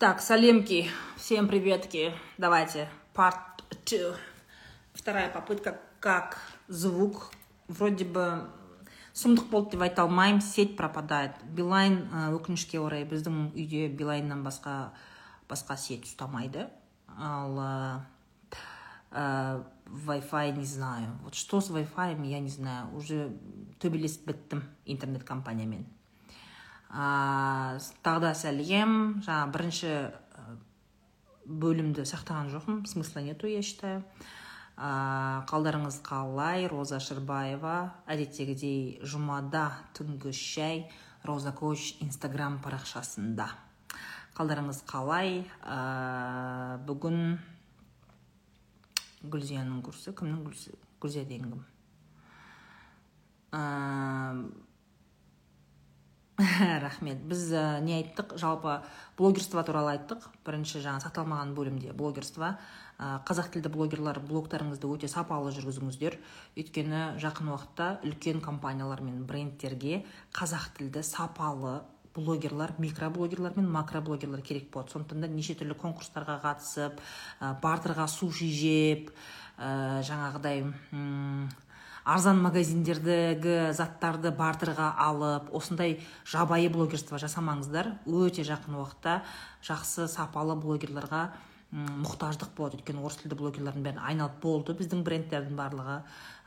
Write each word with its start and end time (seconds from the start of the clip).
Так, 0.00 0.20
салемки, 0.20 0.88
всем 1.16 1.48
приветки. 1.48 2.12
Давайте, 2.38 2.88
part 3.14 3.36
two. 3.84 4.14
Вторая 4.92 5.30
попытка, 5.30 5.80
как 6.00 6.38
звук. 6.68 7.30
Вроде 7.68 8.04
бы 8.04 8.46
сұмдық 9.16 9.48
болды 9.48 9.70
деп 9.74 9.86
айта 9.86 10.04
алмаймын 10.04 10.42
сеть 10.44 10.74
пропадает 10.76 11.38
билайн 11.56 12.02
өкінішке 12.36 12.76
орай 12.82 13.06
біздің 13.08 13.54
үйде 13.54 13.86
билайннан 13.88 14.42
басқа 14.44 14.92
басқа 15.48 15.78
сеть 15.80 16.04
ұстамайды 16.04 16.66
ал 17.16 17.56
ә, 17.56 18.04
Wi-Fi 19.86 20.52
не 20.58 20.66
знаю 20.66 21.16
вот 21.24 21.34
что 21.34 21.62
с 21.62 21.70
Wi-Fi 21.70 22.26
я 22.26 22.40
не 22.40 22.52
знаю 22.52 22.92
уже 22.94 23.32
төбелесіп 23.80 24.28
біттім 24.28 24.62
интернет 24.84 25.24
компаниямен 25.24 25.86
ә, 26.91 27.79
тағы 28.03 28.21
да 28.25 28.33
сәлем 28.35 29.21
жаңа 29.23 29.47
бірінші 29.53 29.93
бөлімді 31.45 32.05
сақтаған 32.07 32.51
жоқпын 32.51 32.85
смысла 32.87 33.23
нету 33.25 33.47
я 33.47 33.61
считаю. 33.63 34.03
Ә, 34.77 35.43
қалдарыңыз 35.49 36.01
қалай 36.05 36.67
роза 36.71 36.99
шырбаева 37.03 37.93
әдеттегідей 38.11 39.01
жұмада 39.03 39.69
түнгі 39.97 40.31
шәй 40.35 40.85
роза 41.27 41.51
коуч 41.55 42.01
инстаграм 42.03 42.59
парақшасында. 42.63 43.47
Қалдарыңыз 44.37 44.83
қалай? 44.89 45.43
Ә, 45.63 46.79
бүгін 46.87 47.37
гүлзияның 49.21 49.83
курсы. 49.85 50.15
Кімнің 50.15 50.43
гүлзия 51.01 51.25
деген 51.27 51.51
кім 51.55 51.65
рахмет. 56.81 57.21
Біз 57.27 57.51
ә, 57.53 57.79
не 57.83 57.99
айттық 57.99 58.35
жалпы 58.41 58.79
блогерство 59.17 59.63
туралы 59.65 59.95
айттық. 59.95 60.27
Бірінші 60.45 60.81
жаңа 60.83 61.01
сақталмаған 61.03 61.53
бөлімде 61.57 61.93
блогерство. 61.97 62.55
Ә, 62.97 63.21
қазақ 63.27 63.51
тілді 63.55 63.71
блогерлар 63.73 64.19
блогтарыңызды 64.25 64.89
өте 64.89 65.09
сапалы 65.11 65.53
жүргізіңіздер. 65.55 66.17
Өйткені 66.57 67.03
жақын 67.21 67.51
уақытта 67.53 67.89
үлкен 68.07 68.41
компаниялар 68.43 69.03
мен 69.05 69.23
брендтерге 69.29 70.03
қазақ 70.37 70.71
тілді 70.79 71.03
сапалы 71.05 71.81
блогерлар 72.15 72.73
микроблогерлар 72.77 73.55
мен 73.55 73.69
макроблогерлар 73.71 74.41
керек 74.41 74.71
болады. 74.71 74.91
Сондықтан 74.91 75.21
да 75.21 75.31
неше 75.31 75.55
түрлі 75.59 75.77
конкурстарға 75.79 76.39
қатысып 76.43 76.97
ә, 77.39 77.53
бартерға 77.61 78.07
суши 78.11 78.49
жеп 78.51 79.11
ә, 79.57 80.01
жаңағыдай 80.07 80.65
арзан 82.03 82.41
магазиндердегі 82.41 83.73
заттарды 83.77 84.31
бартерға 84.33 84.91
алып 84.97 85.51
осындай 85.53 85.99
жабайы 86.25 86.69
блогерство 86.73 87.19
жасамаңыздар 87.21 87.93
өте 88.07 88.45
жақын 88.47 88.79
уақытта 88.79 89.21
жақсы 89.67 90.07
сапалы 90.09 90.55
блогерларға 90.57 91.29
мұқтаждық 91.71 92.51
болады. 92.57 92.79
Өйткені 92.81 93.03
орыс 93.05 93.21
тілді 93.21 93.37
блогерлардың 93.39 93.85
бәрін 93.85 93.99
айналып 94.03 94.41
болды 94.43 94.75
біздің 94.75 95.05
брендтердің 95.07 95.55
барлығы. 95.55 96.01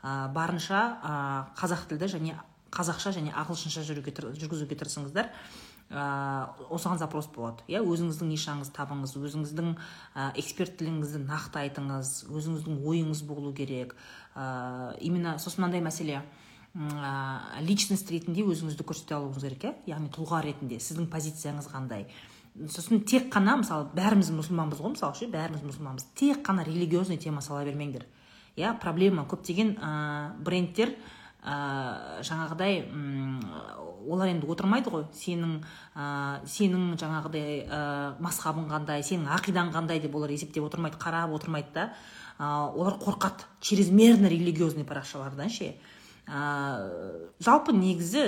Ә, 0.05 0.29
барынша 0.35 0.81
ә, 1.01 1.13
қазақ 1.57 1.87
тілді 1.89 2.11
және 2.13 2.35
қазақша 2.69 3.15
және 3.15 3.33
ағылшынша 3.33 3.81
жүргізуге 3.87 4.77
тырысыңыздар. 4.77 5.31
Ә, 5.89 6.03
осыған 6.69 7.01
запрос 7.01 7.25
болады. 7.33 7.65
Иә 7.69 7.81
өзіңіздің 7.81 8.29
нишаңызды 8.35 8.73
табыңыз 8.77 9.15
өзіңіздің 9.17 9.73
ә, 10.13 10.29
эксперттілігіңізді 10.41 11.23
нақты 11.25 11.61
айтыңыз 11.63 12.13
өзіңіздің 12.29 12.85
ойыңыз 12.85 13.25
болу 13.25 13.53
керек. 13.57 13.95
Именно 14.35 15.37
сосын 15.39 15.63
мынандай 15.63 15.81
мәселе. 15.81 16.21
Ә, 16.75 17.61
личность 17.63 18.09
ретінде 18.11 18.43
өзіңізді 18.43 18.83
көрсете 18.83 19.15
алуыңыз 19.15 19.45
керек 19.45 19.61
иә? 19.63 19.73
Яғни 19.87 20.09
тұлға 20.11 20.41
ретінде 20.43 20.75
сіздің 20.83 21.07
позицияңыз 21.07 21.69
қандай? 21.71 22.09
Сосын 22.67 22.99
тек 23.07 23.29
қана 23.31 23.55
мысалы 23.61 23.87
бәріміз 23.95 24.33
мұсылманбыз 24.35 24.81
ғой 24.83 24.91
мысалы 24.97 25.15
ше 25.15 25.29
бәріміз 25.31 25.63
мұсылманбыз. 25.63 26.09
Тек 26.19 26.43
қана 26.43 26.65
религиозный 26.67 27.15
тема 27.15 27.39
сала 27.39 27.63
бермеңдер 27.63 28.03
иә? 28.59 28.73
Проблема. 28.81 29.23
Көптеген 29.23 29.77
ә, 29.79 30.35
брендтер 30.43 30.91
ә, 31.45 32.19
жаңағыдай 32.27 32.83
олар 34.05 34.33
енді 34.33 34.51
отырмайды 34.51 34.91
ғой. 34.91 35.07
Сенің 35.15 35.61
ә, 35.95 36.43
сенің 36.43 36.97
жаңағыдай 36.99 37.63
ә, 37.71 37.81
масхабың 38.19 38.67
қандай 38.67 38.99
сенің 38.99 39.31
ақидаң 39.39 39.71
қандай 39.71 40.03
деп 40.03 40.15
олар 40.19 40.35
есептеп 40.35 40.67
отырмайды 40.67 40.99
қарап 40.99 41.31
отырмайды 41.39 41.71
да. 41.73 41.93
Ә, 42.39 42.71
олар 42.71 42.97
қорқады. 43.01 43.45
Чрезмерно 43.61 44.27
религиозный 44.27 44.85
парақшалардан 44.85 45.49
ше. 45.49 45.75
Ә, 46.25 47.29
жалпы 47.39 47.73
негізі 47.75 48.25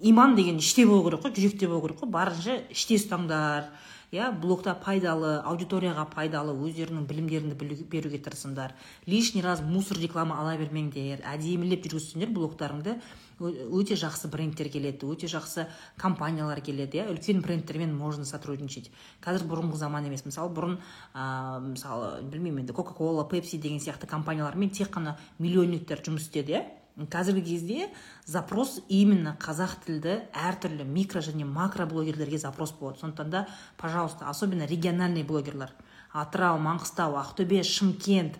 иман 0.00 0.34
деген 0.36 0.58
іште 0.58 0.86
болу 0.86 1.04
керек 1.06 1.22
қой 1.24 1.34
жүректе 1.36 1.68
болу 1.68 1.86
керек 1.86 2.02
қой. 2.02 2.10
Барынша 2.10 2.58
іште 2.70 2.98
ұстаңдар 2.98 3.70
иә 4.12 4.28
блогта 4.36 4.74
пайдалы 4.76 5.38
аудиторияға 5.40 6.04
пайдалы 6.12 6.52
өздерінің 6.52 7.06
білімдеріңді 7.08 7.86
беруге 7.88 8.18
тырысыңдар. 8.20 8.74
Лишний 9.06 9.42
раз 9.42 9.62
мусор 9.64 9.96
реклама 9.98 10.36
ала 10.40 10.52
бермеңдер 10.60 11.24
әдемілеп 11.24 11.86
жүргізсеңдер 11.88 12.28
блогтарыңды 12.36 12.98
өте 13.40 13.96
жақсы 13.96 14.28
брендтер 14.28 14.68
келеді 14.68 15.08
өте 15.08 15.30
жақсы 15.32 15.64
компаниялар 15.96 16.60
келеді 16.60 17.00
иә 17.00 17.08
үлкен 17.08 17.40
брендтермен 17.40 17.96
можно 17.96 18.26
сотрудничать. 18.28 18.90
Қазір 19.24 19.48
бұрынғы 19.48 19.80
заман 19.80 20.04
емес. 20.06 20.26
Мысалы 20.28 20.52
бұрын 20.52 20.76
ә, 21.14 21.58
мысалы 21.64 22.20
білмеймін 22.22 22.66
енді 22.66 22.76
кока 22.76 22.92
кола 22.92 23.24
пепси 23.24 23.56
деген 23.56 23.80
сияқты 23.80 24.06
компаниялармен 24.06 24.70
тек 24.70 24.92
қана 24.92 25.16
миллионниктер 25.38 26.04
жұмыс 26.04 26.28
істеді 26.28 26.58
иә. 26.60 26.64
Қазіргі 26.96 27.42
кезде 27.46 27.88
запрос 28.26 28.80
именно 28.88 29.32
қазақ 29.40 29.78
тілді 29.86 30.18
әртүрлі 30.36 30.84
микро 30.84 31.22
және 31.24 31.44
макро 31.48 31.86
блогерлерге 31.86 32.38
запрос 32.38 32.72
болады. 32.72 33.00
Сондықтан 33.00 33.30
да 33.30 33.46
пожалуйста 33.76 34.28
особенно 34.28 34.66
региональный 34.66 35.22
блогерлар. 35.24 35.72
Атырау 36.12 36.58
маңғыстау 36.60 37.16
ақтөбе 37.16 37.62
шымкент 37.64 38.36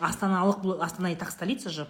астаналық 0.00 0.82
астана 0.82 1.12
и 1.12 1.16
так 1.16 1.30
столица 1.30 1.70
же 1.70 1.86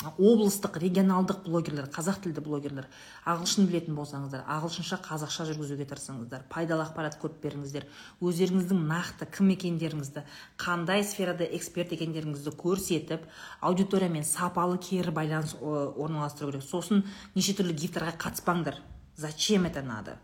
облыстық 0.00 0.78
регионалдық 0.80 1.42
блогерлер 1.44 1.88
қазақ 1.92 2.22
тілді 2.24 2.40
блогерлер 2.40 2.86
ағылшын 3.28 3.66
білетін 3.68 3.98
болсаңыздар 3.98 4.46
ағылшынша 4.48 4.96
қазақша 5.04 5.44
жүргізуге 5.50 5.84
тырысыңыздар 5.90 6.46
пайдалы 6.48 6.86
ақпарат 6.86 7.18
көп 7.20 7.36
беріңіздер 7.42 7.84
өздеріңіздің 8.24 8.80
нақты 8.88 9.28
кім 9.28 9.52
екендеріңізді 9.56 10.24
қандай 10.56 11.04
сферада 11.04 11.44
эксперт 11.44 11.92
екендеріңізді 11.92 12.54
көрсетіп 12.62 13.28
аудиториямен 13.60 14.24
сапалы 14.24 14.78
кері 14.80 15.12
байланыс 15.12 15.56
орналастыру 15.60 16.54
керек. 16.54 16.64
Сосын 16.64 17.04
неше 17.34 17.52
түрлі 17.58 17.76
гифтарға 17.76 18.16
қатыспаңдар. 18.16 18.80
Зачем 19.16 19.66
это 19.66 19.82
надо? 19.82 20.16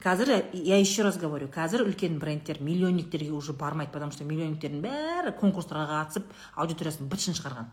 Қазір 0.00 0.46
я 0.54 0.78
еще 0.80 1.02
раз 1.02 1.18
говорю 1.18 1.50
қазір 1.52 1.84
үлкен 1.84 2.18
брендтер 2.18 2.62
миллионниктерге 2.62 3.32
уже 3.32 3.52
бармайды 3.52 3.92
потому 3.92 4.12
что 4.12 4.24
миллионниктердің 4.24 4.80
бәрі 4.80 5.34
конкурстарға 5.36 6.00
қатысып 6.00 6.24
аудиториясын 6.56 7.08
быт 7.08 7.20
шығарған. 7.20 7.68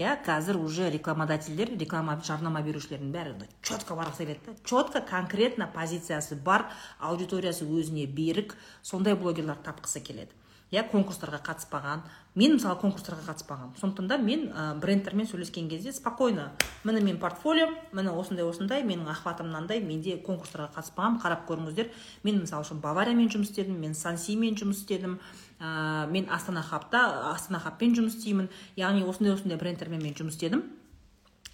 Иә 0.00 0.16
қазір 0.24 0.56
уже 0.56 0.88
рекламодательдер 0.90 1.74
реклама 1.76 2.16
жарнама 2.24 2.62
берушілердің 2.64 3.10
бәрі 3.12 3.48
четко 3.62 3.96
барғысы 3.98 4.24
келеді 4.24 4.46
да. 4.46 4.54
Четко 4.64 5.02
конкретно 5.04 5.66
позициясы 5.74 6.36
бар 6.36 6.70
аудиториясы 6.98 7.68
өзіне 7.68 8.06
берік 8.06 8.56
сондай 8.82 9.14
блогерлар 9.14 9.60
тапқысы 9.60 10.00
келеді. 10.00 10.32
Иә 10.70 10.84
конкурстарға 10.90 11.40
қатыспаған. 11.42 12.02
Мен 12.38 12.54
мысалы 12.54 12.78
конкурстарға 12.78 13.24
қатыспағанмын 13.26 13.78
сондықтан 13.80 14.06
да 14.06 14.18
мен 14.18 14.44
ә, 14.54 14.78
брендтермен 14.78 15.26
сөйлескен 15.26 15.68
кезде 15.68 15.92
спокойно 15.92 16.52
міне 16.84 17.00
менің 17.02 17.18
портфолиом 17.18 17.74
міне 17.92 18.12
осындай 18.14 18.46
осындай 18.46 18.84
менің 18.86 19.10
охватым 19.10 19.50
мынандай 19.50 19.82
менде 19.82 20.14
конкурстарға 20.22 20.70
қатыспағанмын 20.76 21.18
қарап 21.24 21.42
көріңіздер 21.50 21.90
мен 22.22 22.38
мысалы 22.44 22.62
үшін 22.62 22.78
бавариямен 22.84 23.32
жұмыс 23.34 23.50
істедім 23.50 23.80
мен 23.82 23.98
сансимен 23.98 24.54
жұмыс 24.54 24.84
істедім 24.84 25.18
ә, 25.58 26.06
мен 26.06 26.30
астана 26.30 26.62
хабта 26.62 27.32
астана 27.34 27.58
хабпен 27.58 27.96
жұмыс 27.98 28.16
істеймін. 28.20 28.48
Яғни 28.76 29.02
осындай 29.04 29.34
осындай 29.34 29.58
брендтермен 29.58 30.02
мен 30.02 30.14
жұмыс 30.14 30.38
істедім. 30.38 30.64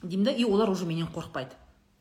Деймін 0.02 0.28
да 0.28 0.30
и 0.30 0.44
олар 0.44 0.68
уже 0.68 0.84
менен 0.84 1.08
қорықпайды. 1.08 1.56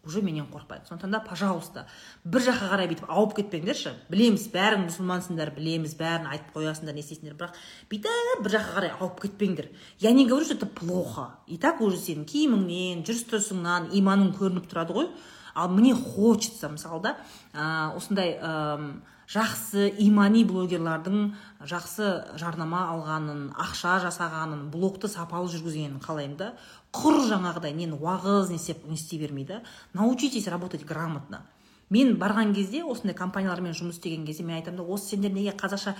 Уже 0.06 0.22
менен 0.22 0.46
қорықпайды. 0.52 0.88
Сондықтан 0.88 1.12
да 1.12 1.20
пожалуйста 1.20 1.86
бір 2.24 2.42
жаққа 2.48 2.70
қарай 2.72 2.90
бүйтіп 2.92 3.10
ауып 3.10 3.36
кетпеңдерші 3.40 3.94
білеміз 4.10 4.48
бәрің 4.54 4.86
мұсылмансыңдар 4.88 5.54
білеміз 5.56 5.96
бәрін 6.00 6.30
айтып 6.31 6.56
қоясыңдар 6.56 6.96
не 6.96 7.04
істейсіңдер. 7.04 7.38
Бірақ 7.40 7.57
бүйтіп 7.92 8.44
бір 8.44 8.56
жаққа 8.57 8.75
қарай 8.78 8.94
ауып 9.00 9.22
кетпеңдер. 9.25 9.72
Я 10.00 10.12
не 10.12 10.28
говорю 10.28 10.46
что 10.46 10.56
это 10.56 10.66
плохо. 10.68 11.40
И 11.48 11.57
так 11.57 11.81
уже 11.81 11.98
сенің 11.98 12.25
киіміңнен 12.25 13.04
жүріс 13.06 13.25
тұрысыңнан 13.31 13.90
иманың 13.94 14.36
көрініп 14.38 14.69
тұрады 14.72 14.94
ғой. 14.94 15.10
Ал 15.56 15.69
мне 15.69 15.96
хочется 15.96 16.69
мысалы 16.69 17.01
да 17.01 17.18
ә, 17.54 17.96
осындай 17.96 18.36
ә, 18.36 19.00
жақсы 19.31 19.88
имани 20.04 20.44
блогерлардың 20.46 21.31
жақсы 21.66 22.38
жарнама 22.38 22.84
алғанын 22.92 23.48
ақша 23.58 23.98
жасағанын 24.04 24.68
блогты 24.74 25.08
сапалы 25.10 25.50
жүргізгенін 25.54 26.01
қалаймын 26.04 26.38
да. 26.38 26.51
Құр 26.95 27.19
жаңағыдай 27.30 27.75
нені 27.75 28.00
уағыз 28.00 28.53
не 28.53 28.62
істеп 28.62 28.86
не 28.88 28.95
істей 28.95 29.19
бермей 29.19 29.45
да 29.45 29.62
научитесь 29.94 30.47
работать 30.47 30.86
грамотно. 30.86 31.45
Мен 31.92 32.15
барған 32.18 32.56
кезде 32.56 32.80
осындай 32.81 33.13
компаниялармен 33.13 33.75
жұмыс 33.77 34.00
істеген 34.00 34.24
кезде 34.25 34.42
мен 34.44 34.56
айтамын 34.56 34.80
да 34.80 34.83
осы 34.89 35.12
сендер 35.12 35.30
неге 35.36 35.51
қазақша 35.53 35.92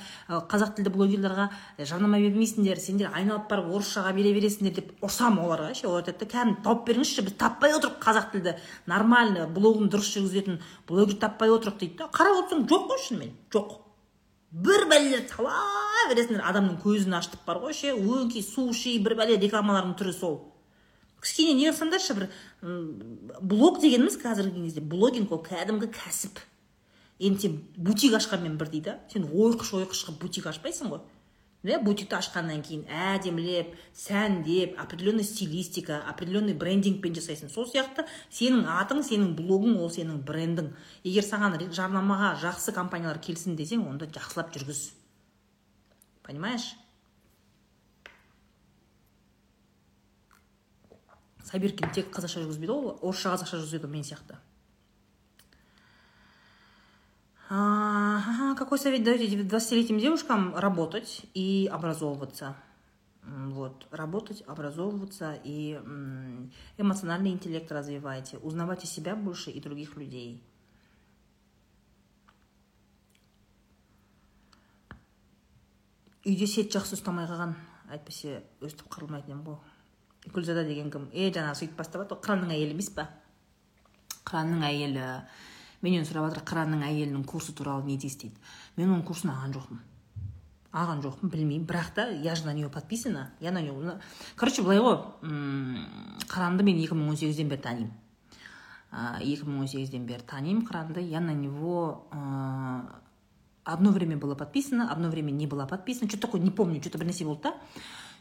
қазақ 0.50 0.71
тілді 0.80 0.89
блогерларға 0.95 1.51
жарнама 1.77 2.18
бермейсіңдер 2.24 2.80
сендер 2.81 3.12
айналып 3.13 3.45
барып 3.51 3.69
орысшаға 3.69 4.15
бере 4.18 4.31
бересіңдер 4.33 4.74
деп 4.80 5.06
ұрсамын 5.06 5.44
оларға 5.45 5.75
ше 5.77 5.86
олар 5.86 6.01
айтады 6.01 6.25
да 6.25 6.31
кәдімгі 6.31 6.63
тауып 6.65 6.81
беріңізші 6.89 7.25
біз 7.27 7.38
таппай 7.38 7.77
отырмық 7.77 8.01
қазақ 8.01 8.31
тілді 8.33 8.56
нормально 8.89 9.45
блогын 9.45 9.94
дұрыс 9.94 10.09
жүргізетін 10.15 10.57
блогер 10.89 11.19
таппай 11.21 11.53
отырмық 11.53 11.77
дейді 11.77 12.01
да. 12.01 12.09
Қарап 12.09 12.41
отырсаң 12.41 12.65
жоқ 12.65 12.89
қой 12.89 13.06
шынымен 13.06 13.38
жоқ. 13.53 13.77
Бір 14.65 14.89
бәлелер 14.89 15.30
сала 15.30 15.53
бересіңдер 16.09 16.41
адамның 16.50 16.81
көзін 16.81 17.13
ашытып 17.21 17.45
бар 17.45 17.62
ғой 17.62 17.77
ше 17.77 17.94
өңкей 17.94 18.41
суши 18.41 18.98
бір 19.06 19.19
бәле 19.21 19.38
рекламалардың 19.38 19.98
түрі 20.01 20.18
сол. 20.18 20.38
Кішкене 21.21 21.56
не 21.57 21.69
қылсаңдаршы 21.69 22.17
бір 22.17 22.27
блог 23.41 23.79
дегеніміз 23.83 24.19
қазіргі 24.21 24.65
кезде 24.65 24.81
блогинг 24.81 25.31
ол 25.31 25.44
кәдімгі 25.45 25.91
кәсіп. 25.94 26.39
Енді 27.19 27.47
сен 27.47 27.59
бутик 27.77 28.15
ашқанмен 28.17 28.57
бірдей 28.59 28.81
да 28.83 29.00
сен 29.12 29.29
ойқыш 29.29 29.71
ойқыш 29.77 30.06
қылып 30.07 30.21
бутик 30.21 30.50
ашпайсың 30.51 30.91
ғой. 30.91 31.03
Иә 31.65 31.79
бутикті 31.81 32.19
ашқаннан 32.19 32.62
кейін 32.62 32.83
әдемілеп 32.91 33.71
сәндеп 33.97 34.75
определенный 34.77 35.25
стилистика 35.25 36.03
определенный 36.12 36.53
брендингпен 36.53 37.15
жасайсың. 37.17 37.50
Сол 37.50 37.65
сияқты 37.65 38.06
сенің 38.29 38.67
атың 38.69 39.01
сенің 39.07 39.33
блогың 39.39 39.79
ол 39.81 39.89
сенің 39.89 40.19
брендің. 40.27 40.69
Егер 41.07 41.25
саған 41.25 41.57
жарнамаға 41.73 42.35
жақсы 42.44 42.75
компаниялар 42.75 43.17
келсін 43.17 43.57
десең 43.57 43.88
онда 43.89 44.06
жақсылап 44.06 44.53
жүргіз. 44.53 44.91
Понимаешь? 46.21 46.75
Сабиркин 51.56 51.92
тек 51.96 52.12
қазақша 52.12 52.42
жүргізбейді 52.44 52.74
ғой 52.75 52.98
орысша 53.00 53.31
қазақша 53.31 53.62
жүргізеді 53.62 53.88
мен 53.88 54.04
сияқты. 54.04 54.36
Какой 58.57 58.80
совет? 58.80 59.04
Даете 59.04 59.28
20-летним 59.28 60.00
девушкам 60.00 60.56
работать 60.56 61.25
и 61.34 61.69
образовываться. 61.72 62.56
Вот 63.24 63.88
работать 63.92 64.44
образовываться 64.48 65.40
и 65.44 65.80
эмоциональный 66.78 67.31
интеллект 67.31 67.72
развивайте 67.72 68.38
узнавайте 68.40 68.88
себя 68.88 69.16
больше 69.16 69.51
и 69.51 69.62
других 69.62 69.96
людей. 69.96 70.44
Үйде 76.25 76.48
сет 76.48 76.74
жақсы 76.74 76.98
ұстамай 76.98 77.30
қалған 77.30 77.54
әйтпесе 77.94 78.42
өстіп 78.66 78.90
қырылмайтын 78.90 79.30
едім 79.30 79.44
ғой. 79.46 79.60
Гүлзада 80.33 80.63
деген 80.68 80.92
кім 80.94 81.10
е 81.13 81.30
жаңағы 81.31 81.60
сөйтіп 81.62 81.77
бастап 81.77 82.06
жатыр 82.06 82.22
қыранның 82.25 82.54
әйелі 82.56 82.75
емес 82.77 82.89
па 82.95 83.10
қыранның 84.25 84.63
әйелі 84.69 85.10
менен 85.86 86.07
сұрап 86.07 86.30
жатыр 86.30 86.45
қыранның 86.50 86.86
әйелінің 86.88 87.25
курсы 87.30 87.54
туралы 87.54 87.86
не 87.86 87.98
дейсіз 87.98 88.22
дейді 88.24 88.39
мен 88.77 88.89
оның 88.89 89.04
курсын 89.06 89.33
алған 89.33 89.54
жоқпын 89.57 89.83
алған 90.75 91.04
жоқпын 91.06 91.31
білмеймін 91.31 91.68
бірақ 91.69 91.92
та 91.95 92.07
я 92.10 92.36
же 92.36 92.45
на 92.45 92.54
нее 92.54 92.69
подписана 92.69 93.30
я 93.39 93.51
на 93.51 93.62
нее 93.62 94.00
короче 94.36 94.62
былай 94.62 94.80
ғой 94.80 94.98
қыранды 96.27 96.63
мен 96.63 96.81
2018-ден 96.81 97.50
бері 97.50 97.62
танимын 97.62 97.94
екі 99.22 99.48
мың 99.48 99.62
он 99.63 99.68
сегізден 99.68 100.06
бері 100.07 100.25
танимын 100.27 100.66
қыранды 100.68 101.01
я 101.01 101.19
на 101.19 101.33
него 101.33 102.07
одно 103.63 103.92
время 103.92 104.18
была 104.18 104.36
подписана 104.36 104.92
одно 104.92 105.10
время 105.10 105.31
не 105.31 105.48
была 105.48 105.66
подписана 105.66 106.10
что 106.10 106.18
то 106.18 106.27
такое 106.27 106.42
не 106.42 106.51
помню 106.51 106.81
что 106.81 106.92
то 106.92 106.98
бір 106.98 107.07
нәрсе 107.07 107.25
болды 107.25 107.44
да 107.44 107.56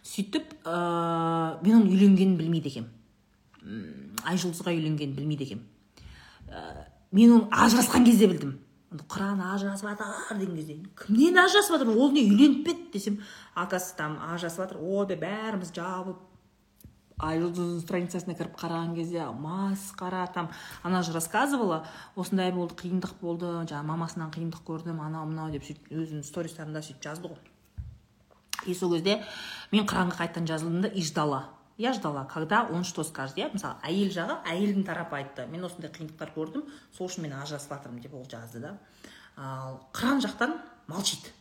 сөйтіп 0.04 0.52
ә, 0.64 1.60
мен 1.64 1.78
оның 1.80 1.92
үйленгенін 1.94 2.36
білмейді 2.40 2.72
екенмін 2.72 4.20
айжұлдызға 4.28 4.74
үйленгенін 4.74 5.16
білмейді 5.16 5.48
екенмін 5.48 5.66
ә, 6.50 6.84
мен 7.14 7.32
оны 7.38 7.48
ажырасқан 7.50 8.04
кезде 8.04 8.28
білдім. 8.28 8.58
Қыран 9.10 9.40
ажырасып 9.42 9.88
жатыр 9.88 10.38
деген 10.38 10.56
кезде. 10.56 10.76
Кімнен 10.98 11.38
ажырасып 11.42 11.78
жатыр 11.78 11.96
ол 11.96 12.12
не 12.14 12.22
үйленіп 12.28 12.64
пе 12.64 12.74
еді 12.74 12.92
десем 12.92 13.16
оказывается 13.54 13.96
там 13.96 14.18
ажырасып 14.22 14.62
жатыр 14.62 14.78
ойбай 14.78 15.18
бәріміз 15.18 15.72
жабылып 15.74 16.20
айжұлдыздың 17.18 17.80
страницасына 17.82 18.36
кіріп 18.38 18.54
қараған 18.58 18.94
кезде 18.94 19.26
масқара 19.38 20.26
там. 20.34 20.50
Она 20.82 21.02
же 21.02 21.12
рассказывала 21.12 21.86
осындай 22.16 22.52
болды 22.52 22.74
қиындық 22.74 23.18
болды 23.20 23.46
жаңағы 23.46 23.86
мамасынан 23.86 24.30
қиындық 24.34 24.62
көрдім 24.66 25.00
анау 25.00 25.26
мынау 25.26 25.50
деп 25.50 25.64
сөйтіп 25.66 25.90
өзінің 25.90 26.22
стористарында 26.26 26.82
сөйтіп 26.82 27.02
жазды 27.02 27.30
ғой. 27.30 27.53
И 28.66 28.74
сол 28.74 28.94
кезде 28.94 29.22
мен 29.72 29.86
қыранға 29.86 30.18
қайтадан 30.20 30.46
жазылдым 30.46 30.82
да 30.82 30.88
и 30.88 31.02
ждала 31.02 31.54
я 31.76 31.92
ждала 31.92 32.24
когда 32.24 32.64
он 32.64 32.84
что 32.84 33.02
скажет? 33.02 33.36
Иә 33.38 33.50
мысалы 33.52 33.76
әйел 33.82 34.12
жағы 34.14 34.36
әйелдің 34.46 34.84
тарапы 34.86 35.16
айтты. 35.18 35.46
Мен 35.50 35.64
осындай 35.66 35.90
қиындықтар 35.90 36.30
көрдім. 36.36 36.68
Сол 36.94 37.08
үшін 37.08 37.26
мен 37.26 37.34
ажырасып 37.40 37.72
жатырмын 37.74 38.02
деп 38.02 38.14
ол 38.14 38.26
жазды 38.30 38.60
да. 38.62 38.78
Ал 39.36 39.80
қыран 39.92 40.22
жақтан 40.22 40.60
молчит. 40.86 41.32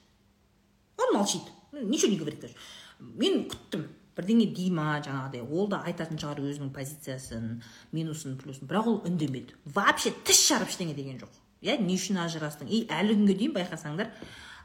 Он 0.97 1.13
молчит. 1.13 1.43
Ничего 1.71 2.11
не 2.11 2.17
говорит 2.17 2.39
даже. 2.39 2.55
Мен 2.99 3.45
күттім. 3.49 3.85
Бірдеңе 4.13 4.45
дей 4.53 4.69
ма 4.69 4.99
жаңағыдай. 5.01 5.41
Ол 5.41 5.67
да 5.67 5.83
айтатын 5.85 6.19
шығар 6.21 6.41
өзінің 6.41 6.73
позициясын 6.73 7.61
минусын 7.91 8.37
плюсын. 8.37 8.67
Бірақ 8.69 8.89
ол 8.89 8.99
үндемеді 9.05 9.55
вообще 9.65 10.13
тіс 10.25 10.47
жарып 10.49 10.69
ештеңе 10.69 10.93
деген 10.93 11.17
жоқ. 11.21 11.33
Иә 11.61 11.79
не 11.81 11.95
үшін 11.97 12.21
ажырастың. 12.21 12.69
И 12.69 12.85
әлі 12.93 13.17
күнге 13.17 13.37
дейін 13.39 13.55
байқасаңдар 13.57 14.11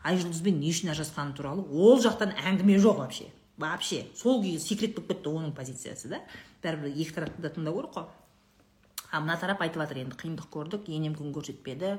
айжұлдызбен 0.09 0.59
не 0.61 0.73
үшін 0.73 0.93
ажырасқаны 0.95 1.37
туралы 1.37 1.65
ол 1.69 2.01
жақтан 2.03 2.35
әңгіме 2.49 2.79
жоқ 2.83 3.03
вообще. 3.03 3.29
Вообще. 3.59 4.07
Сол 4.15 4.43
күйі 4.43 4.61
секрет 4.63 4.95
болып 4.97 5.13
кетті 5.13 5.33
оның 5.35 5.53
позициясы 5.57 6.09
да. 6.09 6.23
Бәрібір 6.63 6.95
екі 6.95 7.15
тарапты 7.17 7.43
да 7.43 7.51
тыңдау 7.55 7.81
керек 7.81 7.95
қой. 7.97 8.09
А 9.11 9.21
мына 9.21 9.39
тарап 9.41 9.63
айтып 9.65 9.81
жатыр 9.83 10.03
енді 10.03 10.17
қиындық 10.21 10.51
көрдік 10.53 10.89
енем 10.93 11.15
күн 11.17 11.33
көрсетпеді 11.33 11.95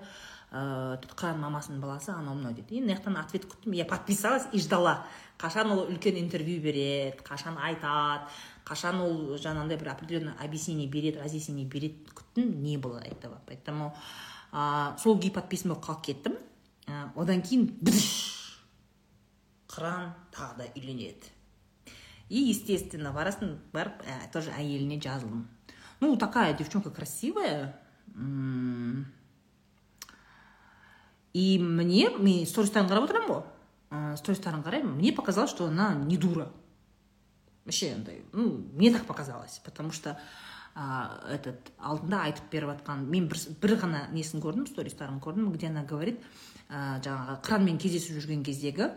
ыыы 0.49 0.97
қыран 1.17 1.39
мамасының 1.41 1.81
баласы 1.81 2.11
анау 2.13 2.35
мынау 2.37 2.53
дейді 2.53 2.77
енді 2.77 2.87
мына 2.87 2.97
жақтан 2.99 3.17
ответ 3.21 3.47
күттім. 3.49 3.73
Я 3.73 3.85
подписалась 3.85 4.47
и 4.53 4.59
ждала. 4.59 5.05
Қашан 5.39 5.71
ол 5.73 5.87
үлкен 5.89 6.19
интервью 6.19 6.61
береді 6.61 7.17
қашан 7.25 7.57
айтады 7.57 8.29
қашан 8.65 9.01
ол 9.01 9.37
жаңағындай 9.37 9.79
бір 9.79 9.91
определенный 9.93 10.33
объяснение 10.39 10.87
береді 10.87 11.19
разъяснение 11.19 11.65
береді 11.65 12.05
күттім. 12.13 12.61
Не 12.61 12.77
было 12.77 12.99
этого. 12.99 13.41
Поэтому 13.47 13.93
ә, 14.51 14.97
сол 14.97 15.17
күйі 15.17 15.33
подписан 15.33 15.73
болып 15.73 15.85
қалып 15.85 16.05
кеттім. 16.05 16.37
Ә, 16.89 17.11
одан 17.15 17.43
кейін 17.45 17.69
қыран 19.69 20.15
тағы 20.33 20.63
да 20.63 20.67
үйленеді. 20.73 21.29
И 22.29 22.41
естественно 22.49 23.13
барасың 23.13 23.55
барып 23.73 24.01
ә, 24.01 24.25
тоже 24.33 24.51
әйеліне 24.57 24.99
жазылдым 25.01 25.47
ну 25.99 26.15
такая 26.17 26.53
девчонка 26.53 26.89
красивая. 26.89 27.79
И 31.33 31.59
мне 31.59 32.09
мен 32.09 32.45
стористарын 32.47 32.89
қарап 32.89 33.05
отырамын 33.05 33.29
ғой 33.29 33.43
ә, 33.93 34.15
стористарын 34.17 34.63
қараймын 34.65 34.95
мне 34.97 35.13
показалось 35.13 35.51
что 35.51 35.67
она 35.67 35.93
не 35.93 36.17
дура. 36.17 36.51
Вообще 37.65 37.93
андай 37.93 38.23
ну 38.33 38.65
мне 38.73 38.91
так 38.91 39.05
показалось 39.05 39.61
потому 39.63 39.91
что 39.91 40.19
ә, 40.79 41.35
этот 41.35 41.71
алдында 41.77 42.23
айтып 42.29 42.49
беріп 42.53 42.71
жатқан 42.71 43.05
мен 43.11 43.27
бір, 43.27 43.43
бір 43.61 43.75
ғана 43.83 44.05
несін 44.15 44.39
көрдім 44.43 44.67
стористарын 44.71 45.19
көрдім 45.19 45.51
где 45.51 45.67
она 45.67 45.83
говорит 45.83 46.23
ә, 46.69 47.01
жаңағы 47.03 47.39
қыранмен 47.43 47.79
кездесіп 47.83 48.15
жүрген 48.21 48.45
кездегі 48.47 48.91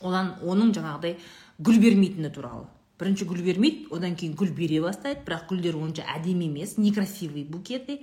одан 0.00 0.36
оның 0.46 0.70
жаңағыдай 0.78 1.18
гүл 1.58 1.80
бермейтіні 1.82 2.30
туралы 2.30 2.68
бірінші 3.00 3.26
гүл 3.28 3.40
бермейді 3.44 3.88
одан 3.96 4.14
кейін 4.16 4.36
гүл 4.36 4.52
бере 4.56 4.80
бастайды 4.84 5.24
бірақ 5.24 5.48
гүлдер 5.50 5.78
онша 5.80 6.04
әдемі 6.16 6.50
емес 6.50 6.76
некрасивый 6.76 7.44
букеты 7.44 8.00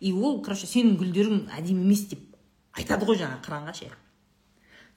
и 0.00 0.12
ол 0.12 0.40
короче 0.42 0.66
сенің 0.66 0.96
гүлдерің 1.00 1.42
әдемі 1.58 1.84
емес 1.84 2.06
деп 2.12 2.24
айтады 2.78 3.08
ғой 3.08 3.18
жаңағы 3.20 3.44
қыранға 3.44 3.74
ше. 3.76 3.90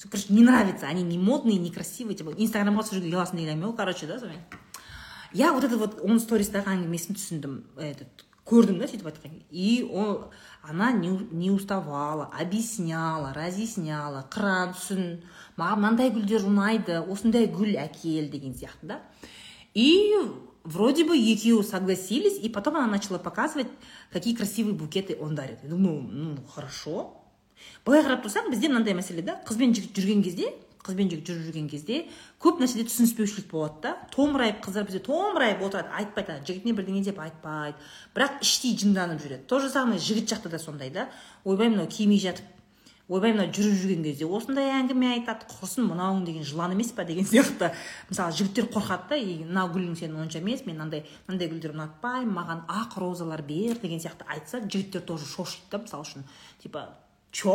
Короче 0.03 0.34
не 0.34 0.41
нравится 0.41 0.88
они 0.88 1.03
не 1.03 1.17
модные 1.17 1.60
не 1.60 1.72
красивые 1.72 2.15
типа 2.15 2.34
инстаграмға 2.38 2.88
түсіруге 2.88 3.12
ұяласың 3.12 3.38
деген 3.38 3.57
әңгіме 3.57 3.72
ғой 3.72 3.77
короче 3.77 4.07
да 4.07 4.19
сонымен? 4.19 4.41
Я 5.33 5.53
вот 5.53 5.63
это 5.63 5.77
вот 5.77 6.01
оның 6.01 6.19
стористағы 6.19 6.73
әңгімесін 6.75 7.17
түсіндім 7.17 7.57
этот 7.79 8.25
көрдім 8.47 8.79
да 8.81 8.88
сөйтіп 8.89 9.07
айтқан. 9.07 9.38
И 9.50 9.83
ол 9.83 10.31
она 10.61 10.91
не, 10.91 11.09
не 11.31 11.51
уставала 11.51 12.29
объясняла 12.38 13.33
разъясняла 13.33 14.25
қыран 14.31 14.73
түсін 14.75 15.21
маған 15.57 15.83
мынандай 15.83 16.11
гүлдер 16.11 16.47
ұнайды 16.50 17.00
осындай 17.05 17.47
гүл 17.47 17.77
әкел 17.79 18.29
деген 18.31 18.55
сияқты 18.57 18.88
да. 18.88 19.00
И 19.73 20.17
вроде 20.63 21.05
бы 21.05 21.15
екеуі 21.15 21.63
согласились 21.63 22.38
и 22.41 22.50
потом 22.50 22.75
она 22.77 22.88
начала 22.88 23.19
показывать 23.19 23.67
какие 24.11 24.35
красивые 24.35 24.75
букеты 24.75 25.17
он 25.19 25.35
дарит. 25.35 25.59
Я 25.63 25.69
думаю 25.69 26.01
ну 26.01 26.38
хорошо. 26.53 27.17
Былай 27.85 28.03
қарап 28.03 28.25
тұрсаң 28.25 28.50
бізде 28.51 28.67
мынандай 28.67 28.93
мәселе 28.97 29.21
да. 29.21 29.39
Қыз 29.47 29.57
бен 29.57 29.73
жігіт 29.73 29.95
жүрген 29.95 30.23
кезде 30.25 30.51
қызбен 30.85 31.11
жігіт 31.11 31.27
жүріп 31.29 31.43
жүрген 31.47 31.67
кезде 31.69 31.97
көп 32.41 32.61
нәрседе 32.61 32.88
түсініспеушілік 32.89 33.51
болады 33.51 33.81
да. 33.85 33.91
Томырайып 34.15 34.63
қыздар 34.65 34.88
бізде 34.88 35.03
томырайып 35.05 35.61
отырады 35.67 35.93
айтпайды 36.00 36.39
жігітіне 36.47 36.73
бірдеңе 36.77 37.03
деп 37.05 37.19
айтпайды. 37.21 37.77
Бірақ 38.15 38.41
іштей 38.41 38.73
жынданып 38.81 39.21
жүреді. 39.21 39.45
То 39.45 39.59
же 39.59 39.69
самое 39.69 40.00
жігіт 40.01 40.31
жақта 40.33 40.50
да 40.50 40.59
сондай 40.59 40.89
да. 40.89 41.09
Ойбай 41.45 41.69
мынау 41.69 41.88
кимей 41.88 42.19
жатып 42.19 42.50
ойбай 43.11 43.33
мына 43.35 43.50
жүріп 43.51 43.75
жүрген 43.81 44.05
кезде 44.05 44.25
осындай 44.25 44.69
әңгіме 44.71 45.09
айтады 45.17 45.47
құрсын 45.51 45.83
мынауың 45.89 46.23
деген 46.27 46.45
жылан 46.47 46.75
емес 46.77 46.93
па 46.95 47.03
деген 47.03 47.27
сияқты. 47.27 47.73
Мысалы 48.07 48.35
жігіттер 48.38 48.69
қорқады 48.71 49.09
да 49.09 49.17
и 49.19 49.41
мынау 49.43 49.73
гүлің 49.73 49.97
сенің 50.00 50.21
онша 50.23 50.39
емес 50.39 50.63
мен 50.65 50.77
мынандай 50.77 51.03
мынандай 51.27 51.51
гүлдер 51.51 51.75
ұнатпаймын 51.75 52.31
маған 52.38 52.63
ақ 52.71 52.95
розалар 53.03 53.43
бер 53.43 53.81
деген 53.83 54.00
сияқты 54.00 54.27
айтса 54.31 54.61
жігіттер 54.63 55.03
тоже 55.03 55.27
шошиды 55.27 55.67
да 55.71 55.81
мысалы 55.83 56.07
үшін. 56.07 56.23
Типа 56.63 56.88
че 57.31 57.51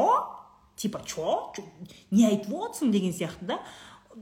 типа 0.76 1.02
че 1.04 1.64
не 2.10 2.26
айтып 2.28 2.52
отырсың 2.52 2.92
деген 2.92 3.12
сияқты 3.12 3.46
да 3.46 3.60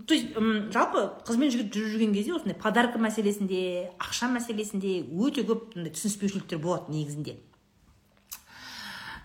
то 0.06 0.14
есть 0.14 0.34
жалпы 0.74 1.06
қыз 1.26 1.38
бен 1.38 1.50
жігіт 1.54 1.74
жүріп 1.74 1.90
жүрген 1.94 2.14
кезде 2.14 2.34
осындай 2.34 2.58
подарка 2.58 2.98
мәселесінде 2.98 3.90
ақша 3.98 4.30
мәселесінде 4.32 5.00
өте 5.14 5.46
көп 5.46 5.74
түсініспеушіліктер 5.74 6.58
болады 6.58 6.94
негізінде 6.94 7.36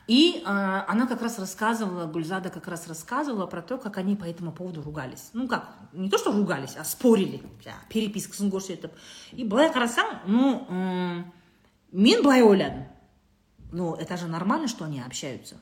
и 0.10 0.42
она 0.44 1.06
как 1.08 1.22
раз 1.22 1.38
рассказывала, 1.38 2.08
Гульзада 2.08 2.50
как 2.50 2.68
раз 2.68 2.88
рассказывала 2.88 3.46
про 3.46 3.62
то, 3.62 3.78
как 3.78 3.98
они 3.98 4.16
по 4.16 4.24
этому 4.24 4.52
поводу 4.52 4.82
ругались. 4.82 5.30
Ну 5.34 5.48
как, 5.48 5.70
не 5.94 6.10
то, 6.10 6.18
что 6.18 6.32
ругались, 6.32 6.76
а 6.76 6.84
спорили. 6.84 7.44
перепискасын 7.90 8.50
көрсетіп. 8.50 8.90
И 9.34 9.44
былай 9.44 9.70
қарасаң, 9.70 10.26
ну, 10.26 10.66
мен 11.92 12.24
былай 12.24 12.42
ойладым. 12.42 12.88
Ну, 13.72 13.94
это 13.94 14.18
же 14.18 14.26
нормально, 14.26 14.68
что 14.68 14.86
они 14.86 15.00
общаются. 15.00 15.58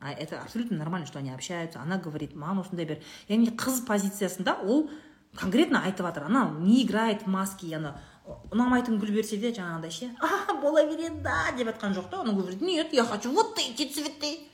А 0.00 0.12
это 0.12 0.40
абсолютно 0.42 0.76
нормально, 0.76 1.06
что 1.06 1.18
они 1.18 1.30
общаются. 1.30 1.80
Она 1.80 1.98
говорит, 1.98 2.34
маған 2.34 2.60
осындай 2.60 2.84
бер. 2.84 3.00
Яғни 3.28 3.54
қыз 3.56 3.84
позициясында 3.86 4.58
ол 4.62 4.90
конкретно 5.34 5.82
айтып 5.84 6.06
жатыр. 6.06 6.24
Она 6.24 6.50
не 6.58 6.82
играет 6.84 7.22
в 7.22 7.26
маски, 7.26 7.72
она 7.72 7.96
ұнамайтын 8.26 8.98
гүл 8.98 9.12
берсе 9.14 9.38
де 9.38 9.52
жаңағыдай 9.54 9.92
ше 9.94 10.08
а 10.18 10.54
бола 10.60 10.82
береді 10.90 11.22
да 11.22 11.52
деп 11.56 11.68
жатқан 11.70 11.94
жоқ 11.94 12.10
та 12.10 12.20
он 12.20 12.34
говорит 12.34 12.60
нет 12.60 12.92
я 12.92 13.04
хочу 13.04 13.30
вот 13.32 13.58
эти 13.58 13.86
цветы! 13.88 14.48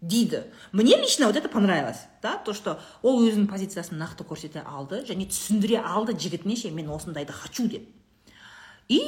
Дейді 0.00 0.44
мне 0.72 0.96
лично 0.96 1.26
вот 1.26 1.36
это 1.36 1.48
понравилось 1.48 2.00
да? 2.22 2.36
То 2.36 2.54
что 2.54 2.80
ол 3.02 3.22
өзінің 3.24 3.46
позициясын 3.48 4.00
нақты 4.00 4.24
көрсете 4.24 4.64
алды 4.64 5.04
және 5.04 5.28
түсіндіре 5.28 5.82
алды 5.84 6.16
жігітіне 6.16 6.56
ше 6.56 6.70
мен 6.70 6.88
осындайды 6.90 7.32
хочу! 7.32 7.68
деп. 7.68 7.84
И 8.88 9.00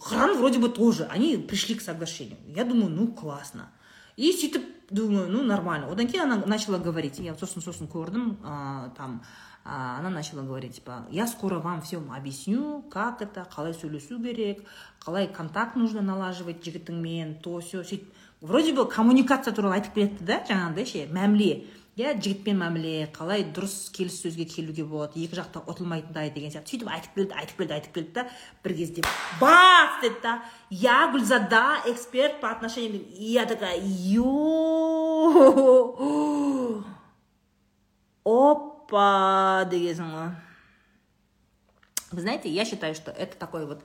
қыран 0.00 0.36
вроде 0.36 0.58
бы 0.58 0.68
тоже. 0.68 1.08
Они 1.10 1.38
пришли 1.38 1.74
к 1.74 1.80
соглашению. 1.80 2.36
Я 2.46 2.64
думаю 2.64 2.90
ну 2.90 3.08
классно. 3.08 3.70
И 4.16 4.32
сөйтіп 4.32 4.90
думаю 4.90 5.28
ну 5.28 5.42
нормально. 5.42 5.90
Одан 5.90 6.06
кейін 6.06 6.32
она 6.32 6.46
начала 6.46 6.78
говорить. 6.78 7.18
Я 7.18 7.34
сосын 7.34 7.62
сосын 7.62 7.88
көрдім 7.88 8.36
ә, 8.44 8.94
там 8.96 9.22
а, 9.64 9.98
она 9.98 10.10
начала 10.10 10.42
говорить 10.42 10.76
типа 10.76 11.06
я 11.10 11.26
скоро 11.26 11.58
вам 11.60 11.80
все 11.82 12.02
объясню 12.14 12.82
как 12.90 13.22
это 13.22 13.46
қалай 13.46 13.74
сөйлесу 13.74 14.20
керек 14.20 14.64
қалай 15.04 15.32
контакт 15.32 15.76
нужно 15.76 16.02
налаживать 16.02 16.64
жігітіңмен 16.64 17.40
то 17.42 17.60
все 17.60 17.84
сөйтіп 17.84 18.10
вроде 18.40 18.72
бы 18.72 18.88
коммуникация 18.88 19.54
туралы 19.54 19.78
айтып 19.78 19.94
кетті 19.94 20.24
да 20.24 20.42
жаңағыдай 20.48 20.84
ше 20.84 21.06
мәміле 21.14 21.66
иә 21.96 22.14
жігітпен 22.16 22.56
мәміле 22.62 23.06
қалай 23.12 23.44
дұрыс 23.52 23.90
келіссөзге 23.96 24.46
келуге 24.48 24.84
болады 24.88 25.20
екі 25.24 25.36
жақта 25.40 25.62
ұтылмайтындай 25.68 26.32
деген 26.32 26.50
сияқты. 26.54 26.72
Сөйтіп 26.72 26.88
айтып 26.88 27.14
келді 27.18 27.36
айтып 27.36 27.56
келді 27.60 27.74
айтып 27.78 27.94
келді 27.98 28.12
да 28.16 28.26
бір 28.64 28.76
кезде 28.80 29.02
бац 29.40 30.00
деді 30.02 30.20
да. 30.22 30.34
Я 30.70 31.06
гүлзада 31.12 31.82
эксперт 31.92 32.40
по 32.40 32.50
отношениям 32.50 33.04
я 33.18 33.46
такая 33.46 33.80
оп 38.24 38.72
опа 38.92 39.64
дегенсің 39.70 40.10
ғой. 40.12 40.30
Вы 42.12 42.20
знаете 42.20 42.50
я 42.50 42.64
считаю 42.64 42.94
что 42.94 43.10
это 43.10 43.36
такой 43.38 43.66
вот 43.66 43.84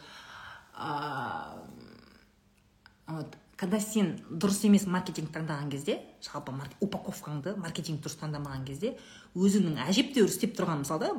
вот 3.08 3.38
когда 3.58 3.80
сен 3.82 4.12
дұрыс 4.30 4.60
емес 4.68 4.86
маркетинг 4.86 5.32
таңдаған 5.34 5.72
кезде 5.72 5.98
жалпы 6.22 6.54
упаковкаңды 6.80 7.56
маркетинг 7.58 8.04
дұрыс 8.04 8.20
таңдамаған 8.22 8.68
кезде 8.68 8.92
өзіңнің 9.34 9.80
әжептәуір 9.90 10.30
істеп 10.30 10.54
тұрған 10.60 10.84
мысалы 10.84 11.08
да 11.08 11.16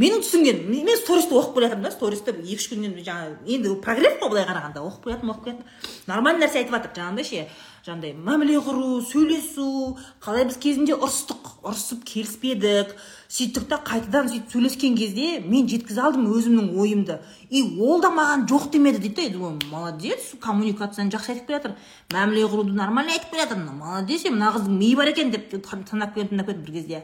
менің 0.00 0.24
түсінгенім 0.24 0.86
мен 0.88 1.00
стористі 1.02 1.36
оқып 1.36 1.58
келе 1.58 1.68
жатырмын 1.68 1.84
да 1.84 1.92
стористі 1.92 2.32
екі 2.38 2.56
үш 2.56 2.68
күннен 2.72 2.96
жаңағы 2.96 3.36
енді 3.56 3.74
прогресс 3.84 4.16
қой 4.22 4.32
былай 4.32 4.48
қарағанда 4.48 4.86
оқып 4.88 5.04
келе 5.04 5.18
жатырмын 5.18 5.34
оқып 5.34 5.44
келе 5.44 5.58
жатырмын 5.58 6.08
нормальный 6.08 6.46
нәрсе 6.46 6.62
айтып 6.62 6.78
жатыр 6.78 6.96
жаңағыдай 6.96 7.28
ше 7.28 7.44
жаңағыдай 7.82 8.12
мәміле 8.14 8.60
құру 8.62 9.00
сөйлесу. 9.02 9.96
Қалай 10.22 10.46
біз 10.46 10.58
кезінде 10.62 10.94
ұрыстық 10.94 11.48
ұрысып 11.66 12.04
келіспедік. 12.06 12.92
Сөйттік 13.32 13.66
та 13.70 13.80
қайтадан 13.82 14.28
сөйтіп 14.30 14.52
сөйлескен 14.54 14.94
кезде 14.94 15.40
мен 15.42 15.66
жеткізе 15.66 16.04
алдым 16.04 16.28
өзімнің 16.30 16.76
ойымды. 16.78 17.18
И 17.50 17.62
ол 17.80 18.00
да 18.00 18.12
маған 18.14 18.46
жоқ 18.46 18.68
демеді 18.70 19.02
дейді 19.02 19.32
да 19.34 19.50
молодец 19.72 20.30
коммуникацияны 20.40 21.10
жақсы 21.10 21.34
айтып 21.34 21.48
келе 21.48 21.58
жатыр. 21.58 21.74
Мәміле 22.14 22.46
құруды 22.46 22.76
нормально 22.76 23.16
айтып 23.16 23.34
келе 23.34 23.48
жатыр. 23.48 23.64
Молодец 23.66 24.28
мына 24.30 24.52
қыздың 24.54 24.78
миы 24.78 24.94
бар 24.96 25.10
екен 25.10 25.34
деп 25.34 25.50
тыңдап 25.50 26.14
келдім 26.14 26.38
тыңдап 26.38 26.46
келдім 26.46 26.64
бір 26.66 26.72
кезде. 26.78 27.02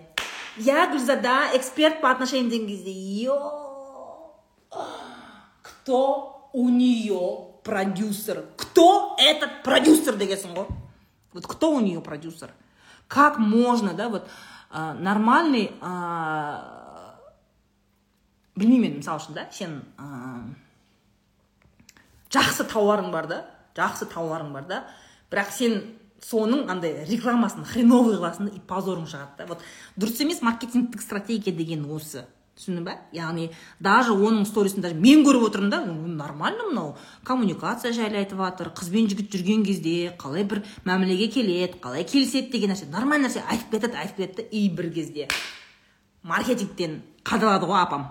Я 0.58 0.86
гүлзада 0.92 1.56
эксперт 1.56 2.00
по 2.00 2.10
отношениям 2.10 2.50
деген 2.50 2.68
кезде. 2.68 2.92
Ё 2.92 3.34
кто 5.62 6.50
у 6.52 6.68
нее 6.68 7.47
продюсер. 7.68 8.46
Кто 8.56 9.14
этот 9.20 9.62
продюсер 9.62 10.16
дегенсің 10.16 10.54
ғой 10.56 10.68
вот 11.34 11.46
кто 11.46 11.74
у 11.76 11.80
нее 11.80 12.00
продюсер? 12.00 12.50
Как 13.08 13.36
можно 13.38 13.92
да 13.92 14.08
вот 14.08 14.28
нормальный 14.72 15.70
ә, 15.80 17.12
білмеймін 18.56 18.88
мен 18.88 18.96
мысалы 19.02 19.20
үшін 19.20 19.36
да 19.36 19.44
сен 19.52 19.82
ә, 20.00 20.48
жақсы 22.32 22.64
тауарың 22.72 23.12
бар 23.12 23.28
да? 23.28 23.44
Жақсы 23.76 24.08
тауарың 24.08 24.52
бар 24.56 24.64
да? 24.68 24.80
Бірақ 25.28 25.52
сен 25.52 25.78
соның 26.24 26.70
андай 26.72 27.04
рекламасын 27.04 27.68
хреновый 27.68 28.16
қыласың 28.16 28.48
и 28.56 28.60
позорың 28.64 29.04
шығады 29.12 29.44
да. 29.44 29.46
Вот 29.52 29.60
дұрыс 30.00 30.24
емес 30.24 30.40
маркетингтік 30.40 31.04
стратегия 31.04 31.52
деген 31.52 31.84
осы. 31.92 32.24
Түсіндің 32.58 32.84
ба 32.84 32.94
яғни 33.14 33.48
даже 33.80 34.12
оның 34.12 34.44
сторисін 34.48 34.82
даже 34.82 34.98
мен 34.98 35.22
көріп 35.26 35.46
отырмын 35.48 35.70
да 35.70 35.80
нормально 35.86 36.66
мынау. 36.68 36.96
Коммуникация 37.24 37.92
жайлы 37.92 38.18
айтып 38.24 38.42
жатыр 38.42 38.72
қыз 38.74 38.90
бен 38.90 39.08
жігіт 39.08 39.30
жүрген 39.32 39.64
кезде 39.64 40.12
қалай 40.18 40.44
бір 40.44 40.64
мәмілеге 40.84 41.30
келеді 41.32 41.78
қалай 41.80 42.04
келіседі 42.04 42.50
деген 42.52 42.74
нәрсе 42.74 42.90
нормальный 42.90 43.28
нәрсе 43.28 43.44
айтып 43.46 43.70
кетеді 43.76 43.96
айтып 44.02 44.16
кетеді 44.16 44.48
и 44.50 44.68
бір 44.68 44.90
кезде. 44.92 45.28
Маркетингтен 46.22 47.02
қадалады 47.22 47.70
ғой 47.70 47.82
апам. 47.84 48.08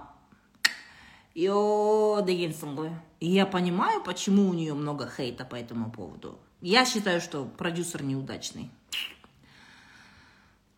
Йо 1.35 2.23
дегенсің 2.25 2.77
ғой. 2.77 2.91
Я 3.19 3.45
понимаю 3.45 4.01
почему 4.03 4.49
у 4.49 4.53
нее 4.53 4.73
много 4.73 5.09
хейта 5.09 5.43
по 5.45 5.55
этому 5.55 5.91
поводу. 5.91 6.39
Я 6.61 6.85
считаю 6.85 7.21
что 7.21 7.45
продюсер 7.45 8.03
неудачный. 8.03 8.71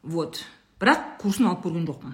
Вот. 0.04 0.44
Бірақ 0.80 1.18
курсын 1.20 1.50
алып 1.50 1.66
көрген 1.66 1.86
жоқпын. 1.88 2.14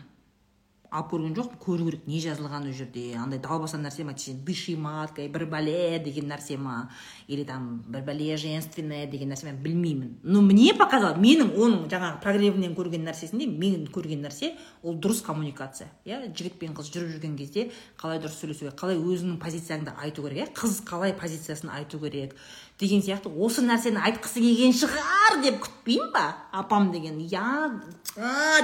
Алып 0.95 1.11
көрген 1.11 1.35
жоқпын. 1.35 1.59
Көру 1.61 1.89
керек. 1.89 2.05
Не 2.07 2.19
жазылған 2.23 2.67
ол 2.69 2.73
жерде? 2.73 3.03
Андай 3.19 3.39
далбаса 3.39 3.77
нәрсе 3.77 4.05
ма? 4.07 4.15
Дыши 4.45 4.75
маткой 4.77 5.27
бір 5.29 5.45
бәле 5.51 5.99
деген 6.03 6.29
нәрсе 6.31 6.57
ма? 6.57 6.89
Или 7.27 7.43
там 7.43 7.83
бір 7.87 8.05
бәле 8.07 8.37
женственное 8.37 9.05
деген 9.07 9.29
нәрсе 9.33 9.45
мен 9.45 9.61
білмеймін. 9.63 10.19
Но 10.23 10.41
мне 10.41 10.73
показалось 10.73 11.17
менің 11.17 11.55
оның 11.55 11.87
жаңағы 11.91 12.21
прогревінен 12.23 12.75
көрген 12.75 13.05
нәрсесінде 13.07 13.47
мен 13.47 13.87
көрген 13.87 14.23
нәрсе 14.25 14.53
ол 14.83 14.95
дұрыс 14.95 15.23
коммуникация. 15.25 15.89
Иә 16.05 16.21
жігіт 16.31 16.59
пен 16.59 16.75
қыз 16.77 16.91
жүріп 16.93 17.15
жүрген 17.15 17.35
кезде 17.37 17.69
қалай 17.99 18.21
дұрыс 18.23 18.39
сөйлесу 18.41 18.65
керек 18.65 18.79
қалай 18.79 18.99
өзіңнің 18.99 19.39
позицияңды 19.41 19.95
айту 20.01 20.23
керек. 20.23 20.45
Иә 20.45 20.53
қыз 20.55 20.81
қалай 20.87 21.15
позициясын 21.17 21.69
айту 21.73 21.99
керек 21.99 22.35
деген 22.79 23.01
сияқты. 23.01 23.31
Осы 23.31 23.63
нәрсені 23.65 24.01
айтқысы 24.03 24.43
келген 24.43 24.75
шығар 24.75 25.41
деп 25.43 25.59
күтпеймін 25.63 26.11
ба? 26.13 26.25
Апам 26.51 26.91
деген 26.91 27.19
я 27.19 27.71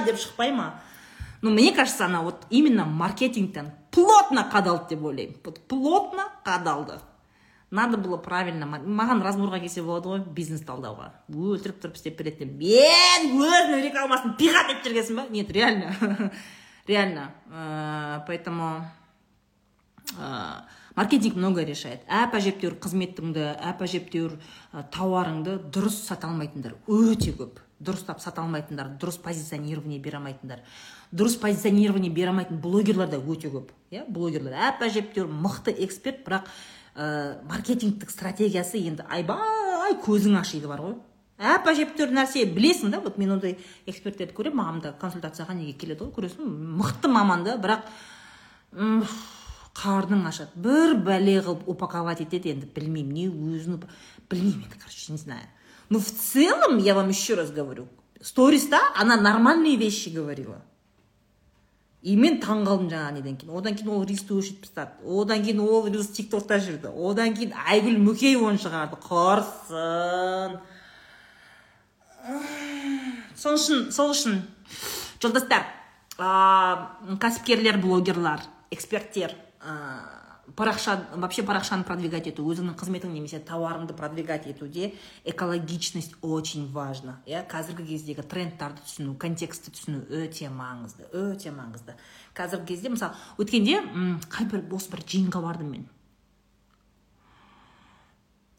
деп 0.06 0.18
шықпай 0.20 0.52
ма? 0.52 0.74
Но 1.42 1.50
мне 1.50 1.72
кажется 1.72 2.06
она 2.06 2.22
вот 2.22 2.46
именно 2.50 2.84
маркетингтен 2.84 3.72
плотно 3.90 4.48
қадалды 4.52 4.90
деп 4.90 5.04
ойлаймын 5.04 5.36
вот 5.44 5.60
плотно 5.68 6.28
қадалды 6.44 7.00
надо 7.72 7.96
было 7.96 8.18
правильно 8.20 8.66
маған 8.68 9.22
разборға 9.24 9.62
келсе 9.62 9.80
болады 9.82 10.10
ғой 10.10 10.20
бизнес 10.36 10.60
талдауға. 10.68 11.08
Өлтіріп 11.32 11.78
тұрып 11.80 11.96
істеп 11.96 12.18
береді 12.18 12.44
мен 12.44 13.30
өзінің 13.32 13.80
рекламасын 13.86 14.34
пихать 14.36 14.74
етіп 14.74 14.90
жүргенсің 14.90 15.16
ба? 15.16 15.24
Нет 15.32 15.50
реально. 15.50 15.94
Реально. 16.86 17.30
Э, 17.48 18.20
поэтому 18.26 18.84
э, 20.18 20.52
маркетинг 20.94 21.36
многое 21.36 21.64
решает. 21.64 22.04
Әп 22.12 22.36
әжептәуір 22.36 22.76
қызметіңді 22.82 23.48
әп 23.70 23.80
әжептәуір 23.86 24.36
э, 24.36 24.84
тауарыңды 24.92 25.56
дұрыс 25.72 26.02
сата 26.10 26.28
алмайтындар 26.28 26.76
өте 26.92 27.32
көп. 27.38 27.62
Дұрыстап 27.80 28.20
сата 28.20 28.42
алмайтындар 28.44 28.92
дұрыс 29.00 29.16
позиционирование 29.22 29.98
бере 30.02 30.20
алмайтындар. 30.20 30.60
Дұрыс 31.12 31.36
позиционирование 31.40 32.10
бере 32.10 32.30
алмайтын 32.32 32.60
блогерлар 32.60 33.10
да 33.12 33.18
өте 33.20 33.50
көп 33.52 33.72
иә 33.92 34.06
блогерлар. 34.08 34.54
Әп 34.72 34.82
әжептәуір 34.88 35.28
мықты 35.28 35.74
эксперт 35.84 36.22
бірақ 36.24 36.48
ә, 36.96 37.42
маркетингтік 37.48 38.10
стратегиясы 38.10 38.80
енді 38.80 39.04
айбай 39.08 39.92
көзің 40.04 40.38
ашиды 40.40 40.70
бар 40.70 40.80
ғой. 40.80 40.96
Әп 41.36 41.68
әжептәуір 41.68 42.14
нәрсе 42.16 42.46
білесің 42.48 42.94
да 42.94 43.00
вот 43.04 43.18
мен 43.18 43.36
ондай 43.36 43.58
эксперттерді 43.86 44.32
көремін 44.36 44.60
маған 44.62 44.80
да 44.86 44.94
консультацияға 45.00 45.56
неге 45.58 45.76
келеді 45.76 46.06
ғой 46.06 46.14
көресің 46.16 46.52
мықты 46.80 47.12
маман 47.12 47.44
да 47.44 47.58
бірақ 47.60 47.88
қарның 49.76 50.26
ашады. 50.28 50.52
Бір 50.54 50.96
бәле 51.02 51.40
қылып 51.44 51.66
упаковать 51.68 52.20
етеді 52.24 52.54
енді 52.54 52.68
білмеймін 52.72 53.12
не 53.12 53.26
өзін 53.28 53.82
білмеймін 54.30 54.64
енді 54.64 54.78
короче 54.78 55.12
не 55.12 55.18
знаю. 55.18 55.44
Но 55.90 55.98
в 55.98 56.08
целом 56.08 56.78
я 56.78 56.94
вам 56.94 57.08
еще 57.10 57.34
раз 57.34 57.50
говорю 57.50 57.88
сториста 58.20 58.78
она 58.96 59.16
нормальные 59.16 59.76
вещи 59.76 60.08
говорила. 60.08 60.62
И 62.02 62.16
мен 62.18 62.40
таң 62.42 62.64
қалдым 62.66 62.90
жаңағы 62.90 63.14
неден 63.18 63.36
кейін. 63.38 63.54
Одан 63.54 63.76
кейін 63.78 63.92
ол 63.94 64.04
ристі 64.08 64.34
өшіріп 64.34 64.66
тастады. 64.66 64.90
Одан 65.06 65.44
кейін 65.46 65.60
ол 65.62 65.86
рилс 65.86 66.10
тик 66.16 66.30
токта 66.32 66.58
жүрді. 66.62 66.90
Одан 66.90 67.34
кейін 67.36 67.54
айгүл 67.54 68.00
мүкееваны 68.02 68.58
шығарды. 68.62 68.98
Құрсын 69.06 70.58
сол 73.42 73.56
үшін 73.58 73.86
сол 73.94 74.12
үшін 74.14 74.42
жолдастар 75.22 75.64
ә, 76.18 76.28
кәсіпкерлер 77.22 77.80
блогерлар 77.82 78.44
эксперттер 78.70 79.34
ә, 79.58 79.72
парақша 80.56 81.08
вообще 81.14 81.42
парақшаны 81.42 81.84
продвигать 81.84 82.26
ету 82.30 82.44
өзіңнің 82.50 82.76
қызметің 82.78 83.12
немесе 83.12 83.40
тауарыңды 83.40 83.94
продвигать 83.96 84.46
етуде 84.46 84.92
экологичность 85.24 86.14
очень 86.22 86.70
важно 86.72 87.20
иә? 87.26 87.44
Қазіргі 87.48 87.86
кездегі 87.88 88.22
трендтарды 88.22 88.84
түсіну 88.86 89.16
контекстті 89.16 89.72
түсіну 89.72 90.04
өте 90.10 90.50
маңызды 90.50 91.08
өте 91.12 91.54
маңызды. 91.54 91.96
Қазіргі 92.36 92.74
кезде 92.74 92.92
мысалы 92.92 93.16
өткенде 93.38 93.80
қай 94.28 94.48
бір 94.50 94.66
осы 94.72 94.92
бір 94.92 95.04
жиынға 95.06 95.42
бардым 95.42 95.74
мен. 95.76 95.90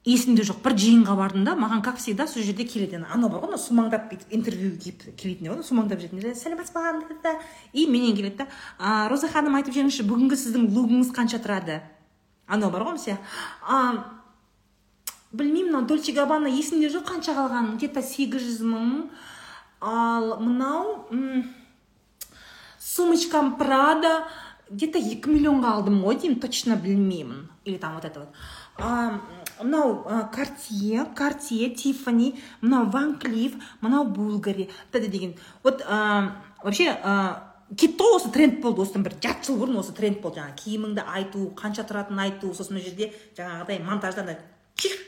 Есімде 0.05 0.43
жоқ. 0.43 0.59
Бір 0.63 0.75
жиынға 0.75 1.15
бардым 1.15 1.45
да 1.47 1.55
маған 1.55 1.83
как 1.83 1.97
всегда 1.97 2.27
сол 2.27 2.43
жерде 2.43 2.65
келеді. 2.65 3.05
Анау 3.09 3.29
бар 3.29 3.43
ғой 3.43 3.53
анау 3.53 3.61
сумаңдап 3.61 4.09
бүйтіп 4.11 4.33
интервью 4.35 4.73
келіп 4.77 5.15
келетіндер 5.15 5.55
ғой 5.55 5.63
сумаңдап 5.63 6.01
жүретін 6.03 6.35
сәлеметсіз 6.35 6.73
ба 6.75 7.37
и 7.73 7.87
менен 7.87 8.15
келеді 8.15 8.43
да 8.43 9.07
роза 9.09 9.27
ханым 9.31 9.55
айтып 9.55 9.73
жіберіңізші 9.73 10.07
бүгінгі 10.09 10.35
сіздің 10.35 10.67
лугыңыз 10.75 11.13
қанша 11.15 11.39
тұрады? 11.39 11.79
Анау 12.47 12.69
бар 12.69 12.83
ғой 12.89 12.99
мысалы 12.99 13.17
білмеймін 15.33 15.71
мынау 15.71 15.87
дольче 15.89 16.13
габбана 16.13 16.51
есімде 16.51 16.91
жоқ 16.93 17.07
қанша 17.09 17.33
қалғанын 17.33 17.77
где 17.79 17.87
то 17.89 18.03
сегіз 18.05 18.43
жүз 18.43 18.59
мың. 18.69 18.91
Ал 19.81 20.37
мынау 20.39 21.07
сумочкам 22.77 23.55
прада 23.57 24.27
где 24.69 24.91
то 24.93 25.01
екі 25.01 25.33
миллионға 25.33 25.73
алдым 25.79 26.03
ғой 26.05 26.19
деймін 26.21 26.39
точно 26.43 26.77
білмеймін 26.77 27.47
или 27.65 27.77
там 27.77 27.95
вот 27.95 28.05
это 28.05 28.19
вот. 28.19 28.29
Мынау 29.61 30.03
картье 30.33 31.05
картье 31.15 31.69
тиффани 31.69 32.35
мынау 32.61 32.89
ван 32.89 33.17
клиф 33.19 33.55
мынау 33.81 34.05
булгари 34.05 34.69
деген 34.91 35.35
вот 35.63 35.85
вообще 35.85 36.97
кетті 37.77 38.03
ғой 38.03 38.17
осы 38.17 38.31
тренд 38.33 38.59
болды 38.61 38.83
осыдан 38.83 39.05
бір 39.05 39.15
жарты 39.21 39.49
жыл 39.49 39.61
бұрын 39.61 39.79
осы 39.81 39.93
тренд 39.97 40.21
болды 40.21 40.41
жаңағы 40.41 40.59
киіміңді 40.63 41.05
айту 41.17 41.47
қанша 41.57 41.85
тұратынын 41.89 42.25
айту 42.27 42.53
сосын 42.53 42.77
мына 42.77 42.85
жерде 42.85 43.13
жаңағыдай 43.37 43.81
монтажда 43.85 44.25
ана 44.25 44.37
тринг 44.77 45.02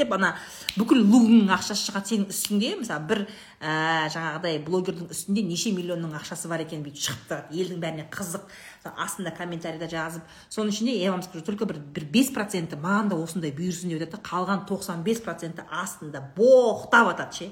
деп 0.00 0.14
ана 0.16 0.32
бүкіл 0.74 1.04
лугыңның 1.04 1.52
ақшасы 1.54 1.86
шығады 1.90 2.10
сенің 2.10 2.26
үстіңде. 2.32 2.72
Мысалы 2.80 3.06
бір 3.10 3.22
ә, 3.60 4.08
жаңағыдай 4.14 4.60
блогердің 4.66 5.12
үстінде 5.14 5.44
неше 5.46 5.72
миллионның 5.76 6.16
ақшасы 6.18 6.50
бар 6.50 6.64
екені 6.64 6.84
бүйтіп 6.86 7.04
шығып 7.06 7.24
тұрады. 7.30 7.60
Елдің 7.60 7.80
бәріне 7.84 8.06
қызық. 8.12 8.46
Астында 8.90 9.32
комментарийда 9.36 9.88
жазып 9.92 10.24
соның 10.48 10.72
ішінде 10.72 10.94
я 10.96 11.10
вам 11.12 11.22
скажу 11.22 11.44
только 11.44 11.66
бір 11.68 11.82
бір 11.94 12.06
бес 12.12 12.30
проценті 12.32 12.78
маған 12.80 13.10
да 13.12 13.18
осындай 13.20 13.52
бұйырсын 13.52 13.92
деп 13.92 14.00
жатады 14.06 14.22
қалған 14.24 14.64
тоқсан 14.70 15.02
бес 15.04 15.20
проценті 15.20 15.66
астында 15.68 16.22
боқтап 16.36 17.12
жатады 17.12 17.36
ше. 17.36 17.50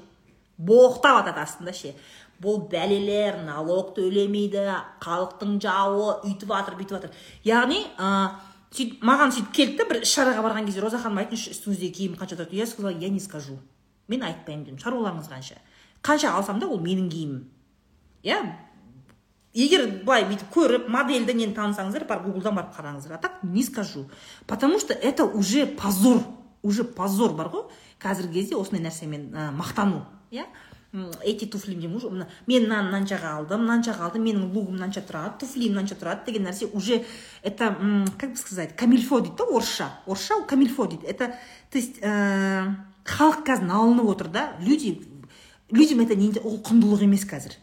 Боқтап 0.56 1.20
жатады 1.20 1.44
астында 1.44 1.76
ше. 1.76 1.92
Бұл 2.40 2.62
бәлелер 2.70 3.40
налог 3.42 3.96
төлемейді 3.96 4.62
халықтың 5.02 5.56
жауы 5.60 6.12
үйтіп 6.22 6.52
жатыр 6.54 6.76
бүйтіп 6.78 6.94
жатыр 6.96 7.16
яғни 7.44 7.82
сөйтіп 8.74 9.02
маған 9.04 9.32
сөйтіп 9.34 9.52
келді 9.56 9.76
да 9.80 9.88
бір 9.88 10.02
іс 10.04 10.12
шараға 10.12 10.44
барған 10.44 10.68
кезде 10.68 10.82
роза 10.84 11.00
ханым 11.00 11.22
айтыңызшы 11.22 11.54
үстіңіздегі 11.54 11.92
киім 11.96 12.16
қанша 12.20 12.36
тұрады? 12.36 12.56
Я 12.56 12.66
сказала 12.66 12.92
я 12.92 13.08
не 13.08 13.20
скажу 13.20 13.58
мен 14.08 14.22
айтпаймын 14.24 14.64
дедім 14.64 14.78
шаруаларыңыз 14.82 15.28
қанша? 15.28 15.60
Қанша 16.02 16.32
алсам 16.36 16.60
да 16.60 16.68
ол 16.68 16.80
менің 16.80 17.08
киімім. 17.12 17.44
Иә 18.24 18.40
егер 19.54 19.86
былай 20.04 20.24
бүйтіп 20.28 20.52
көріп 20.54 20.88
модельді 20.92 21.34
нені 21.34 21.54
танысаңыздар 21.56 22.06
барып 22.08 22.28
гуглдан 22.28 22.56
барып 22.56 22.76
қараңыздар. 22.76 23.16
А 23.16 23.18
так 23.18 23.42
не 23.42 23.62
скажу. 23.62 24.08
Потому 24.46 24.78
что 24.78 24.92
это 24.92 25.24
уже 25.24 25.66
позор 25.66 26.22
уже 26.62 26.84
позор 26.84 27.32
бар 27.32 27.48
ғой. 27.48 27.68
Қазіргі 27.98 28.40
кезде 28.40 28.56
осындай 28.56 28.84
нәрсемен 28.84 29.32
ә, 29.34 29.50
мақтану 29.54 30.04
иә 30.30 30.46
эти 31.22 31.44
туфли 31.44 31.74
деймін 31.74 31.96
уже 31.96 32.08
мен 32.08 32.64
мынаны 32.64 32.88
мынаншаға 32.88 33.34
алдым 33.36 33.66
мынаншаға 33.66 34.06
алдым 34.06 34.24
менің 34.24 34.46
лугым 34.54 34.78
мынанша 34.78 35.02
тұрады 35.04 35.42
туфлим 35.42 35.74
мынанша 35.74 35.98
тұрады 36.00 36.24
деген 36.24 36.46
нәрсе 36.48 36.64
уже 36.72 37.04
это 37.42 37.76
как 38.18 38.30
бы 38.32 38.36
сказать 38.36 38.74
камильфо 38.74 39.20
дейді 39.20 39.36
да 39.36 39.44
орысша 39.44 39.90
орысша 40.06 40.40
камильфо 40.48 40.86
дейді. 40.86 41.04
Это 41.04 41.34
то 41.70 41.78
есть 41.78 42.00
ә, 42.00 42.74
халық 43.04 43.44
қазір 43.44 43.68
налынып 43.68 44.08
отыр 44.08 44.28
да 44.28 44.56
люди 44.60 45.04
людям 45.70 46.00
это 46.00 46.14
не 46.14 46.32
ол 46.40 46.56
құндылық 46.56 47.04
емес 47.04 47.26
қазір. 47.28 47.58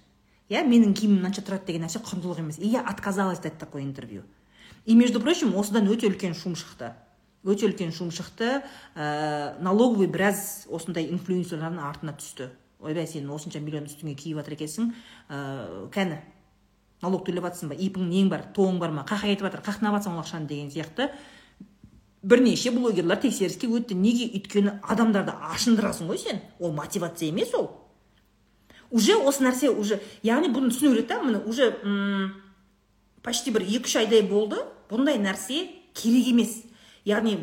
Иә 0.48 0.62
менің 0.62 0.94
киімім 0.94 1.24
мынанша 1.24 1.42
тұрады 1.42 1.66
деген 1.66 1.88
нәрсе 1.88 2.04
құндылық 2.06 2.40
емес. 2.40 2.60
И 2.60 2.68
я 2.68 2.82
отказалась 2.82 3.40
дать 3.40 3.58
такое 3.58 3.82
интервью. 3.82 4.22
И 4.86 4.94
между 4.94 5.20
прочим 5.20 5.58
осыдан 5.58 5.88
өте 5.90 6.06
үлкен 6.06 6.36
шум 6.36 6.54
шықты. 6.54 6.94
Өте 7.44 7.66
үлкен 7.66 7.92
шум 7.92 8.12
шықты 8.12 8.62
ә, 8.94 9.58
налоговый 9.60 10.06
біраз 10.06 10.68
осындай 10.70 11.10
инфлюенсерлардың 11.10 11.82
артына 11.82 12.14
түсті. 12.14 12.52
Ойбай 12.80 13.08
сен 13.08 13.30
осынша 13.32 13.60
миллион 13.60 13.88
үстіңе 13.90 14.16
киіп 14.16 14.42
жатыр 14.42 14.58
екенсің 14.58 14.92
ә, 15.30 15.90
кәні 15.94 16.20
налог 17.04 17.26
төлеп 17.28 17.46
жатрсың 17.48 17.72
ба 17.72 17.78
ипің 17.80 18.10
нең 18.10 18.30
бар 18.32 18.46
тоң 18.56 18.80
бар 18.82 18.94
ма 18.96 19.06
қай 19.08 19.34
кетіп 19.34 19.48
жатыр 19.50 19.64
қақнап 19.66 19.98
жатрсың 19.98 20.16
ол 20.16 20.24
ақшаны 20.24 20.48
деген 20.50 20.72
сияқты. 20.72 21.10
Бірнеше 22.26 22.72
блогерлар 22.74 23.20
тексеріске 23.22 23.68
өтті. 23.70 23.94
Неге 23.94 24.32
өйткені 24.34 24.80
адамдарды 24.82 25.36
ашындырасың 25.52 26.10
ғой 26.10 26.18
сен? 26.18 26.40
Ол 26.60 26.72
мотивация 26.74 27.30
емес 27.30 27.54
ол. 27.54 27.70
Уже 28.90 29.16
осы 29.16 29.44
нәрсе 29.46 29.70
уже 29.70 30.00
яғни 30.24 30.50
бұны 30.54 30.72
түсіну 30.74 30.96
керек 30.96 31.08
та 31.08 31.22
міне 31.22 31.44
уже 31.46 31.70
почти 33.22 33.52
бір 33.54 33.68
екі 33.68 33.86
үш 33.86 33.96
айдай 34.02 34.24
болды. 34.26 34.58
Бұндай 34.90 35.20
нәрсе 35.22 35.68
керек 35.94 36.32
емес. 36.32 36.58
Яғни 37.06 37.38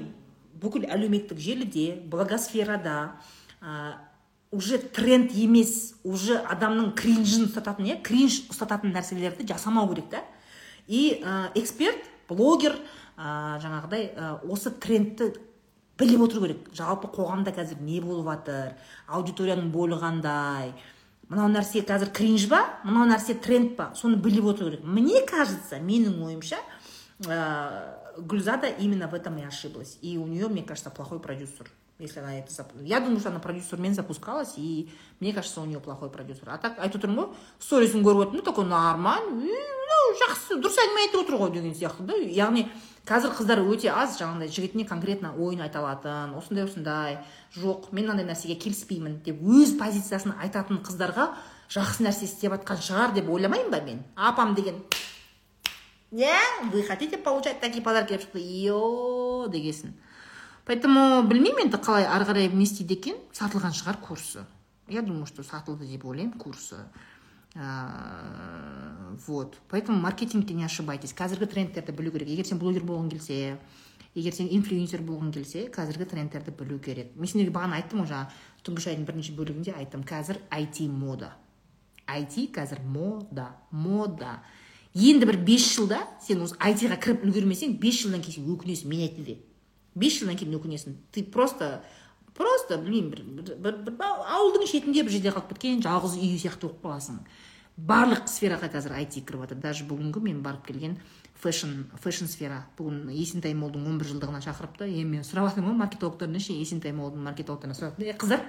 бүкіл 0.59 0.89
әлеуметтік 0.91 1.39
желіде 1.39 2.01
благосферада 2.11 3.21
ә, 3.61 3.99
уже 4.53 4.79
тренд 4.79 5.33
емес 5.33 5.95
уже 6.05 6.37
адамның 6.37 6.93
кринжін 6.95 7.49
ұстататын 7.49 7.89
иә? 7.89 7.97
Кринж 8.05 8.43
ұстататын 8.53 8.93
нәрселерді 8.93 9.49
жасамау 9.49 9.89
керек 9.91 10.11
та. 10.13 10.21
И 10.87 11.23
ә, 11.25 11.49
эксперт 11.57 12.05
блогер 12.29 12.77
ә, 13.17 13.59
жаңағыдай 13.65 14.11
ә, 14.13 14.33
осы 14.45 14.71
трендті 14.71 15.33
біліп 15.99 16.27
отыру 16.29 16.45
керек. 16.45 16.69
Жалпы 16.77 17.09
қоғамда 17.17 17.55
қазір 17.57 17.81
не 17.81 18.03
болып 18.05 18.29
жатыр 18.29 18.75
аудиторияның 19.09 19.73
бойы 19.73 19.97
қандай 20.03 20.75
мынау 21.33 21.49
нәрсе 21.49 21.81
қазір 21.89 22.13
кринж 22.13 22.45
ба 22.53 22.61
мынау 22.85 23.09
нәрсе 23.09 23.39
тренд 23.41 23.77
па 23.79 23.93
соны 23.97 24.21
біліп 24.21 24.53
отыру 24.53 24.71
керек. 24.71 24.85
Мне 24.85 25.25
кажется 25.25 25.81
менің 25.81 26.21
ойымша 26.27 26.61
ә, 27.25 27.97
гүлзада 28.19 28.69
именно 28.69 29.09
в 29.09 29.15
этом 29.15 29.39
и 29.39 29.45
ошиблась. 29.45 29.97
И 30.03 30.19
у 30.19 30.27
нее 30.27 30.49
мне 30.49 30.63
кажется 30.63 30.91
плохой 30.91 31.21
продюсер. 31.21 31.71
Если 32.03 32.21
она 32.21 32.39
это. 32.39 32.67
Я 32.83 33.01
думаю, 33.01 33.21
что 33.21 33.31
она 33.31 33.39
продюсермен 33.39 33.95
запускалась, 33.95 34.55
и 34.57 34.91
мне 35.21 35.33
кажется, 35.33 35.61
у 35.61 35.65
нее 35.65 35.81
плохой 35.81 36.11
продюсер. 36.11 36.51
А 36.51 36.59
так 36.59 36.79
айтып 36.79 37.03
отырмын 37.03 37.23
ғой 37.23 37.37
сторисін 37.63 38.03
көріп 38.03 38.27
отырмын 38.27 38.41
ну 38.41 38.43
такой 38.43 38.67
нормально 38.67 39.47
ну 39.93 40.01
жақсы 40.21 40.59
дұрыс 40.59 40.79
әңгіме 40.83 41.05
айтып 41.07 41.23
отыр 41.23 41.39
ғой 41.41 41.53
деген 41.55 41.75
сияқты 41.77 42.07
да 42.09 42.17
яғни 42.19 42.67
қазір 43.09 43.35
қыздар 43.39 43.63
өте 43.67 43.91
аз 43.91 44.19
жаңағыдай 44.21 44.51
жігітіне 44.53 44.87
конкретно 44.89 45.33
ойын 45.39 45.63
айта 45.65 45.81
алатын 45.81 46.35
осындай 46.39 46.67
осындай 46.67 47.19
жоқ 47.57 47.91
мен 47.93 48.07
мынандай 48.07 48.27
нәрсеге 48.29 48.59
келіспеймін 48.63 49.21
деп 49.27 49.43
өз 49.43 49.75
позициясын 49.79 50.37
айтатын 50.43 50.83
қыздарға 50.87 51.33
жақсы 51.73 52.07
нәрсе 52.07 52.29
істеп 52.29 52.55
жатқан 52.59 52.83
шығар 52.83 53.17
деп 53.17 53.31
ойламаймын 53.31 53.73
ба 53.73 53.83
мен 53.87 54.05
апам 54.17 54.55
деген 54.55 54.83
иә 56.13 56.39
вы 56.73 56.83
хотите 56.83 57.19
получать 57.19 57.61
такие 57.61 57.83
подарки 57.83 58.13
деп 58.15 58.23
шықты 58.23 58.39
е 58.39 59.51
дегесін 59.51 59.95
поэтому 60.65 61.23
білмеймін 61.29 61.69
енді 61.69 61.79
қалай 61.83 62.07
ары 62.07 62.25
қарай 62.29 62.53
не 62.53 62.65
істейді 62.65 62.95
екен. 62.99 63.17
Сатылған 63.33 63.75
шығар 63.77 64.01
курсы. 64.01 64.47
Я 64.89 65.03
думаю 65.03 65.27
что 65.27 65.43
сатылды 65.43 65.87
деп 65.87 66.05
ойлаймын 66.05 66.39
курсы. 66.39 66.77
Вот. 69.27 69.59
Поэтому 69.69 70.01
маркетингте 70.01 70.55
не 70.55 70.65
ошибайтесь. 70.65 71.13
Қазіргі 71.13 71.47
трендтерді 71.47 71.93
білу 71.93 72.11
керек. 72.11 72.29
Егер 72.29 72.47
сен 72.47 72.59
блогер 72.59 72.83
болғың 72.83 73.11
келсе 73.13 73.59
егер 74.15 74.33
сен 74.33 74.49
инфлюенсер 74.49 75.03
болғың 75.05 75.33
келсе 75.35 75.67
қазіргі 75.69 76.09
трендтерді 76.09 76.55
білу 76.57 76.79
керек. 76.81 77.13
Мен 77.17 77.29
сендерге 77.29 77.53
бағана 77.53 77.77
айттым 77.77 78.01
ғой 78.01 78.09
жаңағы 78.09 78.65
түнгі 78.65 78.85
шайдың 78.87 79.05
бірінші 79.05 79.37
бөлігінде 79.37 79.77
айттым. 79.77 80.03
Қазір 80.09 80.41
IT 80.49 80.89
мода. 80.89 81.35
IT 82.09 82.49
қазір 82.57 82.81
мода. 82.85 83.51
Мода. 83.71 84.41
Енді 84.95 85.29
бір 85.29 85.37
бес 85.45 85.69
жылда 85.77 86.03
сен 86.25 86.41
осы 86.45 86.57
айтиға 86.61 86.97
кіріп 87.01 87.25
үлгермесең 87.29 87.77
бес 87.81 88.01
жылдан 88.01 88.25
кейін 88.25 88.41
сен 88.41 88.53
өкінесің 88.57 88.89
мен 88.89 89.05
айтты 89.07 89.25
де. 89.29 89.39
Бес 89.95 90.19
жылдан 90.21 90.39
кейін 90.41 90.59
өкінесің. 90.59 90.97
Ты 91.13 91.25
просто 91.25 91.83
просто 92.35 92.79
білмеймін 92.79 93.11
бір, 93.11 93.57
бір, 93.57 93.57
бір, 93.61 93.97
бір 93.99 94.13
ауылдың 94.37 94.67
шетінде 94.71 95.05
бір 95.05 95.17
жерде 95.17 95.33
қалып 95.35 95.53
кеткен 95.53 95.83
жалғыз 95.85 96.17
үй 96.19 96.39
сияқты 96.41 96.69
болып 96.69 96.87
қаласың. 96.87 97.21
Барлық 97.77 98.29
сфераға 98.29 98.69
қазір 98.73 98.97
айти 98.99 99.23
кіріп 99.25 99.47
жатыр. 99.47 99.61
Даже 99.61 99.85
бүгінгі 99.89 100.21
мен 100.21 100.43
барып 100.45 100.67
келген 100.67 100.99
фэшн 101.43 101.87
фэшн 102.03 102.29
сфера. 102.29 102.67
Бүгін 102.79 103.09
есентай 103.13 103.55
молдың 103.57 103.87
он 103.89 104.01
бір 104.01 104.13
жылдығына 104.13 104.43
шақырыпты 104.45 104.89
енді 104.89 105.17
мен 105.17 105.25
сұрап 105.27 105.51
жатырмын 105.51 105.73
ғой 105.73 105.81
маркетологтардан 105.81 106.45
ше 106.45 106.57
есентай 106.57 106.93
молдың 106.93 107.25
маркетологтарына 107.27 107.79
сұрап. 107.79 107.99
Е 107.99 108.13
қыздар 108.13 108.45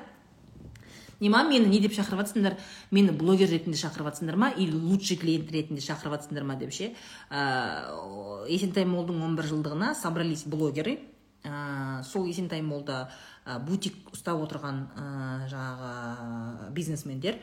нема 1.24 1.44
мені 1.48 1.72
не 1.72 1.80
деп 1.80 1.96
шақырып 1.96 2.26
жатсыңдар? 2.26 2.58
Мені 2.92 3.16
блогер 3.16 3.50
ретінде 3.50 3.80
шақырып 3.80 4.12
жатсыңдар 4.12 4.36
ма? 4.36 4.52
Или 4.58 4.76
лучший 4.76 5.18
клиент 5.18 5.52
ретінде 5.52 5.82
шақырып 5.82 6.18
жатсыңдар 6.18 6.44
ма 6.44 6.58
деп 6.60 6.74
ше? 6.76 6.92
Ә, 7.32 8.46
есентай 8.52 8.86
молдың 8.86 9.24
11 9.24 9.50
жылдығына 9.54 9.94
собрались 9.96 10.44
блогеры. 10.44 11.00
Ә, 11.44 12.04
сол 12.04 12.26
есентай 12.28 12.62
молда 12.62 13.10
ә, 13.46 13.60
бутик 13.60 13.96
ұстап 14.14 14.42
отырған 14.46 14.84
ә, 14.96 15.06
жаңағы 15.52 16.72
бизнесмендер 16.76 17.40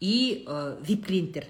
и 0.00 0.44
ә, 0.46 0.76
вип 0.82 1.06
клиенттер. 1.06 1.46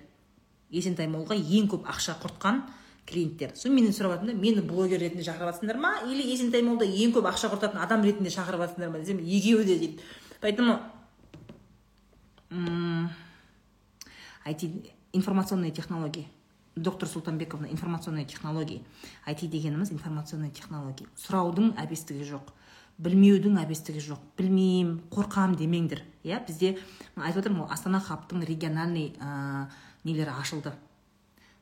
Есентай 0.71 1.09
молға 1.11 1.37
ең 1.37 1.69
көп 1.71 1.89
ақша 1.91 2.17
құртқан 2.23 2.63
клиенттер. 3.11 3.57
Сол 3.59 3.75
менен 3.75 3.95
сұрап 3.95 4.17
жатырмын 4.17 4.37
да 4.37 4.41
мені 4.41 4.63
блогер 4.67 5.03
ретінде 5.03 5.27
шақырып 5.27 5.55
жатсыңдар 5.55 5.81
ма? 5.83 5.97
Или 6.07 6.29
есентай 6.31 6.63
молда 6.63 6.87
ең 6.87 7.15
көп 7.17 7.27
ақша 7.31 7.51
құртатын 7.53 7.83
адам 7.83 8.07
ретінде 8.07 8.31
шақырып 8.31 8.65
жатсыңдар 8.67 8.93
ма 8.93 9.03
десем 9.03 9.19
екеуі 9.19 9.67
де 9.67 9.79
дейді. 9.79 10.01
Поэтому 10.41 10.79
IT 14.47 14.93
информационные 15.13 15.71
технологии. 15.71 16.29
Доктор 16.83 17.09
султанбековна 17.09 17.67
информационные 17.67 18.25
технологии. 18.25 18.85
IT 19.27 19.49
дегеніміз 19.49 19.93
информационный 19.93 20.51
технология 20.51 21.07
сұраудың 21.17 21.75
әбестігі 21.81 22.27
жоқ. 22.33 22.53
Білмеудің 23.01 23.61
әбестігі 23.63 24.03
жоқ. 24.05 24.21
Білмеймін 24.37 25.01
қорқам 25.13 25.57
демеңдер. 25.57 26.03
Иә 26.25 26.43
бізде 26.47 26.79
айтып 27.17 27.45
отырмын 27.45 27.65
ғой 27.65 27.73
астана 27.73 28.01
хабтың 28.01 28.45
региональный 28.45 29.15
ә, 29.21 29.69
нелері 30.05 30.35
ашылды. 30.41 30.75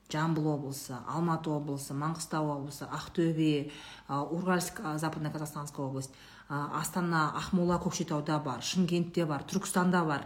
Жамбыл 0.08 0.46
облысы 0.54 0.96
алматы 1.06 1.50
облысы 1.52 1.92
маңғыстау 1.92 2.48
облысы 2.54 2.86
ақтөбе 2.88 3.70
уральск 4.08 4.80
западно 4.96 5.30
казахстанская 5.30 5.84
область 5.84 6.14
астана 6.48 7.34
ақмола 7.36 7.76
көкшетауда 7.82 8.38
бар 8.40 8.62
шымкентте 8.64 9.26
бар 9.26 9.44
түркістанда 9.44 10.04
бар. 10.08 10.24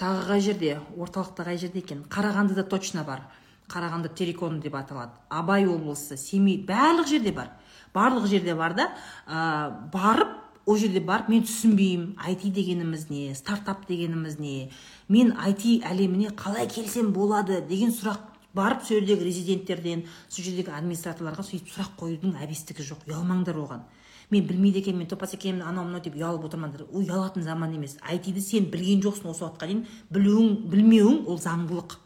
Тағы 0.00 0.26
қай 0.30 0.40
жерде? 0.40 0.78
Орталықта 0.96 1.44
қай 1.44 1.58
жерде 1.60 1.82
екен? 1.84 2.04
Қарағандыда 2.08 2.64
точно 2.68 3.04
бар. 3.04 3.26
Қарағанды 3.70 4.08
терекон 4.14 4.60
деп 4.60 4.74
аталады. 4.74 5.12
Абай 5.28 5.66
облысы 5.68 6.16
семей 6.16 6.58
барлық 6.66 7.08
жерде 7.08 7.32
бар. 7.32 7.52
Барлық 7.94 8.26
жерде 8.26 8.54
бар 8.54 8.74
да 8.74 8.88
ә, 9.26 9.70
барып 9.92 10.38
ол 10.66 10.76
жерде 10.76 11.00
барып 11.00 11.28
мен 11.28 11.44
түсінбеймін. 11.44 12.16
IT 12.16 12.50
дегеніміз 12.54 13.08
не? 13.10 13.34
Стартап 13.34 13.86
дегеніміз 13.88 14.38
не? 14.40 14.70
Мен 15.08 15.34
IT 15.36 15.82
әлеміне 15.84 16.32
қалай 16.34 16.68
келсем 16.70 17.12
болады 17.12 17.60
деген 17.68 17.92
сұрақ 17.92 18.24
барып 18.54 18.82
сол 18.82 19.00
жердегі 19.00 19.26
резиденттерден 19.28 20.04
сол 20.28 20.44
жердегі 20.44 20.74
администраторларға 20.74 21.44
сөйтіп 21.46 21.74
сұрақ 21.74 21.96
қоюдың 22.00 22.38
әбестігі 22.42 22.86
жоқ. 22.88 23.06
Ұялмаңдар 23.10 23.58
оған. 23.58 23.84
Мен 24.30 24.46
білмейді 24.46 24.78
екенмін 24.78 25.04
мен 25.04 25.10
топас 25.10 25.34
екенмін 25.34 25.64
анау 25.66 25.84
мынау 25.88 26.02
деп 26.04 26.14
ұялып 26.14 26.44
отырмаңдар. 26.46 26.86
Ол 26.92 27.02
ұялатын 27.02 27.42
заман 27.42 27.74
емес. 27.74 27.96
Айтиді 28.06 28.40
сен 28.40 28.68
білген 28.70 29.02
жоқсың 29.02 29.30
осы 29.32 29.44
уақытқа 29.44 29.66
дейін. 29.66 29.84
Білуің 30.14 30.52
білмеуің 30.70 31.24
ол 31.26 31.38
заңдылық. 31.42 31.96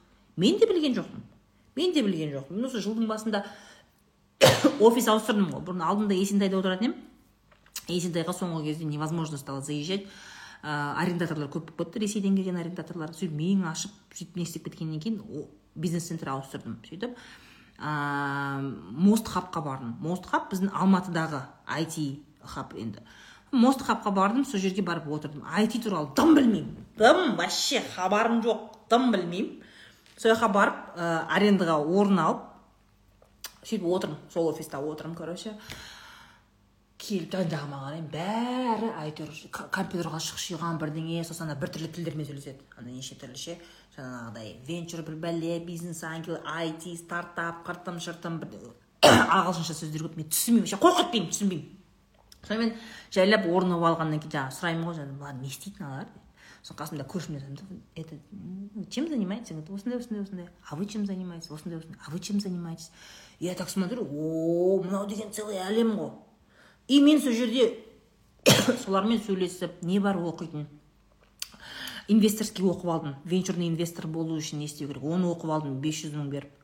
Мен 0.41 0.59
де 0.59 0.69
білген 0.71 0.97
жоқпын. 0.97 1.25
Мен 1.77 1.93
де 1.93 2.03
білген 2.03 2.33
жоқпын. 2.39 2.65
Осы 2.65 2.81
жылдың 2.81 3.09
басында 3.11 3.45
офис 4.81 5.09
ауыстырдым 5.13 5.51
ғой. 5.53 5.65
Бұрын 5.69 5.85
алдында 5.85 6.17
есентайда 6.17 6.61
отыратын 6.63 6.89
едім. 6.91 6.97
Есентайға 7.93 8.33
соңғы 8.33 8.71
кезде 8.71 8.89
невозможно 8.89 9.37
стало 9.37 9.61
заезжать. 9.61 10.09
Ә, 10.65 10.95
арендаторлар 11.03 11.51
көп 11.53 11.75
болып 11.77 11.93
кетті 11.93 12.07
ресейден 12.07 12.39
келген 12.39 12.57
арендаторлар 12.57 13.13
сөйтіп 13.13 13.35
миың 13.37 13.67
ашып 13.69 13.93
сөйтіп 14.17 14.39
не 14.41 14.47
істеп 14.47 14.65
кеткеннен 14.65 15.03
кейін 15.05 15.19
бизнес 15.77 16.09
центр 16.09 16.31
ауыстырдым 16.33 16.79
сөйтіп. 16.89 17.19
Ә, 17.77 18.63
мост 18.97 19.29
хабқа 19.29 19.61
бардым. 19.61 19.99
Мост 20.01 20.25
хаб 20.31 20.49
біздің 20.55 20.73
алматыдағы 20.73 21.43
IT 21.67 22.23
хаб 22.45 22.75
енді. 22.77 23.01
Мост 23.53 23.83
хабқа 23.87 24.11
бардым 24.11 24.45
сол 24.45 24.61
жерге 24.61 24.83
барып 24.83 25.09
отырдым. 25.09 25.45
IT 25.59 25.83
туралы 25.83 26.11
дым 26.17 26.35
білмеймін. 26.35 26.77
Дым 26.99 27.37
вообще 27.37 27.83
хабарым 27.95 28.43
жоқ 28.43 28.89
дым 28.91 29.11
білмеймін. 29.13 29.63
Сол 30.17 30.35
жаққа 30.35 30.53
барып 30.53 30.77
ә, 30.97 31.27
арендаға 31.31 31.79
орын 31.79 32.19
алып 32.19 32.47
сөйтіп 33.63 33.87
отырмын. 33.87 34.19
Сол 34.33 34.51
офиста 34.51 34.79
отырмын 34.79 35.17
короче. 35.17 35.55
Келіп 37.05 37.35
жағыма 37.35 37.81
қараймын 37.85 38.11
бәрі 38.13 38.91
әйтеуір 39.03 39.49
компьютерға 39.53 40.21
шұқшиған 40.25 40.79
бірдеңе 40.81 41.25
сосын 41.27 41.51
ана 41.51 41.59
біртүрлі 41.61 41.91
тілдермен 41.93 42.29
сөйлеседі. 42.29 42.65
Ана 42.79 42.89
неше 42.89 43.19
түрлі 43.21 43.37
ше? 43.37 43.59
Жаңағыдай 43.97 44.55
венчур 44.67 45.03
бір 45.05 45.19
бәле 45.27 45.59
бизнес 45.67 46.03
ангел 46.07 46.39
айти 46.47 46.97
стартап 46.97 47.61
қыртым 47.67 48.01
шыртым 48.01 48.41
ағылшынша 49.39 49.77
сөздер 49.79 50.07
көп 50.07 50.19
мен 50.19 50.29
түсінбеймін 50.29 50.69
вообще. 50.69 51.09
Мені 51.15 51.31
түсінбеймін. 51.31 51.71
Сонымен 52.45 52.75
жайлап 53.15 53.47
орын 53.49 53.73
алғаннан 53.79 54.21
кейін 54.21 54.35
жаңағы 54.35 54.59
сұраймын 54.59 54.89
ғой 54.89 54.99
жаңағы 54.99 55.41
не 55.41 55.49
істейді 55.49 55.81
мыналар 55.81 56.11
сосын 56.65 56.79
қасымда 56.81 57.05
көршімде 57.09 57.41
это 57.95 58.19
чем 58.91 59.09
занимаетесь? 59.09 59.57
Осындай 59.69 59.99
осындай 59.99 60.23
осындай 60.23 60.49
а 60.69 60.77
вы 60.77 60.87
чем 60.87 61.07
занимаетесь? 61.07 61.51
Осындай 61.51 61.79
осындай 61.79 61.99
а 62.07 62.11
вы 62.11 62.21
чем 62.21 62.41
занимаетесь? 62.41 62.91
Я 63.39 63.55
так 63.55 63.69
смотрю 63.69 64.07
о 64.11 64.83
мынау 64.83 65.07
деген 65.07 65.33
целый 65.33 65.57
әлем 65.57 65.97
ғой 65.97 66.13
и 66.89 67.01
мен 67.01 67.21
сол 67.21 67.33
жерде 67.33 67.79
солармен 68.85 69.21
сөйлесіп 69.21 69.83
не 69.83 70.01
бар 70.01 70.17
оқитын. 70.17 70.67
Инвесторский 72.09 72.65
оқып 72.65 72.91
алдым. 72.93 73.17
Венчурный 73.25 73.69
инвестор 73.69 74.07
болу 74.07 74.37
үшін 74.37 74.59
не 74.61 74.67
істеу 74.67 74.89
керек. 74.89 75.05
Оны 75.05 75.31
оқып 75.33 75.51
алдым 75.51 75.81
500 75.81 76.13
мың 76.13 76.29
беріп. 76.29 76.64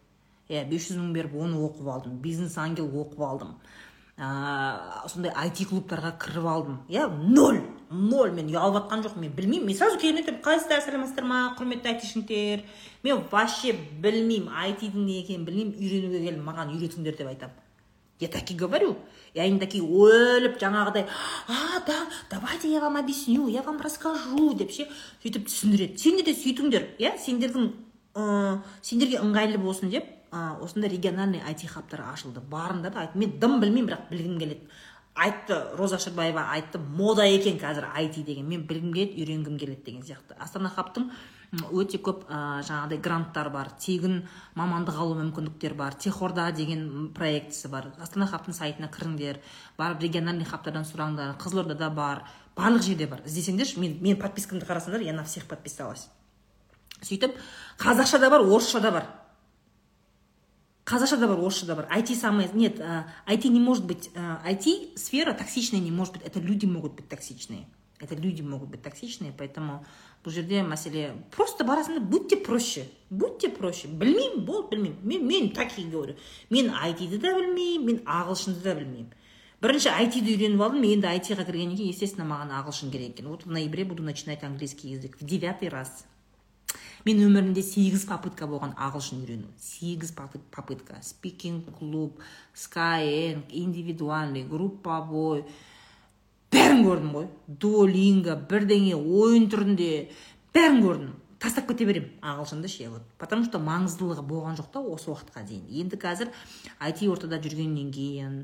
Иә 0.50 0.64
500 0.68 0.98
мың 0.98 1.12
беріп 1.14 1.36
оны 1.38 1.60
оқып 1.62 1.88
алдым 1.88 2.18
бизнес 2.24 2.58
ангел 2.58 2.90
оқып 2.90 3.22
алдым. 3.22 3.54
Ә, 4.20 5.06
сондай 5.08 5.32
IT 5.46 5.64
клубтарға 5.70 6.10
кіріп 6.20 6.48
алдым. 6.50 6.80
Иә 6.90 7.06
ноль 7.08 7.62
ноль 7.90 8.34
мен 8.36 8.50
ұялып 8.50 8.82
жатқан 8.82 9.06
жоқпын 9.06 9.24
мен 9.24 9.32
білмеймін. 9.32 9.70
Мен 9.70 9.78
сразу 9.78 9.96
келіп 10.02 10.26
айтамын 10.26 10.42
қалайсыздар 10.44 10.82
сәлеметсіздер 10.84 11.24
ма 11.24 11.40
құрметті 11.56 11.94
айтишниктер 11.94 12.66
мен 13.06 13.24
вообще 13.30 13.72
білмеймін 13.72 14.52
айтидың 14.66 15.06
не 15.06 15.22
екенін 15.22 15.46
білмеймін. 15.48 15.74
Үйренуге 15.78 16.20
келдім 16.26 16.44
маған 16.50 16.74
үйретіңдер 16.74 17.16
деп 17.16 17.32
айтамын. 17.32 17.56
Я 18.20 18.28
так 18.28 18.50
и 18.50 18.54
говорю 18.54 18.98
и 19.32 19.40
они 19.40 19.58
такие 19.58 19.82
өліп 19.82 20.58
жаңағыдай 20.60 21.06
а 21.48 21.80
да 21.86 21.94
давайте 22.30 22.70
я 22.70 22.80
вам 22.80 22.96
объясню 22.98 23.48
я 23.48 23.62
вам 23.62 23.80
расскажу 23.80 24.52
деп 24.54 24.70
ше 24.70 24.88
сөйтіп 25.24 25.46
түсіндіреді. 25.48 25.96
Сендер 25.96 26.26
де 26.26 26.34
сөйтіңдер. 26.34 26.88
Иә 26.98 27.16
сендердің 27.16 27.70
ә, 28.14 28.58
сендерге 28.82 29.22
ыңғайлы 29.22 29.58
болсын 29.62 29.88
деп. 29.88 30.04
Ә, 30.30 30.60
осындай 30.62 30.90
региональный 30.90 31.42
IT 31.42 31.66
хабтар 31.68 32.04
ашылды. 32.12 32.40
Барыңдар 32.40 32.94
да 32.94 33.08
мен 33.14 33.38
дым 33.40 33.60
білмеймін 33.60 33.90
бірақ 33.90 34.08
білгім 34.10 34.38
келеді. 34.38 34.68
Айтты 35.14 35.56
роза 35.76 35.98
шырбаева 35.98 36.46
айтты 36.54 36.78
мода 36.78 37.26
екен 37.26 37.58
қазір 37.58 37.90
IT 37.98 38.22
деген. 38.24 38.48
Мен 38.48 38.62
білгім 38.66 38.92
келеді 38.94 39.20
үйренгім 39.20 39.58
келеді 39.58 39.84
деген 39.84 40.02
сияқты. 40.06 40.38
Астана 40.38 40.70
хабтың 40.70 41.10
өте 41.74 41.98
көп 41.98 42.28
ә, 42.30 42.62
жаңағыдай 42.62 43.00
гранттар 43.02 43.50
бар. 43.50 43.72
Тегін 43.82 44.22
мамандық 44.54 45.00
алу 45.02 45.16
мүмкіндіктер 45.18 45.74
бар. 45.74 45.98
Техорда 45.98 46.50
деген 46.52 47.10
проектісі 47.16 47.68
бар. 47.68 47.90
Астана 47.98 48.30
хабтың 48.30 48.54
сайтына 48.54 48.88
кіріңдер. 48.88 49.42
Барып 49.76 50.06
региональный 50.06 50.46
хабтардан 50.46 50.86
сұраңдар. 50.86 51.34
Қызылордада 51.42 51.90
бар. 51.90 52.22
Барлық 52.56 52.86
жерде 52.86 53.10
бар. 53.10 53.24
Іздесеңдерші 53.26 53.80
мен 53.82 53.98
мен 54.00 54.20
подпискамды 54.20 54.66
қарасаңдар 54.66 55.02
я 55.02 55.12
на 55.12 55.24
всех 55.24 55.48
подписалась. 55.50 56.08
Сөйтіп 57.02 57.34
қазақша 57.80 58.20
да 58.20 58.30
бар 58.30 58.46
орысша 58.46 58.80
да 58.80 58.92
бар. 58.92 59.06
Қазақша 60.90 61.16
да 61.16 61.28
бар 61.28 61.38
орысша 61.38 61.66
да 61.66 61.76
бар. 61.76 61.86
IT 61.90 62.14
самое 62.16 62.50
нет 62.52 62.80
IT 62.80 63.48
не 63.48 63.60
может 63.60 63.84
быть 63.86 64.10
IT 64.14 64.96
сфера 64.96 65.32
токсичная 65.32 65.80
не 65.80 65.92
может 65.92 66.14
быть. 66.14 66.22
Это 66.22 66.40
люди 66.40 66.66
могут 66.66 66.94
быть 66.94 67.08
токсичные. 67.08 67.66
Это 68.00 68.14
люди 68.14 68.42
могут 68.42 68.70
быть 68.70 68.82
токсичные 68.82 69.32
поэтому 69.36 69.84
бұл 70.24 70.32
жерде 70.32 70.62
мәселе 70.62 71.12
просто 71.30 71.64
барасың 71.64 72.00
будьте 72.00 72.36
проще 72.36 72.88
будьте 73.10 73.48
проще. 73.48 73.88
Білмеймін 73.88 74.44
болды 74.44 74.76
білмеймін 74.76 74.98
мен 75.04 75.26
мен 75.26 75.50
так 75.50 75.78
и 75.78 75.84
говорю. 75.84 76.16
Мен 76.50 76.72
айтиді 76.74 77.18
да 77.18 77.34
білмеймін 77.36 77.86
мен 77.86 77.98
ағылшынды 78.04 78.62
да 78.62 78.74
білмеймін 78.74 79.12
бірінші 79.60 79.90
айтиді 79.92 80.32
үйреніп 80.32 80.62
алдым 80.64 80.84
енді 80.88 81.06
айтиға 81.12 81.44
кіргеннен 81.44 81.76
кейін 81.76 81.92
естественно 81.92 82.24
маған 82.24 82.52
ағылшын 82.56 82.90
керек 82.90 83.18
екен. 83.18 83.28
Вот 83.28 83.44
в 83.44 83.50
ноябре 83.50 83.84
буду 83.84 84.02
начинать 84.02 84.42
английский 84.44 84.88
язык 84.88 85.18
в 85.20 85.24
девятый 85.24 85.68
раз. 85.68 86.06
Мен 87.06 87.22
өмірімде 87.24 87.62
сегіз 87.64 88.04
попытка 88.08 88.48
болған 88.50 88.74
ағылшын 88.76 89.22
үйрену 89.22 89.48
сегіз 89.60 90.12
попытка. 90.16 90.98
Спикинг 91.02 91.70
клуб 91.78 92.20
skyeng 92.54 93.44
индивидуальный 93.48 94.44
групповой 94.44 95.44
бәрін 96.52 96.84
көрдім 96.86 97.14
ғой. 97.14 97.28
Дуолинго 97.46 98.36
бірдеңе 98.50 98.96
ойын 98.98 99.48
түрінде 99.52 99.90
бәрін 100.54 100.82
көрдім. 100.84 101.16
Тастап 101.40 101.70
кете 101.70 101.86
беремін 101.88 102.10
ағылшынды 102.20 102.68
ше 102.68 102.90
вот 102.92 103.04
потому 103.18 103.46
что 103.46 103.58
маңыздылығы 103.64 104.22
болған 104.28 104.58
жоқ 104.58 104.66
та 104.74 104.80
осы 104.84 105.08
уақытқа 105.08 105.40
дейін. 105.48 105.62
Енді 105.72 105.96
қазір 105.96 106.28
IT 106.84 107.06
ортада 107.08 107.38
жүргеннен 107.40 107.88
кейін 107.94 108.34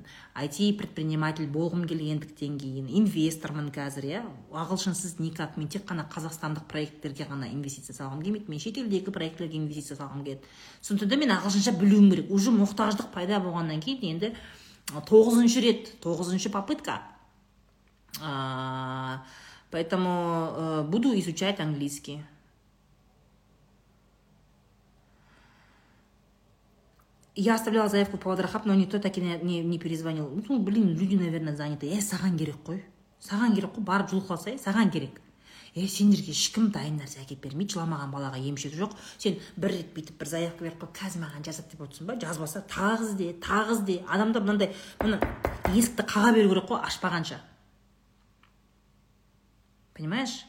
IT 0.40 0.78
предприниматель 0.80 1.44
болғым 1.52 1.84
келгендіктен 1.90 2.56
кейін 2.56 2.88
инвестормын 2.88 3.68
қазір 3.74 4.06
иә. 4.08 4.22
Ағылшынсыз 4.48 5.18
никак 5.20 5.58
мен 5.60 5.68
тек 5.68 5.84
қана 5.84 6.06
қазақстандық 6.08 6.64
проекттерге 6.70 7.28
ғана 7.28 7.50
инвестиция 7.52 7.92
салғым 7.98 8.22
келмейді. 8.24 8.48
Мен 8.48 8.62
шетелдегі 8.64 9.12
проекттерге 9.12 9.60
инвестиция 9.60 9.98
салғым 10.00 10.24
келеді. 10.24 10.48
Сондықтан 10.80 11.10
да 11.12 11.18
мен 11.20 11.34
ағылшынша 11.36 11.76
білуім 11.76 12.08
керек. 12.14 12.30
Уже 12.32 12.54
мұқтаждық 12.54 13.12
пайда 13.12 13.42
болғаннан 13.44 13.82
кейін 13.84 14.16
енді 14.16 14.32
тоғызыншы 14.88 15.60
рет 15.60 15.92
тоғызыншы 16.00 16.48
попытка. 16.48 17.02
Поэтому 19.70 20.54
э, 20.56 20.82
буду 20.88 21.18
изучать 21.18 21.60
английский. 21.60 22.22
Я 27.36 27.54
оставляла 27.54 27.88
заявку 27.88 28.16
по 28.16 28.24
павлодар 28.24 28.50
но 28.64 28.74
никто 28.74 28.98
так 28.98 29.16
и 29.18 29.20
не, 29.20 29.38
не, 29.38 29.62
не 29.62 29.78
перезвонил. 29.78 30.42
Ну 30.48 30.58
блин 30.58 30.96
люди 30.96 31.16
наверное 31.16 31.54
заняты. 31.54 31.86
Е 31.86 32.00
саған 32.00 32.38
керек 32.38 32.56
қой. 32.64 32.82
Саған 33.20 33.54
керек 33.54 33.76
қой 33.76 33.84
барып 33.84 34.10
жұлқып 34.10 34.30
алсай 34.30 34.56
саған 34.56 34.90
керек. 34.90 35.20
Е 35.74 35.86
сендерге 35.86 36.32
ешкім 36.32 36.70
дайын 36.72 36.96
нәрсе 36.96 37.20
әкеліп 37.20 37.44
бермейді. 37.44 37.76
Жыламаған 37.76 38.10
балаға 38.10 38.40
емшек 38.40 38.72
жоқ. 38.72 38.96
Сен 39.18 39.36
бір 39.56 39.76
рет 39.76 39.92
бүйтіп 39.92 40.16
бір 40.16 40.32
заявка 40.32 40.64
беріп 40.64 40.80
қойып 40.80 40.96
қазір 40.96 41.26
маған 41.26 41.44
жазады 41.44 41.76
деп 41.76 41.84
отырсың 41.84 42.08
ба? 42.08 42.16
Жазбаса 42.16 42.64
тағы 42.64 43.10
ізде 43.10 43.30
тағы 43.44 43.76
ізде 43.76 44.00
адамдар 44.08 44.42
мынандай 44.42 44.72
мына 45.04 45.20
есікті 45.74 46.08
қаға 46.08 46.32
беру 46.32 46.54
керек 46.54 46.70
қой 46.72 46.80
ашпағанша. 46.88 47.42
Понимаешь? 49.92 50.46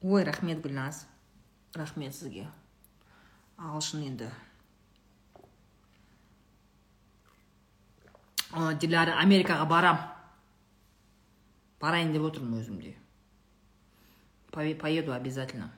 Ой 0.00 0.22
рахмет 0.22 0.62
гүлназ. 0.62 1.09
Рахмет 1.74 2.14
сізге. 2.14 2.48
Ағылшын 3.58 4.06
енді. 4.06 4.30
Диляра 8.80 9.20
америкаға 9.22 9.68
барам. 9.68 10.00
Барайын 11.80 12.12
деп 12.12 12.26
отырмын 12.26 12.60
өзім 12.60 12.80
де 12.80 12.96
поеду 14.50 15.12
обязательно. 15.12 15.70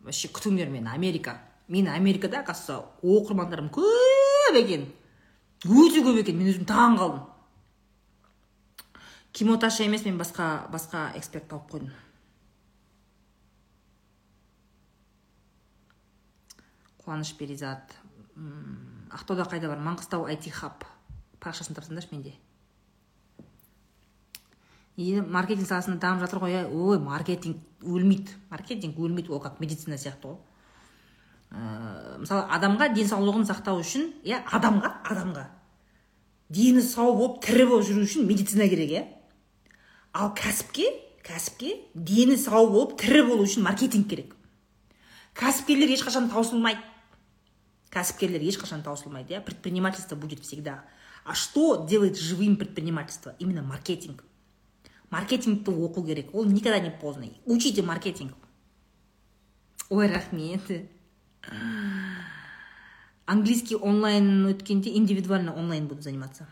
Вообще 0.00 0.28
күтіңдер 0.28 0.70
мені 0.70 0.88
америка. 0.88 1.40
Мен 1.68 1.88
америкада 1.88 2.40
оказывается 2.40 2.86
оқырмандарым 3.02 3.70
көп 3.70 4.54
екен. 4.56 4.86
Өте 5.64 6.02
көп 6.02 6.20
екен 6.22 6.38
мен 6.38 6.48
өзім 6.48 6.64
таң 6.64 6.96
қалдым. 6.98 7.26
Кимоташа 9.32 9.84
емес 9.84 10.04
мен 10.04 10.18
басқа 10.18 10.70
басқа 10.70 11.12
эксперт 11.16 11.48
тауып 11.48 11.70
қойдым. 11.70 11.90
Қуаныш 17.10 17.34
перизат 17.34 17.98
ақтауда 19.10 19.48
қайда 19.50 19.74
бар? 19.74 19.82
Маңғыстау 19.82 20.30
айти 20.30 20.54
хаб 20.54 20.86
парақшасын 21.42 21.74
тапсаңдаршы 21.74 22.14
менде 22.14 22.36
и 25.00 25.20
маркетинг 25.20 25.68
саласында 25.68 25.98
дамып 26.02 26.24
жатыр 26.26 26.42
ғой 26.42 26.56
ой 26.66 26.98
маркетинг 27.00 27.58
өлмейді. 27.82 28.34
Маркетинг 28.50 28.98
өлмейді 28.98 29.32
ол 29.32 29.40
как 29.40 29.60
медицина 29.60 29.96
сияқты 29.96 30.28
ғой. 30.28 30.36
Ә, 31.50 32.18
мысалы 32.20 32.44
адамға 32.52 32.90
денсаулығын 32.94 33.46
сақтау 33.48 33.80
үшін 33.80 34.10
иә 34.26 34.42
адамға 34.52 34.90
адамға. 35.08 35.46
Дені 36.50 36.82
сау 36.84 37.14
болып 37.16 37.40
тірі 37.46 37.66
болып 37.70 37.88
жүру 37.88 38.04
үшін 38.04 38.28
медицина 38.28 38.68
керек 38.68 38.92
иә. 38.92 39.06
Ал 40.12 40.34
кәсіпке 40.36 40.90
кәсіпке 41.24 41.76
дені 41.94 42.36
сау 42.36 42.68
болып 42.68 42.98
тірі 43.00 43.24
болу 43.30 43.48
үшін 43.48 43.64
маркетинг 43.64 44.10
керек. 44.10 44.34
Кәсіпкерлер 45.38 45.94
ешқашан 45.96 46.28
таусылмайды. 46.28 46.82
Кәсіпкерлер 47.90 48.42
ешқашан 48.42 48.82
таусылмайды 48.82 49.34
иә. 49.34 49.40
Предпринимательство 49.40 50.16
будет 50.16 50.40
всегда. 50.40 50.84
А 51.24 51.34
что 51.34 51.86
делает 51.86 52.18
живым 52.18 52.56
предпринимательство? 52.56 53.34
Именно 53.38 53.62
маркетинг. 53.62 54.24
Маркетингті 55.10 55.70
оқу 55.70 56.06
керек 56.06 56.32
ол 56.34 56.44
никогда 56.44 56.78
не 56.78 56.90
поздно 56.90 57.26
учите 57.44 57.82
маркетинг. 57.82 58.32
Ой 59.88 60.06
рахмет. 60.06 60.88
Английский 63.26 63.76
онлайн 63.76 64.46
өткенде 64.46 64.90
индивидуально 64.94 65.54
онлайн 65.54 65.88
буду 65.88 66.02
заниматься. 66.02 66.46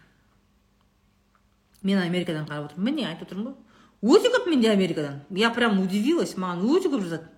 Мен 1.82 1.98
америкадан 1.98 2.46
қарап 2.46 2.66
отырмын. 2.66 2.84
Міне 2.84 3.06
айтып 3.06 3.28
отырмын 3.28 3.46
ғой. 3.46 3.54
Өте 4.02 4.30
көп 4.34 4.48
менде 4.50 4.70
америкадан. 4.70 5.22
Я 5.30 5.50
прям 5.50 5.78
удивилась 5.80 6.34
маған 6.34 6.66
өте 6.66 6.90
көп 6.90 7.02
жазады. 7.02 7.30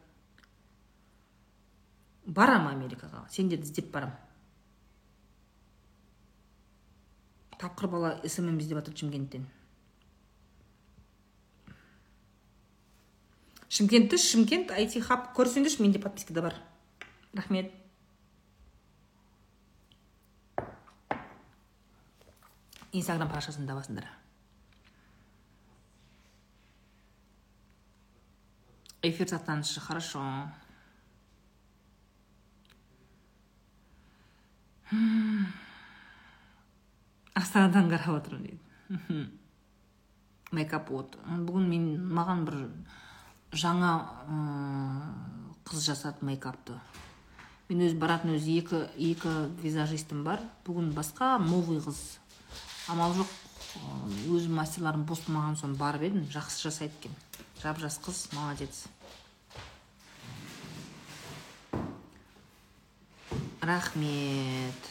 Барам 2.31 2.69
америкаға 2.71 3.25
сендерді 3.33 3.66
іздеп 3.69 3.90
барам. 3.95 4.12
Тапқыр 7.59 7.90
бала 7.90 8.12
смм 8.25 8.61
іздеп 8.62 8.81
жатыр 8.81 8.97
шымкенттен. 9.03 9.49
Шымкентті 13.71 14.19
шымкент 14.19 14.73
айти 14.75 15.03
хаб 15.03 15.31
көрсеңдерші 15.37 15.83
менде 15.83 16.01
подпискада 16.03 16.47
бар. 16.47 16.57
Рахмет. 17.35 17.75
Инстаграм 22.90 23.31
парақшасын 23.31 23.69
табасыңдар 23.71 24.09
эфир 29.03 29.29
сақтаңызшы 29.31 29.81
хорошо. 29.81 30.23
астанадан 37.40 37.90
қарап 37.90 38.14
отырмын 38.20 38.44
дейді. 38.46 38.61
Мейкап 40.50 40.90
от 40.90 41.14
бүгін 41.26 41.68
мен 41.70 41.85
маған 42.11 42.44
бір 42.48 42.55
жаңа 43.55 43.90
қыз 45.68 45.79
жасады 45.87 46.24
мейкапты 46.26 46.74
мен 47.70 47.79
өзі 47.87 47.96
баратын 48.03 48.35
өзі 48.35 48.50
екі 48.59 48.79
екі 49.12 49.31
визажистім 49.62 50.24
бар. 50.26 50.40
Бүгін 50.66 50.90
басқа 50.96 51.38
новый 51.38 51.79
қыз. 51.85 51.98
Амал 52.90 53.14
жоқ. 53.14 53.31
Өзім 54.26 54.59
мастерларым 54.59 55.07
бос 55.07 55.22
болмаған 55.29 55.55
соң 55.61 55.70
барып 55.79 56.03
едім. 56.09 56.22
Жақсы 56.35 56.59
жасайды 56.66 56.94
екен. 56.98 57.14
Жап 57.62 57.79
жас 57.79 57.96
қыз 58.03 58.35
молодец. 58.35 58.74
Рахмет. 63.61 64.90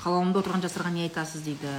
Қалауымда 0.00 0.40
отырған 0.40 0.64
жастарға 0.64 0.94
не 0.94 1.04
айтасыз 1.08 1.44
дейді? 1.44 1.72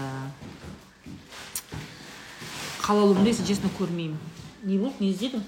Қалаулымды 2.82 3.34
если 3.34 3.46
честно 3.46 3.70
көрмеймін. 3.80 4.18
Не 4.64 4.78
болды 4.78 5.04
не 5.04 5.12
іздедің 5.14 5.44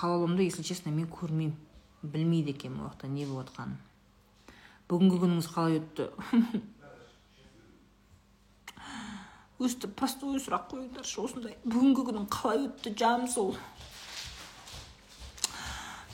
қалаулымды 0.00 0.44
если 0.46 0.62
честно 0.62 0.90
мен 0.90 1.06
көрмеймін. 1.10 1.54
Білмейді 2.02 2.54
екенмін 2.54 2.80
ол 2.80 2.88
жақта 2.88 3.08
не 3.12 3.26
болып 3.28 3.50
жатқанын. 3.50 3.76
Бүгінгі 4.88 5.18
күніңіз 5.20 5.48
қалай 5.52 5.80
өтті? 5.80 6.06
Өстіп 9.60 9.92
простой 9.98 10.40
сұрақ 10.40 10.70
қойыңдаршы 10.70 11.20
осындай. 11.20 11.58
Бүгінгі 11.66 12.06
күнің 12.08 12.24
қалай 12.32 12.64
өтті 12.70 12.94
жаным 12.96 13.28
сол 13.28 13.52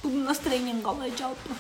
бүгін 0.03 0.27
настроениең 0.29 0.83
қалай 0.85 1.15
жалпы 1.19 1.57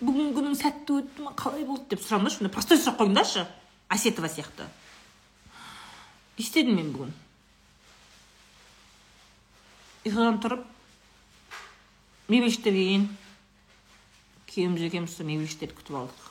бүгінгі 0.00 0.36
күнің 0.36 0.54
сәтті 0.56 1.00
өтті 1.00 1.24
ма 1.26 1.34
қалай 1.36 1.66
болды 1.68 1.94
деп 1.94 2.04
сұраңдаршы 2.04 2.48
простой 2.52 2.80
сұрақ 2.80 3.02
қойыңдаршы 3.02 3.44
осетова 3.92 4.30
сияқты 4.32 4.64
не 4.64 6.44
істедім 6.44 6.78
мен 6.78 6.92
бүгін 6.94 7.12
ұйқыдан 10.08 10.40
тұрып 10.40 10.62
мебельштерге 12.32 12.84
келген 12.86 13.08
күйеуіміз 14.48 14.86
екеуміз 14.88 15.16
сол 15.18 15.28
мебельштерді 15.28 15.76
күтіп 15.76 16.00
алдық 16.00 16.30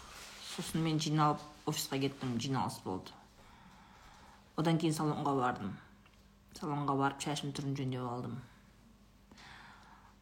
сосын 0.56 0.82
мен 0.82 0.98
жиналып 1.04 1.69
офисқа 1.69 2.02
кеттім 2.02 2.39
жиналыс 2.41 2.80
болды 2.84 3.13
одан 4.58 4.82
кейін 4.82 4.98
салонға 4.98 5.36
бардым 5.38 5.76
салонға 6.58 6.98
барып 7.04 7.22
шашым 7.28 7.54
түрін 7.54 7.78
жөндеп 7.78 8.10
алдым 8.10 8.39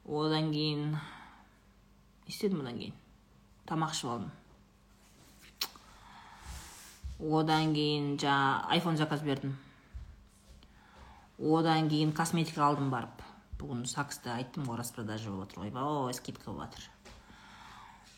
одан 0.08 0.52
кейін 0.52 0.92
не 0.96 2.34
істедім 2.34 2.64
одан 2.64 2.80
кейін. 2.80 2.98
Тамақ 3.68 3.94
ішіп 3.96 4.12
алдым. 4.16 4.32
Одан 7.20 7.74
кейін 7.76 8.18
жаңа 8.18 8.68
айфон 8.74 8.98
заказ 8.98 9.22
бердім. 9.22 9.56
Одан 11.38 11.90
кейін 11.92 12.14
косметика 12.16 12.66
алдым 12.66 12.90
барып. 12.90 13.24
Бүгін 13.60 13.86
саксты 13.90 14.32
айттым 14.34 14.70
ғой 14.70 14.80
распродажа 14.80 15.32
болып 15.32 15.50
жатыр 15.50 15.66
ойбай 15.66 16.14
скидка 16.14 16.52
болып 16.52 16.70
жатыр 16.76 16.92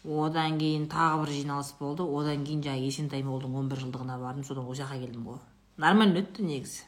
одан 0.05 0.57
кейін 0.59 0.87
тағы 0.87 1.25
бір 1.25 1.33
жиналыс 1.33 1.73
болды. 1.79 2.03
Одан 2.03 2.45
кейін 2.45 2.63
жаңағы 2.63 2.87
есентай 2.87 3.23
молдың 3.23 3.55
он 3.59 3.69
бір 3.69 3.83
жылдығына 3.83 4.19
бардым. 4.19 4.45
Содан 4.47 4.67
осы 4.69 4.83
жаққа 4.83 4.99
келдім 5.01 5.25
ғой. 5.27 5.39
Нормально 5.77 6.23
өтті 6.23 6.43
негізі. 6.43 6.83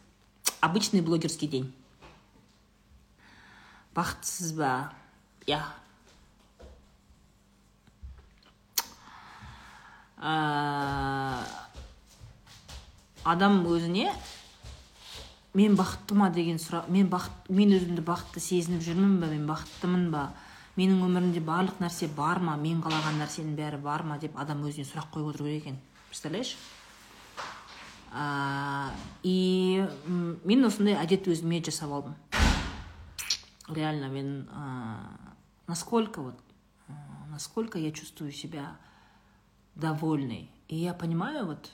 Обычный 0.62 1.02
блогерский 1.02 1.48
день. 1.48 1.74
Бақыттысыз 3.96 4.54
ба 4.58 4.92
иә 5.48 5.62
адам 13.24 13.66
өзіне 13.66 14.12
мен 15.54 15.76
бақытты 15.76 16.16
ма? 16.16 16.30
деген 16.30 16.60
сұрақ 16.62 16.88
мен 16.94 17.10
бақыт 17.12 17.50
мен 17.50 17.74
өзімді 17.76 18.04
бақытты 18.06 18.40
сезініп 18.40 18.84
жүрмін 18.86 19.20
ба? 19.20 19.28
Мен 19.28 19.48
бақыттымын 19.50 20.10
ба? 20.14 20.30
Менің 20.78 21.02
өмірімде 21.04 21.42
барлық 21.44 21.82
нәрсе 21.84 22.08
бар 22.16 22.40
ма? 22.40 22.56
Мен 22.56 22.80
қалаған 22.86 23.20
нәрсенің 23.20 23.58
бәрі 23.58 23.82
бар 23.84 24.06
ма? 24.08 24.18
деп 24.22 24.38
адам 24.40 24.64
өзіне 24.64 24.86
сұрақ 24.88 25.12
қойып 25.12 25.34
отыру 25.34 25.50
керек 25.50 25.66
екен. 25.66 25.80
Представляешь? 26.08 26.56
И 29.24 29.86
мен 30.46 30.66
осындай 30.66 30.96
әдет 31.02 31.28
өзіме 31.28 31.64
жасап 31.66 31.92
алдым. 31.92 32.16
Реально 33.74 34.10
мен 34.10 34.50
насколько 35.68 36.22
вот 36.22 36.40
насколько 37.30 37.80
я 37.80 37.92
чувствую 37.92 38.32
себя 38.32 38.78
довольной. 39.76 40.50
И 40.68 40.76
я 40.76 40.94
понимаю 40.94 41.46
вот 41.46 41.72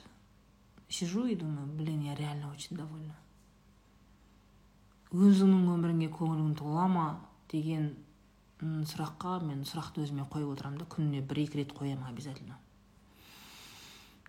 сижу 0.88 1.26
и 1.26 1.34
думаю 1.34 1.66
блин 1.66 2.00
я 2.00 2.14
реально 2.14 2.50
очень 2.50 2.76
довольна. 2.76 3.16
Өзіңнің 5.10 5.70
өміріңе 5.72 6.10
көңілің 6.12 6.54
тола 6.58 6.86
ма 6.88 7.06
деген 7.48 7.96
сұраққа 8.60 9.38
мен 9.46 9.62
сұрақты 9.64 10.02
өзіме 10.04 10.26
қойып 10.28 10.50
отырамын 10.52 10.82
да 10.82 10.86
күніне 10.90 11.22
бір 11.24 11.44
екі 11.46 11.62
рет 11.62 11.72
қоямын 11.72 12.08
обязательно. 12.10 12.58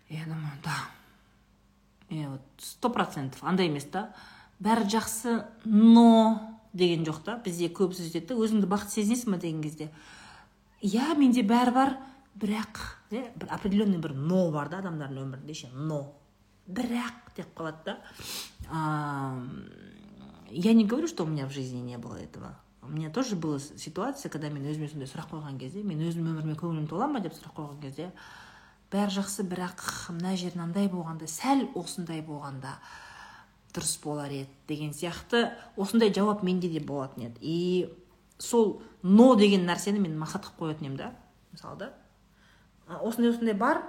Я 0.08 0.24
думаю 0.26 0.54
да. 0.64 0.78
Иә 2.10 2.30
вот 2.30 2.42
сто 2.58 2.90
процентов. 2.90 3.44
Андай 3.44 3.68
емес 3.68 3.86
та. 3.86 4.14
Бәрі 4.60 4.88
жақсы 4.90 5.46
но 5.66 6.59
деген 6.74 7.06
жоқ 7.08 7.24
та. 7.26 7.38
Бізде 7.44 7.70
көбісі 7.70 8.06
сөйтеді 8.06 8.34
да 8.34 8.40
өзіңді 8.40 8.70
бақытты 8.70 9.00
сезінесің 9.00 9.36
ба 9.36 9.42
деген 9.42 9.62
кезде. 9.64 9.90
Иә 10.82 11.16
менде 11.18 11.44
бәрі 11.44 11.74
бар 11.76 11.98
бірақ 12.40 12.80
иә 13.12 13.26
бір 13.36 13.52
определенный 13.52 14.00
бір 14.00 14.14
но 14.16 14.50
бар 14.52 14.70
да 14.70 14.80
адамдардың 14.84 15.26
өмірінде 15.26 15.54
ше 15.54 15.70
но. 15.74 16.14
Бірақ 16.68 17.34
деп 17.36 17.54
қалады 17.58 17.84
да. 17.86 17.98
Я 20.50 20.74
не 20.74 20.86
говорю 20.86 21.08
что 21.08 21.24
у 21.24 21.28
меня 21.28 21.48
в 21.48 21.52
жизни 21.52 21.80
не 21.80 21.98
было 21.98 22.16
этого. 22.16 22.56
У 22.82 22.88
меня 22.88 23.10
тоже 23.10 23.36
была 23.36 23.60
ситуация 23.60 24.30
когда 24.30 24.50
мен 24.50 24.66
өзіме 24.66 24.88
сондай 24.90 25.08
сұрақ 25.08 25.34
қойған 25.34 25.60
кезде 25.60 25.84
мен 25.84 26.00
өзімнің 26.00 26.40
өміріме 26.40 26.56
көңілім 26.58 26.88
тола 26.88 27.08
ма 27.08 27.20
деп 27.20 27.36
сұрақ 27.36 27.54
қойған 27.58 27.82
кезде 27.84 28.12
бәрі 28.90 29.14
жақсы 29.20 29.44
бірақ 29.46 29.84
мына 30.16 30.36
жер 30.40 30.56
мынандай 30.56 30.88
болғанда 30.90 31.28
сәл 31.30 31.68
осындай 31.78 32.24
болғанда 32.26 32.80
дұрыс 33.74 34.00
болар 34.04 34.32
еді 34.32 34.50
деген 34.68 34.94
сияқты. 34.94 35.52
Осындай 35.78 36.14
жауап 36.14 36.44
менде 36.44 36.70
де 36.70 36.80
болатын 36.80 37.30
еді. 37.30 37.38
И 37.42 37.90
сол 38.38 38.82
но 39.04 39.36
деген 39.36 39.68
нәрсені 39.68 40.00
мен 40.00 40.18
мақсат 40.20 40.48
қылып 40.48 40.60
қоятын 40.60 40.86
едім 40.88 40.98
да 40.98 41.12
мысалы 41.52 41.78
да 41.78 41.94
осындай 43.02 43.32
осындай 43.32 43.54
бар. 43.54 43.84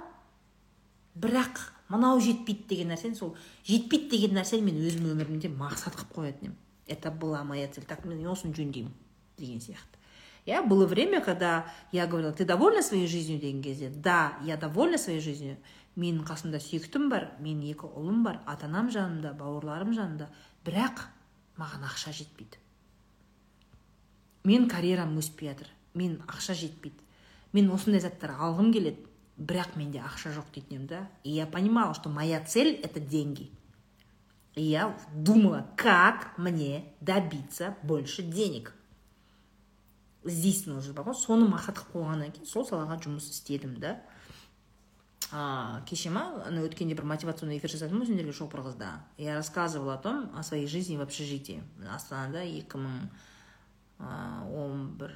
Бірақ 1.15 1.59
мынау 1.89 2.19
жетпейді 2.23 2.67
деген 2.69 2.93
нәрсені 2.93 3.15
сол 3.15 3.35
жетпейді 3.67 4.09
деген 4.11 4.37
нәрсені 4.37 4.67
мен 4.67 4.77
өзім 4.81 5.09
өмірімде 5.11 5.49
мақсат 5.49 5.97
қылып 5.97 6.13
қоятын 6.17 6.51
едім. 6.51 6.57
Это 6.87 7.11
была 7.11 7.43
моя 7.43 7.67
цель. 7.67 7.85
Так 7.85 8.05
мен 8.05 8.25
осыны 8.27 8.53
жөндеймін 8.53 8.93
деген 9.37 9.59
сияқты. 9.59 9.97
Иә 10.45 10.65
было 10.67 10.87
время 10.87 11.21
когда 11.21 11.65
я 11.91 12.07
говорила 12.07 12.31
ты 12.31 12.45
довольна 12.45 12.81
своей 12.81 13.07
жизнью? 13.07 13.39
деген 13.39 13.61
кезде? 13.61 13.89
Да 13.89 14.37
я 14.43 14.57
довольна 14.57 14.97
своей 14.97 15.19
жизнью. 15.19 15.57
Менің 15.99 16.23
қасымда 16.27 16.61
сүйіктім 16.63 17.09
бар 17.11 17.29
менің 17.43 17.73
екі 17.73 17.89
ұлым 17.89 18.23
бар 18.23 18.41
ата 18.45 18.67
анам 18.69 18.89
жанымда 18.93 19.33
бауырларым 19.39 19.93
жанымда. 19.97 20.29
Бірақ 20.65 21.05
маған 21.59 21.87
ақша 21.89 22.13
жетпейді. 22.15 22.59
Мен 24.43 24.69
карьерам 24.69 25.17
өспей 25.19 25.51
жатыр 25.51 25.71
мен 25.93 26.21
ақша 26.27 26.55
жетпейді. 26.55 27.03
Мен 27.53 27.71
осындай 27.75 28.01
заттар 28.01 28.37
алғым 28.39 28.71
келеді 28.73 29.07
бірақ 29.37 29.75
менде 29.75 29.99
ақша 29.99 30.31
жоқ 30.35 30.53
дейтін 30.53 30.77
едім 30.77 30.87
да 30.87 31.09
и 31.23 31.31
я 31.31 31.45
понимала 31.45 31.93
что 31.93 32.09
моя 32.09 32.43
цель 32.43 32.79
это 32.83 32.99
деньги. 32.99 33.51
И 34.55 34.63
я 34.63 34.97
думала 35.13 35.67
как 35.77 36.37
мне 36.37 36.93
добиться 36.99 37.77
больше 37.83 38.21
денег. 38.21 38.73
Здесь 40.23 40.65
нужно 40.67 41.13
соны 41.13 41.47
мақсат 41.49 41.79
қылып 41.79 41.95
қойғаннан 41.95 42.33
кейін 42.35 42.45
сол 42.45 42.65
салаға 42.67 42.99
жұмыс 43.01 43.31
істедім 43.31 43.79
да. 43.79 44.01
А, 45.31 45.81
кеше 45.87 46.11
ма 46.11 46.23
ана 46.45 46.63
өткенде 46.65 46.95
бір 46.95 47.07
мотивационный 47.07 47.57
эфир 47.57 47.71
жасадым 47.71 48.01
ғой 48.01 48.09
сендерге 48.09 48.33
шопыр 48.35 48.63
қызда 48.65 48.91
я 49.17 49.35
рассказывала 49.35 49.95
о 49.95 49.97
том 49.97 50.29
о 50.35 50.43
своей 50.43 50.67
жизни 50.67 50.97
в 50.97 51.01
общежитии. 51.01 51.63
Астанада 51.87 52.43
екі 52.43 52.81
мың 52.81 53.07
он 54.01 54.89
бір 54.99 55.15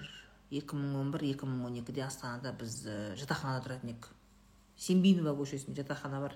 екі 0.51 0.77
мың 0.79 0.95
он 1.01 1.11
бір 1.11 1.27
екі 1.33 1.49
мың 1.49 1.65
он 1.67 1.79
екіде 1.81 2.05
астанада 2.05 2.53
біз 2.55 2.83
жатақханада 3.19 3.65
тұратын 3.65 3.91
едік 3.91 4.09
сембинова 4.77 5.35
көшесінде 5.39 5.81
жатақхана 5.83 6.21
бар 6.23 6.35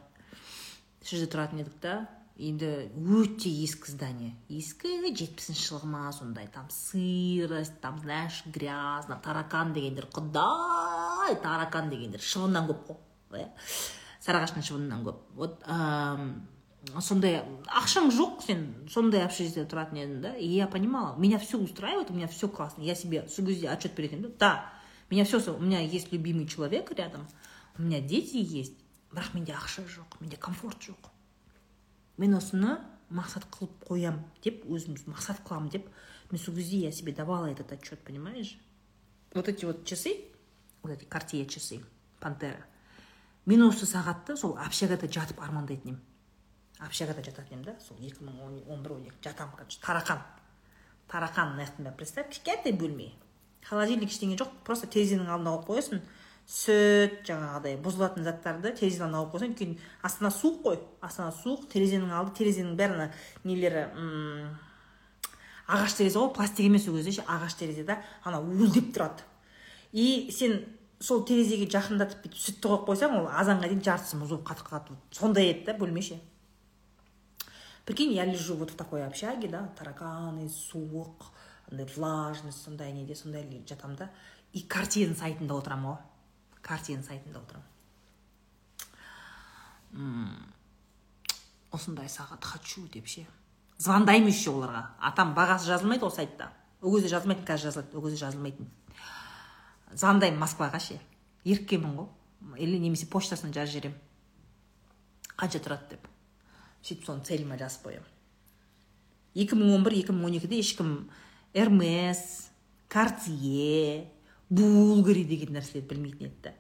сол 1.02 1.20
жерде 1.20 1.32
тұратын 1.32 1.64
едік 1.64 1.80
та 1.84 1.96
енді 2.40 2.72
өте 3.20 3.52
ескі 3.64 3.92
здание 3.96 4.32
ескі 4.48 4.98
жетпісінші 5.08 5.68
жылғы 5.72 5.92
ма 5.92 6.08
сондай 6.16 6.48
там 6.52 6.68
сырость 6.74 7.80
там 7.84 8.00
знаешь 8.00 8.44
грязно 8.46 9.20
таракан 9.24 9.74
дегендер. 9.74 10.08
Құдай 10.08 11.36
таракан 11.44 11.90
дегендер. 11.92 12.24
Шыбыннан 12.24 12.68
көп 12.72 12.88
қой 12.88 13.00
сарыағаштың 13.32 14.66
шыбынынан 14.66 15.06
көп 15.08 15.22
вот 15.36 15.64
сондай 17.04 17.42
ақшаң 17.68 18.10
жоқ 18.16 18.44
сен 18.46 18.66
сондай 18.90 19.24
общежитиеде 19.26 19.68
тұратын 19.70 20.02
едің 20.04 20.22
да 20.24 20.34
и 20.36 20.48
я 20.48 20.68
понимала 20.68 21.16
меня 21.18 21.40
все 21.40 21.58
устраивает 21.58 22.10
у 22.10 22.14
меня 22.14 22.28
все 22.28 22.48
классно 22.48 22.82
я 22.84 22.96
себе 22.96 23.28
сол 23.30 23.46
кезде 23.46 23.70
отчет 23.70 23.96
беретін 23.96 24.20
едім 24.20 24.38
да 24.40 24.66
меня 25.10 25.26
все 25.26 25.40
у 25.54 25.60
меня 25.60 25.82
есть 25.82 26.12
любимый 26.14 26.48
человек 26.48 26.92
рядом 26.92 27.28
у 27.78 27.82
меня 27.82 28.00
дети 28.02 28.38
есть 28.38 28.74
бірақ 29.12 29.34
менде 29.34 29.54
ақша 29.54 29.84
жоқ 29.86 30.20
менде 30.20 30.38
комфорт 30.38 30.78
жоқ 30.80 31.10
мен 32.18 32.36
осыны 32.36 32.78
мақсат 33.10 33.48
қылып 33.52 33.86
қоям 33.88 34.20
деп 34.44 34.66
өзім 34.66 34.96
мақсат 35.08 35.42
қыламын 35.46 35.70
деп 35.70 35.88
мен 36.32 36.42
сол 36.42 36.56
кезде 36.56 36.78
я 36.78 36.92
себе 36.92 37.12
давала 37.12 37.48
этот 37.48 37.72
отчет 37.72 38.00
понимаешь 38.00 38.58
вот 39.34 39.48
эти 39.48 39.66
вот 39.66 39.86
часы 39.86 40.26
вот 40.84 40.92
эти 40.92 41.06
картье 41.06 41.46
часы 41.46 41.82
пантера 42.20 42.66
мен 43.50 43.66
осы 43.66 43.88
сағатты 43.90 44.38
сол 44.38 44.54
общагада 44.62 45.10
жатып 45.10 45.42
армандайтын 45.42 45.96
едім. 45.96 46.02
Общагада 46.86 47.24
жататын 47.26 47.58
едім 47.58 47.66
да 47.66 47.76
сол 47.82 47.98
екі 47.98 48.24
мың 48.28 48.64
он 48.70 48.84
бір 48.84 49.00
он 49.00 49.08
екі 49.10 49.18
жатамын 49.26 49.58
короче 49.58 49.82
таракан 49.82 50.22
таракан 51.10 51.56
мына 51.56 51.66
жақтың 51.66 51.96
представь 51.98 52.30
кішкентай 52.30 52.74
бөлме. 52.78 53.12
Холодильник 53.66 54.14
ештеңе 54.14 54.38
жоқ 54.38 54.54
просто 54.64 54.88
терезенің 54.88 55.28
алдына 55.34 55.58
қойып 55.58 55.70
қоясың 55.70 56.04
сүт 56.50 57.20
жаңағыдай 57.28 57.76
бұзылатын 57.84 58.24
заттарды 58.26 58.72
терезенің 58.78 59.18
алдына 59.18 59.24
қойып 59.26 59.34
қойсаң 59.36 59.58
кейін 59.60 59.76
астана 60.02 60.32
суық 60.34 60.62
қой 60.64 60.80
астана 61.02 61.34
суық 61.36 61.68
терезенің 61.74 62.14
алды 62.16 62.38
терезенің 62.40 62.78
бәрі 62.80 62.96
ана 62.96 63.12
нелері 63.44 63.84
ағаш 65.70 65.98
терезе 66.00 66.18
ғой 66.18 66.32
пластик 66.34 66.66
емес 66.66 66.88
ол 66.90 66.98
кезде 66.98 67.20
ше 67.20 67.26
ағаш 67.28 67.58
терезе 67.60 67.84
да 67.86 68.00
ана 68.24 68.40
уылдеп 68.42 68.90
тұрады. 68.96 69.26
И 69.92 70.32
сен 70.32 70.64
сол 71.00 71.24
терезеге 71.26 71.70
жақындатып 71.72 72.26
бүйтіп 72.26 72.42
сүтті 72.44 72.68
қойып 72.68 72.90
қойсаң 72.90 73.16
ол 73.22 73.30
азанға 73.32 73.70
дейін 73.72 73.86
жартысы 73.86 74.20
мұз 74.20 74.34
болып 74.34 74.48
қатып 74.50 74.68
қалады. 74.68 74.98
Сондай 75.16 75.52
еді 75.54 75.66
да 75.70 75.78
бөлме 75.80 76.02
ше 76.04 76.20
прикинь 77.90 78.14
я 78.14 78.24
лежу 78.24 78.56
вот 78.56 78.70
в 78.70 78.76
такой 78.76 79.04
общаге 79.04 79.48
да 79.48 79.74
тараканы 79.76 80.48
суық 80.48 81.26
андай 81.72 81.88
влажность 81.96 82.62
сондай 82.62 82.92
неде 82.94 83.16
сондай 83.16 83.64
жатамын 83.68 83.96
да. 83.98 84.10
И 84.54 84.62
картинаның 84.62 85.18
сайтында 85.18 85.56
отырамын 85.58 85.96
ғой 85.96 85.98
картина 86.62 87.02
сайтында 87.02 87.40
отырамын. 87.42 87.66
Осындай 91.72 92.06
сағат 92.06 92.46
хочу 92.46 92.86
деп 92.94 93.08
ше. 93.08 93.26
Звондаймын 93.80 94.30
еще 94.30 94.52
оларға. 94.52 94.94
А 95.02 95.12
там 95.12 95.34
бағасы 95.34 95.66
жазылмайды 95.66 96.06
ғой 96.06 96.14
сайтта. 96.14 96.54
Ол 96.82 96.94
кезде 96.94 97.10
жазылмайтын 97.16 97.46
қазір 97.46 97.72
жазылады 97.72 97.98
ол 97.98 98.04
кезде 98.06 98.22
жазылмайтын. 98.22 98.70
Звондаймын 99.94 100.40
москваға 100.42 100.80
ше 100.84 101.00
еріккенмін 101.46 101.98
ғой 101.98 102.62
или 102.62 102.80
немесе 102.80 103.10
почтасына 103.10 103.54
жазып 103.56 103.76
жіберемін 103.76 105.36
қанша 105.40 105.62
тұрады 105.64 105.96
деп. 105.96 106.08
Сөйтіп 106.84 107.06
соны 107.08 107.26
целіме 107.28 107.58
жазып 107.60 107.88
қоямын 107.88 108.16
екі 109.36 109.58
мың 109.58 109.76
он 109.76 109.84
бір 109.86 109.98
екі 110.00 110.16
мың 110.16 110.30
он 110.30 110.38
екіде 110.40 110.60
ешкім 110.60 110.94
эрмес 111.54 112.50
картье 112.90 114.08
булгари 114.50 115.24
деген 115.28 115.54
нәрселерді 115.58 115.90
білмейтін 115.92 116.32
еді 116.32 116.54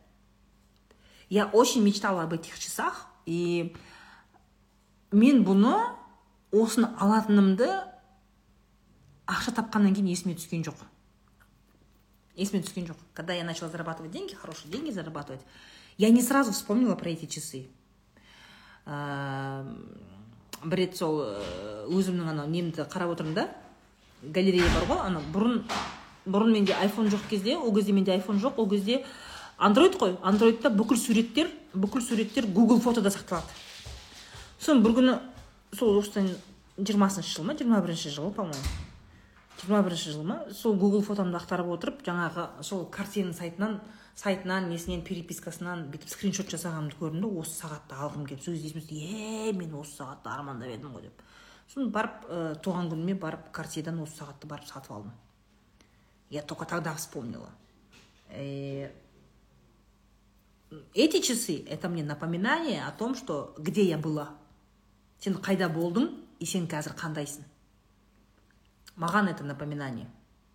я 1.29 1.47
очень 1.47 1.83
мечтала 1.83 2.23
об 2.23 2.33
этих 2.33 2.59
часах 2.59 3.07
и 3.25 3.75
мен 5.11 5.43
бұны 5.45 5.73
осыны 6.51 6.91
алатынымды 6.97 7.69
ақша 9.29 9.53
тапқаннан 9.57 9.93
кейін 9.93 10.09
есіме 10.09 10.35
түскен 10.37 10.63
жоқ. 10.65 10.81
Есіме 12.39 12.63
түскен 12.63 12.87
жоқ 12.87 12.97
когда 13.13 13.33
я 13.33 13.43
начала 13.43 13.69
зарабатывать 13.69 14.11
деньги 14.11 14.33
хорошие 14.33 14.71
деньги 14.71 14.91
зарабатывать 14.91 15.41
я 15.99 16.09
не 16.09 16.21
сразу 16.21 16.53
вспомнила 16.53 16.95
про 16.95 17.09
эти 17.09 17.25
часы. 17.25 17.67
Бір 20.63 20.79
рет 20.79 20.95
сол 20.95 21.19
өзімнің 21.91 22.29
анау 22.31 22.47
немді 22.47 22.85
қарап 22.87 23.11
отырмын 23.11 23.35
да? 23.35 23.49
Галерея 24.23 24.63
бар 24.77 24.87
ғой 24.87 24.99
ана 25.05 25.19
бұрын 25.33 25.63
бұрын 26.25 26.53
менде 26.55 26.73
айфон 26.73 27.11
жоқ 27.11 27.27
кезде 27.29 27.57
ол 27.57 27.75
кезде 27.75 27.91
менде 27.91 28.13
айфон 28.15 28.39
жоқ 28.39 28.53
ол 28.57 28.69
кезде 28.69 29.05
андроид 29.57 29.99
қой. 29.99 30.17
Андроидта 30.23 30.69
бүкіл 30.69 30.97
суреттер 30.97 31.51
бүкіл 31.73 32.01
суреттер 32.01 32.47
google 32.47 32.79
фотода 32.79 33.11
сақталады. 33.11 33.47
Соны 34.59 34.81
бір 34.81 34.95
күні 34.95 35.19
сол 35.75 35.99
осыдан 35.99 36.31
жиырмасыншы 36.77 37.35
жыл 37.35 37.43
ма 37.45 37.59
жиырма 37.59 37.81
бірінші 37.83 38.09
жыл 38.15 38.31
по 38.31 38.43
моему 38.43 38.88
жиырма 39.61 39.81
бірінші 39.83 40.11
жыл 40.15 40.23
ма? 40.23 40.43
Сол 40.55 40.75
google 40.79 41.01
фотомды 41.03 41.37
ақтарып 41.39 41.69
отырып 41.73 42.03
жаңағы 42.05 42.63
сол 42.63 42.85
картина 42.91 43.33
сайтынан 43.33 43.79
сайтынан 44.15 44.69
несінен 44.71 45.01
перепискасынан 45.07 45.85
бүйтіп 45.91 46.11
скриншот 46.11 46.51
жасағанымды 46.51 46.97
көрдім 46.99 47.39
осы 47.39 47.61
сағатты 47.61 47.95
алғым 47.95 48.25
келіп 48.27 48.43
сол 48.43 48.55
кезде 48.55 48.79
есіме 48.79 49.49
е 49.49 49.53
мен 49.53 49.75
осы 49.79 50.01
сағатты 50.01 50.31
армандап 50.31 50.71
едім 50.73 50.95
ғой 50.95 51.07
деп. 51.07 51.23
Сосын 51.69 51.91
барып 51.93 52.25
ә, 52.27 52.55
туған 52.63 52.89
күніме 52.91 53.15
барып 53.19 53.51
картьедан 53.55 53.99
осы 54.03 54.21
сағатты 54.21 54.47
барып 54.47 54.67
сатып 54.67 54.91
алдым. 54.91 55.13
Я 56.29 56.41
только 56.41 56.65
тогда 56.65 56.93
вспомнила. 56.95 57.49
Э, 58.29 58.91
эти 60.93 61.21
часы 61.21 61.63
это 61.67 61.89
мне 61.89 62.03
напоминание 62.03 62.85
о 62.85 62.91
том 62.91 63.15
что 63.15 63.55
где 63.57 63.83
я 63.83 63.97
была. 63.97 64.29
Сен 65.19 65.35
қайда 65.35 65.67
болдың 65.67 66.11
и 66.39 66.45
сен 66.45 66.67
қазір 66.67 66.95
қандайсың. 66.95 67.43
Маған 68.99 69.31
это 69.31 69.43
напоминание. 69.43 70.07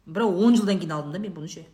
Бірақ 0.06 0.36
он 0.44 0.56
жылдан 0.56 0.78
кейін 0.78 0.92
алдым 0.92 1.12
да 1.12 1.18
мен 1.18 1.32
бұны 1.32 1.48
ше. 1.48 1.64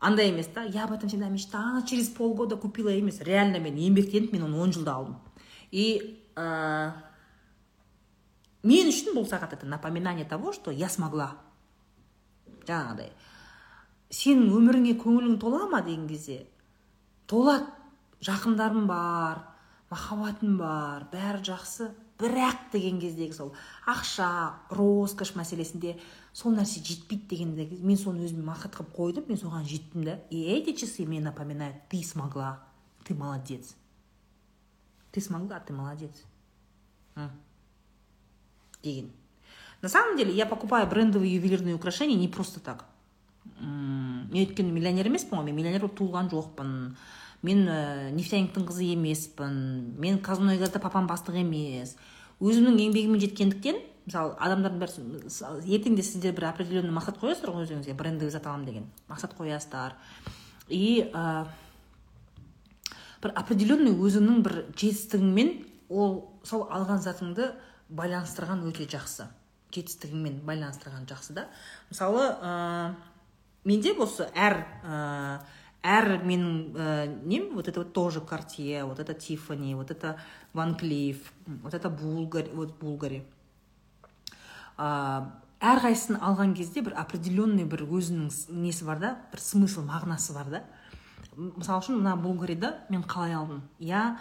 Андай 0.00 0.30
емес 0.30 0.46
та 0.46 0.64
я 0.64 0.84
об 0.84 0.92
этом 0.92 1.08
всегда 1.08 1.28
мечтала 1.28 1.86
через 1.86 2.08
полгода 2.08 2.56
купила 2.56 2.88
емес. 2.88 3.20
Реально 3.20 3.60
мен 3.60 3.76
еңбектеніп 3.76 4.32
мен 4.32 4.44
оны 4.48 4.58
он 4.58 4.72
жылда 4.72 4.94
алдым. 4.94 5.18
И 5.70 6.24
ә, 6.34 6.92
мен 8.62 8.88
үшін 8.90 9.14
бұл 9.14 9.28
сағат 9.28 9.52
это 9.54 9.66
напоминание 9.66 10.24
того 10.24 10.52
что 10.52 10.70
я 10.70 10.88
смогла. 10.88 11.36
Жаңағыдай. 12.66 13.12
Сенің 14.10 14.50
өміріңе 14.56 14.96
көңілің 14.98 15.38
тола 15.38 15.68
ма 15.70 15.82
деген 15.86 16.08
кезде? 16.08 16.48
Толады 17.26 17.70
жақындарым 18.26 18.88
бар 18.88 19.44
махаббатым 19.90 20.58
бар 20.58 21.06
бәрі 21.12 21.44
жақсы. 21.46 21.92
Бірақ 22.20 22.70
деген 22.72 23.00
кездегі 23.00 23.32
сол 23.32 23.54
ақша 23.88 24.28
роскошь 24.70 25.32
мәселесінде 25.38 25.96
сол 26.36 26.52
нәрсе 26.54 26.82
жетпейді 26.84 27.26
дегенде 27.32 27.66
мен 27.80 27.98
соны 27.98 28.26
өзіме 28.26 28.44
мақсат 28.46 28.76
қылып 28.76 28.92
қойдым 28.96 29.28
мен 29.28 29.40
соған 29.40 29.64
жеттім 29.64 30.04
да. 30.04 30.20
И 30.30 30.42
эти 30.44 30.76
часы 30.76 31.06
мне 31.06 31.20
напоминают 31.20 31.76
ты 31.88 32.02
смогла 32.04 32.60
ты 33.04 33.14
молодец. 33.14 33.74
Ты 35.12 35.20
смогла 35.20 35.60
ты 35.60 35.72
молодец. 35.72 36.12
Деген. 38.82 39.10
На 39.82 39.88
самом 39.88 40.16
деле 40.16 40.32
я 40.32 40.46
покупаю 40.46 40.86
брендовые 40.86 41.34
ювелирные 41.34 41.74
украшения 41.74 42.16
не 42.16 42.28
просто 42.28 42.60
так. 42.60 42.84
Мен 43.60 44.30
өйткені 44.30 44.70
миллионер 44.72 45.08
емеспін 45.08 45.40
ғой 45.40 45.48
мен 45.48 45.56
миллионер 45.56 45.82
болып 45.82 45.96
туылған 45.98 46.28
жоқпын. 46.30 46.70
Мен 47.46 47.64
ә, 47.68 48.10
нефтяниктің 48.14 48.66
қызы 48.68 48.90
емеспін 48.92 49.54
мен 50.00 50.18
казмунайгазда 50.24 50.80
папам 50.82 51.08
бастық 51.08 51.38
емес. 51.40 51.96
Өзімнің 52.40 52.78
еңбегіммен 52.86 53.20
жеткендіктен 53.20 53.80
мысалы 54.06 54.34
адамдардың 54.40 54.80
бәрі 54.80 55.74
ертең 55.76 55.96
де 55.96 56.04
сіздер 56.04 56.34
бір 56.36 56.50
определенный 56.50 56.94
мақсат 56.94 57.20
қоясыздар 57.20 57.52
ғой 57.54 57.66
өзіңізге 57.66 57.94
брендовый 57.96 58.32
зат 58.32 58.46
аламын 58.46 58.66
деген 58.66 58.86
мақсат 59.08 59.34
қоясыздар. 59.38 59.96
И 60.68 61.10
ә, 61.12 61.46
бір 63.22 63.34
определенный 63.36 63.92
өзіңнің 63.92 64.42
бір 64.46 64.56
жетістігіңмен 64.74 65.52
ол 65.90 66.16
сол 66.44 66.66
алған 66.72 67.02
затыңды 67.04 67.52
байланыстырған 67.88 68.64
өте 68.68 68.88
жақсы. 68.90 69.28
Жетістігіңмен 69.74 70.40
байланыстырған 70.48 71.06
жақсы 71.10 71.36
да. 71.36 71.46
Мысалы 71.90 72.26
ә, 72.40 72.94
менде 73.64 73.92
осы 73.98 74.28
әр 74.34 74.62
ә, 74.82 75.40
әр 75.82 76.20
менің 76.24 76.76
ә, 76.76 77.06
нем 77.24 77.54
вот 77.54 77.68
это 77.68 77.80
вот 77.80 77.92
тоже 77.92 78.20
картье 78.20 78.84
вот 78.84 78.98
это 79.00 79.14
тиффани 79.14 79.74
вот 79.74 79.90
это 79.90 80.16
ван 80.52 80.74
клифф 80.74 81.32
вот 81.62 81.74
это 81.74 81.88
булгари 81.88 82.50
вот 82.52 82.78
булгари. 82.80 83.24
Әрқайсысын 84.80 86.16
алған 86.24 86.54
кезде 86.56 86.80
бір 86.80 86.94
определенный 86.96 87.66
бір 87.68 87.82
өзінің 87.84 88.30
несі 88.62 88.86
бар 88.88 89.00
да 89.00 89.10
бір 89.32 89.40
смысл 89.44 89.84
мағынасы 89.84 90.32
бар 90.32 90.48
да. 90.48 90.60
Мысалы 91.36 91.82
үшін 91.82 91.98
мына 92.00 92.14
булгариді 92.16 92.72
мен 92.88 93.02
қалай 93.04 93.34
алдым? 93.36 93.60
Я 93.78 94.18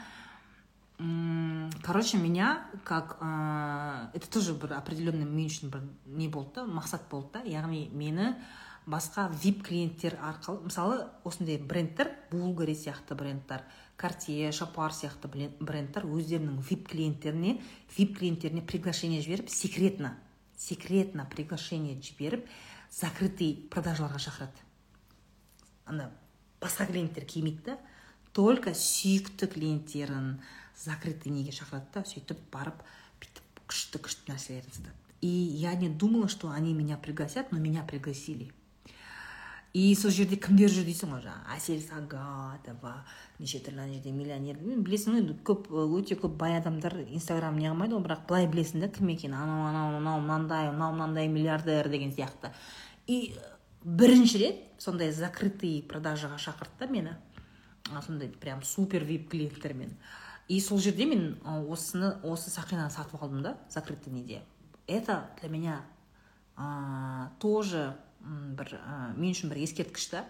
короче 0.98 2.18
меня 2.18 2.68
как 2.84 3.18
ә, 3.22 4.10
это 4.14 4.30
тоже 4.30 4.54
бір 4.54 4.74
определенный 4.76 5.24
мен 5.24 5.48
үшін 5.48 5.72
бір 5.72 5.88
не 6.06 6.28
болды 6.28 6.56
да 6.56 6.66
мақсат 6.68 7.08
болды 7.10 7.40
да. 7.40 7.44
Яғни 7.48 7.88
мені 7.94 8.36
басқа 8.90 9.28
вип 9.44 9.62
клиенттер 9.68 10.18
арқылы 10.18 10.66
мысалы 10.66 11.04
осындай 11.24 11.60
брендтер 11.62 12.10
булгари 12.32 12.74
сияқты 12.74 13.16
брендтер 13.16 13.62
картье 13.98 14.52
шапар 14.52 14.96
сияқты 14.96 15.30
брендтер 15.60 16.08
өздерінің 16.10 16.58
вип 16.70 16.88
клиенттеріне 16.90 17.60
вип 17.98 18.18
клиенттеріне 18.18 18.64
приглашение 18.66 19.22
жіберіп 19.22 19.50
секретно 19.54 20.16
секретно 20.58 21.28
приглашение 21.30 21.96
жіберіп 22.02 22.48
закрытый 22.92 23.54
продажаларға 23.72 24.20
шақырады. 24.20 24.66
Ана 25.86 26.10
басқа 26.62 26.90
клиенттер 26.90 27.26
келмейді 27.30 27.72
да 27.72 27.78
только 28.34 28.74
сүйікті 28.74 29.50
клиенттерін 29.54 30.40
закрытый 30.76 31.32
неге 31.32 31.54
шақырады 31.56 31.94
да 31.94 32.04
сөйтіп 32.10 32.42
барып 32.52 32.82
бүйтіп 33.22 33.64
күшті 33.70 34.02
күшті 34.04 34.34
нәрселерін 34.34 34.74
сатады. 34.74 34.96
И 35.22 35.28
я 35.28 35.74
не 35.76 35.90
думала 35.90 36.28
что 36.28 36.50
они 36.50 36.74
меня 36.74 36.98
пригласят 36.98 37.52
но 37.52 37.60
меня 37.60 37.84
пригласили. 37.84 38.52
И 39.74 39.96
сол 39.96 40.12
жерде 40.12 40.38
кімдер 40.42 40.72
жүр 40.74 40.88
дейсің 40.88 41.12
ғой 41.14 41.22
жаңағы 41.28 41.56
әсел 41.56 41.82
сағатова 41.84 42.94
неше 43.38 43.60
түрлі 43.62 43.84
ана 43.84 43.94
жерде 43.94 44.12
миллионер 44.16 44.58
білесің 44.58 45.14
ғой 45.14 45.22
енді 45.22 45.36
көп 45.46 45.70
өте 45.70 46.18
көп 46.18 46.40
бай 46.42 46.58
адамдар 46.58 46.96
инстаграм 47.06 47.60
не 47.60 47.70
қылмайды 47.70 47.94
ғой 47.94 48.06
бірақ 48.08 48.24
былай 48.30 48.48
білесің 48.50 48.82
да 48.82 48.90
кім 48.90 49.12
екенін 49.14 49.38
анау 49.38 49.68
анау 49.70 49.92
мынау 50.00 50.24
мынандай 50.26 50.72
мынау 50.72 50.96
мынандай 50.98 51.28
миллиардер 51.30 51.90
деген 51.90 52.16
сияқты 52.18 52.50
и 53.06 53.36
бірінші 53.84 54.42
рет 54.42 54.66
сондай 54.82 55.14
закрытый 55.14 55.84
продажаға 55.86 56.42
шақырды 56.42 56.80
да 56.80 56.88
мені 56.90 57.16
сондай 58.08 58.30
прям 58.30 58.64
супер 58.64 59.06
вип 59.06 59.30
клиенттермен 59.30 59.94
и 60.48 60.60
сол 60.60 60.80
жерде 60.80 61.06
мен 61.06 61.38
осыны 61.46 62.16
осы 62.24 62.50
сақинаны 62.50 62.90
сатып 62.90 63.22
алдым 63.22 63.44
да 63.44 63.58
закрытый 63.70 64.14
неде 64.14 64.42
это 64.88 65.30
для 65.42 65.50
меня 65.50 65.82
тоже 67.40 67.96
бір 68.22 68.76
ә, 68.80 69.14
мен 69.16 69.34
үшін 69.34 69.50
бір 69.52 69.64
ескерткіш 69.64 70.08
та. 70.12 70.26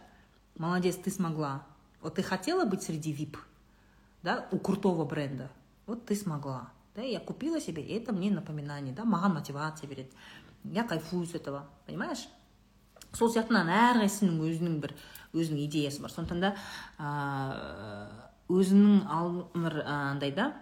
Молодец 0.58 0.96
ты 0.96 1.12
смогла. 1.12 1.64
Вот 2.02 2.16
ты 2.16 2.24
хотела 2.24 2.66
быть 2.66 2.84
среди 2.84 3.12
вип 3.12 3.38
да 4.24 4.48
у 4.52 4.60
крутого 4.60 5.06
бренда? 5.06 5.50
Вот 5.86 6.06
ты 6.06 6.16
смогла. 6.16 6.70
Да 6.96 7.02
я 7.02 7.20
купила 7.20 7.62
себе 7.62 7.82
и 7.82 7.94
это 7.94 8.14
мне 8.14 8.32
напоминание 8.32 8.94
да 8.94 9.04
маған 9.04 9.34
мотивация 9.34 9.88
береді 9.88 10.10
я 10.66 10.84
кайфую 10.84 11.26
с 11.26 11.36
этого 11.36 11.68
понимаешь? 11.86 12.28
Сол 13.14 13.32
сияқтынан 13.32 13.70
әрқайсысының 13.72 14.42
өзінің 14.46 14.80
бір 14.84 14.94
өзінің 15.34 15.66
идеясы 15.66 16.02
бар. 16.02 16.12
Сондықтан 16.12 16.42
да 16.44 16.56
өзіңнің 18.50 19.54
бір 19.56 19.80
андай 19.86 20.32
да 20.32 20.54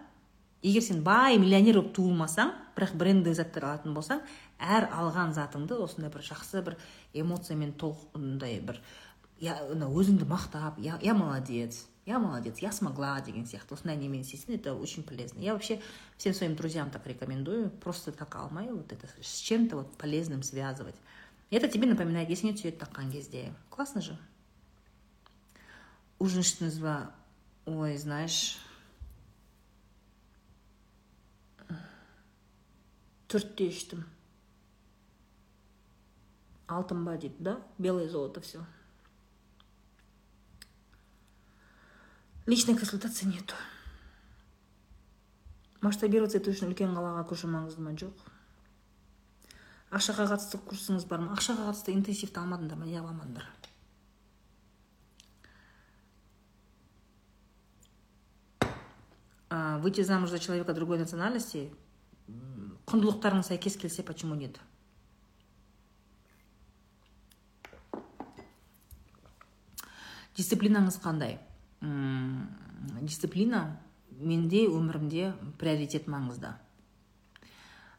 егер 0.61 0.81
сен 0.81 1.03
бай 1.03 1.37
миллионер 1.37 1.81
болып 1.81 1.93
туылмасаң 1.97 2.53
бірақ 2.77 2.95
брендовый 2.97 3.35
заттар 3.37 3.67
алатын 3.69 3.93
болсаң 3.97 4.21
әр 4.59 4.87
алған 4.93 5.33
затыңды 5.35 5.77
осындай 5.83 6.11
бір 6.13 6.25
жақсы 6.25 6.63
бір 6.65 6.77
эмоциямен 7.16 7.72
толықтай 7.72 8.60
бір 8.60 8.80
я 9.40 9.56
өзіңді 9.70 10.26
мақтап 10.30 10.78
я, 10.78 10.98
я 11.02 11.14
молодец 11.14 11.86
я 12.06 12.18
молодец 12.18 12.58
я 12.58 12.72
смогла 12.72 13.20
деген 13.20 13.44
сияқты 13.46 13.74
осындай 13.74 13.96
немен 13.96 14.22
істесең 14.22 14.54
это 14.54 14.74
очень 14.74 15.02
полезно 15.02 15.40
я 15.40 15.52
вообще 15.52 15.80
всем 16.16 16.34
своим 16.34 16.56
друзьям 16.56 16.90
так 16.90 17.06
рекомендую 17.06 17.70
просто 17.70 18.12
так 18.12 18.34
алмай 18.36 18.68
вот 18.70 18.92
это 18.92 19.06
с 19.20 19.38
чем-то 19.38 19.76
вот 19.76 19.96
полезным 19.96 20.42
связывать 20.42 20.96
это 21.50 21.68
тебе 21.68 21.86
напоминает 21.86 22.30
есіңе 22.30 22.54
түседі 22.54 22.78
таққан 22.80 23.12
кезде 23.12 23.52
классно 23.70 24.00
же 24.00 24.18
ужин 26.18 26.46
іштіңіз 26.46 26.78
ба 26.82 27.12
ой 27.66 27.96
знаешь 27.98 28.58
төртте 33.26 33.70
іштім 33.70 34.06
алтын 36.67 37.05
ба 37.05 37.17
дейді 37.17 37.35
да? 37.39 37.59
Белое 37.77 38.09
золото 38.09 38.41
все 38.41 38.65
личной 42.47 42.75
консультация 42.75 43.27
нету. 43.27 43.53
Масштабироваться 45.81 46.39
ету 46.39 46.49
үшін 46.49 46.71
үлкен 46.71 46.95
қалаға 46.95 47.21
көшу 47.29 47.47
маңызды 47.51 47.83
ма 47.85 47.91
жоқ 47.93 48.23
ақшаға 49.93 50.25
қатысты 50.31 50.57
курсыңыз 50.65 51.05
бар 51.07 51.21
ма? 51.21 51.35
Ақшаға 51.35 51.67
қатысты 51.69 51.93
интенсивті 51.93 52.41
алмадыңдар 52.41 52.79
ма 52.79 52.87
неғып 52.89 53.11
алмадыңдар 53.11 53.45
выйти 59.83 60.01
замуж 60.01 60.29
за 60.31 60.39
человека 60.39 60.73
другой 60.73 60.97
национальности 60.97 61.69
құндылықтарыңыз 62.87 63.51
сәйкес 63.53 63.77
келсе 63.77 64.03
почему 64.03 64.35
нет? 64.35 64.59
Дисциплинаңыз 70.37 71.01
қандай? 71.03 71.39
Дисциплина 73.01 73.79
менде 74.17 74.65
өмірімде 74.69 75.33
приоритет 75.59 76.07
маңызды 76.09 76.55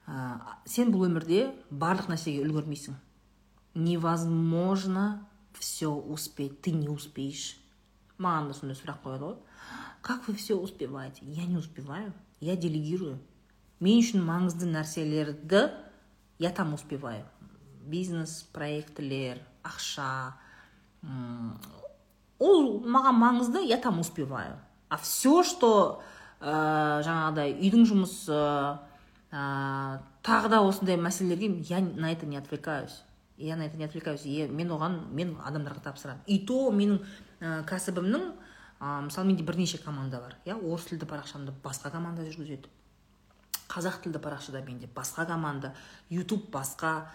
ә, 0.09 0.57
сен 0.69 0.93
бұл 0.93 1.07
өмірде 1.09 1.53
барлық 1.71 2.09
нәрсеге 2.13 2.43
үлгермейсің. 2.47 2.97
Невозможно 3.75 5.29
все 5.53 5.91
успеть. 5.93 6.63
Ты 6.63 6.73
не 6.73 6.89
успеешь. 6.89 7.59
Маған 8.19 8.49
да 8.51 8.57
сондай 8.57 8.79
сұрақ 8.79 9.03
қояды 9.05 9.29
ғой. 9.29 9.37
Как 10.03 10.27
вы 10.27 10.35
все 10.35 10.57
успеваете? 10.57 11.23
Я 11.23 11.45
не 11.45 11.57
успеваю. 11.57 12.13
Я 12.41 12.57
делегирую. 12.57 13.19
Мен 13.81 14.01
үшін 14.03 14.25
маңызды 14.27 14.67
нәрселерді 14.67 15.69
я 16.39 16.51
там 16.51 16.75
успеваю. 16.75 17.25
Бизнес 17.87 18.43
проектілер 18.53 19.39
ақша 19.63 20.35
ол 22.39 22.81
маған 22.85 23.19
маңызды 23.19 23.65
я 23.67 23.77
там 23.77 24.01
успеваю. 24.01 24.57
А 24.89 24.97
все 24.97 25.43
что 25.43 26.03
ә, 26.41 27.03
жаңағыдай 27.05 27.55
үйдің 27.59 27.85
жұмысы 27.91 28.39
ә, 29.33 29.99
тағы 30.23 30.49
да 30.49 30.63
осындай 30.63 30.97
мәселелерге 30.97 31.61
я 31.69 31.81
на 31.81 32.13
это 32.13 32.27
не 32.27 32.37
отвлекаюсь. 32.37 33.03
Я 33.37 33.57
на 33.57 33.67
это 33.67 33.77
не 33.77 33.85
отвлекаюсь. 33.85 34.25
Мен 34.25 34.71
оған 34.71 35.13
мен 35.13 35.37
адамдарға 35.45 35.83
тапсырамын. 35.85 36.23
И 36.27 36.41
то 36.47 36.71
менің 36.71 37.03
ә, 37.41 37.65
кәсібімнің 37.69 38.33
ә, 38.81 39.03
мысалы 39.05 39.29
менде 39.29 39.45
бірнеше 39.45 39.79
команда 39.79 40.21
бар. 40.21 40.37
Иә 40.45 40.57
орыс 40.57 40.89
тілді 40.89 41.07
парақшамды 41.07 41.53
басқа 41.63 41.91
команда 41.91 42.25
жүргізеді. 42.27 42.71
Қазақ 43.69 44.03
тілді 44.03 44.19
парақшада 44.19 44.65
менде 44.65 44.89
басқа 44.95 45.27
команда. 45.27 45.75
Ютуб 46.09 46.51
басқа 46.51 47.11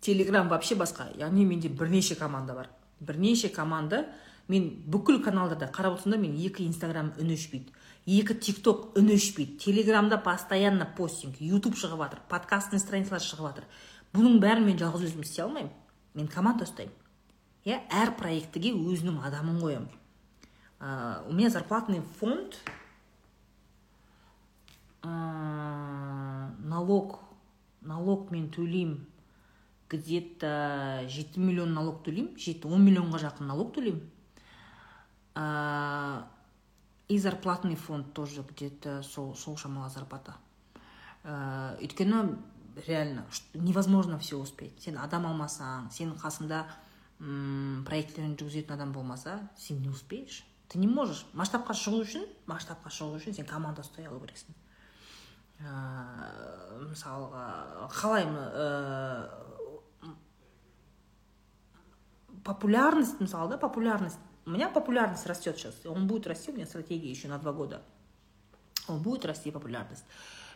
телеграм 0.00 0.48
вообще 0.48 0.74
басқа. 0.74 1.12
Яғни 1.16 1.44
менде 1.44 1.68
бірнеше 1.68 2.14
команда 2.16 2.54
бар. 2.54 2.68
Бірнеше 3.00 3.48
команда 3.48 4.06
мен 4.52 4.68
бүкіл 4.92 5.22
каналдарда 5.24 5.70
қарап 5.72 5.96
отырсам 5.96 6.20
мен 6.20 6.36
екі 6.36 6.66
инстаграм 6.68 7.12
үн 7.16 7.32
өшпейді 7.32 7.72
екі 8.06 8.34
тик 8.34 8.62
ток 8.62 8.96
үн 8.98 9.12
өшпейді 9.14 9.56
телеграмда 9.62 10.18
постоянно 10.18 10.88
постинг 10.96 11.40
ютуб 11.40 11.76
шығып 11.78 12.02
жатыр 12.02 12.22
подкастный 12.28 12.82
страницалар 12.82 13.22
шығып 13.22 13.48
жатыр. 13.48 13.68
Бұның 14.12 14.40
бәрін 14.42 14.66
мен 14.66 14.78
жалғыз 14.80 15.06
өзім 15.08 15.22
істей 15.22 15.44
алмаймын. 15.44 15.72
Мен 16.14 16.28
команда 16.28 16.66
ұстаймын. 16.66 16.92
Иә 17.64 17.78
әр 17.94 18.12
проектіге 18.18 18.74
өзінің 18.74 19.22
адамын 19.24 19.60
қоямын. 19.62 19.90
Ә, 20.82 21.22
у 21.28 21.32
меня 21.32 21.48
зарплатный 21.48 22.02
фонд 22.18 22.58
ә, 25.02 26.50
налог 26.58 27.20
налог 27.80 28.30
мен 28.30 28.50
төлеймін. 28.50 29.06
Где 29.88 30.20
то 30.40 31.04
жеті 31.06 31.40
миллион 31.40 31.74
налог 31.76 32.02
төлеймін 32.02 32.34
жеті 32.40 32.66
он 32.66 32.84
миллионға 32.84 33.22
жақын 33.28 33.46
налог 33.46 33.72
төлеймін. 33.76 34.02
И 35.36 37.18
зарплатный 37.18 37.76
фонд 37.76 38.12
тоже 38.14 38.44
где 38.48 38.70
то 38.70 39.02
сол, 39.02 39.34
сол 39.34 39.56
шамалы 39.56 39.90
зарплата. 39.90 40.36
Ә, 41.24 41.76
өйткені 41.80 42.38
реально 42.86 43.26
невозможно 43.54 44.18
все 44.18 44.36
успеть. 44.36 44.80
Сен 44.82 44.98
адам 44.98 45.26
алмасаң 45.28 45.90
сенің 45.92 46.16
қасыңда 46.20 46.64
проекттерін 47.86 48.34
жүргізетін 48.36 48.74
адам 48.74 48.92
болмаса 48.92 49.48
сен 49.58 49.80
не 49.82 49.88
успеешь. 49.88 50.44
Ты 50.68 50.78
не 50.78 50.88
можешь. 50.88 51.26
Масштабқа 51.36 51.76
шығу 51.76 52.02
үшін 52.02 52.26
масштабқа 52.48 52.90
шығу 52.90 53.20
үшін 53.20 53.36
сен 53.36 53.46
команда 53.46 53.84
ұстай 53.84 54.08
алу 54.08 54.20
керексің. 54.24 54.56
Мысалға 56.88 57.44
қалай 57.92 58.26
популярность 62.42 63.20
мысалы 63.20 63.50
да 63.50 63.58
популярность. 63.58 64.18
у 64.45 64.49
меня 64.49 64.69
популярность 64.69 65.25
растет 65.25 65.57
сейчас 65.57 65.75
он 65.85 66.07
будет 66.07 66.27
расти 66.27 66.51
у 66.51 66.55
меня 66.55 66.65
стратегия 66.65 67.09
еще 67.09 67.27
на 67.27 67.37
два 67.37 67.53
года 67.53 67.81
он 68.87 69.01
будет 69.01 69.25
расти 69.25 69.51
популярность 69.51 70.05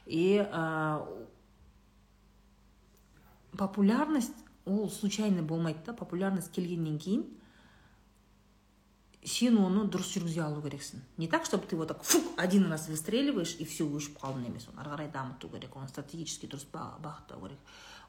и 0.05 0.37
ә, 0.37 1.27
популярность 3.57 4.33
ол 4.65 4.89
случайно 4.89 5.43
болмайды 5.43 5.79
да 5.85 5.93
популярность 5.93 6.51
келгеннен 6.51 6.99
кейін 6.99 7.25
сен 9.23 9.57
оны 9.61 9.85
дұрыс 9.91 10.15
жүргізе 10.15 10.41
алу 10.41 10.61
керексің 10.63 11.01
не 11.17 11.27
так 11.27 11.45
чтобы 11.45 11.67
ты 11.67 11.75
вот 11.75 11.89
так 11.89 12.03
фу 12.03 12.21
один 12.37 12.71
раз 12.71 12.87
выстреливаешь 12.89 13.55
и 13.59 13.65
все 13.65 13.85
өшіп 13.85 14.17
қалдың 14.21 14.47
емес 14.49 14.67
оны 14.71 14.81
ары 14.81 14.95
қарай 14.95 15.11
дамыту 15.13 15.49
керек 15.49 15.75
оны 15.75 15.89
стратегически 15.89 16.49
дұрыс 16.49 16.65
бағыттау 16.73 17.43
керек 17.43 17.59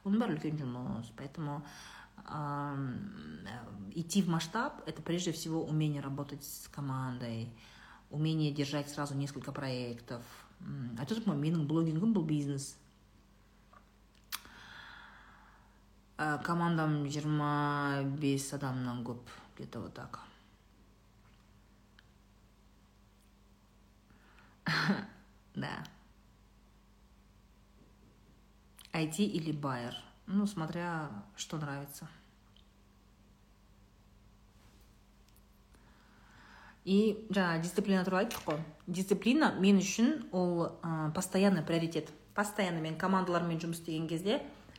оның 0.04 0.22
бәрі 0.22 0.36
үлкен 0.38 0.62
жұмыс 0.62 1.12
поэтому 1.16 1.60
идти 3.95 4.21
в 4.21 4.29
масштаб 4.29 4.81
это 4.85 5.01
прежде 5.01 5.31
всего 5.31 5.63
умение 5.63 6.01
работать 6.01 6.43
с 6.43 6.67
командой 6.67 7.49
умение 8.09 8.51
держать 8.51 8.89
сразу 8.89 9.15
несколько 9.15 9.51
проектов 9.51 10.23
айтып 10.97 11.21
тұрмын 11.21 11.37
ғой 11.37 11.43
менің 11.43 11.67
блогингім 11.69 12.15
бұл 12.15 12.25
бизнес 12.25 12.75
командам 16.17 17.05
жиырма 17.09 18.01
бес 18.17 18.53
адамнан 18.53 19.05
көп 19.05 19.21
где 19.55 19.67
то 19.67 19.81
вот 19.81 19.93
так 19.93 20.27
да. 25.55 25.83
IT 28.93 29.19
или 29.19 29.51
байер. 29.51 29.95
Ну, 30.27 30.45
смотря 30.45 31.09
что 31.35 31.57
нравится. 31.57 32.07
и 36.87 37.27
жаңа 37.35 37.59
дисциплина 37.59 38.03
туралы 38.07 38.23
айттық 38.23 38.43
қой 38.47 38.59
дисциплина 38.87 39.51
мен 39.59 39.81
үшін 39.83 40.29
ол 40.31 40.79
ә, 40.79 41.11
постоянный 41.11 41.61
приоритет. 41.61 42.13
Постоянно 42.33 42.79
мен 42.79 42.95
командалармен 42.95 43.59
жұмыс 43.59 43.81
істеген 43.81 44.07
кезде 44.07 44.37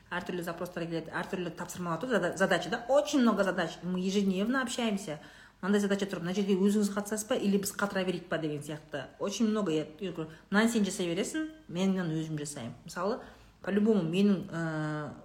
әртүрлі 0.09 0.47
запростар 0.47 0.87
келеді 0.89 1.13
әртүрлі 1.13 1.53
тапсырмалар 1.59 2.01
тұрады 2.01 2.31
задача 2.41 2.71
да? 2.73 2.81
Очень 2.89 3.21
много 3.21 3.45
задач. 3.45 3.77
Мы 3.83 4.01
ежедневно 4.01 4.63
общаемся. 4.63 5.19
Мынандай 5.61 5.83
задача 5.83 6.09
тұр 6.09 6.23
мына 6.23 6.33
жерге 6.33 6.57
өзіңіз 6.57 6.89
қатысасыз 6.95 7.29
ба? 7.29 7.37
Или 7.37 7.61
біз 7.61 7.75
қатыра 7.77 8.07
берейік 8.07 8.31
па? 8.31 8.39
деген 8.39 8.63
сияқты. 8.63 9.05
Очень 9.19 9.51
много. 9.51 9.73
Я 9.73 9.85
мынаны 10.01 10.73
сен 10.73 10.89
жасай 10.89 11.13
бересің 11.13 11.51
мен 11.69 11.93
мынаны 11.93 12.23
өзім 12.23 12.41
жасаймын. 12.41 12.73
Мысалы 12.87 13.21
по 13.63 13.73
любому 13.75 14.03
менің 14.07 14.45
ә, 14.55 14.61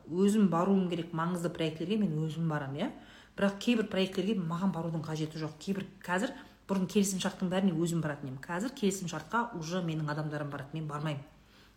өзім 0.10 0.48
баруым 0.50 0.88
керек 0.90 1.14
маңызды 1.14 1.52
проектілерге 1.54 2.00
мен 2.02 2.16
өзім 2.26 2.50
барамын 2.50 2.80
иә. 2.82 2.90
Бірақ 3.38 3.60
кейбір 3.62 3.90
проектілерге 3.92 4.42
маған 4.42 4.74
барудың 4.74 5.04
қажеті 5.06 5.42
жоқ. 5.42 5.56
Кейбір 5.62 5.86
қазір 6.06 6.34
бұрын 6.70 6.88
келісім 6.90 7.22
шарттың 7.22 7.52
бәріне 7.54 7.76
өзім 7.78 8.02
баратын 8.02 8.32
едім. 8.32 8.42
Қазір 8.42 8.74
келісім 8.78 9.12
шартқа 9.12 9.46
уже 9.60 9.84
менің 9.86 10.10
адамдарым 10.14 10.50
барады 10.54 10.78
мен 10.78 10.88
бармаймын. 10.90 11.24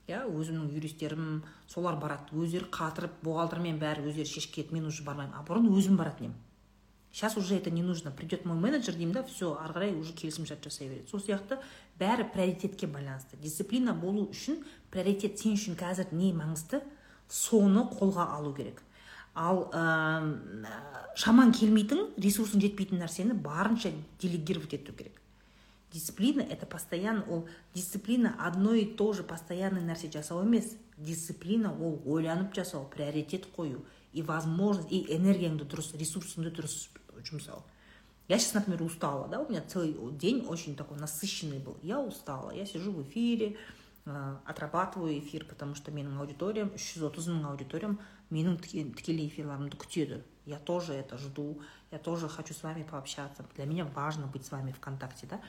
Иә 0.08 0.22
өзімнің 0.30 0.72
юристтерім 0.76 1.42
солар 1.66 1.96
барады. 2.00 2.32
Өздері 2.32 2.70
қатырып 2.72 3.20
бухгалтермен 3.26 3.80
бәрі 3.82 4.06
өздері 4.06 4.28
шешіп 4.30 4.54
кетеді 4.60 4.78
мен 4.78 4.86
уже 4.86 5.04
бармаймын. 5.04 5.34
А 5.34 5.44
бұрын 5.48 5.66
өзім 5.72 5.96
баратын 5.98 6.30
едім. 6.30 6.36
Сейчас 7.16 7.38
уже 7.38 7.56
это 7.56 7.70
не 7.70 7.82
нужно. 7.82 8.10
Придет 8.10 8.44
мой 8.44 8.58
менеджер 8.58 8.94
деймін 8.94 9.14
да 9.14 9.22
все 9.24 9.56
ары 9.56 9.72
қарай 9.72 9.94
уже 9.96 10.12
келісімшарт 10.12 10.68
жасай 10.68 10.90
береді 10.90 11.08
сол 11.08 11.20
сияқты 11.24 11.56
бәрі 11.96 12.28
приоритетке 12.28 12.86
байланысты. 12.86 13.40
Дисциплина 13.40 13.94
болу 13.96 14.28
үшін 14.28 14.60
приоритет 14.92 15.40
сен 15.40 15.56
үшін 15.56 15.78
қазір 15.80 16.12
не 16.12 16.34
маңызды? 16.36 16.82
Соны 17.28 17.86
қолға 17.88 18.28
алу 18.36 18.52
керек. 18.52 18.82
Ал 19.32 19.70
ә, 19.72 20.36
шаман 21.16 21.56
келмейтін 21.56 22.12
ресурсың 22.20 22.60
жетпейтін 22.60 23.00
нәрсені 23.00 23.32
барынша 23.32 23.94
делегировать 24.20 24.74
ету 24.74 24.92
керек. 24.92 25.16
Дисциплина 25.92 26.42
это 26.42 26.66
постоянно 26.66 27.24
ол 27.30 27.48
дисциплина 27.72 28.36
одно 28.38 28.74
и 28.74 28.84
то 28.84 29.14
же 29.14 29.22
постоянный 29.22 29.80
нәрсе 29.80 30.12
жасау 30.12 30.42
емес. 30.44 30.76
Дисциплина 30.98 31.72
ол 31.72 32.02
ойланып 32.04 32.54
жасау 32.54 32.84
приоритет 32.84 33.48
қою. 33.56 33.86
И 34.12 34.22
возможность 34.22 34.90
и 34.90 35.04
энергияңды 35.12 35.66
дұрыс 35.68 35.90
ресурсыңды 35.92 36.48
дұрыс 36.48 36.88
жұмсал 37.24 37.64
я 38.28 38.38
сейчас 38.38 38.54
например 38.54 38.82
устала 38.82 39.28
да 39.28 39.40
у 39.40 39.48
меня 39.48 39.62
целый 39.62 39.96
день 40.12 40.44
очень 40.48 40.74
такой 40.74 40.98
насыщенный 40.98 41.58
был. 41.58 41.76
Я 41.82 42.00
устала 42.00 42.50
я 42.50 42.66
сижу 42.66 42.90
в 42.90 43.02
эфире 43.02 43.56
э, 44.04 44.36
отрабатываю 44.44 45.18
эфир 45.18 45.44
потому 45.44 45.74
что 45.74 45.92
менің 45.92 46.18
аудиториям 46.18 46.72
үш 46.74 46.96
жүз 46.96 47.06
отыз 47.12 47.28
мың 47.30 47.46
аудиториям 47.52 48.00
менің 48.30 48.58
тікелей 48.58 49.28
эфирларымды 49.28 49.76
күтеді 49.76 50.22
я 50.44 50.58
тоже 50.58 50.94
это 50.94 51.18
жду 51.18 51.60
я 51.92 51.98
тоже 51.98 52.28
хочу 52.28 52.52
с 52.52 52.62
вами 52.62 52.82
пообщаться. 52.82 53.44
Для 53.54 53.64
меня 53.64 53.84
важно 53.84 54.26
быть 54.26 54.44
с 54.44 54.50
вами 54.50 54.72
вконтакте 54.72 55.26
да. 55.26 55.40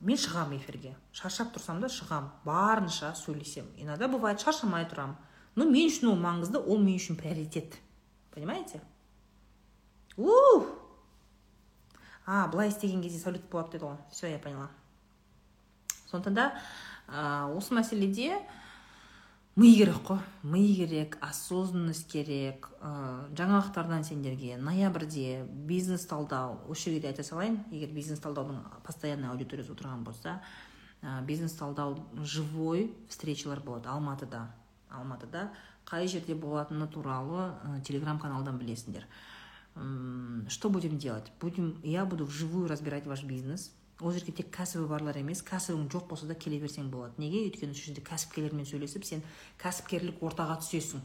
Мен 0.00 0.18
шығамын 0.18 0.58
эфирге 0.58 0.96
шаршап 1.12 1.54
тұрсам 1.54 1.78
да 1.80 1.88
шығамын 1.88 2.28
барынша 2.44 3.14
сөйлесемін 3.16 3.78
иногда 3.86 4.08
бывает 4.08 4.42
шаршамай 4.42 4.84
тұрамын 4.90 5.14
но 5.56 5.64
мен 5.64 5.88
үшін 5.88 6.10
ол 6.10 6.18
маңызды 6.20 6.58
ол 6.58 6.82
мен 6.82 6.98
үшін 6.98 7.16
приоритет. 7.16 7.78
Понимаете? 8.34 8.82
Ух! 10.16 10.85
А 12.26 12.48
былай 12.50 12.68
істеген 12.68 13.02
кезде 13.02 13.22
сәулет 13.22 13.46
болады 13.50 13.76
деді 13.76 13.86
ғой 13.86 13.96
все 14.10 14.30
я 14.32 14.38
поняла. 14.38 14.68
Сондықтан 16.10 16.34
да 16.34 16.46
ә, 17.06 17.46
осы 17.54 17.74
мәселеде 17.74 18.40
ми 19.54 19.72
керек 19.74 20.02
қой 20.04 20.18
ми 20.42 20.74
керек 20.74 21.18
осознанность 21.22 22.10
керек 22.10 22.68
ә, 22.80 23.30
жаңалықтардан 23.30 24.04
сендерге 24.04 24.56
ноябрьде 24.58 25.44
бизнес 25.46 26.06
талдау 26.06 26.58
осы 26.68 26.90
жерге 26.90 27.00
де 27.00 27.08
айта 27.08 27.22
салайын. 27.22 27.62
Егер 27.70 27.94
бизнес 27.94 28.20
талдаудың 28.20 28.58
постоянный 28.82 29.30
аудиториясы 29.30 29.72
отырған 29.72 30.02
болса 30.02 30.40
ә, 31.02 31.22
бизнес 31.22 31.52
талдау 31.52 31.96
живой 32.16 32.92
встречалар 33.08 33.60
болады 33.60 33.88
алматыда. 33.88 34.50
Алматыда 34.90 35.52
қай 35.86 36.08
жерде 36.08 36.34
болатыны 36.34 36.88
туралы 36.88 37.54
ә, 37.62 37.80
телеграм 37.86 38.18
каналдан 38.18 38.58
білесіңдер 38.58 39.06
что 40.48 40.70
будем 40.70 40.98
делать? 40.98 41.32
Будем 41.40 41.80
я 41.82 42.04
буду 42.04 42.24
вживую 42.24 42.68
разбирать 42.68 43.06
ваш 43.06 43.24
бизнес. 43.24 43.72
Ол 44.00 44.12
жерге 44.12 44.32
тек 44.36 44.50
кәсібі 44.52 44.90
барлар 44.90 45.16
емес 45.16 45.40
кәсібің 45.40 45.86
жоқ 45.88 46.08
болса 46.10 46.26
да 46.28 46.34
келе 46.36 46.58
берсең 46.60 46.90
болады. 46.92 47.16
Неге? 47.16 47.46
Өйткені 47.48 47.72
сол 47.72 47.86
жерде 47.88 48.02
кәсіпкерлермен 48.04 48.68
сөйлесіп 48.68 49.06
сен 49.08 49.22
кәсіпкерлік 49.62 50.20
ортаға 50.20 50.58
түсесің. 50.60 51.00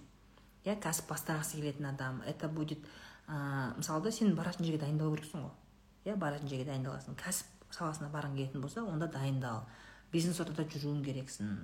Иә 0.67 0.76
кәсіп 0.84 1.07
бастағысы 1.07 1.55
келетін 1.55 1.88
адам. 1.88 2.19
Это 2.28 2.49
будет 2.51 2.84
ә, 3.30 3.72
мысалы 3.78 4.03
да 4.03 4.11
сен 4.11 4.36
баратын 4.36 4.67
жерге 4.67 4.82
дайындалу 4.84 5.15
керексің 5.15 5.45
ғой. 5.45 5.55
Иә 6.03 6.17
баратын 6.19 6.51
жерге 6.51 6.67
дайындаласың. 6.67 7.15
Кәсіп 7.15 7.72
саласына 7.72 8.11
барғың 8.11 8.36
келетін 8.36 8.61
болса 8.67 8.84
онда 8.84 9.07
дайындал. 9.07 9.63
Бизнес 10.11 10.43
ортада 10.43 10.67
жүруің 10.67 10.99
керексің. 11.07 11.55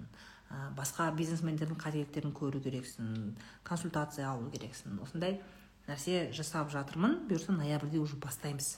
Ә, 0.48 0.72
басқа 0.80 1.12
бизнесмендердің 1.12 1.76
қателіктерін 1.84 2.32
көру 2.32 2.64
керексің. 2.64 3.36
Консультация 3.68 4.32
алу 4.32 4.48
керексің. 4.56 4.96
Осындай 5.04 5.42
нәрсе 5.88 6.32
жасап 6.32 6.70
жатырмын. 6.72 7.28
бұйырса 7.28 7.52
ноябрьде 7.56 8.00
уже 8.00 8.16
бастаймыз. 8.16 8.78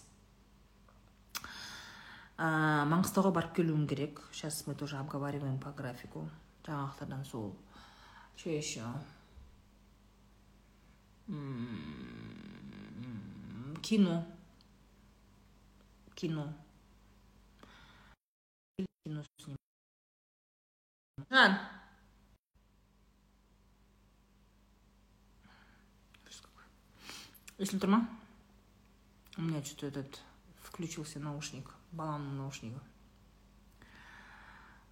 Ә, 2.38 2.86
маңғыстауға 2.88 3.34
барып 3.36 3.56
келуім 3.56 3.88
керек. 3.88 4.22
Сейчас 4.32 4.66
мы 4.68 4.76
тоже 4.76 4.98
обговариваем 4.98 5.60
по 5.60 5.72
графику. 5.72 6.30
Жаңалықтардан 6.66 7.26
сол. 7.26 7.56
Че 8.38 8.56
еще 8.56 8.84
кино 13.84 14.26
кино 16.16 16.54
кино 19.04 19.24
снимать 21.18 21.79
если 27.60 27.86
ма? 27.86 28.10
У 29.38 29.42
меня 29.42 29.64
что-то 29.64 29.88
этот 29.88 30.22
включился 30.64 31.20
наушник 31.20 31.70
баламның 31.92 32.38
наушнигі 32.38 32.80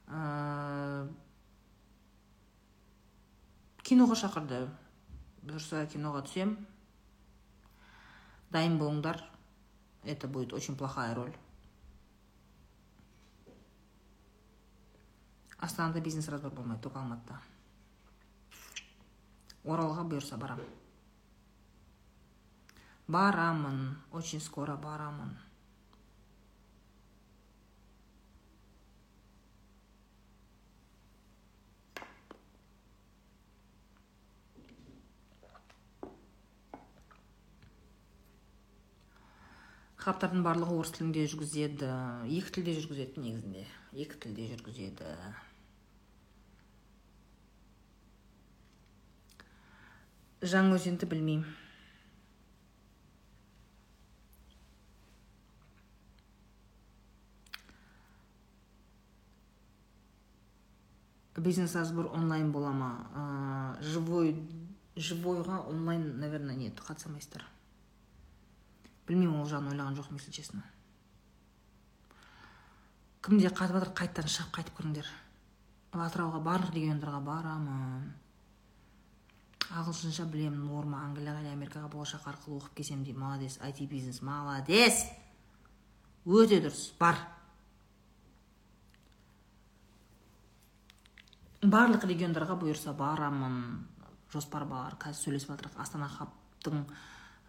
Ә, 0.07 1.07
киноға 3.83 4.15
шақырды. 4.15 4.61
Бұйырса 5.43 5.83
киноға 5.91 6.21
түсем. 6.23 6.53
Дайын 8.55 8.77
болыңдар. 8.79 9.19
Это 10.03 10.29
будет 10.29 10.53
очень 10.53 10.77
плохая 10.77 11.13
роль. 11.13 11.35
Астанада 15.57 15.99
бизнес 15.99 16.29
разбор 16.29 16.51
болмайды 16.51 16.83
только 16.83 16.99
алматыда. 16.99 17.41
Оралға 19.65 20.07
бұйырса 20.07 20.37
барам. 20.37 20.61
Барамын. 23.07 23.97
Очень 24.11 24.41
скоро 24.41 24.75
барамын. 24.77 25.35
Хабтардың 40.07 40.43
барлығы 40.43 40.75
орыс 40.79 40.93
тілінде 40.95 41.25
жүргізеді. 41.27 41.87
Екі 42.31 42.51
тілде 42.55 42.77
жүргізеді 42.79 43.23
негізінде. 43.23 43.63
Екі 43.91 44.19
тілде 44.23 44.45
жүргізеді. 44.53 45.15
Жаңаөзенді 50.47 51.09
білмеймін. 51.11 51.66
Бизнес 61.37 61.75
разбор 61.75 62.11
онлайн 62.13 62.51
бола 62.51 62.71
ма? 62.71 63.77
Живой 63.81 64.35
живойға 64.95 65.67
онлайн 65.69 66.19
наверное 66.19 66.55
нет. 66.55 66.79
Қатыса 66.81 67.07
алмайсыздар 67.07 67.45
білмеймін 69.07 69.39
ол 69.41 69.47
жағын 69.47 69.71
ойлаған 69.71 69.95
жоқпын 69.97 70.19
если 70.19 70.31
честно. 70.35 70.63
Кімде 73.23 73.49
қатып 73.49 73.79
жатыр 73.79 73.93
қайтадан 73.95 74.31
шығып 74.31 74.53
қайтып 74.57 74.79
көріңдер. 74.79 75.11
Атырауға 75.95 76.41
барлық 76.43 76.73
региондарға 76.75 77.21
барамын. 77.23 78.09
Ағылшынша 79.79 80.27
білемін 80.31 80.67
норма. 80.67 81.05
Англияға 81.07 81.41
және 81.45 81.55
америкаға 81.55 81.89
болашақ 81.91 82.27
арқылы 82.33 82.59
оқып 82.59 82.75
келсем 82.81 83.03
дейді. 83.03 83.19
Молодец 83.19 83.57
айти 83.61 83.87
бизнес 83.87 84.21
молодец! 84.21 85.05
Өте 86.25 86.61
дұрыс 86.63 86.91
бар. 86.99 87.19
Барлық 91.71 92.05
региондарға 92.07 92.57
бұйырса 92.59 92.93
барамын. 92.97 93.85
Жоспар 94.33 94.65
бар. 94.67 94.97
Қазір 94.99 95.21
сөйлесіп 95.23 95.53
жатырмық 95.53 95.79
астана 95.81 96.09
хабтың 96.11 96.83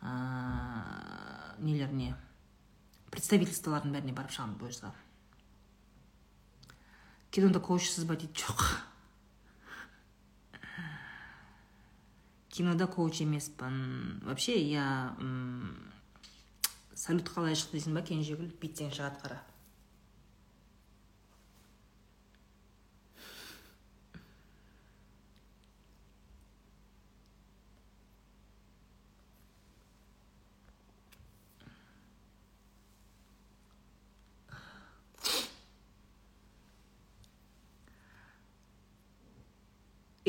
ә, 0.03 0.13
нелеріне? 1.63 2.15
Представительстволардың 3.11 3.97
бәріне 3.97 4.15
барып 4.15 4.35
шығамын 4.35 4.59
бұйырса. 4.61 4.93
Кинода 7.35 7.61
коучсыз 7.61 8.07
ба 8.09 8.17
дейді 8.17 8.45
жоқ. 8.45 8.63
Кинода 12.49 12.87
коуч 12.87 13.21
емеспін. 13.23 14.23
Вообще 14.25 14.57
я 14.63 15.15
салют 16.95 17.29
қалай 17.29 17.55
шықты 17.55 17.79
дейсің 17.79 17.95
ба 17.95 18.03
кенжегүл? 18.03 18.49
Бүйтсең 18.59 18.91
шығады 18.91 19.21
қара. 19.23 19.43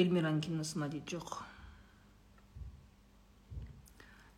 Эльмираның 0.03 0.41
киносы 0.45 0.79
ма 0.79 0.89
дейді 0.91 1.17
жоқ 1.17 1.39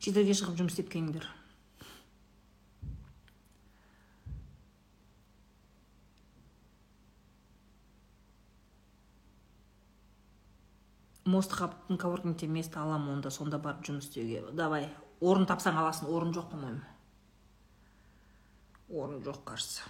шетелге 0.01 0.36
шығып 0.38 0.59
жұмыс 0.62 0.76
істеп 0.76 0.91
келіңдер 0.93 1.28
мост 11.32 11.53
коворкингте 11.53 12.47
место 12.47 12.82
аламын 12.82 13.18
онда 13.18 13.32
сонда 13.32 13.59
барып 13.62 13.86
жұмыс 13.88 14.09
істеуге 14.09 14.43
давай 14.57 14.89
орын 15.22 15.45
тапсаң 15.47 15.78
аласың 15.78 16.09
орын 16.09 16.34
жоқ 16.36 16.49
по 16.51 16.57
моему 16.57 16.82
орын 18.91 19.22
жоқ 19.24 19.43
кажется. 19.45 19.82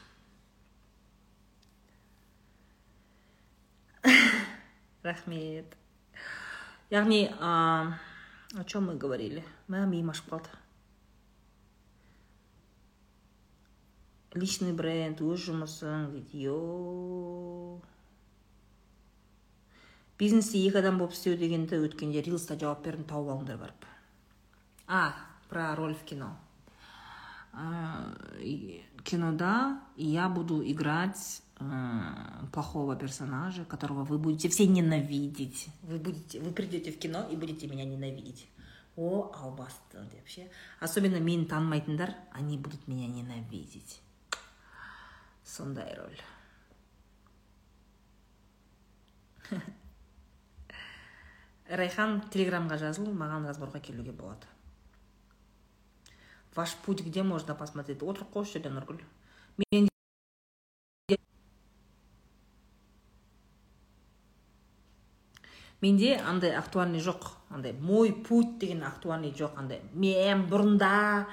Рахмет. 5.03 5.77
Яғни 6.89 7.29
о 7.39 8.63
чем 8.65 8.87
мы 8.87 8.95
говорили? 8.95 9.45
Мә 9.67 9.85
миым 9.87 10.11
ашып 10.11 10.33
қалды 10.33 10.49
личный 14.33 14.71
бренд 14.71 15.19
өз 15.19 15.43
жұмысың 15.49 16.11
дейді 16.13 16.45
йо 16.45 17.79
бизнесте 20.21 20.61
екі 20.61 20.79
адам 20.79 21.01
болып 21.01 21.15
істеу 21.17 21.35
дегенді 21.35 21.81
өткенде 21.87 22.21
рилста 22.23 22.55
жауап 22.59 22.83
бердім 22.85 23.07
тауып 23.09 23.33
алыңдар 23.33 23.57
барып. 23.59 23.85
А 24.87 25.13
про 25.49 25.75
роль 25.75 25.95
в 25.95 26.03
кино. 26.05 26.37
Кинода 29.03 29.81
я 29.97 30.29
буду 30.29 30.61
играть 30.63 31.41
плохого 32.51 32.95
персонажа, 32.95 33.65
которого 33.65 34.03
вы 34.03 34.17
будете 34.17 34.49
все 34.49 34.67
ненавидеть. 34.67 35.69
Вы 35.83 35.99
будете, 35.99 36.39
вы 36.39 36.51
придете 36.51 36.91
в 36.91 36.99
кино 36.99 37.27
и 37.29 37.35
будете 37.35 37.67
меня 37.67 37.85
ненавидеть. 37.85 38.47
О, 38.95 39.31
албасты 39.33 39.99
вообще. 40.17 40.49
Особенно 40.79 41.17
мен 41.17 41.45
танымайтындар, 41.45 42.15
они 42.31 42.57
будут 42.57 42.87
меня 42.87 43.07
ненавидеть. 43.07 44.01
Сондай 45.43 45.95
роль. 45.95 46.17
райхан 51.71 52.19
телеграмға 52.33 52.77
жазыл 52.81 53.07
маған 53.15 53.47
разборға 53.47 53.79
келуге 53.83 54.11
болады 54.11 54.47
ваш 56.55 56.75
путь 56.85 57.03
где 57.05 57.23
можно 57.23 57.55
посмотреть 57.55 58.03
отырып 58.03 58.33
қойшы 58.33 58.57
жерде 58.57 58.73
нұргүл 58.75 58.99
мен 59.63 59.87
менде 65.81 66.15
андай 66.17 66.55
актуальный 66.55 66.99
жоқ. 66.99 67.31
Андай 67.49 67.73
мой 67.73 68.13
путь 68.13 68.59
деген 68.59 68.83
актуальный 68.83 69.33
жоқ. 69.33 69.57
Андай 69.57 69.81
мен 69.93 70.45
бұрында 70.49 71.25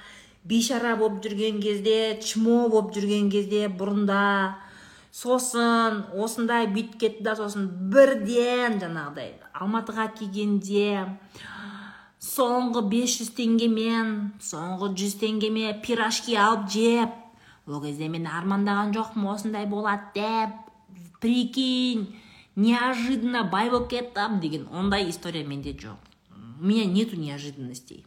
бейшара 0.44 0.96
болып 0.96 1.22
жүрген 1.24 1.60
кезде 1.62 2.18
чмо 2.24 2.68
болып 2.68 2.94
жүрген 2.96 3.30
кезде 3.30 3.68
бұрында 3.68 4.56
сосын 5.12 6.04
осындай 6.16 6.68
бүйтіп 6.72 6.98
кетті 7.00 7.24
да 7.26 7.34
сосын 7.38 7.68
бірден 7.92 8.78
жаңағыдай 8.82 9.32
алматыға 9.58 10.08
келгенде 10.18 11.06
соңғы 12.22 12.84
500 12.92 13.32
теңгемен 13.38 14.14
соңғы 14.42 14.92
100 14.94 15.18
теңгеме 15.22 15.72
пирожки 15.84 16.36
алып 16.38 16.68
жеп 16.74 17.16
ол 17.68 17.82
кезде 17.82 18.08
мен 18.08 18.26
армандаған 18.30 18.94
жоқпын 18.96 19.28
осындай 19.34 19.66
болады 19.68 20.08
деп 20.14 20.56
прикинь. 21.20 22.06
Неожиданно 22.58 23.44
бай 23.46 23.70
болып 23.70 23.88
кеттім 23.92 24.40
деген 24.42 24.66
ондай 24.74 25.08
история 25.10 25.44
менде 25.44 25.72
жоқ. 25.72 25.98
У 26.60 26.64
меня 26.64 26.84
нету 26.84 27.16
неожиданностей. 27.16 28.04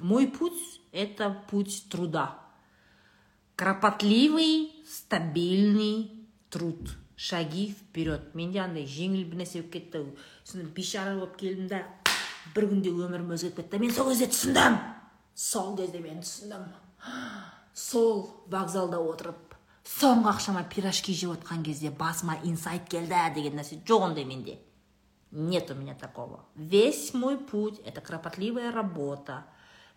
Мой 0.00 0.26
путь 0.26 0.80
это 0.92 1.30
путь 1.50 1.84
труда. 1.88 2.38
Кропотливый 3.54 4.72
стабильный 4.86 6.10
труд. 6.50 6.96
Шаги 7.16 7.70
вперед. 7.72 8.34
Менде 8.34 8.60
андай 8.60 8.84
жеңіл 8.84 9.24
бір 9.30 9.40
нәрсе 9.40 9.62
болып 9.62 9.72
кетті. 9.72 10.02
Сосын 10.44 10.68
бейшара 10.74 11.14
болып 11.16 11.38
келдім 11.40 11.70
да 11.70 11.84
бір 12.54 12.68
күнде 12.72 12.90
өмірім 12.92 13.32
өзгеріп 13.38 13.62
кетті. 13.62 13.80
Мен 13.80 13.94
сол 13.94 14.10
кезде 14.10 14.28
түсіндім. 14.34 14.76
Сол 15.34 15.76
кезде 15.78 16.02
мен 16.04 16.20
түсіндім. 16.20 16.66
Сол 17.72 18.26
вокзалда 18.50 18.98
отырып 19.00 19.45
соңғы 19.86 20.32
ақшама 20.34 20.64
пирожки 20.68 21.14
жеп 21.14 21.36
отқан 21.36 21.62
кезде 21.64 21.90
басыма 21.90 22.36
инсайт 22.44 22.88
келді 22.90 23.20
деген 23.34 23.56
нәрсе 23.60 23.78
жоқ 23.86 24.10
ондай 24.10 24.24
менде. 24.24 24.58
Нет 25.30 25.70
у 25.70 25.74
меня 25.74 25.94
такого. 25.94 26.44
Весь 26.54 27.14
мой 27.14 27.38
путь 27.38 27.78
это 27.84 28.00
кропотливая 28.00 28.72
работа 28.72 29.44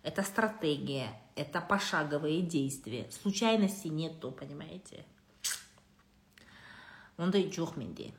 это 0.02 0.22
стратегия 0.22 1.12
это 1.34 1.60
пошаговые 1.60 2.42
действия. 2.42 3.10
Случайностей 3.10 3.90
нету 3.90 4.30
понимаете? 4.30 5.04
Ондай 7.16 7.50
жоқ 7.50 7.76
менде. 7.76 8.12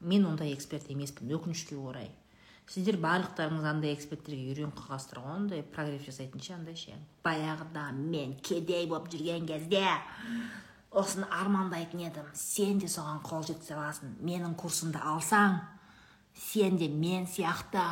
Мен 0.00 0.26
ондай 0.26 0.54
эксперт 0.54 0.90
емеспін. 0.90 1.32
Өкінішке 1.32 1.76
орай. 1.76 2.10
Сіздер 2.64 2.96
барлықтарыңыз 2.96 3.66
андай 3.68 3.92
эксперттерге 3.92 4.52
үйреніп 4.52 4.78
қалғансыздар 4.78 5.20
ғой 5.20 5.34
андай 5.36 5.62
прогресс 5.74 6.06
жасайтын 6.08 6.40
ше 6.40 6.54
андай 6.56 6.76
ше 6.80 6.96
баяғыда 7.24 7.90
мен 7.92 8.32
кедей 8.40 8.86
болып 8.88 9.10
жүрген 9.12 9.44
кезде 9.50 9.84
осыны 10.94 11.26
армандайтын 11.30 12.00
едім. 12.06 12.30
Сен 12.34 12.78
де 12.78 12.88
соған 12.90 13.20
қол 13.26 13.44
жеткізе 13.46 13.76
аласың. 13.76 14.16
Менің 14.22 14.54
курсымды 14.58 15.02
алсаң 15.02 15.60
сен 16.34 16.78
де 16.78 16.88
мен 16.88 17.26
сияқты 17.26 17.82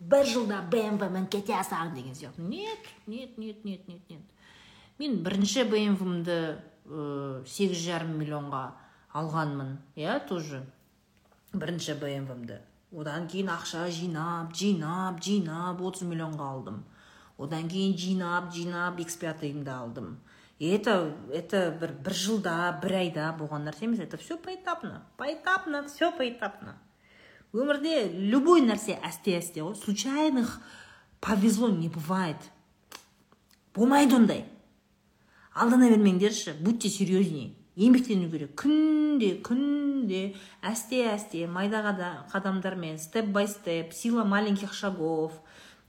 бір 0.00 0.24
жылда 0.28 0.62
бмв 0.70 1.10
мен 1.10 1.26
кете 1.26 1.56
алсаң 1.56 1.94
деген 1.94 2.14
сияқты. 2.14 2.42
Нет 2.42 2.92
нет 3.06 3.38
нет 3.38 3.64
нет 3.64 3.88
нет 3.88 4.10
нет. 4.10 4.22
Мен 4.98 5.22
бірінші 5.24 5.64
бмвмді 5.64 6.38
сегіз 7.46 7.82
жарым 7.82 8.16
миллионға 8.20 8.62
алғанмын 9.12 9.76
иә 9.96 10.20
тоже. 10.28 10.62
Бірінші 11.52 11.98
бмвмді 12.00 12.60
одан 12.96 13.26
кейін 13.28 13.50
ақша 13.52 13.88
жинап 13.92 14.54
жинап 14.56 15.20
жинап 15.24 15.80
30 15.82 16.08
миллионға 16.08 16.46
алдым. 16.54 16.84
Одан 17.36 17.68
кейін 17.68 17.96
жинап 17.98 18.52
жинап 18.54 19.00
x 19.02 19.18
пятыйымды 19.20 19.70
алдым. 19.70 20.16
И 20.58 20.70
это 20.70 21.14
это 21.32 21.70
бір 21.70 21.92
бір 22.00 22.14
жылда 22.16 22.80
бір 22.80 22.94
айда 23.02 23.28
болған 23.38 23.68
нәрсе 23.68 23.84
емес. 23.84 24.00
Это 24.00 24.16
все 24.16 24.38
поэтапно. 24.38 25.02
Поэтапно 25.18 25.86
все 25.86 26.10
поэтапно. 26.10 26.78
Өмірде 27.52 28.08
любой 28.08 28.62
нәрсе 28.64 28.96
әсте 29.04 29.36
әсте 29.36 29.60
ғой 29.60 29.76
случайных 29.76 30.60
повезло 31.20 31.68
не 31.68 31.88
бывает. 31.88 32.40
Болмайды 33.74 34.16
ондай. 34.16 34.44
Алдана 35.52 35.90
бермеңдерші 35.90 36.56
будьте 36.60 36.88
серьезней 36.88 37.54
еңбектену 37.76 38.30
керек. 38.32 38.56
Күнде 38.56 39.36
күнде 39.44 40.34
әсте 40.64 41.04
әсте 41.12 41.44
майда 41.46 41.84
қадамдармен 42.32 42.96
степ 42.98 43.28
бай 43.28 43.48
степ 43.48 43.92
сила 43.92 44.24
маленьких 44.24 44.72
шагов. 44.72 45.32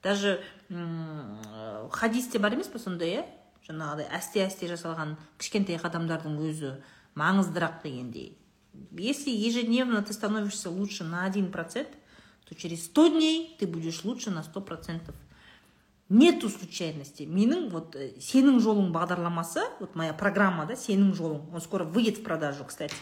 Даже 0.03 0.41
хадисте 0.67 2.39
бар 2.39 2.53
емес 2.53 2.67
па 2.67 2.79
сондай 2.79 3.15
иә 3.15 3.25
жаңағыдай 3.67 4.07
әсте 4.15 4.43
әсте 4.45 4.69
жасалған 4.71 5.15
кішкентай 5.37 5.79
қадамдардың 5.81 6.39
өзі 6.47 6.73
маңыздырақ 7.19 7.83
дегендей. 7.83 8.37
Если 8.91 9.31
ежедневно 9.31 10.01
ты 10.01 10.13
становишься 10.13 10.69
лучше 10.69 11.03
на 11.03 11.25
один 11.25 11.51
процент 11.51 11.89
то 12.47 12.55
через 12.55 12.85
сто 12.85 13.07
дней 13.07 13.55
ты 13.59 13.67
будешь 13.67 14.03
лучше 14.03 14.31
на 14.31 14.43
сто 14.43 14.61
процентов. 14.61 15.15
Нету 16.09 16.49
случайности. 16.49 17.23
Менің 17.23 17.67
вот 17.69 17.97
э, 17.99 18.13
сенің 18.23 18.61
жолың 18.63 18.93
бағдарламасы 18.95 19.65
вот 19.81 19.95
моя 19.95 20.13
программа 20.13 20.65
да 20.65 20.77
сенің 20.79 21.11
жолың 21.13 21.53
он 21.53 21.59
скоро 21.59 21.83
выйдет 21.83 22.19
в 22.19 22.23
продажу 22.23 22.63
кстати. 22.63 22.95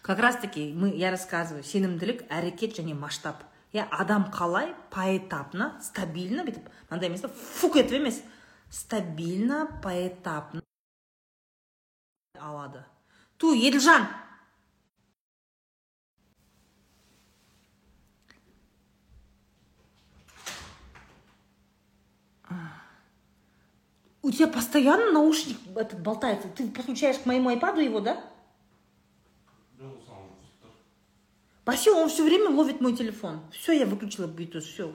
Как 0.00 0.18
раз 0.18 0.36
таки 0.36 0.72
мы 0.72 0.96
я 0.96 1.10
рассказываю 1.10 1.62
сенімділік 1.62 2.24
әрекет 2.32 2.78
және 2.80 2.94
масштаб. 2.94 3.44
Иә 3.74 3.84
адам 3.90 4.30
қалай 4.32 4.72
поэтапно 4.90 5.76
стабильно 5.84 6.42
бүйтіп 6.42 6.72
мынандай 6.88 7.10
емес 7.10 7.20
та 7.20 7.28
фук 7.28 7.76
етіп 7.76 8.00
емес. 8.00 8.22
Стабильно 8.70 9.66
поэтапно 9.82 10.62
алады 12.38 12.84
ту 13.36 13.52
еділжан 13.52 14.06
У 24.22 24.30
тебя 24.30 24.48
постоянно 24.48 25.12
наушник 25.12 25.56
этот 25.74 26.00
болтается. 26.02 26.48
Ты 26.48 26.68
подключаешь 26.70 27.18
к 27.18 27.26
моему 27.26 27.48
айпаду 27.48 27.80
его, 27.80 28.00
да? 28.00 28.22
Вообще, 31.64 31.90
он 31.90 32.08
все 32.08 32.24
время 32.24 32.50
ловит 32.50 32.80
мой 32.80 32.94
телефон. 32.94 33.40
Все, 33.50 33.72
я 33.72 33.86
выключила 33.86 34.26
Bluetooth, 34.26 34.60
все. 34.60 34.94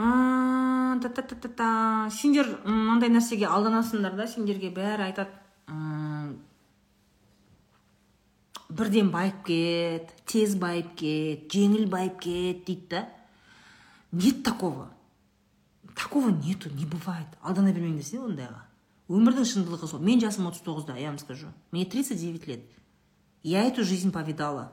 Та 0.00 1.08
та 1.08 1.22
та 1.22 1.34
та 1.34 1.48
та 1.48 1.70
сендер 2.10 2.48
мынандай 2.64 3.10
нәрсеге 3.12 3.48
алданасыңдар 3.48 4.16
да 4.16 4.26
сендерге 4.30 4.70
бәрі 4.72 5.10
айтады. 5.10 5.30
Бірден 8.70 9.10
байып 9.10 9.42
кет 9.46 10.14
тез 10.30 10.54
байып 10.56 10.94
кет 10.96 11.50
жеңіл 11.52 11.88
байып 11.90 12.20
кет 12.22 12.64
дейді 12.66 12.86
да. 12.90 13.08
Нет 14.12 14.42
такого. 14.42 14.90
Такого 15.94 16.30
нету 16.30 16.70
не 16.70 16.86
бывает. 16.86 17.28
Алдана 17.42 17.72
бермеңдер 17.72 18.04
сен 18.06 18.24
ондайға. 18.24 18.64
Өмірдің 19.10 19.46
шындылығы 19.46 19.88
сол. 19.90 20.00
Мен 20.00 20.20
жасым 20.22 20.48
39-да 20.48 20.96
я 20.96 21.08
вам 21.08 21.18
скажу 21.18 21.48
мне 21.70 21.84
39 21.84 22.46
лет. 22.46 22.60
Я 23.42 23.64
эту 23.64 23.84
жизнь 23.84 24.12
повидала. 24.12 24.72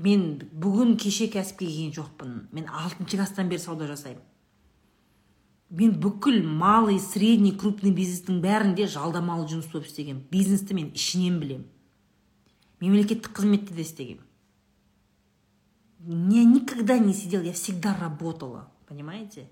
Мен 0.00 0.24
бүгін 0.52 0.96
кеше 1.00 1.28
кәсіпке 1.32 1.66
келген 1.66 1.92
жоқпын. 1.96 2.32
Мен 2.56 2.68
алтыншы 2.68 3.18
класстан 3.18 3.50
бері 3.52 3.62
сауда 3.62 3.88
жасаймын. 3.90 4.24
Мен 5.70 5.92
бүкіл 6.02 6.42
малый 6.42 6.98
средний 6.98 7.52
крупный 7.54 7.92
бизнестің 7.94 8.40
бәрінде 8.42 8.88
жалдамалы 8.90 9.46
жұмыс 9.52 9.68
болып 9.70 9.86
істегенмін 9.86 10.24
бизнесті 10.32 10.74
мен 10.74 10.90
ішінен 10.94 11.38
білем. 11.40 11.68
мемлекеттік 12.80 13.30
қызметте 13.36 13.74
де 13.74 13.82
істегенмін 13.82 14.26
я 16.32 16.44
никогда 16.44 16.98
не 16.98 17.12
сидел, 17.12 17.42
я 17.42 17.52
всегда 17.52 17.94
работала, 17.94 18.72
понимаете? 18.88 19.50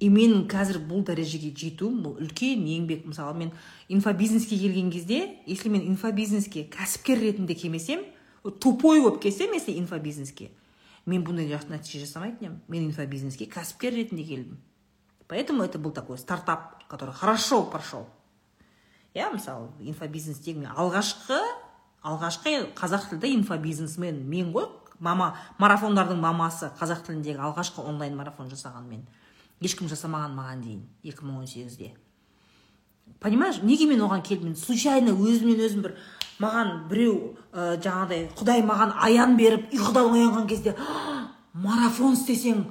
и 0.00 0.08
мен 0.10 0.44
қазір 0.50 0.80
бұл 0.88 1.04
дәрежеге 1.06 1.52
жетуім 1.56 2.00
бұл 2.04 2.16
үлкен 2.20 2.64
еңбек. 2.66 3.04
Мысалы 3.06 3.38
мен 3.38 3.52
инфобизнеске 3.88 4.58
келген 4.58 4.90
кезде 4.90 5.36
если 5.46 5.68
мен 5.68 5.86
инфобизнеске 5.86 6.64
кәсіпкер 6.68 7.20
ретінде 7.22 7.54
келмесем 7.54 8.02
тупой 8.50 9.00
болып 9.00 9.22
келсем 9.22 9.52
если 9.52 9.78
инфобизнеске. 9.78 10.50
Мен 11.06 11.24
бұндай 11.24 11.48
жақсы 11.48 11.72
нәтиже 11.72 12.04
жасамайтын 12.04 12.46
едім 12.46 12.60
мен 12.68 12.86
инфобизнеске 12.88 13.46
кәсіпкер 13.46 13.94
ретінде 13.94 14.24
келдім. 14.24 14.58
Поэтому 15.28 15.62
это 15.62 15.78
был 15.78 15.90
такой 15.90 16.18
стартап 16.18 16.86
который 16.88 17.14
хорошо 17.14 17.64
прошел. 17.64 18.06
Иә 19.14 19.32
мысалы 19.32 19.68
инфобизнестегі 19.80 20.60
мен 20.60 20.72
алғашқы 20.76 21.38
алғашқы 22.02 22.74
қазақ 22.76 23.10
тілді 23.10 23.34
инфобизнесмен 23.40 24.24
мен 24.28 24.52
ғой. 24.52 24.68
Мама 24.98 25.36
марафондардың 25.58 26.20
мамасы 26.20 26.70
қазақ 26.78 27.06
тіліндегі 27.06 27.40
алғашқы 27.40 27.82
онлайн 27.82 28.16
марафон 28.16 28.48
жасаған 28.48 28.88
мен 28.88 29.06
ешкім 29.60 29.88
жасамаған 29.88 30.34
маған 30.36 30.62
дейін 30.62 30.82
2018-де 31.04 31.94
понимаешь? 33.20 33.60
Неге 33.62 33.86
мен 33.88 34.02
оған 34.04 34.22
келдім 34.24 34.52
мен 34.52 34.56
случайно 34.56 35.14
өзімнен 35.14 35.62
өзім 35.64 35.84
бір 35.86 35.96
маған 36.42 36.88
біреу 36.90 37.34
ә, 37.52 37.76
жаңағыдай 37.82 38.28
құдай 38.38 38.64
маған 38.66 38.94
аян 39.06 39.36
беріп 39.38 39.70
ұйқыдан 39.74 40.10
оянған 40.16 40.48
кезде 40.50 40.74
марафон 41.54 42.16
істесең 42.18 42.64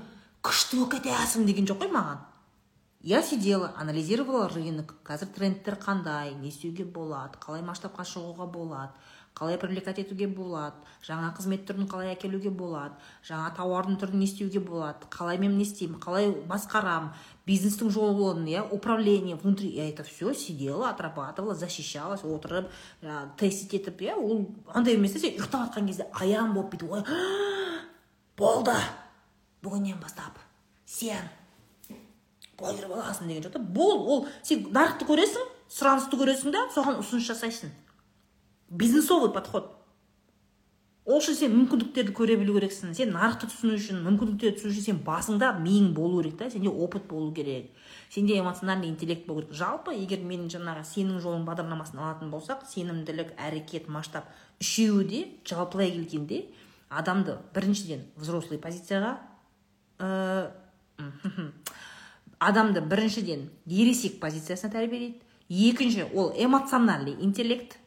күшті 0.43 0.79
болып 0.81 0.97
кетесің 0.97 1.47
деген 1.47 1.67
жоқ 1.69 1.85
қой 1.85 1.91
маған. 1.93 2.21
Я 3.03 3.21
сидела 3.21 3.73
анализировала 3.75 4.47
рынок. 4.47 4.95
Қазір 5.03 5.27
трендтер 5.35 5.75
қандай 5.75 6.33
не 6.39 6.47
істеуге 6.47 6.85
болады 6.85 7.39
қалай 7.39 7.63
масштабқа 7.63 8.05
шығуға 8.07 8.47
болады. 8.51 8.91
Қалай 9.33 9.57
привлекать 9.57 9.99
етуге 9.99 10.27
болады? 10.27 10.75
Жаңа 11.03 11.31
қызмет 11.37 11.65
түрін 11.67 11.87
қалай 11.89 12.13
әкелуге 12.13 12.51
болады? 12.53 12.95
Жаңа 13.25 13.49
тауардың 13.57 13.97
түрін 14.01 14.21
не 14.21 14.27
істеуге 14.29 14.61
болады? 14.63 15.09
Қалай 15.11 15.39
мен 15.41 15.57
не 15.57 15.65
істеймін? 15.65 15.99
Қалай 16.03 16.31
басқарамын? 16.49 17.11
Бизнестің 17.47 17.89
жолын 17.91 18.45
иә 18.47 18.63
управление 18.71 19.35
внутри. 19.35 19.69
Я 19.69 19.89
это 19.89 20.03
все 20.03 20.33
сидела 20.33 20.89
отрабатывала 20.89 21.55
защищалась 21.55 22.23
отырып 22.23 22.71
жаңағы 23.01 23.35
тестить 23.37 23.73
етіп 23.73 24.05
иә 24.05 24.15
ол 24.15 24.47
андай 24.71 24.95
емес 24.95 25.17
сен 25.17 25.33
ұйықтап 25.33 25.67
жатқан 25.67 25.87
кезде 25.87 26.07
аян 26.13 26.53
болып 26.53 26.75
бүйтіп 26.75 26.91
ой 26.91 27.03
болды. 28.37 28.77
Бүгіннен 29.63 29.99
бастап 29.99 30.39
сен 30.85 31.27
блогер 32.59 32.87
боласың 32.87 33.27
деген 33.27 33.43
жоқ 33.43 33.57
та 33.57 33.59
бол 33.59 34.07
ол 34.07 34.27
сен 34.43 34.67
нарықты 34.71 35.07
көресің 35.09 35.47
сұранысты 35.73 36.19
көресің 36.19 36.53
да 36.53 36.67
соған 36.75 36.99
ұсыныс 37.01 37.27
жасайсың. 37.31 37.71
Бизнесовый 38.73 39.31
подход. 39.33 39.71
Ол 41.03 41.19
үшін 41.19 41.35
сен 41.35 41.51
мүмкіндіктерді 41.51 42.13
көре 42.15 42.37
білу 42.39 42.53
керексің 42.55 42.93
сен 42.95 43.09
нарықты 43.11 43.49
түсіну 43.51 43.75
үшін 43.75 43.97
мүмкіндіктерді 44.05 44.61
түсіну 44.61 44.71
үшін 44.71 44.85
сен 44.85 45.01
басыңда 45.03 45.49
миың 45.59 45.89
болу 45.97 46.21
керек 46.21 46.37
та 46.39 46.47
сенде 46.49 46.71
опыт 46.71 47.09
болу 47.09 47.33
керек. 47.35 47.73
Сенде 48.09 48.37
эмоциональный 48.39 48.87
интеллект 48.87 49.27
болу 49.27 49.41
керек. 49.41 49.51
Жалпы 49.51 49.97
егер 49.97 50.23
мен 50.23 50.47
жаңағы 50.47 50.85
сенің 50.87 51.19
жолың 51.19 51.43
бағдарламасын 51.49 51.99
алатын 51.99 52.31
болсақ 52.31 52.63
сенімділік 52.71 53.35
әрекет 53.35 53.91
масштаб 53.91 54.31
үшеуі 54.63 55.03
де 55.11 55.21
жалпылай 55.43 55.91
келгенде 55.91 56.45
адамды 56.87 57.35
біріншіден 57.53 58.07
взрослый 58.15 58.63
позицияға 58.63 59.17
ә, 59.99 60.51
адамды 62.39 62.79
біріншіден 62.79 63.49
ересек 63.67 64.21
позициясына 64.23 64.71
тәрбиелейді. 64.71 65.19
Екінші 65.49 66.07
ол 66.15 66.31
эмоциональный 66.31 67.19
интеллект. 67.19 67.77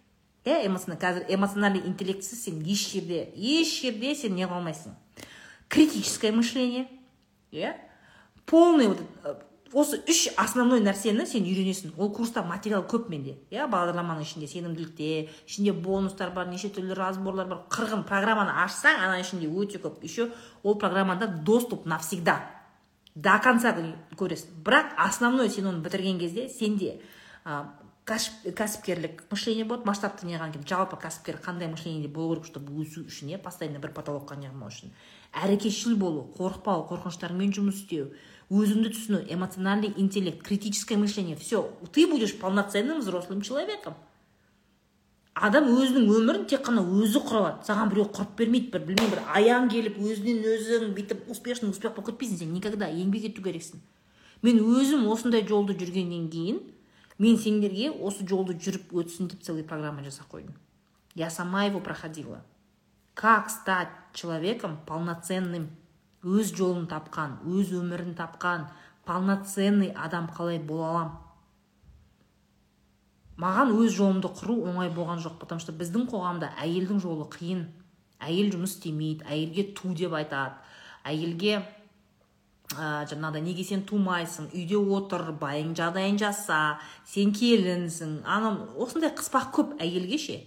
Иә 0.46 0.62
қазір 0.70 1.26
эмоциональный 1.28 1.82
интеллектсіз 1.86 2.44
сен 2.44 2.62
еш 2.62 2.92
жерде 2.92 3.32
еш 3.34 3.82
жерде 3.82 4.14
сен 4.14 4.34
не 4.34 4.46
қылмайсың. 4.46 4.94
Критическое 5.68 6.30
мышление 6.30 6.86
иә? 7.50 7.74
Полный 8.46 8.86
вот 8.86 9.00
осы 9.72 9.98
үш 10.06 10.28
основной 10.36 10.80
нәрсені 10.80 11.26
сен 11.26 11.42
үйренесің. 11.42 11.96
Ол 11.98 12.12
курста 12.14 12.44
материал 12.46 12.84
көп 12.86 13.08
менде 13.10 13.34
иә? 13.50 13.66
Бағдарламаның 13.66 14.22
ішінде 14.22 14.46
сенімділікте 14.46 15.28
ішінде 15.48 15.72
бонустар 15.72 16.30
бар 16.30 16.46
неше 16.46 16.70
түрлі 16.70 16.94
разборлар 16.94 17.50
бар. 17.50 17.64
Қырғын 17.68 18.06
программаны 18.06 18.54
ашсаң 18.62 19.02
ана 19.02 19.18
ішінде 19.18 19.50
өте 19.50 19.82
көп. 19.82 19.98
Еще 20.02 20.30
ол 20.62 20.78
программада 20.78 21.26
доступ 21.26 21.86
навсегда. 21.86 22.38
До 23.16 23.40
конца 23.42 23.74
көресің. 24.14 24.62
Бірақ 24.62 24.94
основной 24.96 25.50
сен 25.50 25.66
оны 25.66 25.82
бітірген 25.82 26.20
кезде 26.20 26.48
сенде 26.48 27.00
кәсіпкерлік 28.06 29.24
мышление 29.30 29.64
болады. 29.66 29.88
Масштабты 29.88 30.28
неғылған 30.28 30.52
кезде 30.54 30.70
жалпы 30.70 30.98
кәсіпкер 31.02 31.40
қандай 31.42 31.66
мышлениеде 31.72 32.08
болу 32.08 32.36
керек 32.36 32.46
чтобы 32.46 32.76
өсу 32.82 33.02
үшін 33.02 33.32
иә? 33.34 33.38
Постоянно 33.42 33.80
бір 33.82 33.90
потолокқа 33.96 34.38
неғылмау 34.38 34.70
үшін. 34.70 34.92
Әрекетшіл 35.34 35.96
болу 35.98 36.28
қорықпау 36.38 36.86
қорқыныштармен 36.86 37.50
жұмыс 37.56 37.82
істеу 37.82 38.12
өзіңді 38.50 38.92
түсіну 38.94 39.22
эмоциональный 39.26 39.92
интеллект 39.96 40.42
критическое 40.46 40.96
мышление. 40.96 41.34
Все 41.34 41.72
ты 41.92 42.06
будешь 42.06 42.38
полноценным 42.38 43.00
взрослым 43.00 43.42
человеком. 43.42 43.94
Адам 45.34 45.66
өзінің 45.68 46.06
өмірін 46.06 46.46
тек 46.48 46.62
қана 46.64 46.80
өзі 46.80 47.20
құра 47.26 47.42
алады 47.42 47.66
саған 47.66 47.90
біреу 47.90 48.06
құрып 48.14 48.38
бермейді 48.38 48.70
бір 48.72 48.86
білмеймін 48.86 49.10
бір 49.12 49.26
аян 49.34 49.66
келіп 49.68 49.98
өзінен 49.98 50.46
өзің 50.54 50.94
бүйтіп 50.96 51.26
успешный 51.28 51.74
успех 51.74 51.92
болып 51.92 52.14
кетпейсің 52.14 52.38
сен. 52.38 52.54
Никогда. 52.54 52.88
Еңбек 52.88 53.26
ету 53.28 53.42
керексің. 53.44 53.82
Мен 54.46 54.62
өзім 54.62 55.04
осындай 55.12 55.44
жолды 55.44 55.76
жүргеннен 55.76 56.30
кейін 56.32 56.62
мен 57.18 57.38
сендерге 57.38 57.90
осы 57.90 58.26
жолды 58.28 58.54
жүріп 58.54 58.92
өтсін 58.92 59.28
деп 59.32 59.42
целый 59.42 59.64
программа 59.64 60.04
жасап 60.04 60.28
қойдым. 60.32 60.54
Я 61.14 61.30
сама 61.30 61.64
его 61.64 61.80
проходила. 61.80 62.42
Как 63.14 63.50
стать 63.50 63.88
человеком 64.12 64.78
полноценным? 64.86 65.70
Өз 66.22 66.50
жолын 66.56 66.88
тапқан 66.90 67.38
өз 67.46 67.70
өмірін 67.76 68.16
тапқан 68.18 68.66
полноценный 69.06 69.92
адам 69.94 70.26
қалай 70.28 70.58
бола 70.58 70.90
аламын 70.90 71.26
маған 73.36 73.72
өз 73.76 73.92
жолымды 73.96 74.30
құру 74.32 74.56
оңай 74.70 74.90
болған 74.92 75.20
жоқ 75.20 75.36
потому 75.40 75.60
что 75.60 75.72
біздің 75.76 76.06
қоғамда 76.08 76.54
әйелдің 76.62 77.00
жолы 77.04 77.28
қиын. 77.32 77.66
Әйел 78.16 78.54
жұмыс 78.54 78.78
істемейді 78.78 79.26
әйелге 79.28 79.64
ту 79.76 79.92
деп 79.94 80.14
айтады 80.16 80.56
әйелге 81.04 81.60
ә, 82.74 83.06
жаңағыдай 83.06 83.44
неге 83.44 83.64
сен 83.64 83.84
тумайсың? 83.86 84.50
Үйде 84.54 84.76
отыр 84.76 85.30
байың 85.38 85.74
жағдайын 85.78 86.18
жаса 86.18 86.78
сен 87.06 87.32
келінсің. 87.36 88.20
Анау 88.24 88.66
осындай 88.82 89.12
қыспақ 89.14 89.52
көп 89.54 89.76
әйелге 89.82 90.18
ше? 90.18 90.40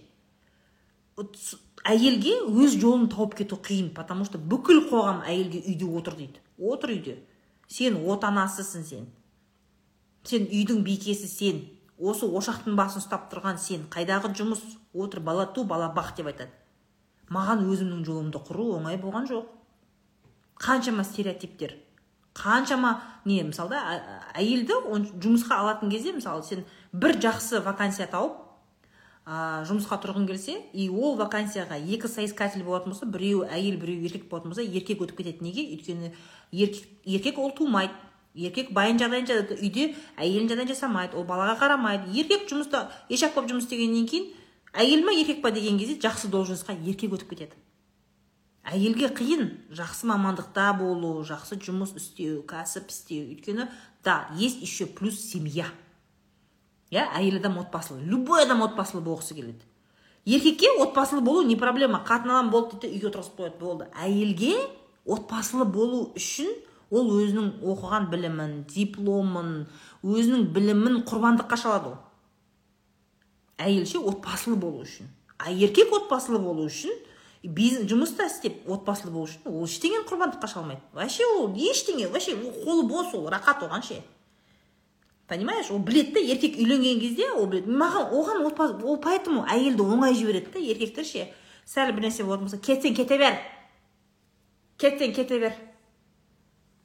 Әйелге 1.80 2.34
өз 2.44 2.76
жолын 2.80 3.08
тауып 3.12 3.38
кету 3.40 3.56
қиын 3.56 3.94
потому 3.96 4.24
что 4.24 4.38
бүкіл 4.38 4.84
қоғам 4.90 5.24
әйелге 5.24 5.62
үйде 5.64 5.86
отыр 5.88 6.16
дейді. 6.16 6.40
Отыр 6.58 6.92
үйде. 6.96 7.16
Сен 7.68 7.96
отанасысың 8.04 8.84
сен. 8.84 9.06
Сен 10.24 10.44
үйдің 10.44 10.82
бикесі 10.84 11.28
сен. 11.28 11.62
Осы 11.98 12.26
ошақтың 12.28 12.76
басын 12.76 13.00
ұстап 13.00 13.30
тұрған 13.32 13.58
сен. 13.58 13.86
Қайдағы 13.88 14.32
жұмыс? 14.36 14.60
Отыр 14.92 15.20
бала 15.20 15.46
ту 15.46 15.64
бала 15.64 15.88
бақ 15.96 16.16
деп 16.16 16.28
айтады. 16.32 16.52
Маған 17.30 17.64
өзімнің 17.64 18.04
жолымды 18.04 18.40
құру 18.44 18.74
оңай 18.76 18.98
болған 19.00 19.28
жоқ. 19.30 19.46
Қаншама 20.60 21.04
стереотиптер. 21.04 21.76
Қаншама 22.40 22.98
не 23.24 23.42
мысалы 23.44 23.76
да 23.76 24.02
әйелді 24.34 24.80
жұмысқа 25.20 25.60
алатын 25.60 25.92
кезде 25.92 26.14
мысалы 26.16 26.42
сен 26.42 26.64
бір 26.92 27.18
жақсы 27.20 27.60
вакансия 27.64 28.08
тауып 28.10 28.38
ә, 29.30 29.62
жұмысқа 29.68 30.00
тұрғың 30.02 30.26
келсе 30.30 30.56
и 30.72 30.88
ол 30.88 31.16
вакансияға 31.20 31.78
екі 31.78 32.08
соискатель 32.08 32.64
болатын 32.64 32.94
болса 32.94 33.06
біреу 33.06 33.44
әйел 33.46 33.76
біреу 33.80 34.06
еркек 34.08 34.28
болатын 34.30 34.54
болса 34.54 34.64
еркек 34.64 35.02
өтіп 35.04 35.20
кетеді. 35.20 35.44
Неге? 35.44 35.66
Өйткені 35.76 36.12
еркек, 36.52 36.88
еркек 37.04 37.38
ол 37.38 37.52
тумайды. 37.54 37.94
Еркек 38.34 38.70
байын 38.72 38.98
жағдайын 38.98 39.26
жасайды 39.26 39.58
үйде 39.58 39.88
әйелін 40.16 40.50
жағдайын 40.50 40.72
жасамайды 40.72 41.18
ол 41.18 41.26
балаға 41.26 41.58
қарамайды. 41.62 42.10
Еркек 42.14 42.48
жұмыста 42.50 42.88
ешак 43.10 43.34
болып 43.34 43.50
жұмыс 43.50 43.66
істегеннен 43.66 44.06
кейін 44.06 44.30
әйел 44.72 45.04
ма 45.04 45.14
еркек 45.14 45.42
па 45.42 45.50
деген 45.50 45.78
кезде 45.78 45.98
жақсы 46.00 46.30
должностьқа 46.30 46.78
еркек 46.78 47.12
өтіп 47.18 47.34
кетеді. 47.34 47.58
Әйелге 48.70 49.10
қиын 49.14 49.46
жақсы 49.74 50.06
мамандықта 50.10 50.70
болу 50.78 51.24
жақсы 51.26 51.58
жұмыс 51.60 51.96
істеу 51.98 52.44
кәсіп 52.48 52.90
істеу. 52.92 53.26
Өйткені 53.34 53.68
да 54.04 54.28
есть 54.36 54.62
еще 54.62 54.86
плюс 54.86 55.18
семья. 55.18 55.66
Иә 56.90 57.06
әйел 57.16 57.38
адам 57.38 57.58
отбасылы. 57.58 58.00
Любой 58.02 58.44
адам 58.44 58.62
отбасылы 58.62 59.02
болғысы 59.02 59.34
келеді. 59.34 59.62
Еркекке 60.24 60.70
отбасылы 60.82 61.20
болу 61.20 61.42
не 61.42 61.56
проблема. 61.56 62.04
Қатын 62.06 62.30
алам 62.30 62.50
болды 62.50 62.78
дейді 62.80 62.96
үйге 62.96 63.10
отырғызып 63.10 63.38
қояды 63.38 63.58
болды. 63.60 63.88
Әйелге 63.98 64.56
отбасылы 65.06 65.64
болу 65.64 66.12
үшін 66.18 66.50
ол 66.90 67.12
өзінің 67.14 67.60
оқыған 67.62 68.10
білімін 68.10 68.56
дипломын 68.70 69.52
өзінің 70.02 70.48
білімін 70.54 71.02
құрбандыққа 71.08 71.58
шалады 71.58 71.92
ол. 71.94 72.00
Әйел 73.58 73.86
ше 73.86 73.98
отбасылы 73.98 74.56
болу 74.56 74.82
үшін. 74.82 75.08
А 75.38 75.50
еркек 75.52 75.92
отбасылы 75.94 76.38
болу 76.42 76.66
үшін 76.66 76.92
бизнес 77.42 77.88
жұмыста 77.88 78.26
істеп 78.28 78.68
отбасылы 78.68 79.12
болу 79.14 79.28
үшін 79.28 79.48
ол 79.48 79.64
ештеңені 79.64 80.04
құрбандыққа 80.08 80.48
шалмайды 80.52 80.82
вообще 80.92 81.24
ол 81.38 81.54
ештеңе 81.56 82.08
вообще 82.12 82.36
қолы 82.36 82.84
бос 82.88 83.14
ол 83.14 83.28
рахат 83.32 83.62
оған 83.64 83.82
ше. 83.82 84.02
Понимаешь? 85.26 85.70
Ол 85.70 85.78
біледі 85.78 86.12
да 86.12 86.20
еркек 86.20 86.58
үйленген 86.58 87.00
кезде 87.00 87.30
ол 87.30 87.46
біледі. 87.46 87.70
Маған 87.70 88.12
оған 88.12 88.44
отбасы 88.48 88.84
ол 88.84 88.98
поэтому 89.00 89.46
әйелді 89.46 89.86
оңай 89.86 90.14
жібереді 90.18 90.52
да 90.52 90.58
еркектер 90.58 91.06
ше. 91.06 91.28
Сәл 91.64 91.94
бір 91.94 92.08
нәрсе 92.08 92.26
болатын 92.26 92.48
болса 92.50 92.58
кетсең 92.58 92.96
кете 92.98 93.16
бер. 93.16 93.38
Кетсең 94.76 95.14
кете 95.14 95.38
бер. 95.38 95.54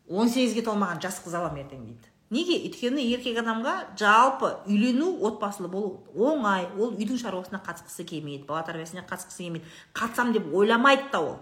Он 0.07 0.29
сегізге 0.29 0.61
толмаған 0.61 1.01
жас 1.01 1.17
қыз 1.25 1.35
аламын 1.35 1.65
ертең 1.65 1.87
дейді 1.89 2.14
неге? 2.33 2.57
Өйткені 2.67 3.03
еркек 3.05 3.37
адамға 3.41 3.73
жалпы 3.99 4.51
үйлену 4.65 5.11
отбасылы 5.27 5.69
болу 5.69 6.05
оңай. 6.15 6.67
Ол 6.77 6.95
үйдің 6.95 7.19
шаруасына 7.21 7.61
қатысқысы 7.65 8.05
келмейді 8.07 8.45
бала 8.47 8.63
тәрбиесіне 8.67 9.05
қатысқысы 9.09 9.43
келмейді. 9.43 9.65
Қатысамын 9.93 10.33
деп 10.37 10.49
ойламайды 10.53 11.09
да 11.11 11.21
ол. 11.21 11.37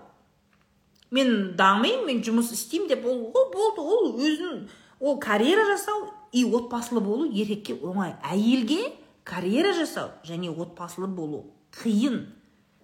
Мен 1.11 1.53
дамимын 1.55 2.07
мен 2.07 2.21
жұмыс 2.25 2.51
істеймін 2.55 2.89
деп 2.89 3.05
ол 3.05 3.31
ол 3.34 3.49
болды. 3.53 3.81
Ол 3.81 4.19
өзін 4.19 4.67
ол 4.99 5.19
карьера 5.19 5.65
жасау 5.71 6.09
и 6.31 6.43
отбасылы 6.43 7.01
болу 7.01 7.25
еркекке 7.29 7.75
оңай. 7.75 8.15
Әйелге 8.23 8.93
карьера 9.23 9.73
жасау 9.73 10.11
және 10.25 10.49
отбасылы 10.51 11.07
болу 11.07 11.45
қиын. 11.71 12.25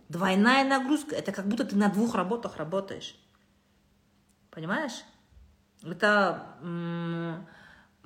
Двойная 0.09 0.63
нагрузка. 0.63 1.15
Это 1.15 1.31
как 1.31 1.47
будто 1.47 1.65
ты 1.65 1.75
на 1.75 1.89
двух 1.89 2.15
работах 2.15 2.57
работаешь. 2.57 3.15
Понимаешь? 4.49 5.03
Это 5.83 6.57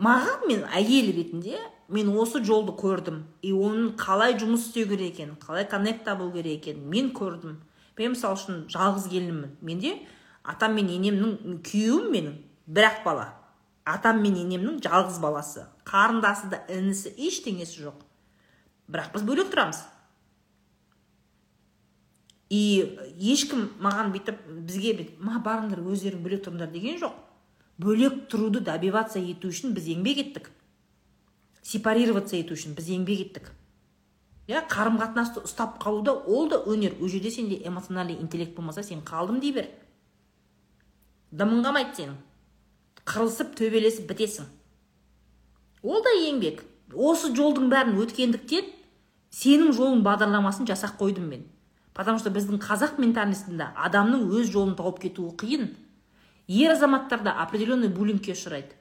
маған 0.02 0.48
мен 0.48 0.64
әйел 0.74 1.12
ретінде 1.16 1.60
мен 1.94 2.10
осы 2.18 2.42
жолды 2.44 2.74
көрдім. 2.78 3.24
И 3.42 3.52
оның 3.54 3.94
қалай 4.00 4.38
жұмыс 4.40 4.68
істеу 4.70 4.88
керек 4.90 5.14
екенін 5.14 5.38
қалай 5.42 5.68
коннект 5.70 6.04
табу 6.08 6.32
керек 6.34 6.62
екенін 6.62 6.90
мен 6.90 7.12
көрдім. 7.14 7.60
Мен 7.98 8.14
мысалы 8.16 8.40
үшін 8.40 8.66
жалғыз 8.74 9.08
келінмін. 9.12 9.56
Менде 9.62 9.96
атам 10.44 10.76
мен 10.80 10.90
енемнің 10.90 11.60
күйеуім 11.66 12.10
менің 12.14 12.38
бір 12.68 12.90
ақ 12.90 13.04
бала. 13.06 13.28
Атам 13.86 14.22
мен 14.24 14.38
енемнің 14.40 14.80
жалғыз 14.84 15.20
баласы. 15.22 15.68
Қарындасы 15.86 16.50
да 16.50 16.64
інісі 16.72 17.14
ештеңесі 17.18 17.84
жоқ. 17.84 18.00
Бірақ 18.88 19.14
біз 19.14 19.28
бөлек 19.28 19.52
тұрамыз. 19.52 19.84
И 22.54 22.64
ешкім 23.34 23.70
маған 23.82 24.12
бүйтіп 24.14 24.42
бізге 24.68 25.10
ма 25.20 25.40
барыңдар 25.44 25.82
өздерің 25.84 26.24
бөлек 26.24 26.44
тұрыңдар 26.46 26.72
деген 26.72 27.00
жоқ. 27.02 27.16
Бөлек 27.84 28.24
тұруды 28.32 28.62
добиваться 28.64 29.20
ету 29.20 29.52
үшін 29.52 29.76
біз 29.76 29.90
еңбек 29.92 30.22
еттік. 30.24 30.50
Сепарироваться 31.62 32.38
ету 32.40 32.56
үшін 32.56 32.74
біз 32.78 32.90
еңбек 32.96 33.22
еттік. 33.28 33.52
Иә 34.48 34.66
қарым 34.68 34.98
қатынасты 35.00 35.44
ұстап 35.46 35.78
қалуда 35.84 36.16
ол 36.28 36.50
да 36.50 36.60
өнер. 36.68 36.98
Ол 37.00 37.08
жерде 37.08 37.32
сенде 37.32 37.62
эмоциональный 37.64 38.20
интеллект 38.20 38.56
болмаса 38.56 38.84
сен 38.84 39.00
қалдым 39.00 39.40
дей 39.40 39.54
бер. 39.54 39.70
Дымың 41.32 41.64
қалмайды 41.64 41.96
сенің. 41.96 42.18
Қырылысып 43.06 43.56
төбелесіп 43.60 44.10
бітесің. 44.12 44.50
Ол 45.84 46.04
да 46.04 46.12
еңбек. 46.20 46.64
Осы 46.94 47.32
жолдың 47.36 47.72
бәрін 47.72 47.98
өткендіктен 48.04 48.68
сенің 49.34 49.72
жолың 49.76 50.04
бағдарламасын 50.06 50.68
жасақ 50.70 51.00
қойдым 51.00 51.28
мен. 51.32 51.48
Потому 51.94 52.18
что 52.18 52.32
біздің 52.34 52.58
қазақ 52.58 52.98
ментальностінде 52.98 53.68
адамның 53.78 54.26
өз 54.34 54.50
жолын 54.50 54.76
тауып 54.76 55.00
кетуі 55.04 55.36
қиын. 55.38 55.68
Ер 56.48 56.72
азаматтарда 56.74 57.36
определенный 57.44 57.90
буллингке 57.90 58.34
ұшырайды 58.34 58.76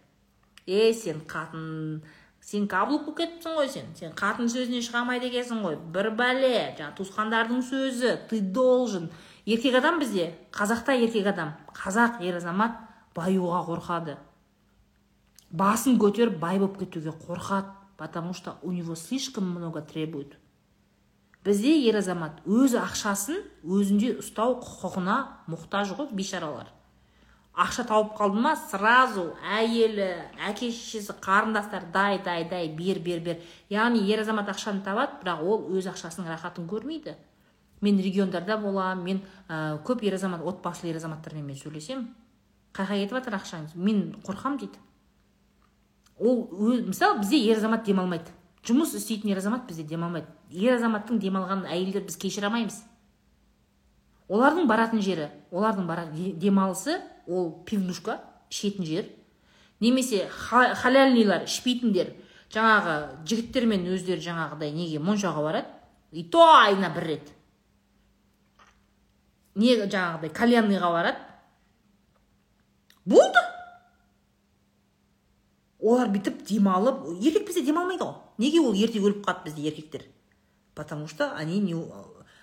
е 0.67 0.93
сен 0.95 1.23
қатын 1.27 2.03
сен 2.43 2.67
каблук 2.69 3.05
болып 3.07 3.19
кетіпсің 3.21 3.59
ғой 3.59 3.69
сен. 3.71 3.91
Сен 3.95 4.15
қатын 4.19 4.51
сөзінен 4.51 4.83
шыға 4.83 5.03
алмайды 5.03 5.29
екенсің 5.31 5.63
ғой. 5.63 5.77
Бір 5.95 6.11
бәле 6.19 6.75
жаңағы 6.79 6.97
туысқандардың 6.99 7.63
сөзі 7.69 8.17
ты 8.31 8.41
должен. 8.41 9.11
Еркек 9.47 9.79
адам 9.79 10.01
бізде 10.03 10.33
қазақта 10.53 10.97
еркек 10.99 11.27
адам 11.31 11.55
қазақ 11.75 12.23
ер 12.27 12.41
азамат 12.41 12.79
баюға 13.15 13.63
қорқады. 13.69 14.17
Басын 15.51 15.99
көтеріп 16.03 16.39
бай 16.43 16.59
болып 16.59 16.79
кетуге 16.83 17.15
қорқады 17.15 17.71
потому 17.97 18.35
что 18.35 18.59
у 18.63 18.73
него 18.73 18.97
слишком 18.97 19.49
много 19.49 19.81
требует. 19.81 20.37
Бізде 21.45 21.75
ер 21.87 21.99
азамат 21.99 22.41
өз 22.47 22.75
ақшасын 22.79 23.39
өзінде 23.63 24.17
ұстау 24.23 24.57
құқығына 24.63 25.17
мұқтаж 25.51 25.95
ғой 25.99 26.11
бейшаралар. 26.11 26.71
Ақша 27.53 27.85
тауып 27.89 28.15
қалды 28.17 28.41
ма? 28.41 28.55
Сразу 28.57 29.33
әйелі 29.45 30.07
әке 30.49 30.71
шешесі 30.73 31.13
қарындастары 31.21 31.91
дай 31.93 32.19
дай 32.25 32.47
дай 32.49 32.69
бер 32.73 33.01
бер 33.05 33.21
бер. 33.21 33.43
Яғни 33.71 34.01
ер 34.09 34.23
азамат 34.23 34.49
ақшаны 34.49 34.83
табады 34.85 35.21
бірақ 35.21 35.43
ол 35.45 35.67
өз 35.77 35.91
ақшасының 35.93 36.31
рахатын 36.33 36.69
көрмейді. 36.71 37.15
Мен 37.83 37.99
региондарда 37.99 38.57
боламын 38.57 39.05
мен 39.05 39.21
ә, 39.49 39.83
көп 39.85 40.05
ер 40.07 40.15
азамат 40.15 40.41
отбасылы 40.41 40.93
ер 40.93 40.97
азаматтармен 40.97 41.45
мен 41.45 41.57
сөйлесемін. 41.57 42.09
Қай 42.73 42.87
жаққа 42.87 43.01
кетіп 43.03 43.17
жатыр 43.19 43.37
ақшаңыз? 43.37 43.75
Мен 43.77 44.15
қорқамын 44.25 44.59
дейді. 44.63 44.79
Ол 46.19 46.47
мысалы 46.87 47.19
бізде 47.21 47.43
ер 47.43 47.59
азамат 47.59 47.85
демалмайды. 47.85 48.33
Жұмыс 48.65 48.95
істейтін 48.97 49.35
ер 49.35 49.43
азамат 49.43 49.67
бізде 49.67 49.85
демалмайды. 49.85 50.31
Ер 50.49 50.79
азаматтың 50.79 51.19
демалғанын 51.21 51.69
әйелдер 51.69 52.07
біз 52.07 52.17
кешіре 52.17 52.47
алмаймыз. 52.47 52.79
Олардың 54.31 54.69
баратын 54.71 55.03
жері 55.03 55.27
олардың 55.51 55.89
бара, 55.89 56.07
демалысы 56.15 57.01
ол 57.27 57.53
пивнушка 57.67 58.21
ішетін 58.51 58.87
жер 58.87 59.07
немесе 59.81 60.29
халяльныйлар 60.31 61.47
ішпейтіндер 61.49 62.13
жаңағы 62.53 62.97
жігіттермен 63.27 63.87
өздері 63.95 64.23
жаңағыдай 64.23 64.75
неге 64.77 65.01
моншаға 65.03 65.45
барады 65.47 65.83
и 66.13 66.23
то 66.25 66.45
айына 66.45 66.93
бір 66.95 67.09
рет. 67.09 67.33
Не 69.57 69.77
жаңағыдай 69.81 70.33
кальянныйға 70.33 70.91
барады. 70.93 71.23
Болды. 73.05 73.41
Олар 75.83 76.13
бүйтіп 76.13 76.45
демалып 76.47 77.09
еркек 77.19 77.49
бізде 77.49 77.65
демалмайды 77.67 78.05
ғой. 78.05 78.21
Неге 78.39 78.61
ол 78.61 78.77
ерте 78.77 79.01
өліп 79.01 79.25
қалады 79.25 79.49
бізде 79.49 79.67
еркектер? 79.69 80.05
Потому 80.75 81.09
что 81.09 81.33
они 81.35 81.59
не 81.59 81.75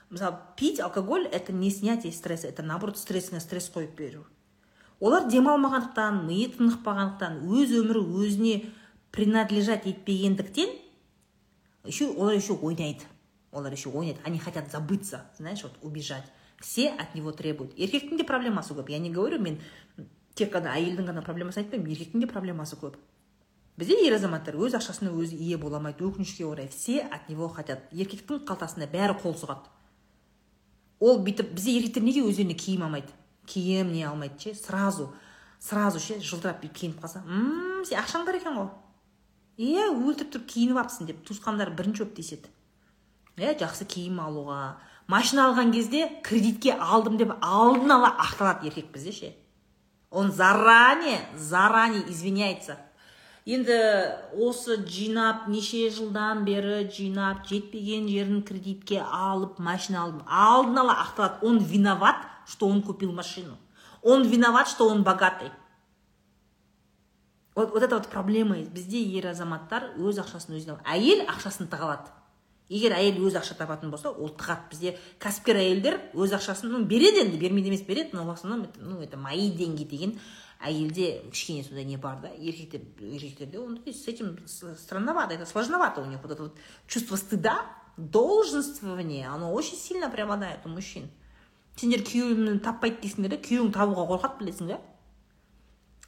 мысалы 0.09 0.37
пить 0.57 0.79
алкоголь 0.79 1.27
это 1.27 1.53
не 1.53 1.69
снятие 1.69 2.11
стресса 2.11 2.47
это 2.47 2.63
наоборот 2.63 2.97
стрессіне 2.97 3.39
стресс 3.39 3.71
қойып 3.73 3.95
беру. 3.95 4.25
Олар 4.99 5.27
демалмағандықтан 5.31 6.25
миы 6.27 6.49
тынықпағандықтан 6.57 7.39
өз 7.47 7.73
өмірі 7.79 8.03
өзіне 8.19 8.55
принадлежать 9.11 9.85
етпегендіктен 9.87 10.69
еще 11.85 12.11
олар 12.11 12.35
еще 12.35 12.53
ойнайды. 12.53 13.03
Олар 13.51 13.71
еще 13.71 13.89
ойнайды. 13.89 14.19
Они 14.23 14.39
хотят 14.39 14.71
забыться 14.71 15.25
знаешь 15.37 15.63
вот 15.63 15.73
убежать. 15.81 16.25
Все 16.59 16.89
от 16.89 17.15
него 17.15 17.31
требуют. 17.31 17.77
Еркектің 17.77 18.17
де 18.17 18.23
проблемасы 18.23 18.73
көп. 18.73 18.91
Я 18.91 18.99
не 18.99 19.09
говорю 19.09 19.39
мен 19.39 19.59
тек 20.35 20.51
қана 20.53 20.75
әйелдің 20.75 21.07
ғана 21.07 21.23
проблемасын 21.23 21.63
айтпаймын 21.63 21.87
еркектің 21.87 22.25
де 22.25 22.27
проблемасы 22.27 22.75
көп. 22.75 22.97
Бізде 23.79 23.95
ер 24.03 24.17
азаматтар 24.17 24.57
өз 24.59 24.75
ақшасына 24.75 25.13
өзі 25.15 25.39
ие 25.39 25.57
бола 25.57 25.79
алмайды 25.79 26.03
өкінішке 26.03 26.43
орай 26.45 26.67
все 26.67 27.07
от 27.07 27.29
него 27.29 27.47
хотят. 27.47 27.87
Еркектің 27.95 28.43
қалтасына 28.43 28.89
бәрі 28.91 29.15
қол 29.23 29.37
сұғады. 29.39 29.71
Ол 30.99 31.23
бүйтіп 31.23 31.55
бізде 31.55 31.77
еркектер 31.79 32.03
неге 32.03 32.25
өздеріне 32.27 32.59
киім 32.59 32.83
алмайды? 32.83 33.15
Киім 33.49 33.91
не 33.93 34.05
алмайды 34.07 34.39
ше 34.43 34.55
сразу 34.59 35.09
сразу 35.59 35.99
ше 35.99 36.19
жылтырап 36.19 36.61
бүйтіп 36.61 36.77
киініп 36.81 37.01
қалса 37.03 37.23
мм 37.25 37.83
сен 37.89 37.99
ақшаң 38.03 38.25
бар 38.27 38.39
екен 38.39 38.55
ғой 38.59 38.69
иә 39.59 39.89
өлтіріп 39.91 40.31
тұрып 40.35 40.47
киініп 40.53 40.79
алыпсың 40.83 41.09
деп 41.09 41.23
туысқандары 41.27 41.75
бірінші 41.75 42.05
өп 42.05 42.15
деседі 42.15 42.51
иә 43.39 43.57
жақсы 43.59 43.87
киім 43.89 44.21
алуға 44.23 44.61
машина 45.11 45.49
алған 45.49 45.73
кезде 45.75 46.05
кредитке 46.23 46.75
алдым 46.79 47.17
деп 47.19 47.33
алдын 47.41 47.97
ала 47.97 48.13
ақталады 48.25 48.69
еркек 48.69 48.91
бізде 48.93 49.11
ше 49.11 49.33
он 50.11 50.31
заранее 50.31 51.19
заранее 51.35 52.03
извиняется 52.11 52.77
енді 53.45 53.77
осы 54.47 54.77
жинап 54.85 55.47
неше 55.47 55.89
жылдан 55.95 56.43
бері 56.45 56.83
жинап 56.93 57.47
жетпеген 57.49 58.07
жерін 58.11 58.43
кредитке 58.45 58.99
алып 59.01 59.59
машина 59.59 60.03
алдым 60.03 60.21
алдын 60.27 60.83
ала 60.83 60.97
ақталады 61.05 61.47
он 61.49 61.57
виноват 61.59 62.27
что 62.49 62.67
он 62.67 62.81
купил 62.81 63.11
машину. 63.13 63.57
Он 64.01 64.27
виноват 64.27 64.67
что 64.67 64.89
он 64.89 65.03
богатый. 65.03 65.51
Вот, 67.55 67.71
вот 67.71 67.83
это 67.83 67.97
вот 67.97 68.07
проблема 68.07 68.57
бізде 68.57 69.01
ер 69.03 69.27
азаматтар 69.27 69.91
өз 69.97 70.21
ақшасын 70.23 70.55
өзіне 70.55 70.77
әйел 70.87 71.25
ақшасын 71.27 71.67
тыға 71.67 71.89
алады. 71.89 72.13
Егер 72.69 72.93
әйел 72.95 73.19
өз 73.27 73.35
ақша 73.35 73.57
табатын 73.59 73.91
болса 73.91 74.11
ол 74.11 74.29
тығады 74.31 74.69
бізде 74.71 74.93
кәсіпкер 75.19 75.59
әйелдер 75.59 75.97
өз 76.13 76.35
ақшасын 76.37 76.71
ну 76.71 76.85
береді 76.87 77.25
енді 77.25 77.41
бермейді 77.41 77.73
емес 77.73 77.81
береді. 77.83 78.11
Но 78.13 78.23
в 78.25 78.29
основном 78.29 78.67
ну 78.77 79.01
это 79.01 79.17
мои 79.17 79.51
деньги 79.51 79.83
деген 79.83 80.15
әйелде 80.61 81.29
кішкене 81.31 81.63
сондай 81.63 81.85
не 81.85 81.97
бар 81.97 82.21
да. 82.21 82.29
Еркектер 82.29 82.81
еркектерде 83.01 83.59
ондай 83.59 83.93
с 83.93 84.07
этим 84.07 84.37
странновато 84.47 85.33
это 85.33 85.45
сложновато 85.45 86.01
у 86.01 86.05
них. 86.05 86.19
Вот 86.21 86.31
это 86.31 86.43
вот 86.43 86.57
чувство 86.87 87.17
стыда 87.17 87.65
долженствование 87.97 89.27
оно 89.27 89.51
очень 89.51 89.77
сильно 89.77 90.09
преобладает 90.09 90.65
у 90.65 90.69
мужчин. 90.69 91.09
Сендер 91.79 92.03
күйеуімді 92.03 92.59
таппайды 92.63 92.99
дейсіңдер 93.05 93.35
да 93.35 93.41
күйеуің 93.43 93.71
табуға 93.75 94.07
қорқады 94.09 94.41
білесің 94.41 94.71
ба 94.73 94.79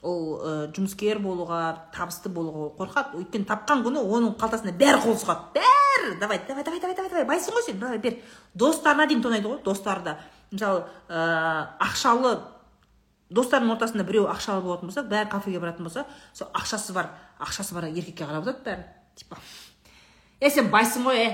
ол 0.02 0.24
ә, 0.42 0.54
жұмыскер 0.74 1.20
болуға 1.22 1.62
табысты 1.94 2.32
болуға 2.34 2.72
қорқады 2.80 3.20
өйткені 3.22 3.46
тапқан 3.50 3.84
күні 3.86 4.02
оның 4.02 4.34
қалтасына 4.42 4.74
бәрі 4.78 5.02
қол 5.04 5.18
сұғады 5.22 5.62
бәрі 5.62 6.16
давай 6.20 6.42
давай 6.48 6.66
давай 6.66 6.80
давай 6.82 6.96
давай 6.98 7.12
давай 7.12 7.28
байсың 7.30 7.56
ғой 7.56 7.66
сен 7.68 7.80
давай 7.80 8.02
бер 8.02 8.18
достарына 8.58 9.06
дейін 9.08 9.22
тонайды 9.22 9.52
ғой 9.52 9.62
достары 9.64 10.04
да 10.08 10.18
мысалы 10.52 10.84
ә, 11.08 11.68
ақшалы 11.86 12.34
достарының 13.30 13.78
ортасында 13.78 14.08
біреу 14.10 14.26
ақшалы 14.34 14.66
болатын 14.66 14.90
болса 14.90 15.06
бәрі 15.06 15.30
кафеге 15.30 15.62
баратын 15.62 15.86
болса 15.86 16.08
сол 16.34 16.50
ақшасы 16.58 16.98
бар 16.98 17.14
ақшасы 17.40 17.78
бар 17.78 17.92
еркекке 17.94 18.26
қарап 18.26 18.50
жатады 18.50 18.74
бәрі 18.74 18.88
типа 19.22 19.38
е 20.42 20.50
сен 20.50 20.74
байсың 20.74 21.06
ғой 21.06 21.28
е 21.28 21.30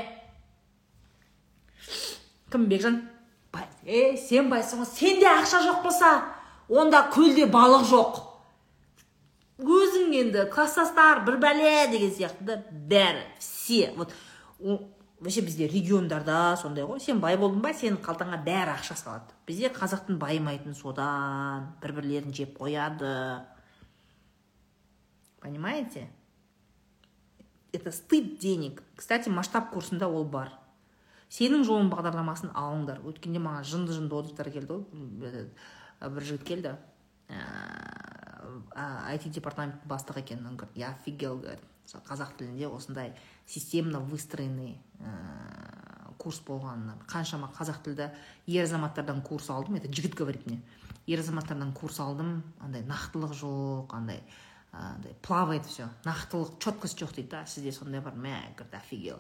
кім 2.52 2.68
бекжан 2.68 3.06
е 3.88 4.18
сен 4.18 4.50
байсың 4.52 4.86
сенде 4.86 5.28
ақша 5.30 5.62
жоқ 5.64 5.84
болса 5.84 6.12
онда 6.68 7.06
көлде 7.14 7.48
балық 7.48 7.86
жоқ. 7.88 8.20
Өзің 9.58 10.14
енді 10.14 10.46
класстастар 10.54 11.24
бір 11.26 11.40
бәле 11.42 11.88
деген 11.92 12.12
сияқты 12.14 12.46
да 12.46 12.58
бәрі 12.72 13.24
все. 13.40 13.94
Вот 13.96 14.14
вообще 15.20 15.42
бізде 15.42 15.68
региондарда 15.68 16.58
сондай 16.62 16.86
ғой. 16.86 17.00
Сен 17.00 17.20
бай 17.20 17.38
болдың 17.38 17.64
ба 17.64 17.74
сенің 17.74 18.02
қалтаңа 18.04 18.38
бәрі 18.46 18.76
ақша 18.76 19.00
салады. 19.00 19.34
Бізде 19.48 19.72
қазақтың 19.74 20.20
байымайтын 20.22 20.76
содан 20.76 21.72
бір 21.82 21.96
бірлерін 21.98 22.34
жеп 22.34 22.60
қояды. 22.60 23.42
Понимаете? 25.42 26.10
Это 27.72 27.92
стыд 27.92 28.38
денег. 28.40 28.84
Кстати 28.96 29.30
масштаб 29.30 29.72
курсында 29.72 30.08
ол 30.08 30.26
бар. 30.26 30.52
Сенің 31.30 31.64
жолың 31.68 31.90
бағдарламасын 31.92 32.54
алыңдар. 32.56 33.02
Өткенде 33.08 33.40
маған 33.44 33.66
жынды 33.68 33.96
жынды 33.96 34.16
отзывтар 34.16 34.52
келді 34.52 34.78
ғой. 34.78 35.48
Бір 36.02 36.24
жігіт 36.24 36.44
келді. 36.48 36.76
Айти 38.76 39.30
департамент 39.30 39.84
бастығы 39.90 40.24
екен. 40.24 40.46
Он 40.48 40.56
говорит 40.56 40.78
я 40.78 40.92
офигел 40.96 41.40
говорит. 41.40 41.64
Қазақ 41.88 42.36
тілінде 42.36 42.68
осындай 42.68 43.14
системно 43.48 44.02
выстроенный 44.04 44.76
ә, 45.00 46.12
курс 46.20 46.42
болғанына 46.44 46.98
қаншама 47.08 47.48
қазақ 47.56 47.80
тілді 47.86 48.10
ер 48.46 48.66
азаматтардан 48.66 49.22
курс 49.22 49.50
алдым. 49.50 49.76
Это 49.76 49.88
жігіт 49.88 50.16
говорит 50.16 50.46
мне. 50.46 50.62
Ер 51.08 51.20
азаматтардан 51.20 51.72
курс 51.74 52.00
алдым. 52.00 52.44
Андай 52.60 52.84
нақтылық 52.84 53.32
жоқ 53.40 53.96
андай 53.96 54.22
андай 54.74 55.16
плавает 55.22 55.66
все 55.66 55.88
нақтылық 56.04 56.60
четкость 56.60 57.00
жоқ 57.00 57.16
дейді 57.16 57.30
да. 57.30 57.46
Сізде 57.46 57.72
сондай 57.72 58.02
бар 58.02 58.14
мә 58.14 58.36
говорит 58.58 58.76
офигел 58.76 59.20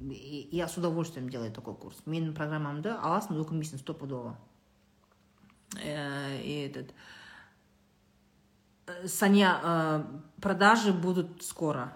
я 0.00 0.68
с 0.68 0.76
удовольствием 0.76 1.28
делаю 1.28 1.52
такой 1.52 1.74
курс 1.74 2.02
менің 2.06 2.34
программамды 2.34 2.90
аласың 2.90 3.38
өкінбейсің 3.38 3.78
стопудово 3.78 4.36
э, 5.78 6.40
и 6.42 6.66
этот 6.66 6.90
э, 8.86 9.06
саня 9.06 9.60
э, 9.62 10.04
продажи 10.42 10.92
будут 10.92 11.42
скоро 11.44 11.92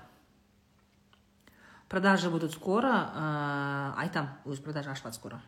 продажи 1.88 2.30
будут 2.30 2.52
скоро 2.52 3.94
айтам 3.96 4.30
өз 4.44 4.60
продажа 4.60 4.92
ашылады 4.92 5.16
скоро 5.16 5.42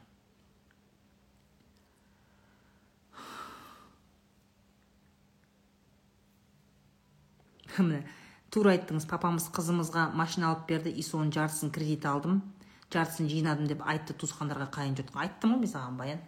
міне 7.78 8.06
тура 8.55 8.71
айттыңыз 8.71 9.03
папамыз 9.11 9.49
қызымызға 9.51 10.05
машина 10.15 10.53
алып 10.53 10.69
берді 10.69 10.91
и 10.95 11.03
соның 11.03 11.33
жартысын 11.35 11.73
кредит 11.75 12.05
алдым. 12.07 12.37
Жартысын 12.93 13.27
жинадым 13.27 13.67
деп 13.67 13.81
айтты 13.83 14.13
туысқандарға 14.15 14.69
қайын 14.71 14.95
жұртқа. 14.95 15.25
Айттым 15.25 15.55
ғой 15.55 15.59
мен 15.65 15.71
саған 15.73 15.97
баян? 15.99 16.21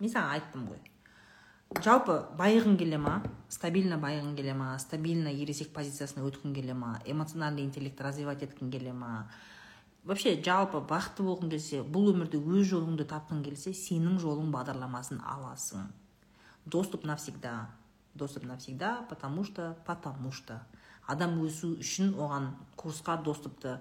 Мен 0.00 0.12
саған 0.14 0.38
айттым 0.38 0.62
ғой. 0.70 0.80
Жалпы 1.84 2.14
байығың 2.38 2.78
келе 2.80 2.96
ма? 2.96 3.18
Стабильно 3.52 3.98
байығың 4.00 4.32
келе 4.38 4.54
ма? 4.56 4.70
Стабильно 4.80 5.28
ересек 5.28 5.74
позициясына 5.74 6.24
өткің 6.30 6.54
келе 6.56 6.72
ма? 6.72 6.94
Эмоциональный 7.04 7.66
интеллект 7.66 8.00
развивать 8.00 8.46
еткің 8.46 8.72
келе 8.72 8.96
ма? 8.96 9.28
Вообще 10.08 10.38
жалпы 10.40 10.80
бақытты 10.80 11.28
болғың 11.28 11.52
келсе 11.52 11.82
бұл 11.84 12.14
өмірде 12.14 12.40
өз 12.40 12.70
жолыңды 12.72 13.04
тапқың 13.10 13.44
келсе 13.44 13.74
сенің 13.76 14.16
жолың 14.22 14.48
бағдарламасын 14.54 15.20
аласың. 15.20 15.90
Доступ 16.64 17.04
навсегда. 17.04 17.68
Доступ 18.14 18.48
навсегда 18.48 19.04
потому 19.10 19.44
что 19.44 19.76
потому 19.84 20.32
что. 20.32 20.62
Адам 21.08 21.38
өсу 21.44 21.74
үшін 21.80 22.12
оған 22.20 22.52
курсқа 22.78 23.16
доступты 23.24 23.78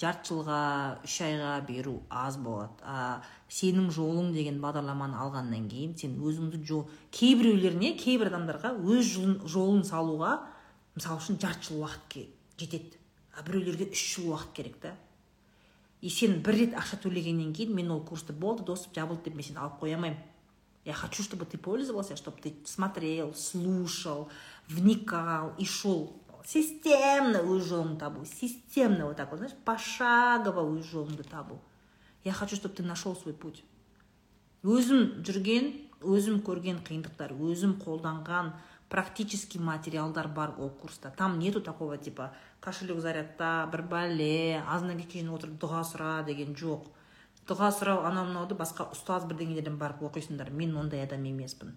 жарты 0.00 0.32
жылға 0.32 0.60
үш 1.06 1.20
айға 1.22 1.52
беру 1.68 1.94
аз 2.10 2.36
болады. 2.42 2.74
А 2.82 3.22
сенің 3.48 3.92
жолың 3.94 4.32
деген 4.34 4.58
бағдарламаны 4.62 5.18
алғаннан 5.22 5.68
кейін 5.70 5.94
сен 5.98 6.18
өзіңді 6.18 6.64
жол 6.66 6.88
кейбіреулер 7.14 7.78
не 7.78 7.94
кейбір 7.98 8.32
адамдарға 8.32 8.74
өз 8.82 9.14
жолын, 9.14 9.38
жолын 9.46 9.86
салуға 9.86 10.34
мысалы 10.96 11.22
үшін 11.22 11.38
жарты 11.42 11.70
жыл 11.70 11.84
уақыт 11.84 12.34
жетеді. 12.58 12.98
А 13.34 13.46
біреулерге 13.46 13.90
үш 13.94 14.04
жыл 14.16 14.32
уақыт 14.32 14.54
керек 14.58 14.78
та. 14.82 14.94
И 16.00 16.10
сен 16.10 16.40
бір 16.42 16.58
рет 16.58 16.74
ақша 16.78 16.98
төлегеннен 17.00 17.54
кейін 17.54 17.74
мен 17.74 17.94
ол 17.94 18.02
курсты 18.04 18.34
болды 18.34 18.66
доступ 18.66 18.94
жабылды 18.98 19.30
деп 19.30 19.38
мен 19.38 19.46
сені 19.46 19.62
алып 19.62 19.78
қоя 19.82 19.94
алмаймын. 19.94 20.18
Я 20.84 20.92
хочу, 20.92 21.22
чтобы 21.22 21.46
ты 21.46 21.56
пользовался, 21.56 22.14
чтобы 22.14 22.36
ты 22.42 22.54
смотрел, 22.66 23.34
слушал, 23.34 24.28
вникал 24.68 25.54
и 25.56 25.64
шел. 25.64 26.12
Системно 26.44 27.40
жолыңды 27.42 27.98
табу 27.98 28.24
системно 28.24 29.06
вот 29.06 29.16
так 29.16 29.30
вот 29.30 29.38
знаешь 29.38 29.56
пошагово 29.64 30.62
өз 30.76 30.84
жолыңды 30.92 31.24
табу. 31.24 31.60
Я 32.24 32.32
хочу 32.32 32.56
чтобы 32.56 32.74
ты 32.74 32.82
нашел 32.82 33.16
свой 33.16 33.34
путь. 33.34 33.64
Өзім 34.62 35.24
жүрген 35.24 35.72
өзім 36.00 36.40
көрген 36.44 36.80
қиындықтар 36.84 37.32
өзім 37.32 37.78
қолданған 37.80 38.52
практический 38.88 39.58
материалдар 39.58 40.28
бар 40.28 40.54
ол 40.58 40.70
курста. 40.70 41.12
Там 41.16 41.38
нету 41.38 41.60
такого 41.60 41.96
типа 41.98 42.32
кошелек 42.60 43.00
зарядта 43.00 43.68
бір 43.72 43.82
бәле 43.82 44.62
азаннан 44.68 45.00
кешке 45.00 45.18
шейін 45.18 45.32
отырып 45.34 45.56
дұға 45.60 45.82
сұра 45.88 46.24
деген 46.24 46.54
жоқ. 46.54 46.86
Дұға 47.48 47.72
сұрау 47.76 48.04
анау 48.08 48.28
мынауды 48.28 48.56
басқа 48.56 48.86
ұстаз 48.94 49.26
бірдеңелерден 49.28 49.76
барып 49.76 50.04
оқисыңдар. 50.08 50.50
Мен 50.50 50.76
ондай 50.76 51.02
адам 51.04 51.24
емеспін. 51.28 51.74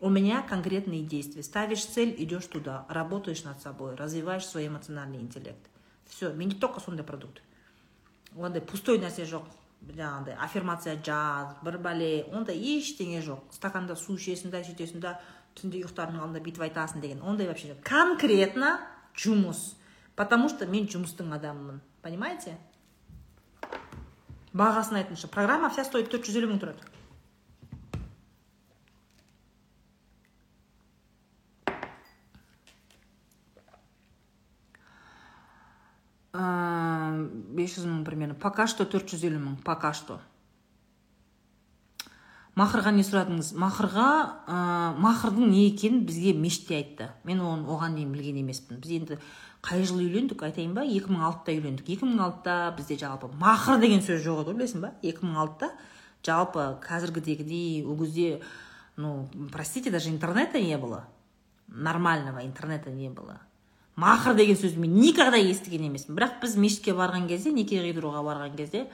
у 0.00 0.10
меня 0.10 0.42
конкретные 0.42 1.02
действия 1.02 1.42
ставишь 1.42 1.84
цель 1.84 2.14
идешь 2.18 2.46
туда 2.46 2.84
работаешь 2.88 3.44
над 3.44 3.60
собой 3.60 3.94
развиваешь 3.94 4.46
свой 4.46 4.66
эмоциональный 4.66 5.20
интеллект 5.20 5.70
все 6.06 6.32
менде 6.32 6.56
только 6.56 6.80
сондай 6.80 7.04
продукт 7.04 7.42
ондай 8.36 8.60
пустой 8.60 8.98
нәрсе 8.98 9.24
жоқ 9.24 9.46
жаңағыдай 9.86 10.36
аффирмация 10.42 10.96
жаз 11.04 11.56
бір 11.64 11.78
бәле 11.78 12.10
ондай 12.34 12.58
ештеңе 12.58 13.22
жоқ 13.24 13.54
стаканда 13.54 13.96
су 13.96 14.16
ішесің 14.18 14.52
да 14.52 14.62
сөйтесің 14.66 15.00
да 15.00 15.16
түнде 15.56 15.80
ұйықтардың 15.80 16.20
алдында 16.20 16.42
бүйтіп 16.44 16.66
айтасың 16.68 17.00
деген 17.00 17.22
ондай 17.22 17.48
вообще 17.48 17.72
жоқ 17.72 17.82
конкретно 17.86 18.76
жұмыс 19.16 19.76
потому 20.16 20.48
что 20.48 20.66
мен 20.66 20.88
жұмыстың 20.90 21.32
адамымын 21.38 21.80
понимаете 22.02 22.56
бағасын 24.52 25.00
айтыңызшы 25.00 25.30
программа 25.32 25.70
вся 25.70 25.84
стоит 25.84 26.10
төрт 26.10 26.28
жүз 26.28 26.40
елу 26.40 26.52
мың 26.52 26.60
тұрады 26.64 26.89
Бес 37.61 37.77
жүз 37.77 37.87
мың 37.87 38.03
примерно 38.07 38.35
пока 38.35 38.67
что 38.67 38.89
төрт 38.89 39.13
жүз 39.13 39.29
елу 39.29 39.39
мың 39.45 39.61
пока 39.63 39.93
что. 39.93 40.19
Махырға 42.59 42.91
не 42.91 43.03
сұрадыңыз? 43.07 43.53
Махырға 43.55 44.07
ә, 44.43 44.55
махырдың 44.99 45.53
не 45.53 45.69
екенін 45.69 46.01
бізге 46.03 46.33
мешітте 46.35 46.75
айтты. 46.81 47.07
Мен 47.23 47.39
оны 47.39 47.63
оған 47.71 47.95
дейін 47.95 48.11
білген 48.11 48.41
емеспін. 48.41 48.81
Біз 48.83 48.91
енді 48.97 49.17
қай 49.63 49.85
жылы 49.87 50.03
үйлендік 50.09 50.43
айтайын 50.43 50.73
ба? 50.75 50.83
2006-та 50.83 51.55
үйлендік. 51.55 51.87
2006-та 51.87 52.55
бізде 52.75 52.97
жалпы 52.99 53.31
мақыр 53.39 53.79
деген 53.79 54.03
сөз 54.03 54.19
жоқ 54.25 54.43
еді 54.43 54.57
білесің 54.57 54.83
ба? 54.83 54.91
2006-та 54.99 55.71
жалпы 56.27 56.65
қазіргідегідей 56.83 57.85
ол 57.85 57.97
кезде 58.03 58.41
ну 58.97 59.29
простите 59.53 59.89
даже 59.89 60.09
интернета 60.09 60.59
не 60.59 60.77
было. 60.77 61.07
Нормального 61.67 62.43
интернета 62.45 62.89
не 62.89 63.09
было. 63.09 63.39
Мақыр 63.99 64.35
деген 64.35 64.55
сөзді 64.55 64.79
мен 64.79 64.93
никогда 64.99 65.37
естіген 65.37 65.89
емеспін. 65.89 66.15
Бірақ 66.15 66.39
біз 66.41 66.55
мешітке 66.55 66.93
барған 66.95 67.27
кезде 67.27 67.51
неке 67.51 67.81
қидыруға 67.83 68.23
барған 68.23 68.55
кезде 68.55 68.87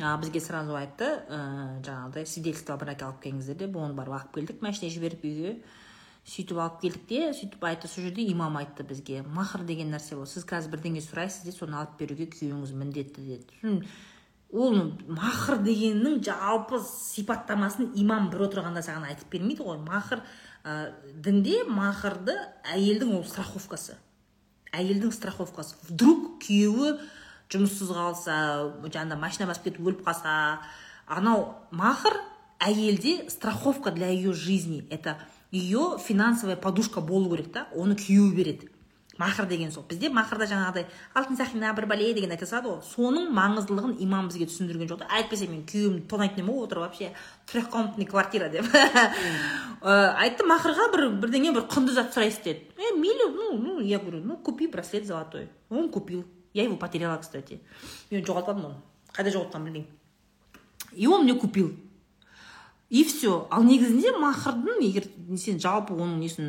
а, 0.00 0.16
бізге 0.16 0.40
сразу 0.40 0.74
айтты 0.78 1.04
ә, 1.28 1.82
жаңағыдай 1.84 2.26
свидетельство 2.26 2.76
браке 2.80 3.04
алып 3.04 3.20
келіңіздер 3.24 3.60
деп. 3.60 3.76
Оны 3.76 3.94
барып 3.94 4.16
алып 4.16 4.34
келдік 4.34 4.62
машина 4.64 4.90
жіберіп 4.90 5.24
үйге 5.28 5.54
сөйтіп 6.24 6.56
алып 6.56 6.80
келдік 6.80 7.06
те. 7.08 7.22
Сөйтіп 7.36 7.64
айтты 7.68 7.88
сол 7.88 8.04
жерде 8.08 8.24
имам 8.32 8.56
айтты 8.56 8.84
бізге 8.86 9.22
махр 9.22 9.64
деген 9.68 9.92
нәрсе 9.92 10.16
ол 10.16 10.26
сіз 10.26 10.48
қазір 10.48 10.72
бірдеңе 10.74 11.04
сұрайсыз 11.04 11.44
де 11.44 11.52
соны 11.52 11.76
алып 11.76 11.98
беруге 12.00 12.30
күйеуіңіз 12.32 12.74
міндетті 12.80 13.26
деді. 13.28 13.84
Ол 14.50 14.74
махр 15.06 15.60
дегеннің 15.62 16.22
жалпы 16.26 16.80
сипаттамасын 16.82 17.92
имам 17.94 18.32
бір 18.32 18.48
отырғанда 18.48 18.82
саған 18.82 19.06
айтып 19.12 19.30
бермейді 19.30 19.62
ғой. 19.62 19.78
Махр 19.84 20.24
ә, 20.64 20.90
дінде 21.14 21.62
махрды 21.68 22.34
әйелдің 22.72 23.14
ол 23.18 23.24
страховкасы. 23.24 23.94
Әйелдің 24.72 25.12
страховкасы 25.14 25.76
вдруг 25.88 26.40
күйеуі 26.44 26.96
жұмыссыз 27.50 27.90
қалса 27.94 28.36
жаңағыда 28.86 29.18
машина 29.18 29.48
басып 29.50 29.68
кетіп 29.68 29.86
өліп 29.90 30.04
қалса 30.06 30.34
анау 31.10 31.48
махр 31.70 32.14
әйелде 32.60 33.28
страховка 33.30 33.90
для 33.90 34.08
ее 34.08 34.32
жизни. 34.32 34.86
Это 34.90 35.18
ее 35.50 35.98
финансовая 35.98 36.56
подушка 36.56 37.00
болу 37.00 37.34
керек 37.34 37.52
та 37.52 37.66
оны 37.74 37.96
күйеуі 37.96 38.34
береді. 38.34 38.69
Махр 39.20 39.46
деген 39.46 39.72
сол. 39.72 39.84
Бізде 39.88 40.08
махрда 40.08 40.48
жаңағыдай 40.48 40.86
алтын 41.14 41.36
сақина 41.36 41.74
бір 41.76 41.86
бәле 41.90 42.14
деген 42.16 42.32
айта 42.32 42.48
салады 42.48 42.72
ғой. 42.72 42.80
Соның 42.88 43.28
маңыздылығын 43.36 43.98
имам 44.00 44.30
бізге 44.30 44.48
түсіндірген 44.48 44.88
жоқ 44.88 45.02
та. 45.02 45.10
Әйтпесе 45.20 45.48
мен 45.50 45.62
күйеуімді 45.68 46.06
тонайтын 46.08 46.40
едім 46.40 46.48
ғой 46.54 46.64
отырып 46.64 46.86
вообще 46.86 47.12
трехкомнатный 47.52 48.08
квартира 48.08 48.48
деп. 48.48 48.64
Айтты 49.84 50.48
махрға 50.48 50.88
бір 50.96 51.06
бірдеңе 51.20 51.52
бір 51.52 51.68
құнды 51.68 51.92
зат 51.96 52.16
сұрайсыз 52.16 52.42
деді. 52.48 52.66
Е 52.80 52.94
мейлі 52.96 53.28
ну 53.36 53.52
ну 53.58 53.80
я 53.80 53.98
говорю 53.98 54.22
ну 54.24 54.36
купи 54.36 54.66
браслет 54.66 55.06
золотой. 55.06 55.50
Он 55.68 55.90
купил. 55.90 56.24
Я 56.54 56.64
его 56.64 56.76
потеряла 56.76 57.18
кстати. 57.18 57.60
Мен 58.10 58.24
жоғалтпадым 58.24 58.66
оны. 58.72 58.80
Қайда 59.12 59.36
жоғалтқанын 59.36 59.66
білмеймін. 59.68 59.86
И 60.92 61.06
он 61.06 61.24
мне 61.24 61.34
купил. 61.34 61.76
И 62.90 63.04
все 63.06 63.46
ал 63.54 63.62
негізінде 63.62 64.16
махрдың 64.18 64.82
егер 64.82 65.06
сен 65.38 65.60
жалпы 65.62 65.94
оның 65.94 66.18
несін 66.24 66.48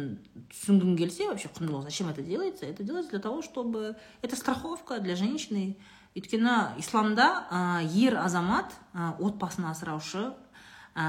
түсінгің 0.49 0.95
келсе 0.97 1.27
вообще 1.29 1.51
құндылығы 1.53 1.83
зачем 1.85 2.09
это 2.09 2.23
делается? 2.25 2.65
Это 2.65 2.83
делается 2.83 3.11
для 3.11 3.19
того 3.19 3.41
чтобы 3.41 3.95
это 4.21 4.35
страховка 4.35 4.99
для 4.99 5.15
женщины. 5.15 5.77
Өйткені 6.11 6.75
исламда 6.81 7.45
ә, 7.47 7.85
ер 7.95 8.17
азамат 8.19 8.73
ә, 8.93 9.13
отбасын 9.21 9.69
асыраушы 9.69 10.33
ә, 10.95 11.05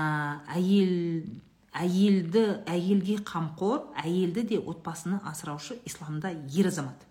әйел 0.54 1.24
әйелді 1.72 2.44
әйелге 2.68 3.16
қамқор 3.24 3.88
әйелді 4.04 4.44
де 4.52 4.60
отбасыны 4.60 5.18
асыраушы 5.24 5.80
исламда 5.88 6.30
ер 6.52 6.68
азамат. 6.68 7.08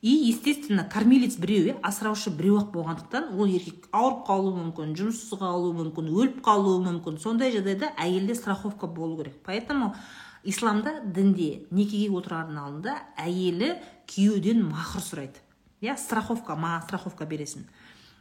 И 0.00 0.10
естественно 0.30 0.84
кормилец 0.84 1.36
біреу 1.36 1.72
иә 1.72 1.74
асыраушы 1.82 2.30
біреу 2.30 2.60
ақ 2.60 2.70
болғандықтан 2.70 3.32
ол 3.34 3.50
еркек 3.50 3.88
ауырып 3.90 4.20
қалуы 4.28 4.52
мүмкін 4.60 4.94
жұмыссыз 4.94 5.40
қалуы 5.40 5.72
мүмкін 5.74 6.12
өліп 6.14 6.38
қалуы 6.46 6.78
мүмкін. 6.84 7.18
Сондай 7.18 7.50
жағдайда 7.56 7.90
әйелде 7.98 8.36
страховка 8.38 8.86
болу 8.86 9.16
керек. 9.18 9.42
Поэтому 9.44 9.96
исламда 10.44 11.00
дінде 11.02 11.66
некеге 11.70 12.12
отырардың 12.14 12.62
алдында 12.62 12.94
әйелі 13.18 13.74
күйеуден 14.06 14.62
махр 14.70 15.02
сұрайды. 15.02 15.42
Иә 15.82 15.98
страховка 15.98 16.54
маған 16.54 16.86
страховка 16.86 17.26
бересің. 17.26 17.66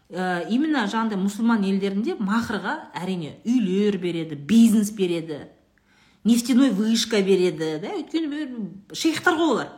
Ә, 0.10 0.48
именно 0.49 0.88
жаңағыдай 0.90 1.20
мұсылман 1.22 1.66
елдерінде 1.68 2.18
махрға 2.18 2.90
әрине 2.95 3.38
үйлер 3.45 3.99
береді 4.02 4.36
бизнес 4.36 4.90
береді 4.90 5.44
нефтяной 6.24 6.72
вышка 6.72 7.22
береді 7.22 7.76
да? 7.84 7.91
Өйткені 7.91 8.95
шейхтар 8.95 9.36
ғой 9.36 9.52
олар 9.52 9.74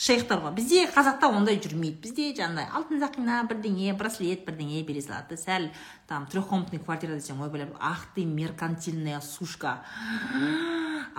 шейхтар 0.00 0.40
ғой 0.40 0.54
бізде 0.56 0.86
қазақта 0.88 1.28
ондай 1.28 1.58
жүрмейді. 1.60 1.98
Бізде 2.00 2.30
жаңағыдай 2.38 2.70
алтын 2.78 3.02
сақина 3.02 3.40
бірдеңе 3.50 3.92
браслет 4.00 4.46
бірдеңе 4.46 4.80
бере 4.88 5.02
салады. 5.04 5.36
Сәл 5.36 5.68
там 6.08 6.24
трехкомнатный 6.32 6.80
квартира 6.80 7.18
десең 7.18 7.42
ойбайлап 7.44 7.74
ах 7.76 8.06
ты 8.14 8.24
меркантильная 8.24 9.20
сушка. 9.20 9.82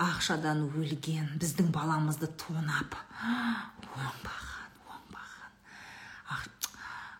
Ақшадан 0.02 0.64
өлген 0.66 1.36
біздің 1.38 1.70
баламызды 1.70 2.26
тонап. 2.42 2.96
Оңбаған 3.92 4.74
оңбаған. 4.96 6.50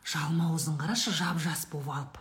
Жалмауызын 0.03 0.81
қарашы 0.83 1.15
жап 1.15 1.39
жас 1.47 1.69
болып 1.71 1.95
алып 1.95 2.19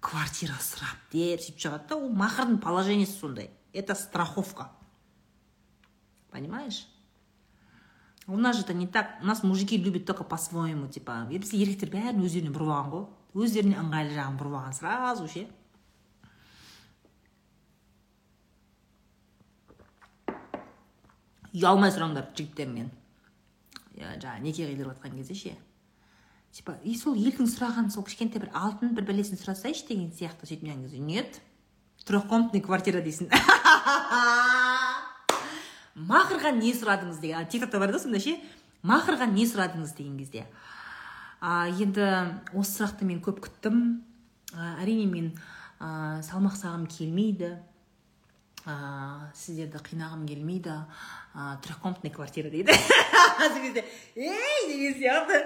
квартира 0.00 0.54
сұрап 0.62 1.10
деп 1.10 1.42
сөйтіп 1.42 1.58
шығады 1.66 1.90
да. 1.90 1.98
Ол 1.98 2.14
мақырдың 2.14 2.62
положениесі 2.62 3.18
сондай. 3.18 3.50
Это 3.72 3.98
страховка. 3.98 4.70
Понимаешь? 6.30 6.86
У 8.30 8.36
нас 8.36 8.56
же 8.56 8.62
это 8.62 8.74
не 8.74 8.86
так. 8.86 9.18
У 9.22 9.26
нас 9.26 9.42
мужики 9.42 9.76
любят 9.76 10.06
только 10.06 10.24
по 10.24 10.36
своему 10.36 10.88
типа 10.88 11.26
бізде 11.28 11.58
еркектер 11.58 11.90
бәрін 11.90 12.22
өздеріне 12.24 12.54
бұрып 12.54 12.70
алған 12.70 12.92
ғой 12.94 13.44
өздеріне 13.44 13.78
ыңғайлы 13.82 14.14
жағын 14.16 14.38
бұрып 14.40 14.56
алған 14.58 14.76
сразу 14.76 15.28
ше 15.28 15.46
ұялмай 21.54 21.90
сұраңдар 21.90 22.30
жігіттеріңнен 22.36 22.90
жаңағы 24.00 24.42
неке 24.44 24.68
қидырып 24.70 24.94
жатқан 24.94 25.16
кезде 25.18 25.34
ше. 25.34 25.56
Типа 26.52 26.76
и 26.82 26.96
сол 26.98 27.14
елдің 27.14 27.46
сұраған 27.50 27.90
сол 27.94 28.04
кішкентай 28.06 28.42
бір 28.42 28.50
алтын 28.56 28.94
бір 28.96 29.06
бәлесін 29.10 29.38
сұрасайшы 29.38 29.86
деген 29.90 30.10
сияқты 30.14 30.48
сөйтіп 30.48 30.66
неғылған 30.66 30.86
кезде 30.86 30.98
нет. 30.98 31.40
Трехкомнатный 32.06 32.62
квартира 32.64 33.02
дейсің. 33.04 33.30
мақырға 36.08 36.52
не 36.56 36.72
сұрадыңыз 36.76 37.20
деген. 37.20 37.46
Тик 37.50 37.64
токта 37.64 37.80
бар 37.82 37.92
да 37.92 38.00
сондай 38.00 38.22
ше 38.24 38.36
мақырға 38.86 39.26
не 39.32 39.46
сұрадыңыз 39.48 39.94
деген 39.96 40.18
кезде. 40.18 40.46
А, 41.40 41.68
енді 41.68 42.06
осы 42.52 42.78
сұрақты 42.78 43.08
мен 43.08 43.20
көп 43.24 43.40
күттім. 43.46 44.00
А, 44.54 44.76
әрине 44.82 45.06
мен 45.10 45.32
ә, 45.78 46.20
салмақ 46.26 46.56
сағым 46.60 46.86
келмейді. 46.90 47.54
Ә, 48.64 48.74
сіздерді 49.34 49.80
қинағым 49.90 50.26
келмейді. 50.28 50.76
Ә, 51.34 51.56
трехкомнатный 51.64 52.10
квартира 52.14 52.50
дейді. 52.50 52.72
Сол 53.38 53.60
кезде 53.62 53.84
ей 54.14 54.68
деген 54.68 54.94
сияқты. 55.00 55.36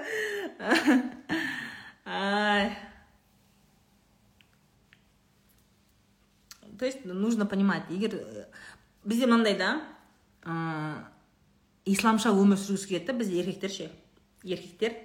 То 6.78 6.86
есть 6.86 7.04
нужно 7.04 7.46
понимать 7.46 7.84
егер 7.88 8.46
бізде 9.04 9.26
мынандай 9.26 9.56
да 9.56 9.80
исламша 10.44 12.32
өмір 12.34 12.60
сүргісі 12.60 12.90
келеді 12.90 13.16
біз 13.18 13.32
еркектер 13.40 13.72
ше. 13.72 13.90
Еркектер 14.44 14.96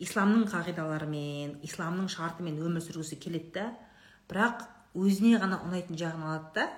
исламның 0.00 0.46
қағидаларымен 0.52 1.58
исламның 1.66 2.08
шартымен 2.12 2.60
өмір 2.64 2.84
сүргісі 2.84 3.18
келеді 3.20 3.52
да 3.56 3.66
бірақ 4.30 4.64
өзіне 4.98 5.40
ғана 5.42 5.60
ұнайтын 5.66 5.98
жағын 6.00 6.24
алады 6.28 6.54
да 6.56 6.68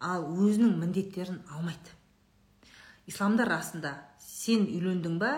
ал 0.00 0.28
өзінің 0.30 0.78
міндеттерін 0.80 1.42
алмайды. 1.50 1.96
Исламда 3.10 3.46
расында 3.48 3.96
сен 4.22 4.68
үйлендің 4.70 5.18
ба? 5.20 5.34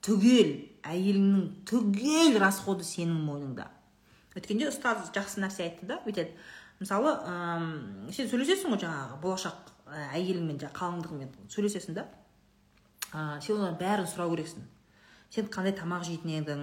Түгел 0.00 0.54
әйеліңнің 0.88 1.42
түгел 1.68 2.38
расходы 2.40 2.86
сенің 2.88 3.18
мойныңда 3.26 3.66
өткенде 4.38 4.68
ұстаз 4.70 5.10
жақсы 5.14 5.42
нәрсе 5.42 5.66
айтты 5.66 5.88
да 5.90 5.98
бүйтеді. 6.04 6.32
Мысалы 6.80 7.12
сен 8.14 8.30
сөйлесесің 8.30 8.72
ғой 8.72 8.80
жаңағы 8.84 9.18
болашақ 9.24 9.72
әйеліңмен 9.90 10.58
жаңағы 10.62 10.76
қалыңдығыңмен 10.78 11.50
сөйлесесің 11.52 11.96
да 11.96 12.06
ә, 13.12 13.40
сен 13.42 13.58
одан 13.58 13.78
бәрін 13.80 14.08
сұрау 14.10 14.32
керексің. 14.34 14.66
Сен 15.30 15.50
қандай 15.50 15.74
тамақ 15.78 16.04
жейтін 16.06 16.32
едің? 16.40 16.62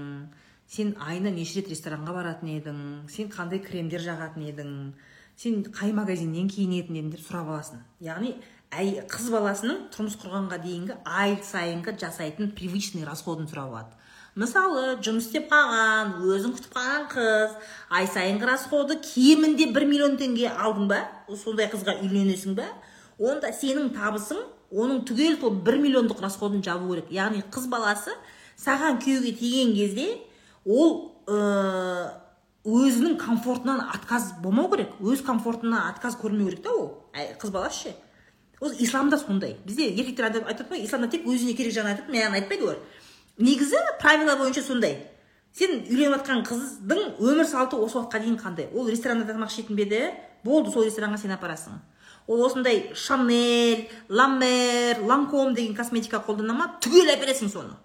Сен 0.68 0.95
айына 0.99 1.32
неше 1.32 1.62
рет 1.62 1.70
ресторанға 1.72 2.16
баратын 2.16 2.52
едің? 2.58 2.80
Сен 3.12 3.30
қандай 3.32 3.62
кремдер 3.64 4.04
жағатын 4.04 4.44
едің? 4.49 4.74
Сен 5.38 5.62
қай 5.72 5.94
магазиннен 5.95 6.49
киінетін 6.52 6.98
едің 6.99 7.14
деп 7.14 7.24
сұрап 7.24 7.52
аласың. 7.54 7.84
Яғни 8.04 8.34
әй, 8.76 8.98
қыз 9.08 9.30
баласының 9.32 9.86
тұрмыс 9.94 10.18
құрғанға 10.20 10.60
дейінгі 10.64 10.98
ай 11.06 11.38
сайынғы 11.45 11.95
жасайтын 12.02 12.52
привычный 12.58 13.08
расходын 13.08 13.48
сұрап 13.48 13.72
алады. 13.72 13.95
Мысалы 14.38 14.98
жұмыс 15.02 15.30
істеп 15.30 15.48
қалған 15.49 16.18
өзің 16.22 16.58
күтіп 16.58 16.76
қалған 16.76 17.08
қыз 17.14 17.56
ай 17.98 18.10
сайынғы 18.12 18.49
расходы 18.52 18.99
кемінде 19.02 19.72
бір 19.74 19.88
миллион 19.90 20.18
теңге 20.20 20.52
алдың 20.52 20.91
ба? 20.91 20.99
Сондай 21.32 21.72
қызға 21.72 21.95
үйленесің 22.04 22.58
ба? 22.60 22.68
Онда 23.19 23.52
сенің 23.53 23.91
табысың 23.95 24.39
оның 24.72 25.03
түгел 25.07 25.39
сол 25.41 25.56
бір 25.64 25.80
миллиондық 25.81 26.22
расходын 26.22 26.64
жабу 26.64 26.94
керек. 26.94 27.11
Яғни 27.11 27.44
қыз 27.52 27.68
баласы 27.72 28.14
саған 28.60 28.99
күйеуге 29.03 29.34
тиген 29.38 29.73
кезде 29.76 30.07
ол 30.65 31.14
ә, 31.27 32.11
өзінің 32.68 33.18
комфортынан 33.22 33.81
отказ 33.94 34.34
болмау 34.44 34.69
керек. 34.72 34.94
Өз 34.99 35.23
комфортынан 35.26 35.89
отказ 35.89 36.18
көрмеу 36.19 36.49
керек 36.49 36.64
та 36.64 36.76
ол. 36.76 36.91
Қыз 37.14 37.52
баласы 37.52 37.88
ше? 37.88 37.95
Ол 38.60 38.72
исламда 38.80 39.18
сондай. 39.18 39.57
Бізде 39.65 39.89
еркектер 39.89 40.31
айтады 40.31 40.69
ғой 40.69 40.85
исламда 40.85 41.10
тек 41.10 41.26
өзіне 41.26 41.53
керек 41.56 41.73
жағын 41.73 41.94
айтады 41.94 42.14
маған 42.14 42.41
айтпайды 42.41 42.65
олар. 42.65 42.80
Негізі 43.38 43.77
правила 44.02 44.35
бойынша 44.35 44.64
сондай. 44.65 44.98
Сен 45.53 45.84
үйленіп 45.88 46.19
жатқан 46.19 46.44
қыздың 46.45 47.18
өмір 47.22 47.48
салты 47.49 47.77
осы 47.77 47.98
уақытқа 47.98 48.19
дейін 48.22 48.38
қандай? 48.41 48.68
Ол 48.73 48.89
ресторанда 48.89 49.26
тамақ 49.30 49.53
ішетін 49.53 49.77
бе 49.77 49.85
еді? 49.85 50.02
Болды 50.44 50.72
сол 50.73 50.85
ресторанға 50.85 51.18
сен 51.22 51.34
апарасың. 51.34 51.80
Ол 52.28 52.45
осындай 52.45 52.91
шанель 52.94 53.90
ламер 54.10 55.02
ланком 55.02 55.56
деген 55.56 55.76
косметика 55.76 56.20
қолдана 56.20 56.54
ма? 56.54 56.70
Түгел 56.82 57.10
әпересің 57.16 57.52
соны. 57.52 57.76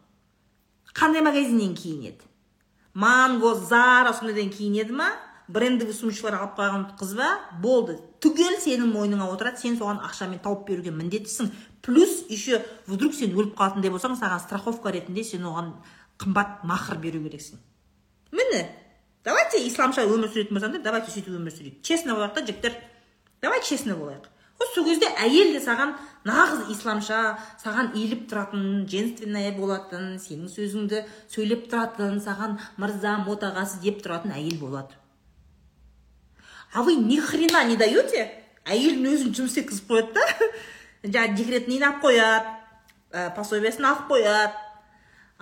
Қандай 0.92 1.22
магазиннен 1.22 1.74
киінеді 1.74 2.26
манго 2.94 3.54
зара 3.54 4.12
сондайдан 4.12 4.50
киінеді 4.50 4.92
ма? 4.92 5.12
Брендовый 5.48 5.94
сумочкалар 5.94 6.38
алып 6.40 6.58
қойған 6.58 6.84
қыз 6.98 7.14
ба? 7.16 7.28
Болды. 7.60 7.98
Түгел 8.22 8.58
сенің 8.62 8.92
мойныңа 8.92 9.26
отырады 9.32 9.60
сен 9.60 9.76
соған 9.76 9.98
ақшамен 10.06 10.40
тауып 10.42 10.66
беруге 10.68 10.92
міндеттісің. 10.94 11.50
Плюс 11.82 12.22
еще 12.28 12.62
вдруг 12.86 13.14
сен 13.14 13.34
өліп 13.34 13.56
қалатындай 13.58 13.90
болсаң 13.90 14.14
саған 14.20 14.40
страховка 14.40 14.92
ретінде 14.94 15.24
сен 15.24 15.44
оған 15.44 15.72
қымбат 16.22 16.62
мақыр 16.64 17.00
беру 17.02 17.20
керексің. 17.24 17.58
Міне 18.32 18.68
давайте 19.24 19.60
исламша 19.66 20.06
өмір 20.06 20.30
сүретін 20.30 20.56
болсаңдар 20.56 20.82
давайте 20.82 21.10
сөйтіп 21.10 21.36
өмір 21.36 21.52
сүрейік. 21.52 21.82
Честно 21.82 22.14
болайық 22.14 22.34
та 22.38 22.46
жігіттер? 22.46 22.78
Давай 23.42 23.60
честно 23.66 23.96
болайық. 23.98 24.30
Сол 24.74 24.86
кезде 24.86 25.08
әйел 25.18 25.52
де 25.54 25.60
саған 25.64 25.94
нағыз 26.28 26.70
исламша 26.74 27.20
саған 27.62 27.92
иіліп 27.98 28.26
тұратын 28.30 28.84
женственная 28.90 29.52
болатын 29.56 30.16
сенің 30.22 30.50
сөзіңді 30.52 31.04
сөйлеп 31.32 31.68
тұратын 31.72 32.20
саған 32.22 32.58
мырзам 32.78 33.28
отағасы 33.32 33.82
деп 33.82 34.02
тұратын 34.04 34.34
әйел 34.36 34.58
болады. 34.60 34.94
А 36.72 36.82
вы 36.82 36.94
ни 36.96 37.18
хрена 37.20 37.64
не 37.64 37.76
даете 37.76 38.30
әйелдің 38.64 39.08
өзін 39.12 39.34
жұмыс 39.36 39.56
істеткізіп 39.56 39.90
қояды 39.90 40.14
да. 40.16 40.50
Жаңағы 41.02 41.36
декретныйын 41.36 41.88
алып 41.88 42.04
қояды 42.06 42.52
ә, 43.12 43.30
алып 43.34 44.06
қояды 44.08 44.52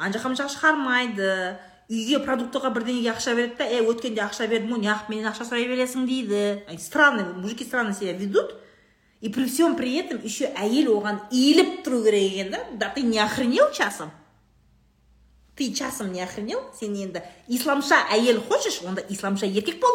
ана 0.01 0.15
жаққа 0.17 0.33
мына 0.33 0.49
шығармайды 0.49 1.33
үйге 1.91 2.21
продуктыға 2.25 2.71
бірдеңеге 2.73 3.11
ақша 3.13 3.35
береді 3.37 3.59
да 3.59 3.67
е 3.69 3.83
өткенде 3.85 4.23
ақша 4.25 4.47
бердім 4.49 4.77
ғой 4.77 4.85
неғып 4.87 5.11
менен 5.13 5.29
ақша 5.31 5.45
сұрай 5.49 5.67
бересің 5.69 6.07
дейді. 6.07 6.63
Странный 6.79 7.25
мужики 7.35 7.65
странно 7.65 7.93
себя 7.93 8.13
ведут. 8.13 8.55
И 9.21 9.29
при 9.29 9.47
всем 9.47 9.77
при 9.77 9.97
этом 9.97 10.23
еще 10.23 10.49
әйел 10.57 10.95
оған 10.97 11.21
иіліп 11.31 11.83
тұру 11.85 12.03
керек 12.05 12.33
екен 12.33 12.51
да? 12.51 12.61
Да 12.73 12.89
ты 12.89 13.03
не 13.03 13.19
охренел 13.19 13.71
часом? 13.73 14.11
Ты 15.57 15.73
часом 15.75 16.13
не 16.13 16.23
охренел? 16.23 16.63
Сен 16.79 16.95
енді 16.97 17.23
исламша 17.49 18.07
әйел 18.13 18.41
хочешь 18.41 18.81
онда 18.83 19.05
исламша 19.09 19.47
еркек 19.47 19.81
бол. 19.81 19.93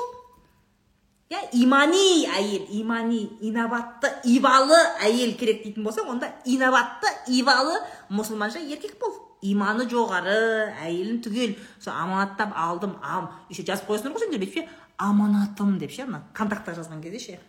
Иә 1.30 1.42
имани 1.54 2.28
әйел 2.30 2.68
имани 2.70 3.24
инабатты 3.42 4.12
ибалы 4.30 4.78
әйел 5.02 5.34
керек 5.40 5.64
дейтін 5.64 5.88
болсаң 5.88 6.12
онда 6.14 6.30
инабатты 6.46 7.10
ибалы 7.34 7.80
мұсылманша 8.12 8.62
еркек 8.62 9.00
бол. 9.02 9.10
Иманы 9.42 9.90
жоғары 9.90 10.72
әйелін 10.86 11.24
түгел. 11.26 11.58
Сол 11.80 11.94
аманаттап 11.98 12.54
алдым 12.54 13.00
ам. 13.02 13.32
Еще 13.50 13.66
жазып 13.66 13.90
қоясыңдар 13.90 14.14
ғой 14.14 14.28
сендер 14.28 14.46
бүйтіп 14.46 14.70
аманатым 14.98 15.80
деп 15.80 15.92
ше 15.92 16.06
мына 16.06 16.22
контактқа 16.38 16.78
жазған 16.78 17.02
кезде 17.02 17.20
ше. 17.20 17.40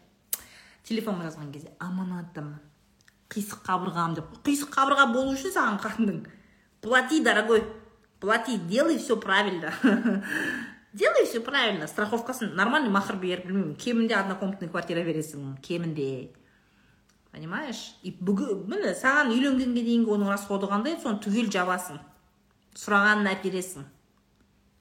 Телефонға 0.86 1.30
жазған 1.30 1.52
кезде 1.54 1.72
аманатым 1.82 2.54
қисық 3.32 3.64
қабырғам 3.66 4.14
деп. 4.18 4.30
Қисық 4.46 4.70
қабырға 4.74 5.08
болу 5.12 5.34
үшін 5.34 5.52
саған 5.54 5.80
қатының 5.82 6.20
плати 6.80 7.22
дорогой 7.24 7.64
плати 8.20 8.56
делай 8.56 8.98
все 8.98 9.16
правильно 9.16 9.72
делай 10.92 11.26
все 11.26 11.40
правильно 11.40 11.86
страховкасын 11.86 12.54
нормальный 12.54 12.90
махр 12.90 13.16
беріп 13.16 13.46
білмеймін 13.46 13.74
кемінде 13.76 14.14
однокомнатный 14.14 14.68
квартира 14.68 15.02
бересің 15.02 15.56
кемінде 15.60 16.30
понимаешь? 17.32 17.96
И 18.02 18.14
бүгін 18.14 18.64
міне 18.70 18.94
саған 18.94 19.34
үйленгенге 19.34 19.82
дейінгі 19.82 20.14
оның 20.16 20.30
расходы 20.32 20.70
қандай 20.70 20.96
соны 21.02 21.20
түгел 21.20 21.50
жабасың 21.52 21.98
сұрағанын 22.78 23.32
әпересің 23.34 23.84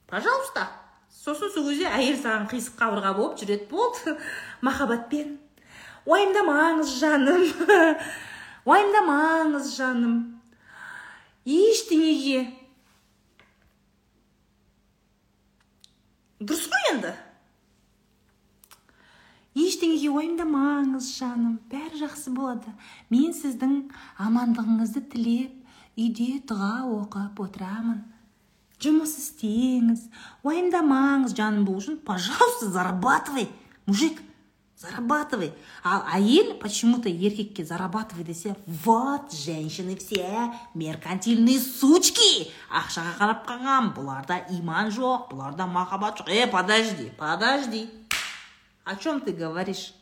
пожалуйста 0.07 0.69
сосын 1.09 1.51
сол 1.51 1.67
кезде 1.71 1.89
әйел 1.89 2.21
саған 2.21 2.47
қисық 2.51 2.77
қабырға 2.79 3.15
болып 3.17 3.39
жүреді 3.41 3.67
болды. 3.71 4.15
Махаббатпен. 4.65 5.39
Уайымдамаңыз 6.05 6.95
жаным. 7.01 7.43
Уайымдамаңыз 8.69 9.75
жаным. 9.77 10.15
Ештеңеге 11.45 12.47
дұрыс 16.41 16.65
қой 16.71 16.91
енді 16.93 17.13
ештеңеге 19.55 20.09
уайымдамаңыз 20.11 21.07
жаным. 21.15 21.59
Бәрі 21.71 22.01
жақсы 22.01 22.33
болады. 22.35 22.73
Мен 23.09 23.31
сіздің 23.35 23.77
амандығыңызды 24.21 25.05
тілеп 25.13 25.95
үйде 25.95 26.41
дұға 26.49 26.73
оқып 26.97 27.39
отырамын. 27.45 28.01
Жұмыс 28.83 29.15
істеңіз. 29.21 30.09
Уайымдамаңыз 30.43 31.35
жаным. 31.37 31.63
Бұл 31.69 31.79
үшін 31.79 32.01
пожалуйста 32.05 32.69
зарабатывай 32.73 33.47
мужик. 33.87 34.19
Зарабатывай. 34.77 35.53
Ал 35.83 36.03
әйел 36.13 36.55
почему 36.59 37.01
то 37.01 37.09
еркекке 37.09 37.63
зарабатывай 37.63 38.23
десе 38.23 38.55
вот 38.65 39.31
женщины 39.31 39.95
все. 39.95 40.53
Меркантильные 40.73 41.59
сучки. 41.59 42.51
Ақшаға 42.69 43.15
қарап 43.19 43.45
қалған 43.47 43.93
бұларда 43.95 44.41
иман 44.57 44.91
жоқ 44.91 45.31
бұларда 45.31 45.67
махаббат 45.67 46.19
жоқ 46.19 46.29
э 46.29 46.47
подожди 46.47 47.11
подожди. 47.17 47.89
О 48.83 48.95
чем 48.95 49.21
ты 49.21 49.31
говоришь? 49.31 49.93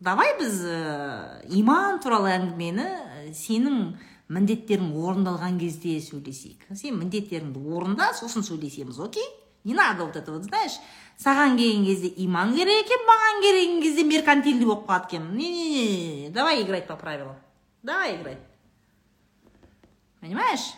Давай 0.00 0.38
біз 0.38 0.62
ә, 0.62 1.42
иман 1.48 1.98
туралы 1.98 2.30
әңгімені 2.30 3.32
сенің 3.34 3.96
міндеттерің 4.30 4.92
орындалған 4.94 5.58
кезде 5.58 5.96
сөйлесейік. 5.98 6.68
Сен 6.76 7.00
міндеттеріңді 7.00 7.62
орында 7.74 8.12
сосын 8.14 8.44
сөйлесеміз 8.46 9.00
окей? 9.02 9.26
Не 9.64 9.74
надо 9.74 10.04
вот 10.04 10.16
это 10.16 10.32
вот 10.32 10.44
знаешь 10.44 10.78
саған 11.18 11.56
келген 11.58 11.84
кезде 11.86 12.12
иман 12.24 12.54
керек 12.54 12.84
екен 12.86 13.06
маған 13.08 13.40
келген 13.42 13.80
кезде 13.82 14.04
меркантильный 14.04 14.66
болып 14.66 14.86
қалады 14.86 15.08
екен. 15.14 15.30
Не 15.36 15.50
не 15.50 15.70
не 15.70 16.30
давай 16.30 16.62
играть 16.62 16.86
по 16.86 16.96
правилам. 16.96 17.36
Давай 17.82 18.16
играть. 18.16 18.38
Понимаешь? 20.20 20.74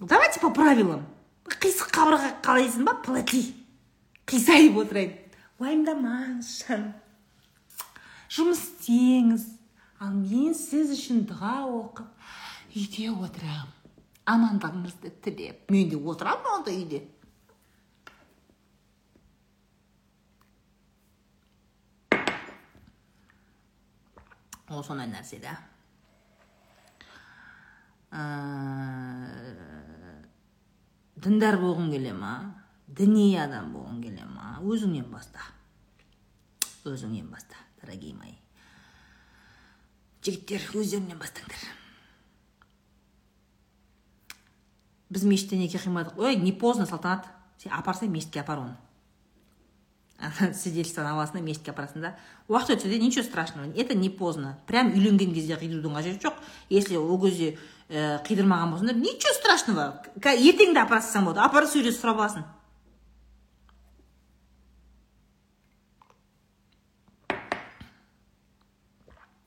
Давайте 0.00 0.40
по 0.40 0.50
правилам. 0.50 1.06
Қисық 1.48 1.90
қабырға 1.92 2.32
қалайсың 2.44 2.84
ба? 2.84 2.94
Плати. 3.02 3.54
Қисайып 4.28 4.76
отырайын. 4.76 5.14
Уайымдамаңыз 5.58 6.50
жаным 6.62 6.92
жұмыс 8.28 8.60
істеңіз. 8.62 9.46
Ал 9.98 10.12
мен 10.14 10.54
сіз 10.54 10.92
үшін 10.94 11.24
дұға 11.26 11.54
оқып 11.66 12.76
үйде 12.76 13.08
отырамын 13.10 13.72
амандығыңызды 14.28 15.10
тілеп. 15.24 15.64
Мен 15.72 15.88
де 15.90 15.98
отырамын 15.98 16.52
онда 16.58 16.70
үйде. 16.70 17.02
Ол 24.70 24.84
сондай 24.84 25.08
нәрсе 25.10 25.40
да 25.42 25.54
діндар 31.24 31.58
болғың 31.60 31.90
келе 31.92 32.12
ма 32.16 32.34
діни 32.88 33.30
адам 33.40 33.72
болғың 33.76 34.02
келе 34.04 34.26
ма 34.28 34.58
өзіңнен 34.64 35.08
баста 35.12 35.44
өзіңнен 36.88 37.28
баста 37.32 37.56
дорогие 37.82 38.14
мои 38.14 38.36
жігіттер 40.24 40.70
өздеріңнен 40.74 41.20
бастаңдар 41.20 41.64
біз 45.08 45.24
мешітте 45.24 45.56
неке 45.56 45.80
қимадық 45.80 46.20
ой 46.20 46.36
не 46.36 46.52
поздно 46.52 46.86
салтанат 46.86 47.28
сен 47.60 47.72
апарсаң 47.72 48.12
мешітке 48.12 48.40
апар 48.44 48.64
оны 48.64 48.76
свидетельствоны 50.58 51.12
аласың 51.12 51.38
да 51.38 51.44
мешітке 51.46 51.70
апарасың 51.70 52.02
да? 52.02 52.10
Уақыт 52.50 52.74
өтсе 52.74 52.88
де 52.90 52.98
ничего 52.98 53.22
страшного 53.24 53.70
это 53.70 53.94
не 53.94 54.10
поздно. 54.10 54.58
Прям 54.66 54.90
үйленген 54.90 55.32
кезде 55.34 55.54
қидырудың 55.54 55.94
қажеті 55.94 56.26
жоқ 56.26 56.34
если 56.70 56.96
ол 56.96 57.20
кезде 57.22 57.58
ә, 57.88 58.18
қидырмаған 58.26 58.72
болсаңдар 58.74 58.96
ничего 58.98 59.32
страшного. 59.34 60.02
Ертең 60.18 60.74
де 60.74 60.80
апара 60.82 61.00
салсаң 61.00 61.24
болады 61.30 61.46
апарып 61.46 61.70
сөйлесіп 61.70 62.02
сұрап 62.02 62.18
аласың. 62.18 62.42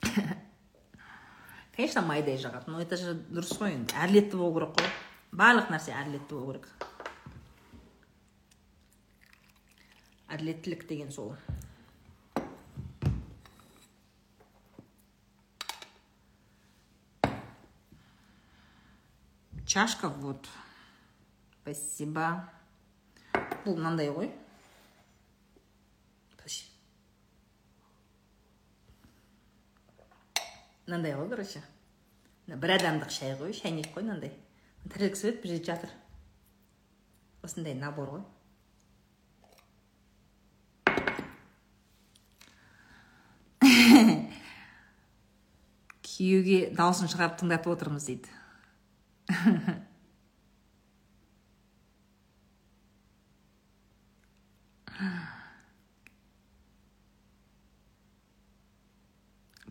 Конечно 1.76 2.00
майдай 2.00 2.38
жағады 2.40 2.70
но 2.72 2.80
это 2.80 2.96
же 2.96 3.12
дұрыс 3.28 3.58
қой 3.60 3.76
енді. 3.76 3.92
Әділетті 3.92 4.36
болу 4.40 4.54
керек 4.56 4.72
қой. 4.80 4.88
Барлық 5.36 5.68
нәрсе 5.68 5.92
әділетті 5.92 6.32
болу 6.32 6.52
керек. 6.56 6.91
Әділеттілік 10.32 10.86
деген 10.88 11.12
сол. 11.12 11.34
Чашка 19.66 20.08
вот. 20.08 20.48
Спасибо. 21.62 22.48
Бұл 23.64 23.76
мынандай 23.78 24.10
ғой. 24.12 24.32
Мынандай 30.82 31.14
ғой 31.16 31.28
короче. 31.30 31.62
Бір 32.50 32.74
адамдық 32.74 33.12
шай 33.14 33.36
ғой 33.38 33.54
шайнек 33.56 33.92
қой 33.94 34.02
мынандай. 34.04 34.32
Тірілік 34.90 35.16
свет 35.16 35.38
бір 35.40 35.54
жерде 35.54 35.70
жатыр. 35.70 35.92
Осындай 37.46 37.72
набор 37.78 38.10
ғой. 38.16 38.24
Күйеуге 46.22 46.70
дауысын 46.78 47.10
шығарып 47.10 47.40
тыңдатып 47.40 47.72
отырмыз 47.74 48.06
дейді 48.06 48.30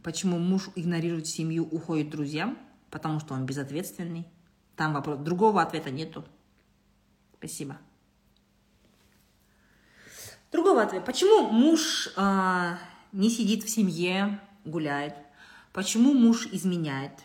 Почему 0.03 0.40
муж 0.40 0.69
игнорирует 0.76 1.28
семью, 1.28 1.64
уходит 1.64 2.10
друзьям? 2.10 2.57
Потому 2.90 3.19
что 3.19 3.36
он 3.36 3.45
безответственный. 3.45 4.28
Там 4.76 4.94
вопрос. 4.94 5.19
Другого 5.19 5.61
ответа 5.61 5.91
нету. 5.91 6.26
Спасибо. 7.38 7.78
Другого 10.52 10.82
ответа. 10.82 11.06
Почему 11.06 11.52
муж 11.52 12.10
э, 12.18 12.78
не 13.11 13.30
сидит 13.30 13.64
в 13.64 13.69
семье, 13.69 14.41
гуляет? 14.65 15.15
Почему 15.73 16.14
муж 16.14 16.48
изменяет? 16.52 17.23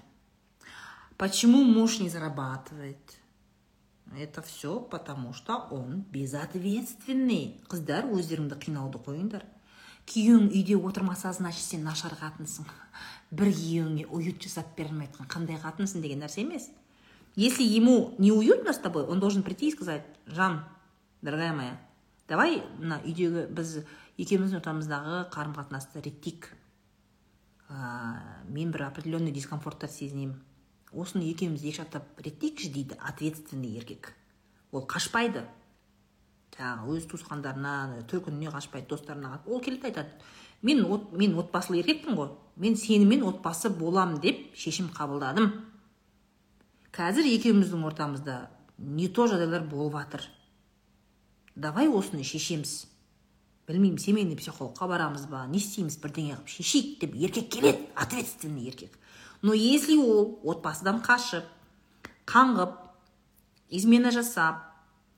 Почему 1.16 1.64
муж 1.64 1.98
не 1.98 2.08
зарабатывает? 2.08 3.18
Это 4.16 4.40
все 4.42 4.78
потому, 4.78 5.32
что 5.32 5.66
он 5.70 6.04
безответственный. 6.12 7.60
Қыздар 7.68 8.06
өздеріңді 8.06 8.58
қинауды 8.62 9.02
қойыңдар 9.02 9.42
күйеуің 10.06 10.50
үйде 10.54 10.76
отырмаса 10.78 11.32
значит 11.34 11.64
сен 11.66 11.82
нашар 11.84 12.14
қатынсың 12.14 12.66
бір 13.34 13.50
күйеуіңе 13.50 14.06
уют 14.06 14.42
жасап 14.42 14.78
алмай 14.78 15.08
қандай 15.26 15.58
қатынсың 15.58 16.04
деген 16.04 16.22
нәрсе 16.22 16.44
емес 16.44 16.68
если 17.34 17.64
ему 17.64 18.14
не 18.18 18.30
уютно 18.30 18.72
с 18.72 18.78
тобой 18.78 19.02
он 19.02 19.18
должен 19.20 19.42
прийти 19.42 19.68
и 19.68 19.72
сказать 19.72 20.06
жан 20.26 20.64
дорогая 21.22 21.52
моя 21.52 21.80
давай 22.28 22.62
мына 22.78 23.00
үйдегі 23.02 23.48
біз 23.50 23.80
екеуміздің 24.16 24.60
ортамыздағы 24.60 25.24
қарым 25.34 25.58
қатынасты 25.58 26.04
реттейік 26.06 26.52
мен 27.68 28.70
бір 28.70 28.86
определенный 28.88 29.32
дискомфорттар 29.32 29.90
сезінемін. 29.90 30.36
Осыны 30.92 31.26
екеуміз 31.30 31.64
екі 31.66 31.82
жақтап 31.82 32.20
реттейікші 32.22 32.70
дейді 32.72 32.98
ответственный 33.02 33.76
еркек. 33.76 34.12
Ол 34.70 34.86
қашпайды. 34.86 35.42
Жаңағы 36.56 36.94
өз 36.96 37.08
туысқандарына 37.10 38.04
төркініне 38.08 38.52
қашпайды 38.54 38.88
достарына 38.88 39.40
ол 39.46 39.60
келеді 39.60 39.90
айтады. 39.90 40.14
Мен 40.62 40.84
от, 40.86 41.12
мен 41.12 41.34
отбасылы 41.38 41.82
еркекпін 41.82 42.16
ғой. 42.16 42.30
Мен 42.56 42.76
сенімен 42.76 43.26
отбасы 43.26 43.68
болам 43.68 44.20
деп 44.20 44.54
шешім 44.56 44.88
қабылдадым. 44.94 45.50
Қазір 46.96 47.28
екеуміздің 47.34 47.84
ортамызда 47.90 48.38
не 48.78 49.08
то 49.08 49.26
жағдайлар 49.26 49.68
болып 49.68 49.98
жатыр 49.98 50.30
давай 51.56 51.88
осыны 51.88 52.22
шешеміз. 52.22 52.86
Білмеймін 53.66 53.98
семейный 53.98 54.36
психологқа 54.38 54.86
барамыз 54.86 55.26
ба 55.30 55.44
не 55.50 55.58
істейміз 55.58 55.98
бірдеңе 56.02 56.36
қылып 56.36 56.52
шешейік 56.54 57.00
деп 57.00 57.16
еркек 57.18 57.48
келеді 57.50 57.88
ответственный 57.94 58.66
еркек. 58.66 58.98
Но 59.42 59.52
если 59.54 59.96
ол 59.96 60.38
отбасыдан 60.44 61.02
қашып 61.02 61.44
қаңғып 62.26 62.76
измена 63.70 64.12
жасап 64.14 64.62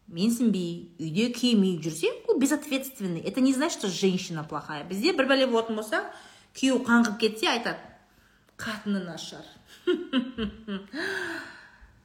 менсінбей 0.09 0.95
үйде 0.99 1.29
киімей 1.33 1.77
жүрсе 1.85 2.11
ол 2.27 2.39
безответственный. 2.39 3.21
Это 3.21 3.41
не 3.41 3.53
значит 3.53 3.79
что 3.79 3.89
женщина 3.89 4.45
плохая. 4.45 4.85
Бізде 4.85 5.13
бір 5.13 5.29
бәле 5.29 5.47
болатын 5.47 5.77
болса 5.77 6.03
күйеуі 6.57 6.85
қаңғып 6.87 7.19
кетсе 7.21 7.51
айтады 7.53 7.79
қатыны 8.59 9.05
нашар 9.05 9.45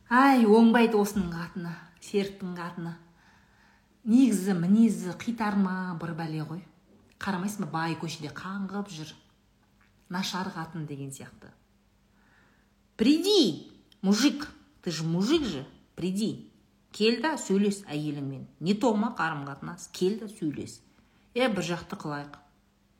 ай 0.09 0.43
оңбайды 0.45 0.99
осының 0.99 1.31
қатыны 1.31 1.71
серіктің 2.03 2.53
қатыны. 2.59 2.93
Негізі 4.03 4.53
мінезі 4.59 5.15
қитарма 5.19 5.95
бір 6.01 6.13
бәле 6.17 6.43
ғой. 6.47 6.63
Қарамайсың 7.23 7.67
ба 7.67 7.79
бай 7.79 7.95
көшеде 7.99 8.33
қаңғып 8.35 8.89
жүр. 8.91 9.13
Нашар 10.09 10.51
қатын 10.51 10.85
деген 10.85 11.11
сияқты. 11.11 11.51
Приди 12.97 13.71
мужик 14.01 14.49
ты 14.81 14.91
же 14.91 15.03
мужик 15.03 15.43
же 15.43 15.65
приди. 15.95 16.51
Кел 16.91 17.21
да 17.21 17.37
сөйлес 17.37 17.83
әйеліңмен. 17.87 18.45
Не 18.59 18.73
то 18.75 18.93
ма 18.93 19.15
қарым 19.17 19.47
қатынас 19.47 19.89
кел 19.91 20.19
да 20.19 20.27
сөйлес. 20.27 20.81
Е 21.33 21.47
бір 21.47 21.63
жақты 21.63 21.97
қылайық. 21.97 22.35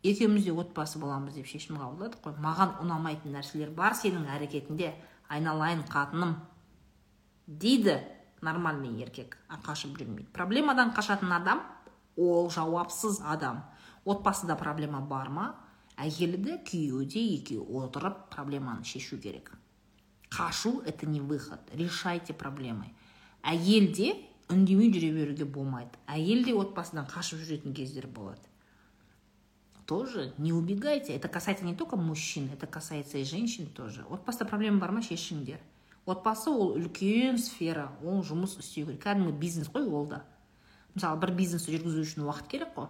Екеуміз 0.03 0.45
де 0.45 0.51
отбасы 0.51 0.99
боламыз 0.99 1.35
деп 1.35 1.45
шешім 1.45 1.77
қабылдадық 1.77 2.23
қой. 2.23 2.33
Маған 2.41 2.79
ұнамайтын 2.81 3.35
нәрселер 3.35 3.69
бар 3.75 3.93
сенің 3.93 4.25
әрекетінде 4.33 4.95
айналайын 5.29 5.83
қатыным. 5.85 6.39
Дейді. 7.45 7.99
Нормальный 8.43 8.91
еркек 9.01 9.37
қашып 9.65 9.95
жүрмейді 9.97 10.29
проблемадан 10.35 10.91
қашатын 10.93 11.31
адам 11.33 11.63
ол 12.15 12.49
жауапсыз 12.49 13.21
адам. 13.25 13.63
Отбасыда 14.05 14.55
проблема 14.59 14.99
бар 15.01 15.29
ма 15.29 15.45
әйелі 15.95 16.37
де 16.43 16.57
күйеуі 16.67 17.05
де 17.07 17.21
екеуі 17.37 17.85
отырып 17.85 18.27
проблеманы 18.33 18.83
шешу 18.83 19.17
керек. 19.17 19.53
Қашу 20.29 20.81
это 20.85 21.05
не 21.05 21.21
выход. 21.21 21.59
Решайте 21.71 22.33
проблемы. 22.33 22.91
Әйел 23.43 23.93
де 23.93 24.15
үндемей 24.49 24.91
жүре 24.91 25.11
беруге 25.13 25.45
болмайды. 25.45 25.95
Әйел 26.07 26.43
де 26.43 26.55
отбасыдан 26.57 27.07
қашып 27.07 27.39
жүретін 27.45 27.73
кездер 27.73 28.07
болады. 28.07 28.41
Тоже 29.85 30.33
не 30.37 30.51
убегайте. 30.53 31.13
Это 31.13 31.27
касается 31.27 31.65
не 31.65 31.75
только 31.75 31.95
мужчин 31.95 32.49
это 32.51 32.67
касается 32.67 33.17
и 33.17 33.23
женщин 33.23 33.67
тоже. 33.67 34.05
Отбасыда 34.09 34.45
проблема 34.45 34.79
бар 34.79 34.91
ма 34.91 35.01
шешіңдер. 35.01 35.59
Отбасы 36.05 36.49
ол 36.49 36.75
үлкен 36.77 37.37
сфера 37.37 37.91
ол 38.03 38.23
жұмыс 38.23 38.57
істеу 38.59 38.87
керек. 38.87 39.01
Кәдімгі 39.03 39.37
бизнес 39.39 39.69
қой 39.71 39.87
ол 39.87 40.07
да. 40.07 40.23
Мысалы 40.95 41.19
бір 41.21 41.33
бизнесті 41.37 41.75
жүргізу 41.75 42.03
үшін 42.03 42.27
уақыт 42.27 42.49
керек 42.51 42.75
қой. 42.75 42.89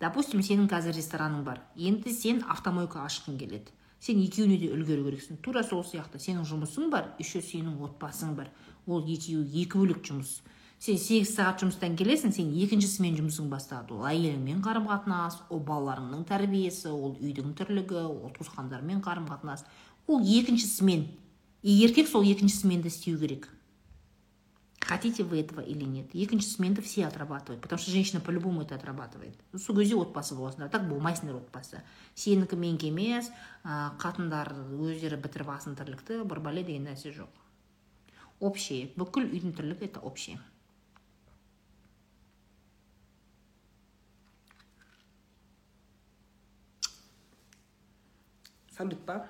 Допустим 0.00 0.42
сенің 0.42 0.68
қазір 0.70 0.96
рестораның 0.98 1.44
бар. 1.44 1.62
Енді 1.76 2.12
сен 2.12 2.42
автомойка 2.48 3.04
ашқың 3.06 3.38
келеді. 3.38 3.72
Сен 4.00 4.20
екеуіне 4.20 4.58
де 4.58 4.68
үлгеру 4.74 5.06
керексің. 5.08 5.38
Тура 5.42 5.62
сол 5.64 5.84
сияқты. 5.84 6.18
Сенің 6.20 6.44
жұмысың 6.44 6.90
бар 6.90 7.14
еще 7.18 7.40
сенің 7.40 7.80
отбасың 7.86 8.34
бар. 8.36 8.50
Ол 8.86 9.06
екеуі 9.06 9.46
екі 9.62 9.78
бөлек 9.78 10.04
жұмыс. 10.04 10.42
Сен 10.84 10.98
сегіз 11.00 11.30
сағат 11.32 11.62
жұмыстан 11.62 11.94
келесің 11.96 12.34
сен 12.36 12.50
екіншісімен 12.60 13.14
жұмысың 13.16 13.46
басталады 13.48 13.94
ол 13.96 14.02
әйеліңмен 14.04 14.58
қарым 14.60 14.84
қатынас 14.90 15.38
ол 15.48 15.62
балаларыңның 15.64 16.26
тәрбиесі 16.28 16.90
ол 16.90 17.14
үйдің 17.14 17.54
тірлігі 17.56 18.02
ол 18.02 18.34
туысқандармен 18.34 19.00
қарым 19.06 19.24
қатынас 19.30 19.64
ол 20.04 20.20
екіншісімен 20.20 21.06
и 21.64 21.72
еркек 21.72 22.08
сол 22.08 22.22
екінші 22.22 22.56
сменді 22.56 22.88
істеу 22.88 23.18
керек. 23.18 23.48
Хотите 24.84 25.24
вы 25.24 25.40
этого 25.40 25.62
или 25.62 25.84
нет? 25.84 26.14
Екінші 26.14 26.48
сменді 26.48 26.82
все 26.82 27.06
отрабатывают 27.08 27.62
потому 27.62 27.78
что 27.78 27.90
женщина 27.90 28.20
по 28.20 28.30
любому 28.30 28.60
это 28.60 28.74
отрабатывает. 28.74 29.32
Сол 29.56 29.76
кезде 29.76 29.96
отбасы 29.96 30.36
боласыңдар 30.36 30.68
так 30.68 30.84
болмайсыңдар 30.84 31.40
отбасы. 31.40 31.80
Сенікі 32.14 32.56
менікі 32.60 32.92
емес 32.92 33.32
қатындар 33.64 34.52
өздері 34.76 35.16
бітіріп 35.24 35.48
алсын 35.56 35.74
тірлікті 35.74 36.28
бір 36.28 36.40
бәле 36.44 36.62
деген 36.68 36.84
нәрсе 36.84 37.16
жоқ. 37.16 37.32
Общее 38.40 38.92
бүкіл 39.00 39.32
үйдің 39.32 39.56
тірлігі 39.56 39.88
это 39.88 40.04
общее. 40.04 40.36
Салют 48.76 49.00
па? 49.06 49.24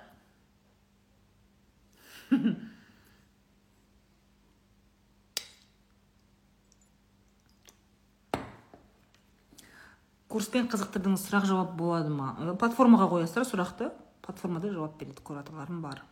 Курспен 10.34 10.66
қызықтырдыңыз 10.66 11.28
сұрақ 11.28 11.44
жауап 11.46 11.76
болады 11.78 12.10
ма? 12.10 12.32
Платформаға 12.58 13.06
қоясыздар 13.12 13.46
сұрақты? 13.46 13.92
Платформада 14.24 14.66
жауап 14.72 14.96
береді 14.98 15.22
кураторларым 15.22 15.78
бар. 15.84 16.02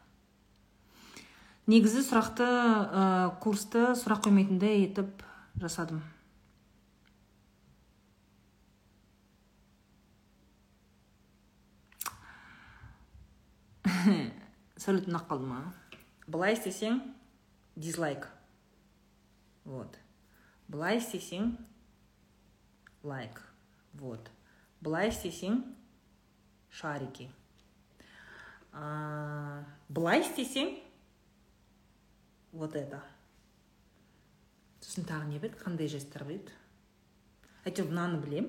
Негізі 1.66 2.04
сұрақты 2.06 2.46
ә, 2.46 3.34
курсты 3.42 3.82
сұрақ 3.98 4.22
қоймайтындай 4.28 4.84
етіп 4.84 5.26
жасадым. 5.58 6.02
Салют 14.86 15.10
ұнап 15.10 15.26
қалды 15.26 15.50
ма? 15.50 15.81
Былай 16.32 16.56
істесең 16.56 17.00
дизлайк. 17.76 18.26
Вот. 19.68 19.98
Былай 20.72 20.98
істесең 21.00 21.52
лайк. 23.04 23.42
Вот. 24.00 24.30
Былай 24.80 25.12
істесең 25.12 25.60
шарики. 26.72 27.28
Былай 28.72 30.24
істесең 30.24 30.76
вот 32.52 32.76
это. 32.76 33.02
Сосын 34.82 35.06
тағы 35.08 35.28
не 35.30 35.38
бар 35.40 35.52
қандай 35.60 35.88
жесттер 35.88 36.24
бар 36.26 36.34
еді 36.34 36.56
әйтеуір 37.68 37.92
мынаны 37.92 38.18
білем 38.24 38.48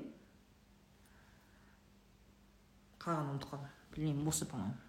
қалғанын 3.03 3.35
ұмытып 3.35 3.51
қалдым 3.51 3.69
білмеймін 3.93 4.31
осы 4.31 4.47
по 4.49 4.57
моему 4.57 4.82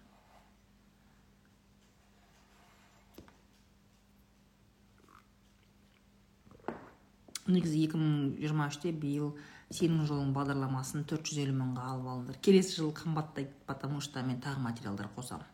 негізі 7.47 7.83
екі 7.85 7.99
мың 8.01 8.13
жиырма 8.41 8.69
үште 8.71 8.91
биыл 8.91 9.33
сенің 9.73 10.05
жолың 10.09 10.31
бағдарламасын 10.35 11.05
төрт 11.09 11.27
жүз 11.29 11.43
елу 11.45 11.57
мыңға 11.57 11.89
алып 11.91 12.07
алыңдар 12.13 12.39
келесі 12.41 12.79
жылы 12.79 12.93
қымбаттайды 13.01 13.51
потому 13.67 14.01
что 14.01 14.23
мен 14.23 14.41
тағы 14.41 14.59
материалдар 14.59 15.09
қосамын 15.15 15.45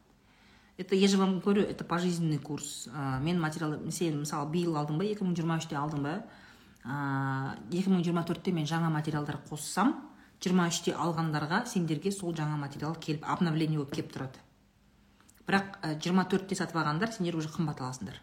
это 0.81 0.95
я 0.95 1.07
же 1.07 1.17
вам 1.17 1.39
говорю 1.39 1.63
это 1.63 1.83
пожизненный 1.83 2.39
курс. 2.39 2.87
Ә, 2.87 3.19
мен 3.21 3.39
материал 3.39 3.77
сен 3.91 4.19
мысалы 4.19 4.49
биыл 4.51 4.75
алдың 4.75 4.97
ба 4.97 5.05
екі 5.05 5.23
мың 5.23 5.35
жиырма 5.37 5.59
үште 5.61 5.77
алдың 5.77 6.01
ба? 6.05 6.15
Екі 7.71 7.91
мың 7.93 8.03
жиырма 8.03 8.23
төртте 8.25 8.51
мен 8.51 8.65
жаңа 8.65 8.89
материалдар 8.89 9.37
қоссам 9.49 9.93
жиырма 10.41 10.67
үште 10.71 10.95
алғандарға 10.97 11.65
сендерге 11.69 12.11
сол 12.11 12.33
жаңа 12.33 12.57
материал 12.57 12.95
келіп 12.95 13.27
обновление 13.29 13.77
болып 13.77 13.93
келіп 13.93 14.09
тұрады. 14.15 14.41
Бірақ 15.45 15.77
жиырма 16.01 16.25
төртте 16.25 16.57
сатып 16.57 16.81
алғандар 16.81 17.13
сендер 17.13 17.37
уже 17.37 17.53
қымбат 17.53 17.83
аласыңдар. 17.83 18.17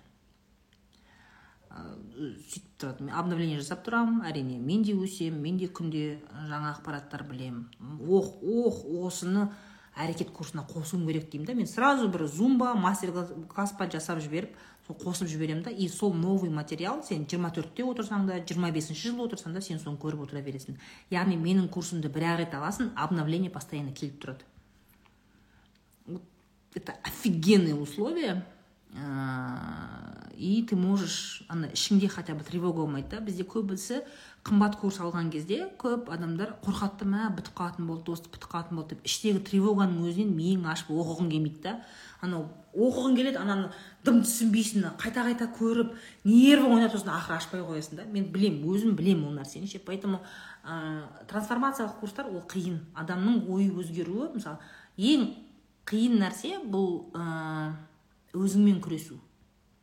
Сөйтіп 2.18 2.66
тұрады. 2.80 3.08
Обновление 3.14 3.60
жасап 3.60 3.84
тұрамын 3.86 4.24
әрине 4.28 4.58
мен 4.58 4.82
де 4.82 4.94
өсемін 4.96 5.40
мен 5.42 5.58
де 5.60 5.68
күнде 5.68 6.18
жаңа 6.50 6.74
ақпараттар 6.74 7.24
білемін. 7.28 7.66
Ох 8.08 8.42
ох 8.42 8.82
осыны 9.06 9.48
әрекет 9.98 10.30
курсына 10.34 10.64
қосуым 10.66 11.06
керек 11.06 11.30
деймін 11.30 11.46
да. 11.46 11.54
Мен 11.54 11.66
сразу 11.66 12.08
бір 12.08 12.26
зумба 12.26 12.74
мастер 12.74 13.12
класс 13.48 13.72
па 13.78 13.88
жасап 13.90 14.20
жіберіп 14.22 14.54
сол 14.86 14.96
қосып 14.96 15.28
жіберемін 15.28 15.64
да. 15.64 15.70
И 15.70 15.88
сол 15.88 16.14
новый 16.14 16.50
материал 16.50 17.02
сен 17.02 17.26
жиырма 17.28 17.50
төртте 17.50 17.84
отырсаң 17.86 18.26
да 18.26 18.38
жиырма 18.42 18.70
бесінші 18.70 19.10
жылы 19.10 19.26
отырсаң 19.28 19.54
да 19.54 19.60
сен 19.60 19.78
соны 19.78 19.98
көріп 19.98 20.26
отыра 20.26 20.42
бересің. 20.42 20.78
Яғни 21.10 21.36
менің 21.36 21.68
курсымды 21.68 22.08
бір 22.08 22.32
ақ 22.34 22.38
рет 22.44 22.54
аласың 22.54 22.92
обновление 22.96 23.50
постоянно 23.50 23.92
келіп 23.92 24.22
тұрады. 24.22 24.46
Это 26.74 26.94
офигенные 27.02 27.74
условия. 27.74 28.46
И 30.38 30.62
ты 30.68 30.76
можешь 30.76 31.42
ана 31.48 31.66
ішіңде 31.74 32.08
хотя 32.08 32.34
бы 32.34 32.44
тревога 32.44 32.84
болмайды 32.84 33.16
да. 33.16 33.20
Бізде 33.20 33.42
көбісі 33.42 34.02
қымбат 34.46 34.78
курс 34.78 35.00
алған 35.02 35.32
кезде 35.32 35.66
көп 35.78 36.12
адамдар 36.14 36.54
қорқады 36.62 37.08
мә 37.10 37.26
бітіп 37.34 37.56
қалатын 37.58 37.88
болды 37.90 38.12
осы 38.14 38.30
бітіп 38.30 38.46
қалатын 38.52 38.78
болды 38.78 38.94
деп. 38.94 39.08
Іштегі 39.08 39.42
тревоганың 39.48 40.06
өзінен 40.06 40.30
миың 40.36 40.68
ашып 40.70 40.92
оқығың 40.94 41.32
келмейді 41.32 41.64
да. 41.64 41.74
Анау 42.22 42.46
оқығың 42.74 43.18
келеді 43.18 43.42
ананы 43.42 43.72
дым 44.06 44.22
түсінбейсің 44.22 44.86
қайта 45.02 45.26
қайта 45.26 45.50
көріп 45.58 45.96
нервің 46.24 46.76
ойнап 46.76 46.94
сосын 46.94 47.10
ақыры 47.16 47.38
ашпай 47.40 47.66
қоясың 47.66 47.98
да. 47.98 48.06
Мен 48.06 48.30
білем 48.30 48.62
өзім 48.62 48.94
білем 48.94 49.26
ол 49.26 49.34
нәрсені. 49.34 49.66
Ше 49.66 49.82
поэтому 49.82 50.22
ә, 50.62 51.02
трансформациялық 51.26 51.98
курстар 51.98 52.30
ол 52.30 52.46
қиын. 52.46 52.78
Адамның 52.94 53.42
ойы 53.50 53.72
өзгеруі 53.74 54.32
мысалы 54.38 54.58
ең 54.96 55.32
қиын 55.88 56.18
нәрсе 56.22 56.58
бұл 56.62 57.10
ә, 57.14 57.74
өзіңмен 58.36 58.80
күресу. 58.84 59.18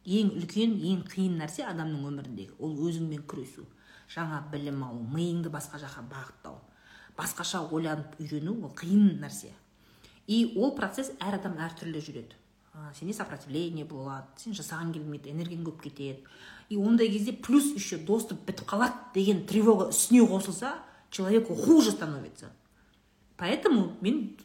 Ең 0.05 0.35
үлкен 0.37 0.75
ең 0.85 1.03
қиын 1.09 1.39
нәрсе 1.41 1.65
адамның 1.65 2.05
өміріндегі. 2.11 2.57
Ол 2.59 2.75
өзіңмен 2.87 3.25
күресу. 3.25 3.65
Жаңа 4.11 4.43
білім 4.51 4.83
алу 4.85 5.01
миыңды 5.15 5.49
басқа 5.49 5.79
жаққа 5.81 6.03
бағыттау. 6.11 6.59
Басқаша 7.17 7.63
ойланып 7.73 8.19
үйрену 8.21 8.59
ол 8.61 8.73
қиын 8.77 9.15
нәрсе. 9.21 9.49
И 10.27 10.53
ол 10.57 10.75
процесс 10.77 11.11
әр 11.19 11.39
адам 11.39 11.57
әртүрлі 11.57 12.01
жүреді. 12.05 12.37
Сенде 12.93 13.13
сопротивление 13.15 13.85
болады 13.87 14.27
сен 14.41 14.53
жасағың 14.53 14.91
келмейді 14.93 15.31
энергияң 15.31 15.63
көп 15.69 15.81
кетеді. 15.87 16.25
И 16.69 16.77
ондай 16.77 17.09
кезде 17.09 17.31
плюс 17.31 17.71
еще 17.73 17.97
доступ 17.97 18.45
бітіп 18.45 18.67
қалады 18.67 19.13
деген 19.13 19.45
тревога 19.47 19.89
үстіне 19.89 20.25
қосылса 20.27 20.75
человеку 21.09 21.55
хуже 21.55 21.91
становится. 21.91 22.51
Поэтому 23.37 23.97
мен 24.01 24.37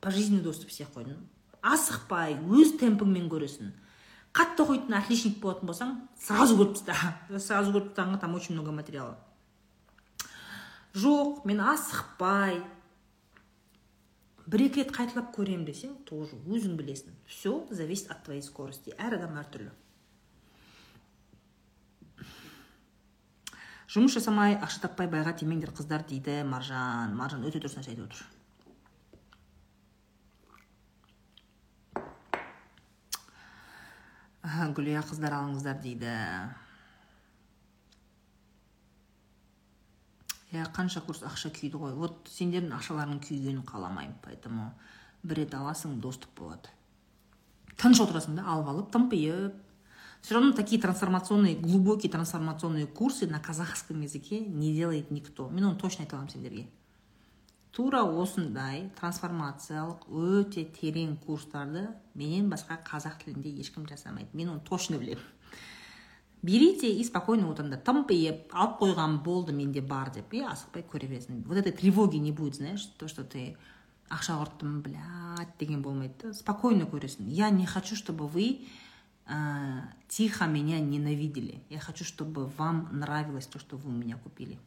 пожизненный 0.00 0.42
доступ 0.42 0.70
істей 0.70 0.86
қойдым 0.86 1.28
асықпай 1.72 2.36
өз 2.58 2.76
темпіңмен 2.80 3.28
көресің. 3.32 3.72
Қатты 4.36 4.66
оқитын 4.66 4.98
отличник 4.98 5.38
болатын 5.40 5.70
болсаң 5.70 5.94
сразу 6.20 6.58
көріп 6.58 6.76
таста 6.76 7.38
сразу 7.40 7.72
көріп 7.74 7.92
тастағанға 7.92 8.20
там 8.20 8.34
очень 8.34 8.54
много 8.54 8.72
материала. 8.72 9.16
Жоқ 10.94 11.44
мен 11.44 11.60
асықпай. 11.60 12.62
Бір 14.46 14.68
екі 14.68 14.84
рет 14.84 14.92
қайталап 14.94 15.32
көремін 15.34 15.66
десең 15.66 15.96
тоже 16.06 16.36
өзің 16.46 16.76
білесің. 16.78 17.16
Все 17.26 17.66
зависит 17.70 18.10
от 18.10 18.22
твоей 18.24 18.42
скорости. 18.42 18.94
Әр 18.98 19.18
адам 19.18 19.40
әртүрлі 19.40 19.72
жұмыс 23.96 24.16
жасамай 24.16 24.56
ақша 24.60 24.82
таппай 24.82 25.08
байға 25.08 25.32
тимеңдер 25.40 25.70
қыздар 25.72 26.02
дейді 26.08 26.42
маржан. 26.44 27.14
Маржан 27.16 27.46
өте 27.46 27.62
дұрыс 27.62 27.78
нәрсе 27.78 27.94
айтып 27.94 28.10
отыр. 28.10 28.24
Гүлия 34.46 35.02
қыздар 35.02 35.34
алыңыздар 35.34 35.80
дейді. 35.82 36.12
Иә 40.54 40.66
қанша 40.76 41.02
курс 41.02 41.24
ақша 41.26 41.50
күйді 41.50 41.80
ғой. 41.82 41.94
Вот 41.98 42.30
сендердің 42.30 42.76
ақшаларың 42.78 43.18
күйгенін 43.24 43.64
қаламаймын 43.66 44.16
поэтому 44.22 44.70
бір 45.26 45.42
рет 45.42 45.54
аласың 45.58 45.98
доступ 46.00 46.38
болады. 46.38 46.70
Тыныш 47.76 48.00
отырасың 48.06 48.38
да 48.38 48.46
алып 48.46 48.68
алып 48.70 48.92
тымпиып 48.94 49.62
все 50.22 50.34
равно 50.34 50.52
такие 50.52 50.80
трансформационные 50.80 51.56
глубокие 51.56 52.10
трансформационные 52.10 52.86
курсы 52.86 53.26
на 53.26 53.40
казахском 53.40 54.00
языке 54.00 54.40
не 54.40 54.74
делает 54.74 55.10
никто. 55.10 55.48
Мен 55.48 55.64
оны 55.64 55.78
точно 55.78 56.04
айта 56.04 56.16
аламын 56.16 56.32
сендерге. 56.32 56.68
Тура 57.76 58.00
осындай 58.08 58.86
трансформациялық 58.96 60.06
өте 60.08 60.64
терең 60.78 61.18
курстарды 61.26 61.82
менен 62.16 62.48
басқа 62.48 62.78
қазақ 62.86 63.18
тілінде 63.24 63.52
ешкім 63.60 63.84
жасамайды. 63.90 64.32
Мен 64.32 64.54
оны 64.54 64.64
точно 64.64 64.96
білемін. 65.02 65.20
Берите 66.46 66.88
и 66.88 67.04
спокойно 67.04 67.50
отырыңдар 67.50 67.82
тымпиып 67.84 68.54
алып 68.54 68.78
қойған 68.80 69.18
болды 69.24 69.52
менде 69.52 69.82
бар 69.82 70.12
деп. 70.14 70.32
И 70.32 70.40
асықпай 70.40 70.86
көре 70.88 71.08
бересің. 71.10 71.42
Вот 71.44 71.56
этой 71.58 71.72
тревоги 71.72 72.16
не 72.16 72.32
будет 72.32 72.56
знаешь 72.56 72.86
то 72.98 73.08
что 73.08 73.24
ты 73.24 73.56
ақша 74.08 74.38
құрттым 74.40 74.80
блядь 74.82 75.56
деген 75.58 75.82
болмайды. 75.82 76.14
Да 76.22 76.32
спокойно 76.32 76.84
көресің. 76.84 77.28
Я 77.28 77.50
не 77.50 77.66
хочу 77.66 77.96
чтобы 77.96 78.26
вы 78.26 78.64
э, 79.26 79.80
тихо 80.08 80.46
меня 80.46 80.80
ненавидели. 80.80 81.62
Я 81.68 81.80
хочу, 81.80 82.04
чтобы 82.04 82.46
вам 82.46 82.88
нравилось 82.92 83.46
то, 83.46 83.58
что 83.58 83.76
вы 83.76 83.90
у 83.90 83.92
меня 83.92 84.16
купили. 84.16 84.58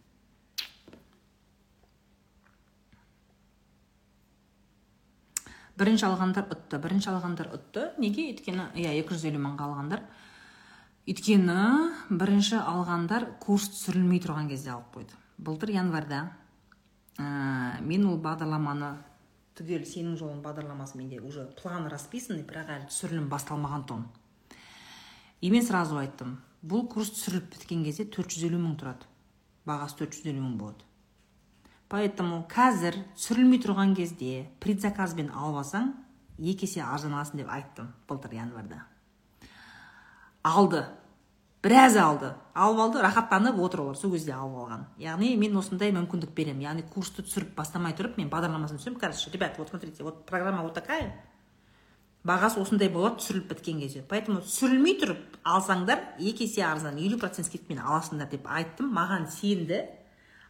Бірінші 5.80 6.10
алғандар 6.10 6.50
ұтты 6.52 6.80
бірінші 6.84 7.10
алғандар 7.14 7.50
ұтты. 7.56 7.86
Неге? 8.02 8.28
Өйткені 8.34 8.70
иә 8.76 8.92
екі 9.00 9.16
жүз 9.16 9.26
елу 9.30 9.40
мыңға 9.46 9.70
алғандар. 9.70 10.04
Өйткені 11.10 11.60
бірінші 12.12 12.60
алғандар 12.60 13.30
курс 13.42 13.70
түсірілмей 13.74 14.20
тұрған 14.26 14.50
кезде 14.52 14.74
алып 14.76 14.98
қойды. 14.98 15.16
Былтыр 15.40 15.72
январьда 15.74 16.26
ә, 17.18 17.80
мен 17.82 18.06
ол 18.10 18.20
бағдарламаны 18.20 18.92
түгел 19.60 19.88
сенің 19.88 20.20
жолың 20.20 20.44
бағдарламасы 20.44 21.00
менде 21.00 21.22
уже 21.24 21.48
план 21.62 21.88
расписанный 21.92 22.44
бірақ 22.48 22.76
әлі 22.76 22.92
түсірілім 22.92 23.32
басталмаған 23.32 23.88
тұғын. 23.88 24.06
И 25.42 25.52
мен 25.52 25.64
сразу 25.64 25.98
айттым 26.00 26.38
бұл 26.62 26.86
курс 26.92 27.14
түсіріліп 27.16 27.50
біткен 27.56 27.84
кезде 27.88 28.06
450 28.06 28.60
мың 28.60 28.76
тұрады. 28.80 29.08
Бағасы 29.68 30.04
450 30.04 30.44
мың 30.44 30.56
болады. 30.60 30.89
Поэтому 31.90 32.44
қазір 32.50 33.02
түсірілмей 33.18 33.62
тұрған 33.66 33.96
кезде 33.98 34.46
предзаказбен 34.64 35.34
алып 35.34 35.64
алсаң 35.64 35.92
екі 36.40 36.70
есе 36.70 36.86
арзан 36.86 37.18
аласың 37.18 37.42
деп 37.42 37.52
айттым 37.52 37.92
былтыр 38.08 38.38
январьда. 38.38 38.84
Алды. 40.44 40.86
Біраз 41.62 41.98
алды. 42.00 42.30
Алып 42.56 42.80
алды 42.80 43.02
рахаттанып 43.04 43.58
отыр 43.60 43.82
олар 43.84 43.98
сол 44.00 44.14
кезде 44.14 44.32
алып 44.32 44.56
алған. 44.62 44.86
Яғни 44.98 45.34
мен 45.36 45.58
осындай 45.60 45.92
мүмкіндік 45.92 46.32
беремін. 46.36 46.64
Яғни 46.70 46.86
курсты 46.94 47.26
түсіріп 47.26 47.52
бастамай 47.58 47.92
тұрып 47.98 48.16
мен 48.16 48.30
бағдарламасын 48.32 48.80
түсіремін. 48.80 49.00
Короче 49.00 49.32
ребят 49.34 49.58
вот 49.58 49.70
смотрите 49.70 50.04
вот 50.04 50.26
программа 50.26 50.64
вот 50.64 50.74
такая. 50.74 51.12
Бағасы 52.24 52.62
осындай 52.62 52.88
болады 52.88 53.20
түсіріліп 53.20 53.50
біткен 53.52 53.80
кезде. 53.84 54.06
Поэтому 54.08 54.40
түсірілмей 54.40 54.96
тұрып 55.04 55.38
алсаңдар 55.44 56.16
екі 56.20 56.48
есе 56.48 56.64
арзан 56.64 56.96
елу 56.96 57.20
процент 57.20 57.48
скидкамен 57.48 57.84
аласыңдар 57.84 58.32
деп 58.32 58.48
айттым. 58.48 58.94
Маған 58.96 59.28
сенді. 59.28 59.84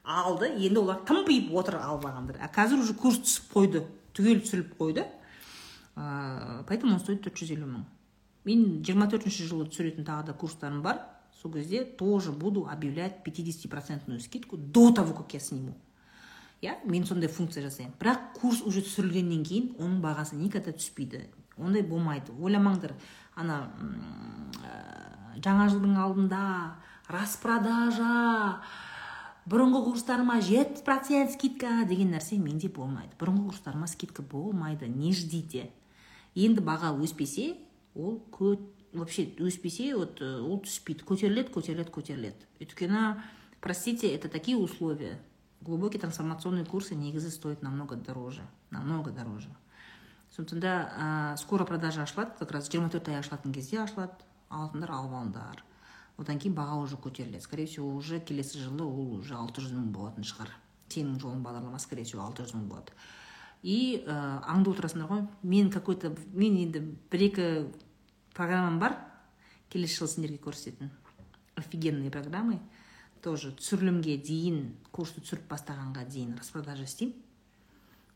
Алды. 0.03 0.51
Енді 0.57 0.83
олар 0.83 1.03
тымпиып 1.05 1.53
отыр 1.53 1.79
алып 1.81 2.05
а 2.05 2.49
қазір 2.53 2.83
уже 2.83 2.93
курс 2.93 3.19
түсіп 3.19 3.53
қойды 3.53 3.83
түгел 4.13 4.41
түсіріліп 4.43 4.75
қойды. 4.77 5.05
Ә, 5.95 6.63
поэтому 6.67 6.93
он 6.93 6.99
стоит 6.99 7.21
төрт 7.23 7.35
жүз 7.35 7.53
елу 7.55 7.67
мың. 7.67 7.85
Мен 8.45 8.83
жиырма 8.83 9.09
төртінші 9.11 9.47
жылы 9.49 9.67
түсіретін 9.67 10.05
тағы 10.07 10.31
да 10.31 10.33
курстарым 10.33 10.81
бар. 10.81 11.01
Сол 11.41 11.51
кезде 11.51 11.83
тоже 11.83 12.31
буду 12.31 12.67
объявлять 12.69 13.23
50 13.23 13.69
процентную 13.69 14.19
скидку 14.19 14.57
до 14.57 14.91
того 14.91 15.13
как 15.13 15.33
я 15.33 15.39
сниму. 15.39 15.75
Иә 16.61 16.75
мен 16.85 17.05
сондай 17.05 17.29
функция 17.29 17.63
жасаймын. 17.63 17.95
Бірақ 17.99 18.33
курс 18.39 18.61
уже 18.61 18.81
түсірілгеннен 18.81 19.43
кейін 19.43 19.75
оның 19.79 20.01
бағасы 20.03 20.35
никогда 20.35 20.71
түспейді. 20.71 21.29
Ондай 21.57 21.83
болмайды. 21.83 22.31
Ойламаңдар 22.35 22.95
ана 23.35 23.71
ә, 24.63 25.39
жаңа 25.39 25.69
жылдың 25.71 25.95
алдында 25.99 26.41
распродажа 27.07 28.59
бұрынғы 29.49 29.81
курстарыма 29.87 30.39
жетпіс 30.45 30.83
процент 30.85 31.33
скидка 31.33 31.83
деген 31.89 32.13
нәрсе 32.13 32.37
менде 32.37 32.69
болмайды. 32.69 33.15
Бұрынғы 33.19 33.49
курстарыма 33.49 33.87
скидка 33.89 34.21
болмайды 34.21 34.87
не 34.87 35.13
ждите. 35.13 35.69
Енді 36.35 36.61
баға 36.61 36.91
өспесе 36.93 37.55
ол 37.95 38.21
вообще 38.93 39.29
өспесе 39.39 39.95
вот 39.95 40.21
э, 40.21 40.39
ол 40.41 40.61
түспейді. 40.61 41.05
Көтеріледі 41.05 41.53
көтеріледі 41.55 41.93
көтеріледі. 41.93 42.47
Өйткені 42.61 43.21
простите 43.61 44.13
это 44.13 44.29
такие 44.29 44.57
условия. 44.57 45.19
Глубокие 45.61 45.99
трансформационные 45.99 46.65
курсы 46.65 46.95
негізі 46.95 47.31
стоят 47.31 47.61
намного 47.61 47.95
дороже 47.95 48.43
намного 48.71 49.11
дороже. 49.11 49.49
Сондықтан 50.35 50.59
да 50.59 51.35
скоро 51.37 51.65
продажа 51.65 52.03
ашылады 52.03 52.31
как 52.37 52.51
раз 52.51 52.69
жиырма 52.69 52.89
төрт 52.89 53.09
ай 53.09 53.19
ашылатын 53.19 53.51
кезде 53.51 53.79
ашылады 53.81 54.13
алатындар 54.49 54.91
алып 54.91 55.11
алыңдар 55.11 55.63
одан 56.19 56.39
кейін 56.39 56.55
баға 56.57 56.77
уже 56.83 56.97
көтеріледі. 56.99 57.41
Скорее 57.41 57.65
всего 57.65 57.95
уже 57.95 58.19
келесі 58.19 58.59
жылы 58.59 58.83
ол 58.83 59.19
уже 59.19 59.35
алты 59.35 59.61
жүз 59.61 59.73
мың 59.73 59.91
болатын 59.95 60.27
шығар. 60.27 60.51
Сенің 60.89 61.19
жолың 61.21 61.43
бағдарламасы 61.45 61.87
скорее 61.87 62.03
всего 62.03 62.23
алты 62.23 62.43
жүз 62.43 62.55
мың 62.57 62.67
болады. 62.67 62.93
И 63.63 64.03
ә, 64.05 64.41
аңдып 64.43 64.75
отырасыңдар 64.75 65.09
ғой. 65.09 65.23
Мен 65.43 65.71
какой 65.71 65.95
то 65.95 66.11
мен 66.33 66.57
енді 66.57 66.83
бір 67.11 67.23
екі 67.29 67.47
программам 68.33 68.79
бар. 68.79 68.97
Келесі 69.69 70.01
жылы 70.01 70.09
сендерге 70.09 70.41
көрсететін. 70.43 70.91
Офигенные 71.55 72.11
программы. 72.11 72.59
Тоже 73.21 73.51
түсірілімге 73.51 74.17
дейін 74.23 74.75
курсты 74.91 75.21
түсіріп 75.21 75.49
бастағанға 75.51 76.05
дейін 76.07 76.37
распродажа 76.39 76.87
істеймін. 76.87 77.15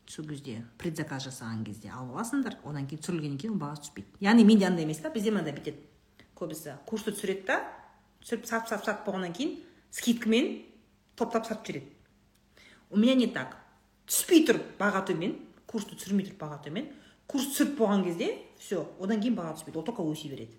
Сол 0.08 0.26
кезде 0.28 0.62
предзаказ 0.80 1.26
жасаған 1.28 1.64
кезде 1.64 1.90
алып 1.92 2.16
аласыңдар. 2.16 2.56
Одан 2.64 2.88
кейін 2.88 3.02
түсірілгеннен 3.04 3.38
кейін 3.40 3.54
ол 3.54 3.60
бағасы 3.60 3.86
түспейді. 3.86 4.16
Яғни 4.24 4.44
менде 4.48 4.66
андай 4.68 4.84
емес 4.84 5.00
та 5.04 5.12
бізде 5.12 5.32
мынандай 5.32 5.56
бүйтеді 5.56 5.84
көбісі 6.36 6.78
курсты 6.88 7.12
түсіреді 7.14 7.46
да 7.48 7.58
түсіріп 8.24 8.48
сатып 8.48 8.72
сатып 8.72 8.88
сатып 8.88 9.06
болғаннан 9.06 9.34
кейін 9.36 9.58
скидкамен 9.92 10.50
топтап 11.16 11.46
сатып 11.46 11.68
жібереді 11.68 11.92
у 12.90 12.96
меня 12.96 13.14
не 13.18 13.28
так 13.32 13.56
түспей 14.08 14.46
тұрып 14.48 14.74
баға 14.80 15.04
төмен 15.08 15.36
курсты 15.70 15.98
түсірмей 15.98 16.26
тұрып 16.28 16.40
баға 16.40 16.58
төмен 16.64 16.88
курс 17.26 17.50
түсіріп 17.52 17.76
болған 17.78 18.04
кезде 18.08 18.32
все 18.58 18.82
одан 19.00 19.20
кейін 19.20 19.36
баға 19.36 19.54
түспейді 19.58 19.80
ол 19.80 19.86
только 19.86 20.04
өсе 20.08 20.30
береді 20.32 20.56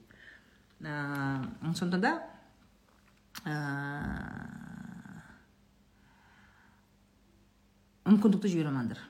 ә, 0.81 1.73
сондықтан 1.73 2.01
да 2.05 2.11
мүмкіндікті 8.05 8.53
жібере 8.53 8.69
алмаңдар 8.69 9.01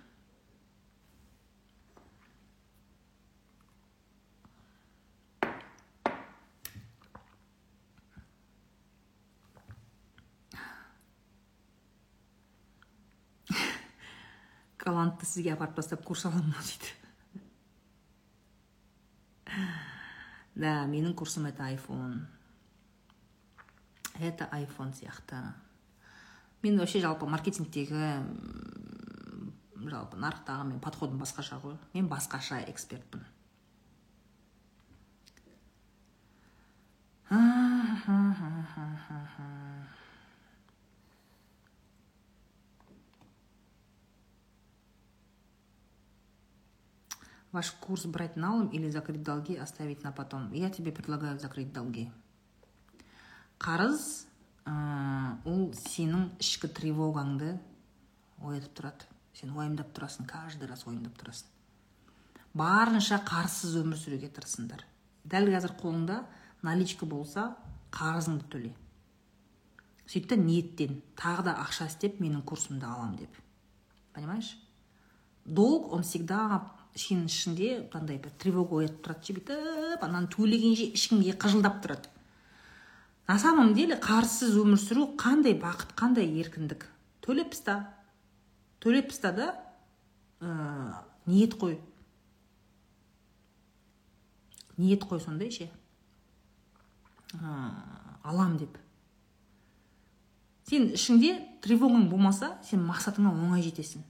голландты 14.85 15.25
сізге 15.25 15.55
апарып 15.55 15.75
тастап 15.79 16.03
курс 16.05 16.25
аламын 16.29 16.53
ма 16.53 16.61
дейді 16.69 16.93
да 20.55 20.85
менің 20.87 21.15
курсым 21.17 21.47
это 21.49 21.65
айфон 21.65 22.27
это 24.19 24.45
айфон 24.51 24.93
сияқты 24.93 25.41
мен 26.63 26.77
вообще 26.79 27.01
жалпы 27.01 27.25
маркетингтегі 27.25 28.11
жалпы 29.89 30.17
нарықтағы 30.17 30.69
мен 30.69 30.79
подходым 30.79 31.19
басқаша 31.21 31.59
ғой 31.63 31.77
мен 31.93 32.07
басқаша 32.09 32.61
экспертпін 32.69 33.25
ваш 47.56 47.72
курс 47.80 48.06
брать 48.06 48.36
налом 48.36 48.68
или 48.68 48.90
закрыть 48.90 49.23
долги, 49.23 49.56
оставить 49.56 50.03
на 50.03 50.11
потом. 50.11 50.52
Я 50.53 50.69
тебе 50.69 50.91
предлагаю 50.91 51.40
закрыть 51.40 51.73
долги. 51.73 52.11
Қарыз, 53.57 54.27
ол 54.68 55.69
сенің 55.88 56.34
ішкі 56.44 56.69
тревогаңды 56.69 57.56
оятып 58.44 58.73
тұрады. 58.76 59.11
сен 59.36 59.52
уайымдап 59.52 59.91
тұрасың 59.95 60.27
каждый 60.30 60.69
раз 60.69 60.86
уайымдап 60.88 61.15
тұрасың 61.19 61.52
барынша 62.56 63.19
қарызсыз 63.27 63.76
өмір 63.82 63.99
сүруге 63.99 64.30
тырысыңдар 64.32 64.86
дәл 65.27 65.49
қазір 65.52 65.76
қолыңда 65.82 66.19
наличка 66.64 67.07
болса 67.10 67.49
қарызыңды 67.95 68.48
төле 68.52 68.72
сөйт 70.07 70.30
та 70.32 70.38
ниеттен 70.40 71.02
тағы 71.19 71.49
да 71.49 71.57
ақша 71.65 71.90
істеп 71.91 72.22
менің 72.23 72.45
курсымды 72.48 72.88
алам 72.88 73.18
деп 73.19 73.36
понимаешь 74.15 74.53
долг 75.44 75.91
он 75.91 76.07
всегда 76.07 76.72
сенің 76.95 77.27
ішінде 77.27 77.69
мынандай 77.91 78.19
бір 78.23 78.31
тревога 78.39 78.80
оятып 78.80 79.01
тұрады 79.03 79.27
ше 79.27 79.34
бүйтіп 79.35 80.03
ананы 80.05 80.30
төлегенше 80.31 80.88
ішіңде 80.95 81.35
қыжылдап 81.41 81.81
тұрады. 81.84 82.07
На 83.27 83.38
самом 83.39 83.73
деле 83.76 83.97
қарызсыз 83.99 84.55
өмір 84.61 84.80
сүру 84.80 85.09
қандай 85.19 85.57
бақыт 85.59 85.91
қандай 85.99 86.30
еркіндік? 86.39 86.88
Төлеп 87.26 87.51
таста 87.51 87.81
төлеп 88.80 89.09
таста 89.11 89.34
да 89.35 89.49
ә, 90.39 91.03
ниет 91.26 91.57
қой. 91.59 91.80
Ниет 94.77 95.03
қой 95.03 95.19
сондай 95.19 95.51
ше. 95.51 95.69
Ә, 97.34 97.72
алам 98.23 98.55
деп. 98.61 98.77
Сен 100.69 100.93
ішіңде 100.95 101.35
тревогаң 101.65 102.07
болмаса 102.09 102.55
сен 102.63 102.88
мақсатыңа 102.88 103.35
оңай 103.35 103.65
жетесің. 103.65 104.05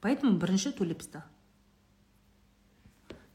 Поэтому 0.00 0.36
бірінші 0.42 0.74
төлеп 0.76 1.00
таста 1.00 1.24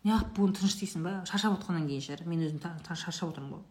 неғып 0.05 0.35
бүгін 0.37 0.57
тыныш 0.59 0.75
дейсің 0.81 1.05
ба? 1.05 1.13
Шаршап 1.29 1.55
отқаннан 1.57 1.87
кейін 1.89 2.03
шығар 2.05 2.27
мен 2.29 2.45
өзім 2.45 2.61
шаршап 2.61 3.31
отырмын 3.31 3.57
ғой. 3.57 3.65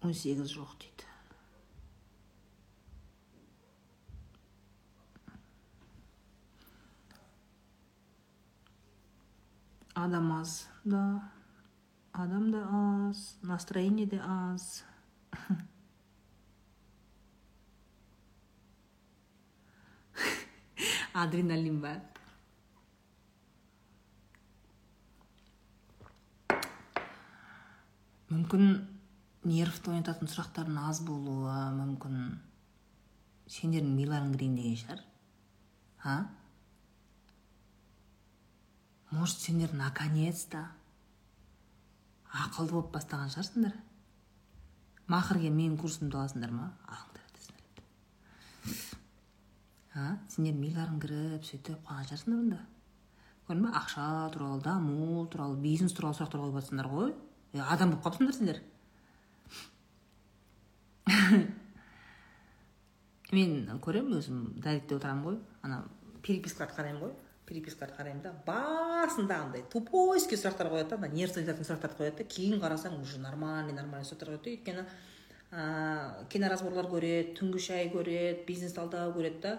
Он 0.00 0.14
сегіз 0.16 0.48
жоқ 0.48 0.72
дейді. 0.80 1.04
Адам 9.94 10.32
аз 10.32 10.68
да. 10.84 11.04
Адам 12.12 12.50
да 12.50 12.68
аз 12.72 13.38
настроение 13.42 14.06
де 14.06 14.20
аз 14.24 14.84
адреналин 21.14 21.80
ба 21.82 21.94
мүмкін 28.30 28.66
нервті 29.42 29.90
оятатын 29.90 30.30
сұрақтардың 30.30 30.76
аз 30.86 31.00
болуы 31.06 31.54
мүмкін 31.78 32.18
сендердің 33.50 33.96
миларың 33.98 34.34
кірейін 34.34 34.58
деген 34.58 34.76
шығар 34.82 35.00
а 36.04 36.14
может 39.10 39.38
сендер 39.42 39.74
наконец 39.74 40.44
то 40.44 40.62
ақылды 42.30 42.76
болып 42.76 42.92
бастаған 42.94 43.32
шығарсыңдар. 43.34 43.74
Мақырге 45.10 45.50
менің 45.50 45.78
курсымды 45.80 46.16
аласыңдар 46.18 46.52
ма? 46.54 46.72
Алыңдар 46.86 47.20
а 49.98 50.16
сендер 50.30 50.54
миларың 50.54 51.00
кіріп 51.02 51.42
сөйтіп 51.48 51.80
қалған 51.86 52.04
шығарсыңдар 52.06 52.40
онда? 52.40 52.58
Көрдің 53.48 53.64
ба? 53.64 53.70
Ақша 53.80 54.04
туралы 54.34 54.60
даму 54.62 55.24
туралы 55.32 55.56
бизнес 55.58 55.92
туралы 55.96 56.14
сұрақтар 56.14 56.40
қойып 56.44 56.58
жатсыңдар 56.60 56.88
ғой. 56.92 57.10
Адам 57.58 57.90
болып 57.90 58.04
қалыпсыңдар 58.04 58.34
сендер. 58.36 58.58
Мен 63.34 63.50
көремін 63.82 64.18
өзім 64.20 64.36
дайректте 64.62 64.94
отырамын 65.00 65.24
ғой. 65.26 65.36
Ана 65.66 65.76
перепискаларды 66.22 66.76
қараймын 66.78 67.02
ғой. 67.02 67.12
Перепискаларды 67.50 67.98
қараймын 67.98 68.22
да. 68.24 68.32
Басында 68.46 69.40
андай 69.44 69.64
тупойский 69.72 70.38
сұрақтар 70.38 70.70
қояды 70.70 70.94
да 70.94 71.00
ана 71.02 71.10
нерв 71.10 71.34
сұрақтарды 71.34 71.98
қояды 71.98 72.22
да. 72.22 72.28
Кейін 72.30 72.62
қарасаң 72.62 73.00
уже 73.02 73.18
нормальный 73.18 73.74
нормальный 73.74 74.06
сұрақтар 74.06 74.32
қояды 74.32 74.46
да. 74.46 74.54
Өйткені 74.54 74.86
ыыы 75.50 76.26
киноразборлар 76.30 76.86
көреді 76.90 77.34
түнгі 77.40 77.62
шай 77.66 77.90
көреді 77.90 78.46
бизнес 78.46 78.76
талдау 78.78 79.12
көреді 79.16 79.42
да. 79.42 79.58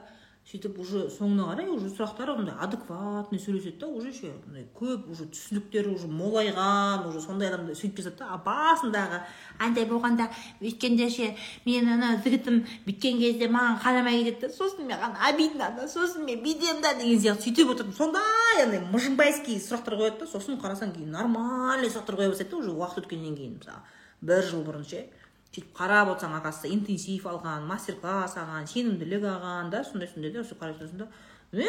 Сөйтіп 0.49 0.79
уже 0.81 1.05
соңына 1.13 1.45
қарай 1.51 1.67
уже 1.69 1.87
сұрақтар 1.93 2.31
андай 2.33 2.55
адекватный 2.59 3.39
сөйлеседі 3.39 3.77
да 3.83 3.87
уже 3.87 4.11
ше 4.11 4.31
андай 4.47 4.65
көп 4.75 5.05
уже 5.13 5.27
түсініктері 5.29 5.93
уже 5.93 6.09
молайған 6.09 7.05
уже 7.07 7.21
сондай 7.21 7.51
адамдар 7.51 7.77
сөйтіп 7.77 8.01
жазады 8.01 8.17
да 8.19 8.33
а 8.33 8.39
басындағы 8.41 9.21
андай 9.59 9.85
болғанда 9.85 10.27
өйткенде 10.59 11.07
ше 11.13 11.29
мен 11.65 11.87
ана 11.93 12.17
жігітім 12.25 12.65
бүйткен 12.87 13.21
кезде 13.21 13.47
маған 13.53 13.79
қарамай 13.85 14.23
кетеді 14.25 14.49
да 14.49 14.51
сосын 14.57 14.89
маған 14.89 15.15
обидно 15.29 15.71
да 15.77 15.87
сосын 15.87 16.25
мен 16.25 16.43
бүйтемін 16.43 16.81
да 16.81 16.95
деген 16.97 17.21
сияқты 17.21 17.47
сөйтіп 17.47 17.75
отырып 17.77 17.95
сондай 17.95 18.65
андай 18.65 18.81
мыжымбайский 18.91 19.61
сұрақтар 19.61 19.99
қояды 20.01 20.25
да 20.25 20.31
сосын 20.33 20.59
қарасаң 20.59 20.97
кейін 20.97 21.15
нормальный 21.15 21.93
сұрақтар 21.93 22.17
қоя 22.17 22.33
бастайды 22.33 22.51
да 22.51 22.63
уже 22.65 22.73
уақыт 22.73 23.05
өткеннен 23.05 23.37
кейін 23.37 23.59
мысалы 23.61 23.85
бір 24.21 24.43
жыл 24.49 24.65
бұрын 24.65 24.89
ше 24.89 25.05
сөйтіп 25.51 25.73
қарап 25.75 26.13
отырсаң 26.13 26.37
оказывается 26.37 26.71
интенсив 26.71 27.25
алған 27.27 27.65
мастер 27.67 27.97
класс 27.99 28.37
алған 28.39 28.67
сенімділік 28.71 29.23
алған 29.27 29.71
да 29.73 29.83
сондай 29.83 30.07
сондай 30.07 30.31
да 30.31 30.45
қарап 30.47 30.79
отырсың 30.79 30.97
да. 31.03 31.07
Е 31.51 31.67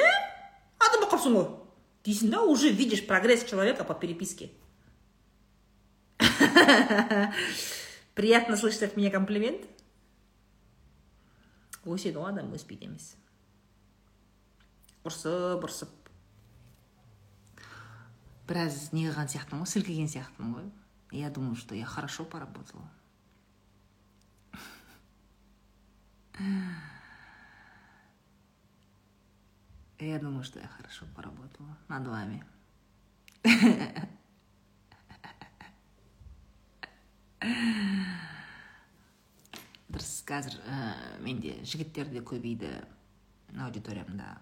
адам 0.78 1.00
болып 1.00 1.12
қалыпсың 1.14 1.34
ғой 1.38 1.48
дейсің 2.06 2.30
да 2.30 2.42
уже 2.42 2.70
видишь 2.70 3.06
прогресс 3.06 3.44
человека 3.44 3.84
по 3.84 3.94
переписке. 3.94 4.50
Приятно 8.14 8.56
слышать 8.56 8.82
от 8.84 8.96
меня 8.96 9.10
комплимент. 9.10 9.66
Өседі 11.84 12.18
ғой 12.22 12.30
адам 12.30 12.54
өспейді 12.54 12.86
емес 12.86 13.16
ұрсып 15.02 15.64
ұрсып 15.66 16.10
біраз 18.46 18.92
не 18.94 19.08
қылған 19.08 19.30
сияқтымын 19.32 19.64
ғой 19.64 19.70
сілкіген 19.72 20.10
сияқтымын 20.12 20.52
ғой. 20.54 20.68
Я 21.10 21.30
думаю 21.30 21.56
что 21.56 21.74
я 21.74 21.84
хорошо 21.84 22.24
поработала. 22.24 22.86
Я 29.98 30.18
думаю, 30.18 30.42
что 30.42 30.58
я 30.58 30.66
хорошо 30.68 31.06
поработала 31.14 31.76
над 31.88 32.06
вами. 32.06 32.44
дұрыс 39.92 40.22
қазір 40.24 40.54
ә, 40.64 40.76
менде 41.20 41.58
жігіттер 41.66 42.08
де 42.08 42.22
көбейді 42.24 42.70
аудиториямда 43.60 44.38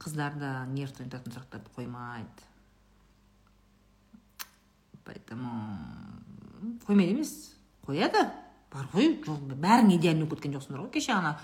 қыздар 0.00 0.38
да 0.40 0.64
нерв 0.70 0.94
төнтатын 0.96 1.34
сұрақтарды 1.34 1.72
қоймайды. 1.74 2.46
Поэтому 5.04 5.50
қоймайды 6.86 7.12
емес 7.12 7.34
қояды. 7.86 8.24
Бар 8.76 8.90
ғой. 8.92 9.14
Идеальный 9.96 10.26
болып 10.26 10.42
кеткен 10.42 10.58
жоқсыңдар 10.58 10.84
ғой. 10.84 10.92
Кеше 10.94 11.16
ана 11.16 11.36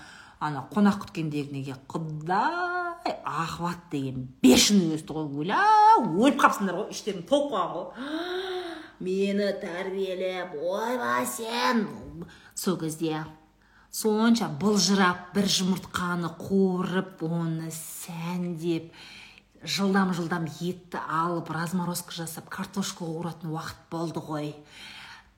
ана 0.43 0.65
қонақ 0.71 1.03
күткендегі 1.03 1.53
неге 1.55 1.75
құдай 1.89 3.15
охват 3.25 3.89
деген 3.91 4.27
бешеный 4.43 4.95
өсті 4.97 5.15
ғой. 5.15 5.29
Өлә 5.43 5.61
өліп 6.03 6.41
қалыпсыңдар 6.41 6.79
ғой 6.81 6.91
іштерің 6.93 7.23
толып 7.29 7.53
қалған 7.53 7.73
ғой. 7.77 7.87
Мені 9.03 9.49
тәрбиелеп 9.61 10.53
ойбай 10.59 11.25
сен. 11.27 11.87
Сол 12.55 12.77
кезде 12.79 13.23
сонша 13.93 14.47
былжырап 14.61 15.33
бір 15.35 15.49
жұмыртқаны 15.53 16.31
қуырып 16.39 17.23
оны 17.27 17.69
сәндеп 17.73 18.91
жылдам 19.63 20.13
жылдам 20.17 20.47
етті 20.59 20.99
алып 21.07 21.51
разморозка 21.53 22.15
жасап 22.15 22.49
картошка 22.51 23.05
қуыратын 23.05 23.53
уақыт 23.53 23.87
болды 23.91 24.23
ғой. 24.23 24.53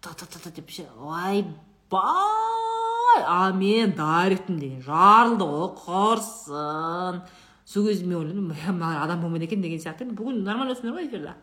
Деп 0.01 0.69
ойбай 0.69 1.45
а 1.93 3.51
мен 3.53 3.93
даритын 3.95 4.59
деген 4.59 4.81
жарылды 4.81 5.45
ғой 5.45 5.69
құрсын. 5.79 7.21
Сол 7.65 7.87
кезде 7.87 8.05
мен 8.05 8.17
ойладым 8.19 8.47
мыналар 8.51 9.03
адам 9.03 9.21
болмайды 9.21 9.45
екен 9.45 9.61
деген 9.61 9.79
сияқты. 9.79 10.05
Бүгін 10.11 10.43
нормально 10.43 10.73
өтсіңдер 10.73 10.95
ғой 10.97 11.35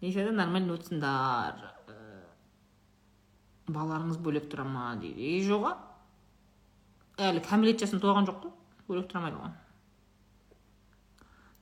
эфирде 0.00 0.32
нормально 0.32 0.74
өтсіңдер 0.78 1.54
балаларыңыз 3.70 4.18
бөлек 4.18 4.48
тұра 4.50 4.64
ма 4.64 4.96
дейді. 5.00 5.20
Е 5.20 5.42
жоқ 5.46 5.64
әлі 7.20 7.40
кәмелет 7.44 7.82
жасына 7.84 8.00
толған 8.00 8.26
жоқ 8.28 8.38
қой. 8.46 8.52
Бөлек 8.88 9.10
тұрамайды 9.12 9.36
ғой 9.36 9.52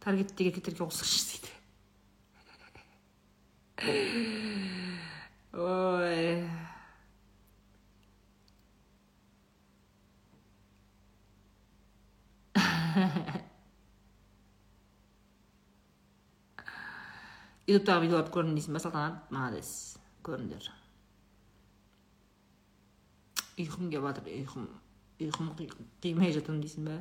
таргеттегі 0.08 0.52
еркектерге 0.52 0.86
қосыңызшы 0.86 1.24
дейді. 1.34 1.50
Ой. 5.52 6.48
ютубтағы 17.68 18.06
видеоларды 18.06 18.32
көрдім 18.32 18.54
дейсің 18.56 18.76
ба 18.76 18.80
салтанат 18.80 19.32
молодец 19.34 19.70
көріңдер 20.24 20.68
ұйқым 23.58 23.90
келіп 23.92 24.06
жатыр 24.08 24.24
ұйқым 24.38 24.64
ұйқым 25.26 25.50
қимай 26.04 26.32
жатырмын 26.36 26.62
дейсің 26.64 26.88
ба 26.88 26.96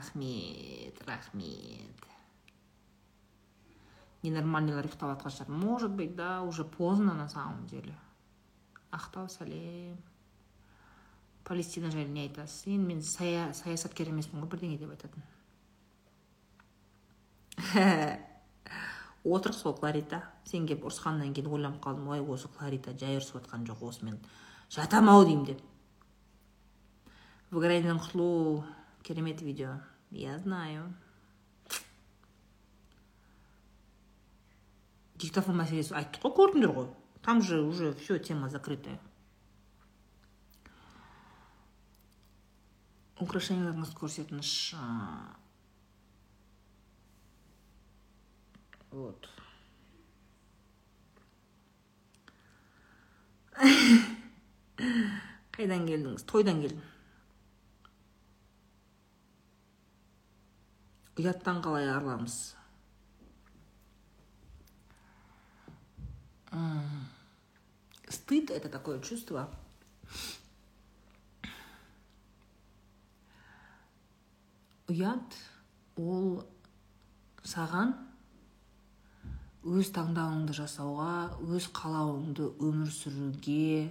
рахмет 0.00 0.96
рахмет 1.06 2.06
ненормальныйлар 4.22 4.86
ұйықтап 4.88 5.12
жатқан 5.12 5.32
шығар 5.34 5.50
может 5.52 5.92
быть 5.92 6.14
да 6.16 6.42
уже 6.42 6.64
поздно 6.64 7.14
на 7.14 7.28
самом 7.28 7.66
деле. 7.66 7.94
Ақтау 8.92 9.28
сәлем 9.28 9.96
палестина 11.44 11.90
жайлы 11.90 12.10
не 12.12 12.22
айтасыз 12.28 12.66
енді 12.66 12.86
мен 12.86 13.02
сая, 13.02 13.52
саясаткер 13.52 14.08
емеспін 14.08 14.40
ғой 14.40 14.50
бірдеңе 14.52 14.78
деп 14.78 14.90
айтатын 14.90 15.22
отырық 19.24 19.56
сол 19.56 19.74
кларита. 19.76 20.24
Сен 20.44 20.66
келіп 20.66 20.84
ұрысқаннан 20.88 21.32
кейін 21.34 21.52
ойланып 21.52 21.80
қалдым 21.84 22.08
ой 22.12 22.20
осы 22.20 22.48
кларита 22.48 22.96
жай 22.96 23.16
ұрысып 23.20 23.40
жатқан 23.40 23.68
жоқ 23.68 23.84
осымен 23.88 24.20
жатам 24.70 25.08
ау 25.08 25.24
деймін 25.24 25.44
деп. 25.52 25.60
Выгораниеден 27.50 27.98
құтылу 27.98 28.64
керемет 29.02 29.40
видео. 29.42 29.80
Я 30.10 30.38
знаю. 30.38 30.92
Диктофон 35.20 35.58
мәселесі 35.60 35.94
айттық 35.94 36.22
қой 36.24 36.34
көрдіңдер 36.38 36.72
ғой 36.74 36.88
там 37.22 37.42
же 37.42 37.60
уже 37.60 37.92
все 37.94 38.18
тема 38.18 38.48
закрытая. 38.48 38.98
Украшенияларыңызды 43.20 43.98
көрсетіңізші 44.00 44.80
вот 48.90 49.28
қайдан 55.54 55.84
келдіңіз 55.86 56.24
тойдан 56.32 56.62
келдім 56.64 56.80
ұяттан 61.20 61.60
қалай 61.64 61.88
арыламыз? 61.92 62.36
Стыд 68.10 68.50
это 68.50 68.68
такое 68.68 69.00
чувство. 69.00 69.48
Ұят 74.90 75.36
ол 75.94 76.40
саған 77.46 77.92
өз 79.62 79.92
таңдауыңды 79.94 80.56
жасауға 80.56 81.36
өз 81.54 81.68
қалауыңды 81.76 82.48
өмір 82.58 82.90
сүруге 82.90 83.90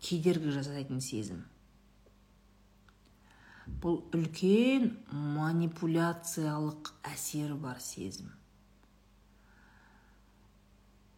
кедергі 0.00 0.54
жасайтын 0.54 1.02
сезім. 1.04 1.42
Бұл 3.66 4.02
үлкен 4.14 4.90
манипуляциялық 5.12 6.92
әсері 7.08 7.56
бар 7.60 7.80
сезім. 7.80 8.30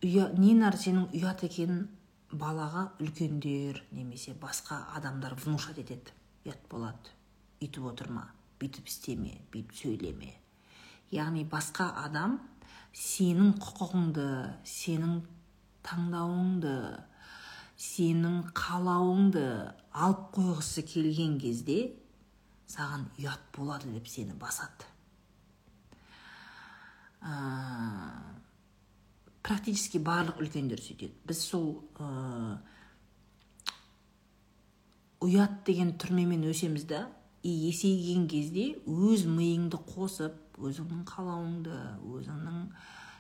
Ұя, 0.07 0.29
не 0.39 0.53
нәрсенің 0.55 1.11
ұят 1.17 1.43
екенін 1.49 1.87
балаға 2.31 2.91
үлкендер 3.03 3.81
немесе 3.91 4.35
басқа 4.39 4.85
адамдар 4.99 5.35
внушать 5.41 5.81
етеді. 5.83 6.15
Ұят 6.47 6.63
болады. 6.71 7.15
Үйтіп 7.63 7.89
отырма 7.91 8.29
бүйтіп 8.61 8.87
істеме 8.87 9.41
бүйтіп 9.53 9.75
сөйлеме. 9.81 10.35
Яғни 11.11 11.47
басқа 11.49 11.89
адам 12.05 12.39
сенің 12.95 13.57
құқығыңды 13.63 14.29
сенің 14.67 15.21
таңдауыңды 15.87 16.77
сенің 17.77 18.41
қалауыңды 18.57 19.47
алып 19.93 20.29
қойғысы 20.37 20.85
келген 20.89 21.37
кезде 21.41 21.79
саған 22.71 23.07
ұят 23.21 23.43
болады 23.57 23.93
деп 23.95 24.09
сені 24.11 24.35
басады. 24.39 24.89
Ә, 27.23 27.35
практически 29.47 29.99
барлық 30.03 30.41
үлкендер 30.43 30.83
сөйтеді. 30.83 31.15
Біз 31.27 31.43
сол 31.49 31.69
ә, 31.99 32.59
ұят 35.27 35.63
деген 35.67 35.95
түрмемен 36.01 36.45
өсеміз 36.51 36.87
да 36.91 37.07
и 37.47 37.53
есейген 37.69 38.27
кезде 38.31 38.73
өз 38.87 39.25
миыңды 39.31 39.79
қосып 39.89 40.59
өзіңнің 40.59 41.03
қалауыңды 41.09 41.79
өзіңнің 42.17 42.61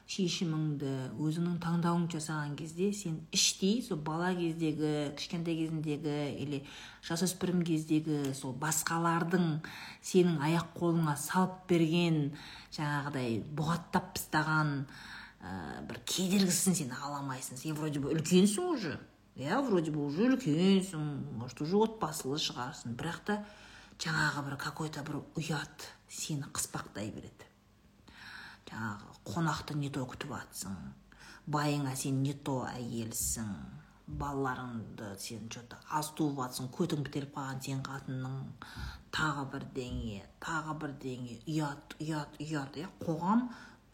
шешіміңді 0.06 0.90
өзіңнің 1.18 1.56
таңдауыңды 1.64 2.14
жасаған 2.14 2.54
кезде 2.58 2.92
сен 2.94 3.16
іштей 3.34 3.80
сол 3.82 3.98
бала 4.06 4.28
кездегі 4.38 4.92
кішкентай 5.18 5.56
кезіндегі 5.58 6.14
или 6.44 6.60
жасөспірім 7.08 7.64
кездегі 7.66 8.20
сол 8.38 8.54
басқалардың 8.62 9.48
сенің 10.06 10.38
аяқ 10.46 10.70
қолыңа 10.78 11.16
салып 11.18 11.64
берген 11.72 12.20
жаңағыдай 12.76 13.40
бұғаттап 13.58 14.14
тастаған 14.14 14.72
ә, 15.42 15.82
бір 15.88 16.00
кедергісін 16.06 16.78
сен 16.78 16.94
ала 16.94 17.20
алмайсың 17.20 17.58
сен 17.58 17.74
вроде 17.78 18.02
бы 18.02 18.14
үлкенсің 18.14 18.70
уже. 18.76 18.94
Иә 19.36 19.58
вроде 19.66 19.90
бы 19.90 20.06
уже 20.06 20.30
үлкенсің. 20.30 21.02
Может 21.40 21.60
уже 21.60 21.82
отбасылы 21.82 22.38
шығарсың. 22.40 22.94
Бірақ 22.96 23.20
та 23.26 23.40
жаңағы 23.98 24.46
бір 24.48 24.56
какой 24.60 24.90
то 24.90 25.02
бір 25.06 25.20
ұят 25.36 25.90
сені 26.08 26.48
қыспақтай 26.52 27.10
береді. 27.10 27.45
Жаңағы 28.70 29.16
қонақты 29.30 29.78
не 29.80 29.90
то 29.94 30.04
күтіп 30.10 30.34
жатсың 30.36 30.76
байыңа 31.56 31.94
сен 31.96 32.22
не 32.22 32.34
то 32.46 32.60
әйелсің 32.68 33.50
балаларыңды 34.06 35.14
сен 35.18 35.48
че 35.50 35.62
то 35.70 35.78
аз 35.90 36.12
туып 36.18 36.38
жатсың 36.42 36.70
көтің 36.74 37.02
бітеліп 37.06 37.34
қалған 37.34 37.62
сен 37.62 37.82
қатынның 37.86 38.36
тағы 39.16 39.46
бірдеңе 39.52 40.20
тағы 40.42 40.76
бірдеңе 40.82 41.38
ұят 41.48 41.96
ұят 42.02 42.38
ұят. 42.42 42.76
Иә 42.76 42.88
қоғам 43.02 43.46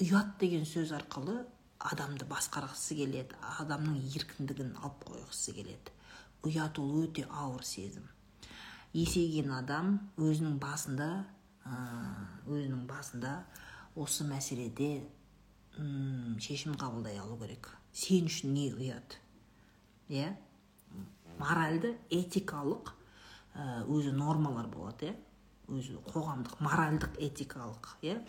ұят 0.02 0.36
деген 0.40 0.66
сөз 0.68 0.92
арқылы 0.96 1.42
адамды 1.92 2.26
басқарғысы 2.30 2.96
келеді 2.98 3.38
адамның 3.60 4.00
еркіндігін 4.16 4.74
алып 4.82 5.06
қойғысы 5.08 5.54
келеді. 5.56 5.94
Ұят 6.42 6.78
ол 6.82 7.04
өте 7.04 7.24
ауыр 7.30 7.62
сезім. 7.64 8.08
Есейген 8.92 9.52
адам 9.54 9.94
өзінің 10.18 10.58
басында 10.60 11.10
өзінің 11.64 12.86
басында 12.90 13.36
осы 13.94 14.24
мәселеде 14.24 15.02
шешім 16.40 16.76
қабылдай 16.80 17.18
алу 17.20 17.36
керек. 17.40 17.68
Сен 17.92 18.28
үшін 18.30 18.54
не 18.56 18.70
ұят? 18.72 19.18
Иә? 20.08 20.32
Моральды 21.38 21.94
этикалық 22.10 22.92
өзі 23.88 24.12
нормалар 24.16 24.68
болады 24.72 25.10
иә? 25.10 25.16
Өзі 25.72 25.98
қоғамдық 26.08 26.60
моральдық 26.64 27.20
этикалық 27.20 27.96
иә? 28.02 28.20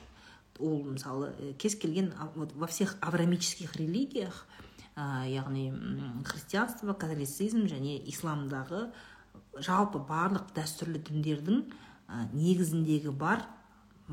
Ол 0.59 0.83
мысалы 0.83 1.55
кез 1.59 1.75
келген 1.75 2.13
вот 2.35 2.53
во 2.53 2.67
всех 2.67 2.97
аврамических 3.01 3.75
религиях 3.75 4.45
ә, 4.95 5.25
яғни 5.27 5.71
христианство 6.25 6.93
католицизм 6.93 7.65
және 7.65 7.97
исламдағы 8.05 8.91
жалпы 9.57 9.99
барлық 10.05 10.53
дәстүрлі 10.53 11.01
діндердің 11.09 11.63
негізіндегі 12.33 13.11
бар 13.17 13.47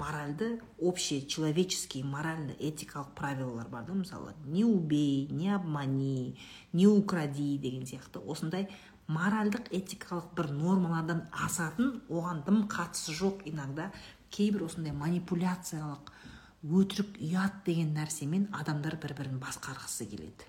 моральды 0.00 0.60
общие 0.78 1.26
человеческие 1.26 2.04
морально 2.04 2.52
этикалық 2.52 3.12
правилалар 3.14 3.68
бар 3.68 3.84
да 3.84 3.94
мысалы 3.94 4.34
не 4.46 4.64
убей 4.64 5.28
не 5.30 5.50
обмани 5.54 6.38
не 6.72 6.86
укради 6.86 7.58
деген 7.58 7.84
сияқты. 7.84 8.24
Осындай 8.24 8.68
моральдық 9.08 9.68
этикалық 9.74 10.32
бір 10.38 10.50
нормалардан 10.54 11.26
асатын 11.32 12.00
оған 12.08 12.44
дым 12.46 12.64
қатысы 12.68 13.12
жоқ 13.12 13.44
иногда. 13.44 13.90
Кейбір 14.30 14.68
осындай 14.68 14.94
манипуляциялық 14.94 16.12
өтірік 16.62 17.18
ұят 17.18 17.64
деген 17.66 17.94
нәрсемен 17.96 18.46
адамдар 18.54 18.96
бір 19.02 19.16
бірін 19.18 19.40
басқарғысы 19.42 20.06
келеді. 20.06 20.46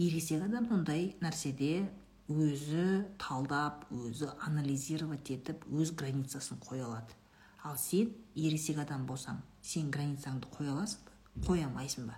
Ересек 0.00 0.42
адам 0.42 0.66
сондай 0.66 1.14
нәрседе 1.22 1.86
өзі 2.30 3.04
талдап 3.20 3.84
өзі 3.92 4.30
анализировать 4.46 5.30
етіп 5.30 5.66
өз 5.70 5.94
границасын 5.94 6.58
қоя 6.64 6.88
алады. 6.88 7.19
Ал 7.64 7.76
сен 7.78 8.12
ересек 8.34 8.78
адам 8.78 9.06
болсаң 9.06 9.40
сен 9.62 9.90
границаңды 9.92 10.48
қоя 10.54 10.72
аласың 10.74 11.04
ба? 11.04 11.46
Қоя 11.46 11.66
алмайсың 11.68 12.06
ба? 12.08 12.16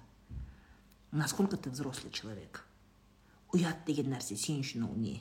Насколько 1.10 1.56
ты 1.56 1.70
взрослый 1.70 2.12
человек? 2.12 2.64
Ұят 3.52 3.84
деген 3.86 4.12
нәрсе 4.14 4.36
сен 4.36 4.62
үшін 4.62 4.86
ол 4.86 4.94
не? 4.96 5.20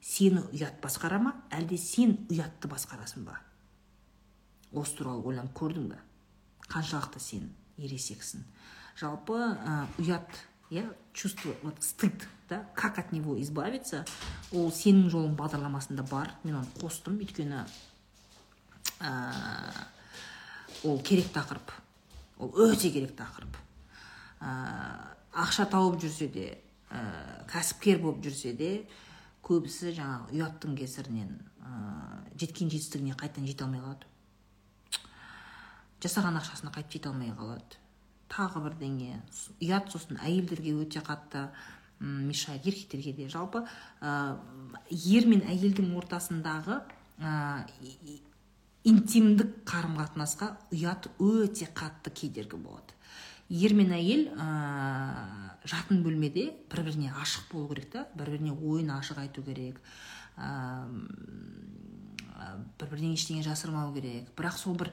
Сені 0.00 0.42
ұят 0.52 0.82
басқара 0.82 1.20
ма? 1.22 1.34
Әлде 1.50 1.78
сен 1.78 2.16
ұятты 2.28 2.68
басқарасың 2.68 3.24
ба? 3.24 3.38
Осы 4.72 4.98
туралы 4.98 5.24
ойланып 5.24 5.54
көрдің 5.56 5.88
ба 5.94 6.02
қаншалықты 6.68 7.22
сен 7.22 7.48
ересексің? 7.78 8.44
Жалпы 8.98 9.38
ә, 9.38 9.86
ұят 10.02 10.42
иә 10.70 10.84
чувство 11.14 11.54
вот 11.62 11.82
стыд 11.82 12.28
да? 12.48 12.66
Как 12.74 12.98
от 12.98 13.12
него 13.12 13.40
избавиться? 13.40 14.04
Ол 14.52 14.70
сенің 14.72 15.10
жолың 15.12 15.36
бағдарламасында 15.36 16.04
бар. 16.08 16.32
Мен 16.44 16.56
оны 16.62 16.70
қостым. 16.80 17.18
Өйткені 17.20 17.64
ол 20.84 21.00
керек 21.02 21.32
тақырып. 21.34 21.72
Ол 22.38 22.52
өте 22.68 22.90
керек 22.92 23.16
тақырып. 23.18 23.56
Ә, 24.40 24.50
ақша 25.34 25.66
тауып 25.70 25.98
жүрсе 26.02 26.28
де 26.30 26.46
ә, 26.90 27.00
кәсіпкер 27.50 27.98
болып 28.02 28.22
жүрсе 28.26 28.54
де 28.56 28.70
көбісі 29.42 29.94
жаңағы 29.96 30.36
ұяттың 30.36 30.76
кесірінен 30.78 31.32
ә, 31.58 31.72
жеткен 32.38 32.70
жетістігіне 32.70 33.16
қайтадан 33.18 33.48
жете 33.48 33.66
алмай 33.66 33.82
қалады. 33.82 34.06
Жасаған 36.04 36.38
ақшасына 36.38 36.72
қайтып 36.74 36.98
жете 36.98 37.10
алмай 37.10 37.34
қалады. 37.34 37.82
Тағы 38.30 38.62
бірдеңе 38.68 39.18
ұят 39.64 39.90
сосын 39.90 40.20
әйелдерге 40.22 40.76
өте 40.78 41.02
қатты 41.02 41.48
мешает 41.98 42.66
еркектерге 42.66 43.12
де. 43.12 43.28
Жалпы 43.28 43.64
ә, 44.00 44.36
ер 44.90 45.26
мен 45.26 45.42
әйелдің 45.48 45.90
ортасындағы 45.98 46.82
ә, 47.18 47.66
интимдік 48.88 49.62
қарым 49.68 49.98
қатынасқа 49.98 50.52
ұят 50.72 51.10
өте 51.20 51.68
қатты 51.76 52.12
кедергі 52.14 52.60
болады. 52.60 52.94
Ер 53.48 53.72
мен 53.76 53.92
әйел 53.96 54.26
ә, 54.36 54.46
жатын 55.68 56.02
бөлмеде 56.04 56.50
бір 56.68 56.84
біріне 56.84 57.12
ашық 57.16 57.48
болу 57.52 57.70
керек 57.72 57.90
та 57.94 58.04
бір 58.14 58.34
біріне 58.34 58.52
ойын 58.52 58.92
ашық 58.98 59.22
айту 59.22 59.44
керек 59.46 59.80
ә, 60.36 60.84
бір 62.78 62.90
бірден 62.90 63.14
ештеңе 63.16 63.44
жасырмау 63.46 63.94
керек. 63.96 64.28
Бірақ 64.36 64.60
сол 64.60 64.76
бір 64.76 64.92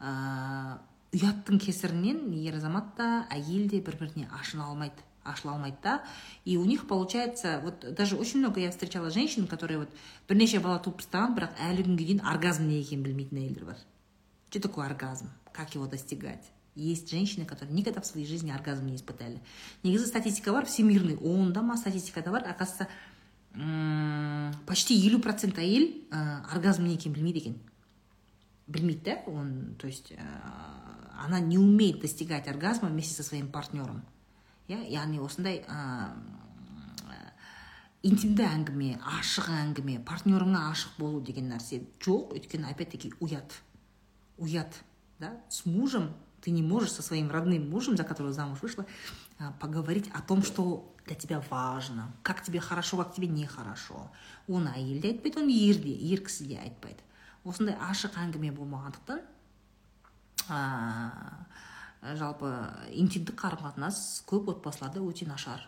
ә, 0.00 0.78
ұяттың 1.12 1.60
кесірінен 1.60 2.30
ер 2.40 2.56
азамат 2.60 2.94
та 2.96 3.10
әйел 3.36 3.68
де 3.68 3.82
бір 3.84 4.00
біріне 4.00 4.28
ашына 4.40 4.70
алмайды. 4.70 5.04
ашыла 5.29 5.53
алмайды 5.53 5.77
да 5.83 6.03
и 6.45 6.57
у 6.57 6.65
них 6.65 6.87
получается 6.87 7.59
вот 7.63 7.93
даже 7.95 8.15
очень 8.15 8.39
много 8.39 8.59
я 8.59 8.71
встречала 8.71 9.09
женщин 9.09 9.47
которые 9.47 9.79
вот 9.79 9.89
бірнеше 10.29 10.59
бала 10.59 10.79
туып 10.79 11.01
тастаған 11.01 11.35
бірақ 11.35 11.57
әлі 11.69 11.85
күнге 11.87 12.05
дейін 12.05 12.21
оргазм 12.21 12.69
не 12.69 12.79
екенін 12.79 13.03
білмейтін 13.03 13.41
әйелдер 13.41 13.65
бар 13.65 13.77
что 14.49 14.61
такое 14.61 14.85
оргазм 14.85 15.33
как 15.51 15.73
его 15.75 15.87
достигать 15.87 16.51
есть 16.75 17.09
женщины 17.09 17.45
которые 17.45 17.75
никогда 17.75 18.01
в 18.01 18.05
своей 18.05 18.27
жизни 18.27 18.51
оргазм 18.51 18.85
не 18.85 18.95
испытали 18.95 19.41
негізі 19.83 20.05
статистика 20.05 20.53
бар 20.53 20.65
всемирный 20.65 21.17
онда 21.17 21.61
ма 21.61 21.77
статистикада 21.77 22.31
бар 22.31 22.43
оказывается 22.47 22.87
почти 24.67 24.93
елу 24.93 25.19
процент 25.19 25.57
әйел 25.57 25.89
ә, 26.11 26.45
оргазм 26.53 26.83
не 26.85 26.95
екенін 26.95 27.15
білмейді 27.15 27.39
екен 27.39 27.55
білмейді 28.67 29.01
да 29.05 29.31
он 29.31 29.75
то 29.79 29.87
есть 29.87 30.11
ә, 30.11 30.21
она 31.25 31.39
не 31.39 31.57
умеет 31.57 32.01
достигать 32.01 32.47
оргазма 32.47 32.89
вместе 32.89 33.15
со 33.15 33.23
своим 33.23 33.47
партнером 33.47 34.03
Иә 34.70 34.80
яғни 34.94 35.20
осындай 35.22 35.64
ә, 35.66 36.12
интимді 38.06 38.46
әңгіме 38.46 38.94
ашық 39.18 39.50
әңгіме 39.52 39.98
партнерыңа 40.06 40.68
ашық 40.70 40.96
болу 41.02 41.20
деген 41.20 41.50
нәрсе 41.52 41.82
жоқ. 42.00 42.36
Өйткені 42.38 42.70
опять 42.70 42.94
таки 42.94 43.12
ұят. 43.20 43.60
Ұят 44.38 44.80
да? 45.18 45.34
С 45.50 45.66
мужем 45.66 46.14
ты 46.40 46.50
не 46.50 46.62
можешь 46.62 46.92
со 46.92 47.02
своим 47.02 47.30
родным 47.30 47.68
мужем, 47.68 47.96
за 47.96 48.04
которого 48.04 48.32
замуж 48.32 48.62
вышла, 48.62 48.86
поговорить 49.60 50.10
о 50.14 50.22
том, 50.22 50.42
что 50.42 50.94
для 51.06 51.14
тебя 51.14 51.42
важно, 51.50 52.12
как 52.22 52.42
тебе 52.42 52.60
хорошо, 52.60 52.96
как 52.96 53.12
тебе 53.14 53.28
нехорошо. 53.28 54.10
оны 54.48 54.72
әйел 54.74 55.00
де 55.00 55.12
айтпайды 55.12 55.40
оны 55.40 55.54
ер 55.54 55.78
де 55.78 55.92
ер 55.94 56.22
кісі 56.26 56.46
де 56.50 56.58
айтпайды 56.58 57.02
осындай 57.44 57.76
ашық 57.86 58.16
әңгіме 58.18 58.50
болмағандықтан 58.56 59.20
жалпы 62.02 62.50
интимдік 62.96 63.36
қарым 63.40 63.64
қатынас 63.64 64.22
көп 64.28 64.48
отбасыларда 64.54 65.02
өте 65.04 65.26
нашар. 65.28 65.66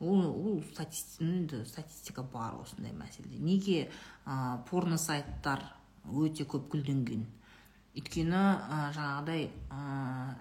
Ол 0.00 0.24
ол 0.24 0.62
статистика 0.72 2.22
бар 2.22 2.54
осындай 2.62 2.92
мәселеде. 2.92 3.38
Неге 3.38 3.90
ә, 4.24 4.62
порно 4.70 4.96
сайттар 4.98 5.64
өте 6.08 6.46
көп 6.48 6.70
гүлденген? 6.72 7.26
Өйткені 7.98 8.38
ә, 8.38 8.92
жаңағыдай 8.94 9.48
ә, 9.74 9.80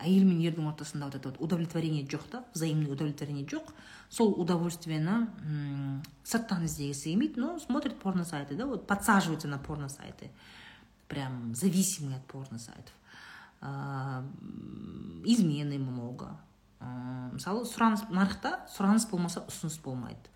әйел 0.06 0.28
мен 0.30 0.40
ердің 0.46 0.70
ортасында 0.72 1.10
вот 1.10 1.16
это 1.16 1.30
вот 1.30 1.42
удовлетворение 1.42 2.06
жоқ 2.06 2.30
та 2.30 2.44
взаимный 2.54 2.92
удовлетворение 2.92 3.46
жоқ. 3.46 3.74
Сол 4.10 4.32
удовольствиені 4.40 5.28
сырттан 6.24 6.64
іздегісі 6.64 7.10
келмейді 7.12 7.42
но 7.42 7.60
смотрит 7.60 8.00
порно 8.00 8.24
сайты 8.24 8.56
да 8.56 8.66
вот 8.66 8.88
подсаживается 8.88 9.50
на 9.50 9.58
порно 9.58 9.90
сайты 9.90 10.30
прям 11.10 11.54
зависимый 11.56 12.16
от 12.16 12.26
порно 12.26 12.58
сайтов 12.58 12.94
измены 15.26 15.80
много. 15.80 16.32
Мысалы 16.80 17.66
сұраныс 17.66 18.08
нарықта 18.14 18.68
сұраныс 18.72 19.10
болмаса 19.10 19.42
ұсыныс 19.50 19.80
болмайды. 19.84 20.30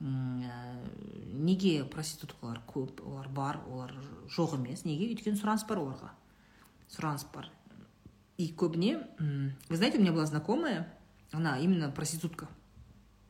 Неге 0.00 1.84
проституткалар 1.90 2.60
көп 2.66 3.02
олар 3.06 3.28
бар 3.28 3.60
олар 3.68 3.92
жоқ 4.36 4.56
емес. 4.58 4.84
Неге? 4.84 5.10
Өйткені 5.14 5.38
сұраныс 5.40 5.66
бар 5.68 5.78
оларға. 5.82 6.10
Сұраныс 6.90 7.26
бар. 7.34 7.50
И 8.38 8.54
көбіне 8.56 9.06
вы 9.68 9.76
знаете 9.76 9.98
у 9.98 10.00
меня 10.00 10.12
была 10.12 10.26
знакомая 10.26 10.88
она 11.32 11.58
именно 11.58 11.90
проститутка. 11.90 12.48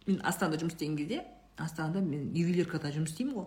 Мен 0.07 0.21
астанада 0.25 0.59
жұмыс 0.59 0.75
істеген 0.75 0.97
кезде 0.97 1.25
астанада 1.57 2.01
мен 2.01 2.33
ювелиркада 2.35 2.91
жұмыс 2.95 3.13
істеймін 3.13 3.35
ғой. 3.35 3.47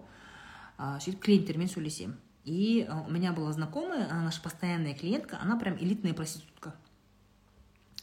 Сөйтіп 0.77 1.21
клиенттермен 1.25 1.67
сөйлесемін. 1.71 2.15
И 2.45 2.87
у 3.07 3.11
меня 3.11 3.33
была 3.33 3.51
знакомая 3.51 4.05
она 4.09 4.23
наша 4.23 4.41
постоянная 4.41 4.93
клиентка 4.93 5.39
она 5.41 5.57
прям 5.57 5.75
элитная 5.77 6.13
проститутка. 6.13 6.75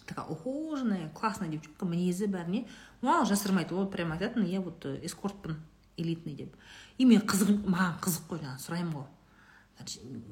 Такая 0.07 0.27
ухоженная 0.27 1.09
классная 1.11 1.49
девчонка 1.49 1.87
мінезі 1.87 2.27
бәріне 2.27 2.67
маған 3.03 3.29
жасырмайды 3.31 3.75
ол 3.79 3.87
прям 3.87 4.13
айтатын 4.13 4.45
я 4.45 4.61
вот 4.61 4.85
э, 4.85 4.99
эскортпын 5.07 5.57
элитный 5.97 6.35
деп 6.35 6.57
и 6.99 7.07
мен 7.07 7.23
қызық 7.23 7.63
маған 7.71 8.01
қызық 8.03 8.27
қой 8.29 8.43
жаңағы 8.43 8.65
сұраймын 8.67 8.97
ғой 8.99 9.07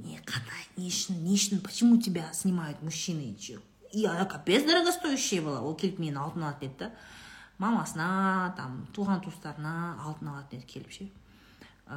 не 0.05 0.19
қандай 0.27 0.66
не 0.77 0.91
үшін 0.91 1.23
не 1.23 1.35
үшін 1.39 1.62
почему 1.62 1.97
тебя 1.97 2.32
снимают 2.32 2.82
мужчины? 2.82 3.37
И 3.93 4.05
она 4.05 4.24
капец 4.24 4.65
дорогостоящая 4.65 5.43
была 5.43 5.61
ол 5.61 5.77
келіп 5.77 5.99
мені 5.99 6.16
алтын 6.16 6.43
алатын 6.43 6.69
еді 6.69 6.78
да? 6.78 6.91
Мамасына 7.59 8.55
там 8.57 8.87
туған 8.95 9.23
туыстарына 9.23 9.99
алтын 10.03 10.28
алатын 10.35 10.59
еді 10.59 10.66
келіп 10.66 10.91
ше 10.91 11.09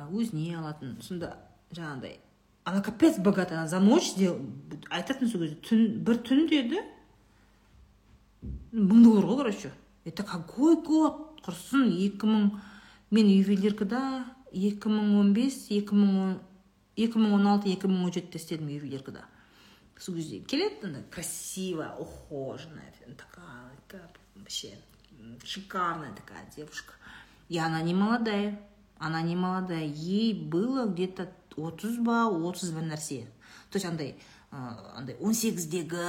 өзіне 0.10 0.58
алатын 0.58 0.98
сонда 1.02 1.38
жаңағыдай 1.74 2.20
она 2.64 2.82
капец 2.82 3.18
богатая 3.20 3.60
она 3.60 3.68
за 3.68 3.80
ночь 3.80 4.14
айтатын 4.90 5.28
сол 5.28 5.42
кезде 5.42 5.58
түн 5.68 5.82
бір 6.06 6.20
түн 6.24 6.48
деді. 6.48 6.80
Мың 8.72 9.04
доллар 9.04 9.26
ғой 9.26 9.38
короче. 9.38 9.72
Это 10.06 10.24
какой 10.24 10.78
год? 10.82 11.42
Құрсын 11.44 11.92
екі 11.92 12.28
мың 12.30 12.46
мен 13.12 13.28
ювелиркада 13.28 14.24
екі 14.56 14.88
мың 14.88 15.18
он 15.20 15.34
бес 15.36 15.66
екі 15.76 15.98
мың 15.98 16.38
екі 16.96 17.20
мың 17.20 17.36
он 17.36 17.48
алты 17.52 17.74
екі 17.74 17.92
мың 17.92 18.06
он 18.06 18.14
жетіде 18.16 18.40
істедім 18.40 18.70
ювелиркада 18.72 19.26
сол 20.00 20.16
кезде 20.16 20.40
келеді 20.40 20.88
андай 20.88 21.04
красивая 21.12 21.92
ухоженная 22.00 22.94
такая 23.18 24.08
вообще 24.36 24.72
шикарная 25.44 26.14
такая 26.16 26.48
девушка. 26.56 26.94
И 27.50 27.58
она 27.58 27.82
не 27.82 27.94
молодая 27.94 28.58
она 29.04 29.22
не 29.22 29.36
молодая. 29.36 29.86
Ей 29.86 30.34
было 30.34 30.86
где 30.86 31.08
то 31.08 31.30
отыз 31.58 32.00
ба 32.04 32.26
отыз 32.28 32.72
бір 32.76 32.88
нәрсе. 32.92 33.26
То 33.70 33.78
есть 33.78 33.86
андай 33.86 34.16
андай 34.52 35.18
он 35.20 35.34
сегіздегі 35.34 36.02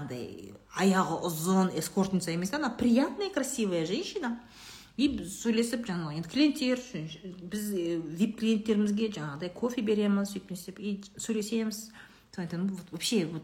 андай 0.00 0.54
аяғы 0.74 1.20
ұзын 1.28 1.74
эскортница 1.78 2.32
емес 2.34 2.52
она 2.52 2.70
приятная 2.70 3.30
красивая 3.30 3.86
женщина. 3.86 4.40
И 4.96 5.08
біз 5.10 5.32
сөйлесіп 5.42 5.88
жаңағы 5.88 6.20
енді 6.20 6.30
клиенттер 6.30 6.82
біз 7.50 7.70
вип 8.14 8.36
клиенттерімізге 8.38 9.08
жаңағыдай 9.16 9.50
кофе 9.54 9.82
береміз 9.82 10.30
сөйтіп 10.30 10.52
істеп 10.54 10.78
и 10.78 11.00
сөйлесеміз. 11.18 11.88
Айтамын 12.36 12.68
вот 12.74 12.90
вообще 12.90 13.26
вот 13.26 13.42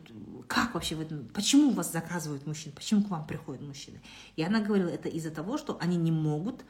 как 0.49 0.75
вообще 0.75 0.97
в 0.97 1.01
этом 1.01 1.29
почему 1.29 1.71
вас 1.71 1.93
заказывают 1.93 2.47
мужчины 2.47 2.75
почему 2.75 3.05
к 3.05 3.11
вам 3.11 3.27
приходят 3.27 3.63
мужчины? 3.63 4.01
И 4.35 4.43
она 4.43 4.61
говорила 4.61 4.89
это 4.89 5.09
из-за 5.09 5.31
того 5.31 5.59
что 5.59 5.79
они 5.81 5.97
не 5.97 6.11
могут 6.11 6.65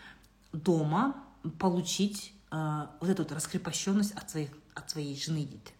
дома 0.52 1.24
получить 1.58 2.34
э, 2.50 2.86
вот 3.00 3.08
эту 3.08 3.22
вот 3.22 3.32
раскрепощенность 3.32 4.12
от 4.12 4.28
своих 4.28 4.50
от 4.74 4.90
своей 4.90 5.16
жены 5.16 5.46
дейді 5.46 5.72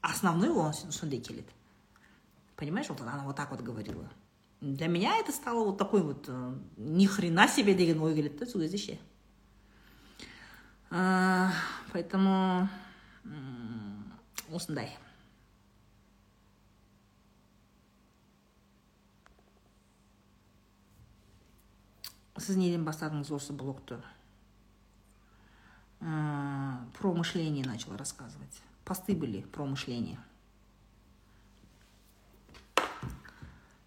основной 0.00 0.50
он 0.50 0.72
сондай 0.72 1.20
келеді 1.20 1.52
понимаешь 2.56 2.88
вот 2.88 3.00
она 3.00 3.24
вот 3.24 3.36
так 3.36 3.50
вот 3.50 3.60
говорила. 3.60 4.08
Для 4.60 4.88
меня 4.88 5.18
это 5.18 5.32
стало 5.32 5.64
вот 5.64 5.78
такой 5.78 6.02
вот 6.02 6.24
э, 6.28 6.58
ни 6.76 7.06
хрена 7.06 7.46
себе 7.48 7.74
деген 7.74 8.00
ой 8.00 8.14
келеді 8.14 8.38
да 8.38 8.46
сол 8.46 8.62
кезде 8.62 8.78
ше 8.78 8.98
поэтому 11.92 12.68
осындай 14.52 14.96
сіз 22.46 22.58
неден 22.60 22.84
бастадыңыз 22.86 23.32
осы 23.34 23.54
блогты 23.56 23.98
про 26.00 27.12
мышление 27.14 27.64
начала 27.64 27.96
рассказывать. 27.96 28.62
Посты 28.84 29.14
были 29.14 29.40
про 29.40 29.64
мышление. 29.64 30.18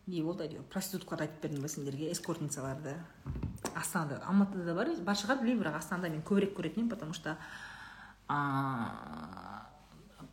Не 0.10 0.24
болды 0.26 0.48
әйтеуір 0.48 0.64
проституткаларды 0.74 1.28
айтып 1.28 1.44
бердім 1.44 1.62
ба 1.62 1.70
сендерге 1.70 2.08
эскортницаларды 2.12 2.96
астанада 3.78 4.18
алматыда 4.26 4.74
бар 4.74 4.90
бар 5.06 5.20
шығар 5.20 5.38
білмеймін 5.38 5.62
бірақ 5.62 5.78
астанада 5.78 6.10
мен 6.10 6.24
көбірек 6.26 6.56
көретін 6.58 6.82
едім 6.82 6.90
потому 6.90 7.14
что 7.14 7.38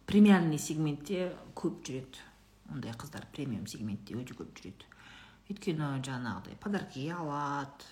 премиальный 0.06 0.58
сегментте 0.58 1.34
көп 1.56 1.82
жүреді. 1.84 2.24
Ондай 2.72 2.92
қыздар 2.92 3.24
премиум 3.32 3.66
сегментте 3.66 4.16
өте 4.16 4.34
көп 4.38 4.52
жүреді. 4.56 4.88
Өйткені 5.50 6.02
жаңағыдай 6.04 6.56
подарки 6.60 7.08
алады 7.10 7.84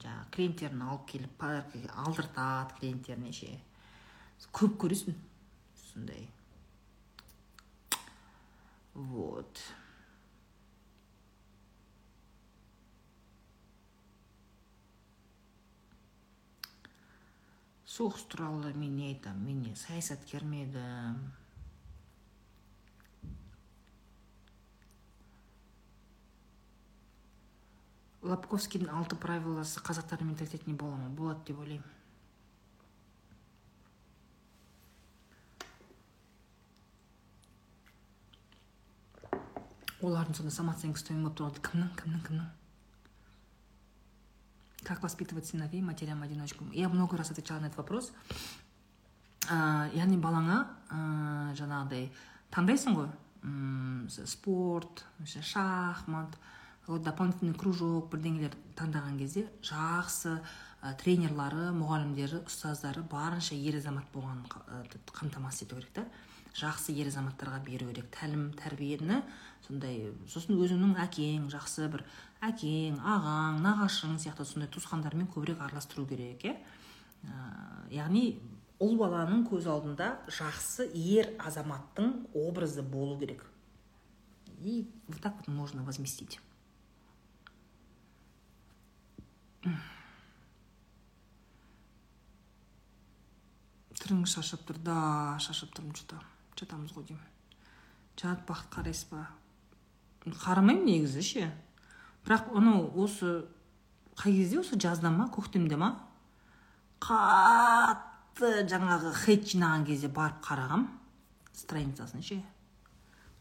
жаңағы 0.00 0.30
клиенттерін 0.36 0.84
алып 0.86 1.06
келіп 1.12 1.34
подарки 1.40 1.82
алдыртады 2.04 2.78
клиенттеріне 2.78 3.32
ше 3.36 3.50
көп 4.56 4.78
көресің 4.84 5.16
сондай. 5.76 6.28
Вот. 8.94 9.60
Соғыс 17.90 18.22
туралы 18.32 18.72
мен 18.78 18.96
не 18.96 19.10
айтамын 19.10 19.44
мен 19.44 19.62
не 19.66 19.76
саясаткер 19.76 20.44
ме 20.46 20.62
едім? 20.62 21.20
Лобковскийдің 28.22 28.92
алты 28.92 29.16
правиласы 29.16 29.80
қазақтардың 29.80 30.32
менталитетіне 30.32 30.76
бола 30.76 30.96
ма? 30.96 31.08
Болады 31.08 31.40
деп 31.48 31.58
ойлаймын 31.58 31.98
олардың 40.00 40.38
сонда 40.38 40.52
самооценкасы 40.54 41.10
төмен 41.10 41.26
болып 41.26 41.38
тұрады 41.40 41.62
кімнің 41.66 41.92
кімнің 42.00 42.24
кімнің 42.28 42.48
как 44.84 45.02
воспитывать 45.02 45.46
сыновей 45.46 45.82
матерям 45.82 46.22
одиночкам? 46.22 46.70
Я 46.72 46.88
много 46.88 47.16
раз 47.16 47.30
отвечала 47.30 47.60
на 47.60 47.66
этот 47.66 47.76
вопрос. 47.78 48.12
Яғни 49.46 50.16
балаңа 50.18 50.56
жаңағыдай 51.58 52.08
таңдайсың 52.50 52.96
ғой 52.96 54.26
спорт 54.26 55.04
шахмат. 55.24 56.36
Дополнительный 56.98 57.54
кружок 57.54 58.10
бірдеңелер 58.10 58.56
таңдаған 58.78 59.18
кезде 59.20 59.44
жақсы 59.62 60.32
ә, 60.82 60.94
тренерлары 60.98 61.70
мұғалімдері 61.76 62.42
ұстаздары 62.48 63.04
барынша 63.10 63.54
ер 63.54 63.78
азамат 63.78 64.08
болғанын 64.14 64.48
қамтамасыз 65.14 65.66
ету 65.68 65.78
керек 65.78 65.94
та. 65.94 66.04
Жақсы 66.56 66.96
ер 66.98 67.06
азаматтарға 67.12 67.60
беру 67.62 67.86
керек. 67.92 68.08
Тәлім 68.16 68.48
тәрбиені 68.58 69.20
сондай 69.66 70.10
сосын 70.26 70.58
өзіңнің 70.58 70.96
әкең 71.04 71.46
жақсы 71.52 71.86
бір 71.92 72.02
әкең 72.42 72.98
ағаң 72.98 73.60
нағашың 73.62 74.16
сияқты 74.18 74.48
сондай 74.48 74.70
туысқандармен 74.74 75.30
көбірек 75.30 75.62
араластыру 75.62 76.08
керек 76.10 76.42
иә. 76.42 76.56
Яғни 77.94 78.40
ұл 78.82 78.96
баланың 78.98 79.46
көз 79.46 79.68
алдында 79.70 80.16
жақсы 80.26 80.88
ер 80.96 81.34
азаматтың 81.38 82.26
образы 82.34 82.82
болу 82.82 83.18
керек. 83.20 83.44
И 84.62 84.86
вот 85.08 85.20
так 85.20 85.36
вот 85.38 85.48
можно 85.48 85.82
возместить. 85.84 86.40
Түріңіз 94.10 94.36
шаршап 94.36 94.66
тұр. 94.68 94.82
Да 94.84 95.38
шаршап 95.40 95.72
тұрмын 95.78 95.94
что 95.96 96.18
то 96.18 96.24
жатамыз 96.58 96.92
ғой 96.96 97.06
деймін 97.08 97.30
жанат 98.20 98.44
бақыт 98.48 98.68
қарайсыз 98.74 99.08
ба? 99.10 99.26
Қарамаймын 100.26 100.84
негізі 100.84 101.22
ше. 101.24 101.50
Бірақ 102.26 102.50
анау 102.56 102.90
осы 103.00 103.46
қай 104.18 104.34
кезде 104.36 104.60
осы 104.60 104.76
жазда 104.76 105.10
ма 105.14 105.30
көктемде 105.32 105.78
ма? 105.80 105.94
Қатты 107.00 108.66
жаңағы 108.68 109.14
хейт 109.22 109.46
жинаған 109.54 109.86
кезде 109.88 110.10
барып 110.12 110.42
қарағам. 110.44 110.88
Страницасын 111.56 112.22
ше. 112.22 112.42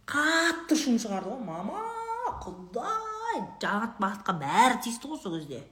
Қатты 0.07 0.77
шум 0.79 0.95
шығарды 1.01 1.33
ғой. 1.33 1.43
Мама 1.43 1.83
құдай 2.45 3.43
жанат 3.59 3.99
бақытқа 3.99 4.37
бәрі 4.39 4.79
тиісті 4.85 5.11
ғой 5.11 5.19
сол 5.19 5.35
кезде. 5.39 5.65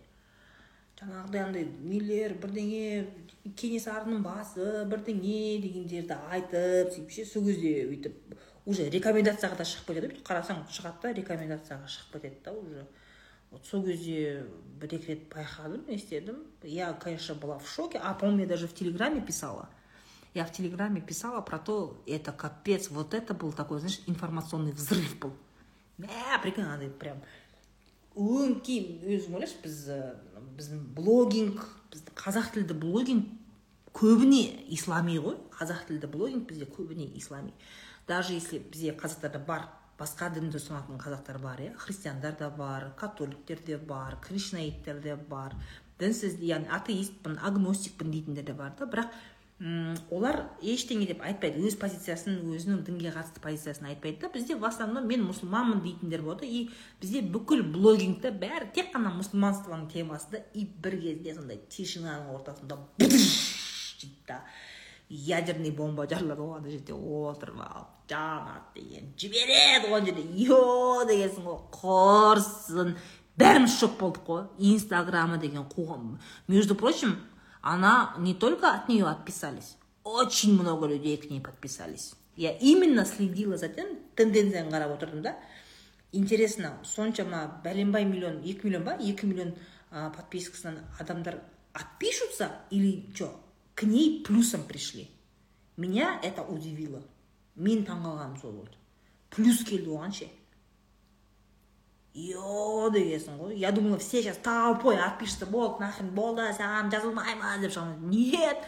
Жаңағыдай 0.98 1.44
андай 1.44 1.68
нелер 1.86 2.34
бірдеңе 2.42 3.54
кенесарының 3.58 4.24
басы 4.26 4.86
бірдеңе 4.90 5.60
дегендерді 5.64 6.18
айтып 6.34 6.94
сөйтіп 6.96 7.14
ше 7.14 7.26
сол 7.30 7.46
кезде 7.46 7.74
өйтіп 7.86 8.38
уже 8.68 8.90
рекомендацияға 8.92 9.60
да 9.60 9.68
шығып 9.68 9.92
кетеді 9.92 10.10
бүйтіп 10.12 10.26
қарасаң 10.28 10.64
шығады 10.74 11.04
да 11.06 11.14
рекомендацияға 11.22 11.88
шығып 11.94 12.18
кетеді 12.18 12.42
да 12.46 12.54
уже. 12.58 12.88
Вот 13.52 13.66
сол 13.66 13.86
кезде 13.86 14.44
бір 14.82 14.98
екі 14.98 15.14
рет 15.14 15.22
байқадым 15.32 15.86
естідім. 15.88 16.44
Я 16.64 16.92
конечно 16.94 17.36
была 17.36 17.60
в 17.60 17.70
шоке 17.70 17.98
а 18.04 18.14
по 18.14 18.26
моему 18.26 18.42
я 18.42 18.48
даже 18.48 18.68
в 18.68 18.74
телеграме 18.74 19.22
писала. 19.22 19.70
Я 20.34 20.46
в 20.46 20.52
телеграме 20.52 21.00
писала 21.00 21.40
про 21.42 21.60
то 21.60 22.02
это 22.06 22.34
капец 22.34 22.90
вот 22.90 23.14
это 23.14 23.34
был 23.34 23.54
такой 23.54 23.80
знаешь 23.80 24.02
информационный 24.08 24.74
взрыв 24.74 25.18
был. 25.20 25.34
Мә 25.98 26.42
прикинь 26.44 26.64
андай 26.64 26.90
прям 26.90 27.24
өңкей 28.14 29.00
өзің 29.16 29.38
ойлашы 29.38 29.62
біз 29.64 29.78
біздің 30.58 30.86
блогинг 30.98 31.64
біздің 31.94 32.16
қазақ 32.18 32.54
тілді 32.56 32.78
блогинг 32.82 33.28
көбіне 33.98 34.44
ислами 34.74 35.18
ғой. 35.22 35.38
Қазақ 35.58 35.88
тілді 35.90 36.10
блогинг 36.14 36.48
бізде 36.50 36.66
көбіне 36.66 37.08
ислами. 37.18 37.54
Даже 38.08 38.34
если 38.34 38.60
бізде 38.60 38.94
қазақтарда 38.98 39.44
бар 39.46 39.68
басқа 40.00 40.30
дінді 40.34 40.60
ұстанатын 40.60 41.00
қазақтар 41.02 41.40
бар 41.42 41.62
иә? 41.62 41.74
Христиандар 41.78 42.36
да 42.40 42.50
бар 42.50 42.92
католиктер 42.98 43.60
де 43.66 43.78
бар 43.78 44.18
кришнаиттер 44.22 45.02
де 45.02 45.16
бар. 45.16 45.56
Дінсіз 46.00 46.38
яғни 46.46 46.70
атеистпін 46.70 47.40
агностикпін 47.42 48.12
дейтіндер 48.14 48.46
де 48.46 48.54
бар 48.54 48.76
да. 48.78 48.86
Бірақ 48.86 49.14
олар 49.60 50.44
ештеңе 50.62 51.08
деп 51.10 51.24
айтпайды. 51.26 51.64
Өз 51.66 51.78
позициясын 51.82 52.44
өзінің 52.54 52.84
дінге 52.86 53.10
қатысты 53.16 53.42
позициясын 53.42 53.88
айтпайды 53.90 54.22
да. 54.22 54.30
Бізде 54.30 54.56
в 54.56 54.66
основном 54.66 55.08
мен 55.10 55.24
мұсылманмын 55.26 55.82
дейтіндер 55.82 56.22
болады. 56.22 56.46
И 56.46 56.70
бізде 57.02 57.24
бүкіл 57.26 57.64
блогингта 57.74 58.30
бәрі 58.30 58.70
тек 58.76 58.92
қана 58.94 59.10
мұсылманствоның 59.18 59.88
темасында 59.90 60.44
и 60.54 60.68
бір 60.68 61.00
кезде 61.02 61.34
сондай 61.34 61.58
тишинаның 61.74 62.36
ортасында 62.36 62.78
дейді 63.00 64.12
да. 64.28 64.44
Ядерный 65.10 65.72
бомба 65.72 66.06
жарылады. 66.06 66.44
Ғой 66.44 66.60
ана 66.60 66.70
жерде 66.70 66.94
отырып 66.94 67.64
алып 67.64 68.12
жанат 68.12 68.76
деген. 68.76 69.08
Жібереді 69.18 69.90
ғой 69.90 69.98
ана 69.98 70.12
жерде. 70.12 70.28
Е 70.38 71.08
дегенсің 71.10 71.48
ғой. 71.48 71.58
Құрсын. 71.80 72.94
Бәріміз 73.38 73.80
шок 73.80 73.98
болдық 73.98 74.24
қой. 74.28 74.46
Инстаграмы 74.60 75.40
деген 75.42 75.66
қоғам. 75.66 76.20
Между 76.48 76.76
прочим 76.76 77.18
она 77.74 78.16
не 78.18 78.34
только 78.34 78.72
от 78.72 78.88
нее 78.90 79.06
отписались 79.06 79.78
очень 80.08 80.60
много 80.60 80.88
людей 80.88 81.18
к 81.18 81.30
ней 81.30 81.42
подписались. 81.42 82.14
Я 82.36 82.52
именно 82.52 83.06
следила 83.06 83.58
за 83.58 83.68
тем 83.68 83.88
тенденцияны 84.16 84.70
қарап 84.70 84.94
отырдым 84.94 85.22
да. 85.22 85.38
Интересно 86.12 86.78
соншама 86.84 87.62
бәленбай 87.64 88.06
миллион 88.06 88.42
екі 88.42 88.68
миллион 88.68 88.86
ба? 88.86 88.98
Екі 89.00 89.26
миллион 89.26 89.56
ә, 89.92 90.10
подпискасынан 90.16 90.80
адамдар 91.00 91.42
отпишутся 91.74 92.52
или 92.70 93.12
что 93.14 93.40
к 93.76 93.84
ней 93.84 94.24
плюсом 94.24 94.64
пришли. 94.64 95.10
Меня 95.76 96.20
это 96.24 96.44
удивило. 96.44 97.04
Мен 97.56 97.84
таңғалғаным 97.86 98.40
сол 98.40 98.52
болды. 98.54 98.78
Плюс 99.30 99.64
келді 99.66 99.90
оған 99.90 100.14
ше. 100.14 100.30
е 102.17 102.37
дегенсің 102.93 103.39
ғой 103.41 103.57
я 103.57 103.73
думала 103.73 103.99
все 103.99 104.23
сейчас 104.23 104.37
толпой 104.37 104.99
отпишутся 105.01 105.47
болды 105.47 105.81
нахрен 105.81 106.11
болды 106.13 106.45
саған 106.59 106.91
жазылмаймын 106.93 107.63
деп 107.63 107.73
шығамын 107.73 108.11
нет 108.13 108.59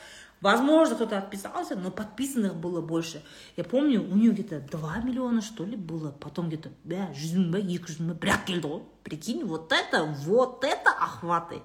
возможно 0.41 0.95
кто 0.97 1.07
то 1.07 1.19
отписался 1.19 1.77
но 1.77 1.91
подписанных 1.91 2.55
было 2.57 2.81
больше 2.81 3.23
я 3.57 3.65
помню 3.65 4.03
у 4.03 4.17
нее 4.17 4.33
где 4.33 4.45
то 4.45 4.61
два 4.61 4.97
миллиона 4.99 5.43
что 5.43 5.65
ли 5.65 5.77
было 5.77 6.11
потом 6.11 6.49
где 6.49 6.57
то 6.57 6.71
бә 6.85 7.13
жүз 7.13 7.37
мың 7.37 7.51
ба 7.53 7.59
екі 7.61 7.93
жүз 7.93 8.01
мың 8.01 8.15
ба 8.15 8.21
бір 8.25 8.33
ақ 8.39 8.45
келді 8.49 8.73
ғой 8.73 8.83
прикинь 9.05 9.45
вот 9.45 9.73
это 9.73 10.05
вот 10.25 10.65
это 10.65 10.91
охваты 10.91 11.61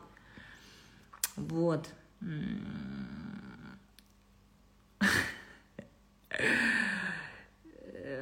вот 1.37 1.87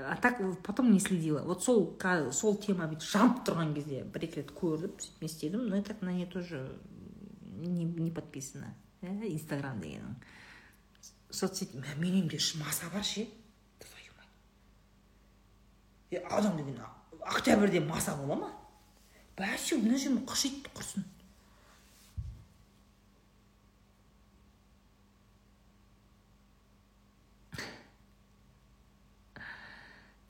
а 0.07 0.17
так 0.17 0.41
потом 0.63 0.93
не 0.93 1.01
следила. 1.01 1.43
Вот 1.43 1.63
сол 1.63 1.99
сол 2.33 2.57
тема 2.57 2.87
бүйтіп 2.91 3.09
жанып 3.09 3.43
тұрған 3.47 3.75
кезде 3.75 4.05
бір 4.05 4.25
екі 4.29 4.41
рет 4.43 4.53
көріп 4.57 5.01
сөйтіп 5.01 5.21
не 5.23 5.27
істедім 5.29 5.69
но 5.69 5.83
так 5.83 6.03
на 6.03 6.13
нее 6.13 6.27
тоже 6.27 6.79
не, 7.43 7.85
не 7.85 8.11
подписано 8.11 8.75
ә, 9.03 9.27
инстаграм 9.29 9.81
дегенің. 9.81 10.17
Соцсети 11.31 11.77
менің 11.77 12.29
үйімде 12.29 12.39
маса 12.61 12.91
бар 12.93 13.05
ше? 13.05 13.27
Твою 13.79 14.13
мать. 14.19 14.33
Адам 16.31 16.57
деген 16.57 16.81
октябрьде 17.21 17.81
маса 17.81 18.17
бола 18.17 18.35
ма? 18.35 18.53
Вообще 19.37 19.77
мына 19.77 19.99
жерім 19.99 20.25
қышиды 20.29 20.69
құрсын. 20.77 21.05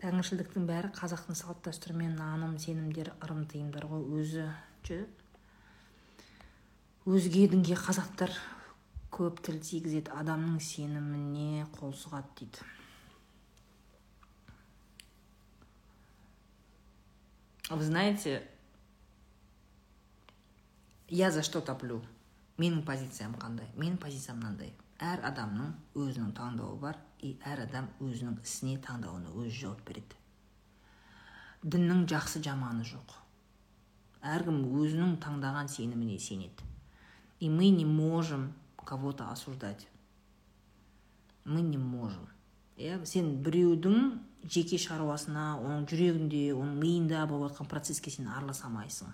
тәңіршілдіктің 0.02 0.64
бәрі 0.66 0.88
қазақтың 0.96 1.36
салт 1.38 1.60
дәстүрі 1.62 1.94
мен 1.94 2.16
наным 2.18 2.56
сенімдер 2.58 3.12
ырым 3.22 3.44
тыйымдар 3.46 3.86
ғой. 3.86 4.02
Өзі 4.18 4.48
жүр. 4.82 5.06
өзге 7.06 7.48
дінге 7.50 7.74
қазақтар 7.78 8.30
көп 9.14 9.40
тіл 9.46 9.60
тигізеді 9.62 10.10
адамның 10.14 10.58
сеніміне 10.62 11.66
қол 11.78 11.94
сұғады 11.94 12.30
дейді. 12.38 12.66
Вы 17.70 17.84
знаете 17.84 18.42
я 21.08 21.30
за 21.30 21.42
что 21.42 21.60
топлю? 21.60 22.02
Менің 22.58 22.82
позициям 22.84 23.34
қандай? 23.34 23.66
Менің 23.76 23.96
позициям 23.98 24.38
мынандай. 24.38 24.74
Әр 25.00 25.22
адамның 25.24 25.72
өзінің 25.96 26.34
таңдауы 26.36 26.78
бар 26.78 26.98
и 27.22 27.36
әр 27.46 27.64
адам 27.64 27.88
өзінің 28.02 28.40
ісіне 28.42 28.80
таңдауына 28.82 29.32
өзі 29.38 29.54
жауап 29.60 29.82
береді. 29.86 30.18
Діннің 31.62 32.04
жақсы 32.10 32.42
жаманы 32.42 32.84
жоқ. 32.88 33.14
Әркім 34.22 34.60
өзінің 34.82 35.16
таңдаған 35.22 35.70
сеніміне 35.70 36.18
сенеді. 36.18 36.66
И 37.40 37.48
мы 37.48 37.70
не 37.70 37.84
можем 37.84 38.52
кого-то 38.76 39.30
осуждать. 39.30 39.88
Мы 41.44 41.62
не 41.62 41.78
можем. 41.78 42.28
Иә 42.76 43.04
сен 43.06 43.36
біреудің 43.42 44.18
жеке 44.42 44.78
шаруасына 44.78 45.58
оның 45.60 45.86
жүрегінде 45.90 46.48
оның 46.54 46.78
миында 46.82 47.26
болып 47.30 47.52
жатқан 47.52 47.68
процеске 47.70 48.10
сен 48.10 48.30
араласа 48.30 48.66
алмайсың 48.66 49.12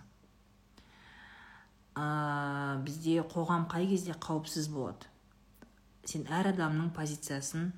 бізде 2.85 3.23
қоғам 3.33 3.67
қай 3.71 3.89
кезде 3.91 4.15
қауіпсіз 4.15 4.69
болады? 4.71 5.09
Сен 6.07 6.27
әр 6.31 6.53
адамның 6.53 6.93
позициясын 6.95 7.73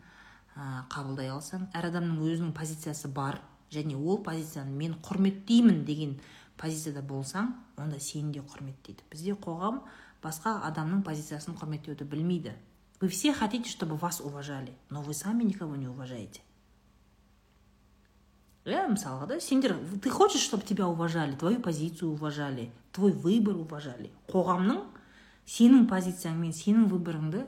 ә, 0.56 0.84
қабылдай 0.90 1.30
алсаң 1.30 1.68
әр 1.74 1.90
адамның 1.90 2.20
өзінің 2.24 2.52
позициясы 2.56 3.08
бар 3.08 3.40
және 3.70 3.96
ол 3.96 4.18
позицияны 4.24 4.74
мен 4.76 4.96
құрметтеймін 5.04 5.84
деген 5.86 6.16
позицияда 6.60 7.02
болсаң 7.06 7.54
онда 7.78 8.00
сені 8.00 8.34
де 8.34 8.42
құрметтейді. 8.42 9.06
Бізде 9.10 9.36
қоғам 9.38 9.80
басқа 10.22 10.58
адамның 10.68 11.04
позициясын 11.06 11.56
құрметтеуді 11.56 12.04
білмейді. 12.04 12.54
Вы 13.00 13.08
все 13.08 13.32
хотите 13.32 13.70
чтобы 13.70 13.96
вас 13.96 14.20
уважали 14.20 14.74
но 14.90 15.02
вы 15.02 15.14
сами 15.14 15.44
никого 15.44 15.76
не 15.76 15.88
уважаете. 15.88 16.42
Иә 18.66 18.88
мысалға 18.92 19.26
да 19.26 19.40
сендер 19.40 19.78
ты 20.02 20.10
хочешь 20.10 20.42
чтобы 20.42 20.64
тебя 20.64 20.86
уважали 20.86 21.34
твою 21.34 21.60
позицию 21.60 22.12
уважали 22.12 22.70
твой 22.92 23.12
выбор 23.12 23.56
уважали. 23.56 24.10
Қоғамның 24.28 24.84
сенің 25.46 25.88
позицияң 25.88 26.44
сенің 26.52 26.90
выборыңды 26.92 27.46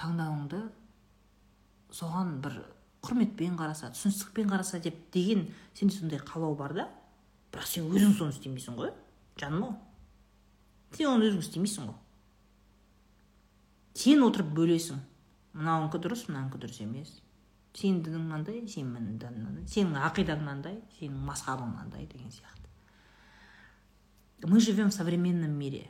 таңдауыңды 0.00 0.62
соған 1.92 2.38
бір 2.44 2.60
құрметпен 3.06 3.58
қараса 3.58 3.90
түсіністікпен 3.94 4.50
қараса 4.50 4.80
деп 4.82 4.96
деген 5.14 5.48
сенде 5.74 5.96
сондай 5.96 6.20
қалау 6.20 6.56
бар 6.56 6.74
да? 6.74 6.88
бірақ 7.52 7.68
сен 7.70 7.90
өзің 7.90 8.16
соны 8.18 8.34
істемейсің 8.34 8.76
ғой 8.78 8.90
жаным 9.40 9.64
ау. 9.68 9.76
Сен 10.96 11.12
оны 11.12 11.30
өзің 11.30 11.44
істемейсің 11.44 11.86
ғой. 11.90 11.96
Сен 13.96 14.24
отырып 14.26 14.50
бөлесің. 14.56 14.98
Мынауынікі 15.56 16.02
дұрыс 16.04 16.26
мынауынікі 16.28 16.60
дұрыс 16.64 16.82
емес. 16.84 17.14
Сенің 17.76 18.02
дінің 18.04 18.26
мынандай 18.26 18.62
сенің 18.68 18.92
мынандай 18.92 19.66
сенің 19.72 19.98
ақидаң 20.08 20.42
мынандай 20.42 20.80
сенің 20.98 21.24
мазхабың 21.28 21.72
мынандай 21.72 22.06
деген 22.06 22.30
сияқты. 22.30 22.66
Мы 24.42 24.60
живем 24.60 24.90
в 24.90 24.94
современном 24.94 25.50
мире 25.50 25.88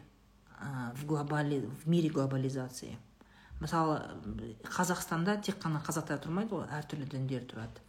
в, 0.94 1.04
глобали... 1.04 1.68
в 1.84 1.88
мире 1.88 2.08
глобализации. 2.08 2.98
Мысалы 3.60 4.00
қазақстанда 4.64 5.38
тек 5.44 5.60
қана 5.62 5.80
қазақтар 5.84 6.20
тұрмайды 6.24 6.52
ғой 6.56 6.66
әртүрлі 6.78 7.08
діндер 7.12 7.46
тұрады. 7.50 7.84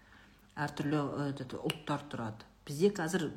Әртүрлі 0.58 1.02
ұлттар 1.60 2.06
тұрады. 2.12 2.48
Бізде 2.68 2.92
қазір 2.96 3.30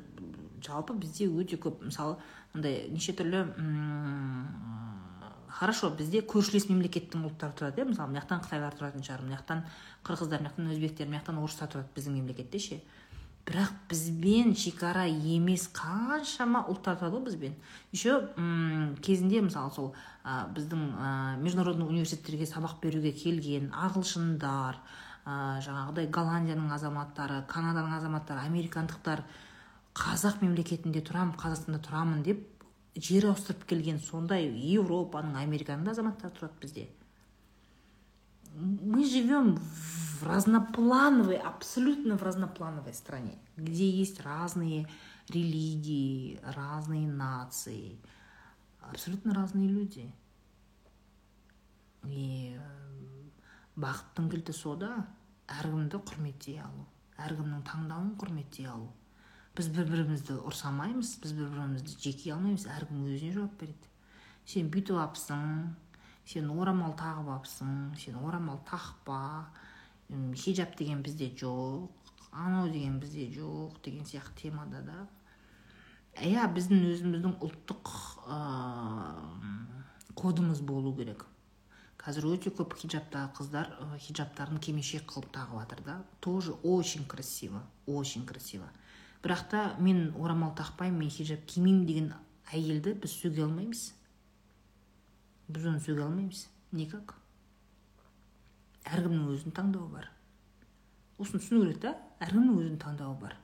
жалпы 0.63 0.95
бізде 0.99 1.27
өте 1.27 1.59
көп 1.61 1.83
мысалы 1.85 2.17
мындай 2.53 2.87
неше 2.91 3.13
түрлі 3.17 3.45
хорошо 5.51 5.91
бізде 5.95 6.23
көршілес 6.25 6.69
мемлекеттің 6.71 7.27
ұлттары 7.27 7.57
тұрады 7.59 7.83
иә? 7.83 7.89
Мысалы 7.91 8.11
мына 8.11 8.23
жақтан 8.23 8.43
қытайлар 8.45 8.77
тұратын 8.79 9.05
шығар 9.05 9.25
мына 9.25 9.37
жақтан 9.37 9.63
қырғыздар 10.07 10.41
мына 10.41 10.51
жақтан 10.51 10.71
өзбектер 10.73 11.09
мына 11.09 11.19
жақтан 11.21 11.41
орыстар 11.43 11.71
тұрады 11.73 11.91
біздің 11.95 12.17
мемлекетте 12.17 12.59
ше? 12.59 12.79
Бірақ 13.45 13.71
бізбен 13.89 14.53
шекара 14.55 15.07
емес 15.09 15.67
қаншама 15.73 16.63
ұлттар 16.69 16.99
тұрады 16.99 17.17
ғой 17.17 17.25
бізбен. 17.25 17.55
Еще 17.91 18.17
кезінде 19.01 19.41
мысалы 19.41 19.71
сол 19.73 19.89
ә, 20.23 20.45
біздің 20.53 20.83
ә, 20.93 21.37
международный 21.41 21.87
университеттерге 21.87 22.45
сабақ 22.45 22.79
беруге 22.83 23.11
келген 23.11 23.71
ағылшындар 23.73 24.77
ә, 25.25 25.33
жаңағыдай 25.65 26.09
голландияның 26.13 26.71
азаматтары 26.77 27.41
канаданың 27.49 27.97
азаматтары 27.97 28.45
американдықтар 28.45 29.25
қазақ 29.97 30.41
мемлекетінде 30.45 31.01
тұрамын 31.03 31.35
қазақстанда 31.41 31.81
тұрамын 31.83 32.23
деп 32.23 32.45
жер 32.95 33.31
ауыстырып 33.31 33.65
келген 33.67 33.99
сондай 33.99 34.47
еуропаның 34.47 35.39
американың 35.41 35.87
да 35.87 35.95
азаматтары 35.95 36.37
тұрады 36.37 36.61
бізде. 36.61 36.87
Мы 38.55 39.05
живем 39.05 39.55
в 39.55 40.23
разноплановой 40.23 41.37
абсолютно 41.37 42.17
в 42.17 42.23
разноплановой 42.23 42.93
стране 42.93 43.37
где 43.57 43.89
есть 43.89 44.21
разные 44.21 44.87
религии 45.29 46.39
разные 46.43 47.07
нации 47.07 47.99
абсолютно 48.89 49.33
разные 49.33 49.69
люди. 49.69 50.11
И 52.09 52.57
бақыттың 53.77 54.27
кілті 54.31 54.53
сода 54.57 54.89
әркімді 55.61 55.99
құрметтей 56.01 56.57
алу 56.63 56.87
әркімнің 57.21 57.61
таңдауын 57.67 58.15
құрметтей 58.19 58.67
алу. 58.71 58.89
Біз 59.55 59.69
бір 59.75 59.85
бірімізді 59.91 60.39
ұрса 60.49 60.71
алмаймыз 60.71 61.13
біз 61.21 61.35
бір 61.37 61.51
бірімізді 61.53 61.97
жеке 62.01 62.33
алмаймыз 62.33 62.65
әркім 62.73 63.05
өзіне 63.05 63.35
жауап 63.37 63.53
береді. 63.61 63.91
Сен 64.49 64.71
бүйтіп 64.73 64.97
алыпсың 64.97 65.45
сен 66.25 66.49
орамал 66.51 66.93
тағып 66.99 67.31
алыпсың 67.35 67.95
сен 67.99 68.19
орамал 68.21 68.59
тақпа 68.67 69.45
хиджаб 70.35 70.77
деген 70.77 71.01
бізде 71.03 71.31
жоқ 71.41 71.89
анау 72.31 72.69
деген 72.69 72.99
бізде 72.99 73.27
жоқ 73.31 73.81
деген 73.83 74.05
сияқты 74.05 74.41
темада 74.43 74.81
да. 74.81 75.07
Иә 76.19 76.47
біздің 76.51 76.81
өзіміздің 76.91 77.37
ұлттық 77.39 77.91
ә, 78.27 78.39
кодымыз 80.15 80.59
болу 80.61 80.93
керек. 80.95 81.25
Қазір 82.01 82.27
өте 82.33 82.51
көп 82.51 82.75
хиджабтағы 82.81 83.31
қыздар 83.37 83.69
ә, 83.79 83.97
хиджабтарын 83.97 84.59
кимешек 84.59 85.05
қылып 85.07 85.31
тағып 85.31 85.61
жатыр 85.61 85.83
да. 85.85 86.03
Тоже 86.19 86.51
очень 86.63 87.05
красиво 87.05 87.63
очень 87.85 88.25
красиво. 88.25 88.67
Бірақ 89.23 89.49
та 89.49 89.75
мен 89.79 90.13
орамал 90.19 90.55
тақпаймын 90.55 90.99
мен 90.99 91.09
хиджаб 91.09 91.45
кимеймін 91.45 91.85
деген 91.85 92.13
әйелді 92.51 92.95
біз 93.01 93.13
сөге 93.21 93.43
алмаймыз. 93.45 93.93
Біз 95.53 95.67
оны 95.71 95.83
сөге 95.83 96.05
алмаймыз. 96.05 96.47
Никак. 96.71 97.15
Әркімнің 98.87 99.29
өзінің 99.35 99.55
таңдауы 99.55 99.89
бар. 99.93 100.09
Осыны 101.21 101.41
түсіну 101.43 101.65
керек 101.65 101.81
та 101.83 101.95
әркімнің 102.23 102.57
өзінің 102.57 102.81
таңдауы 102.81 103.17
бар. 103.21 103.37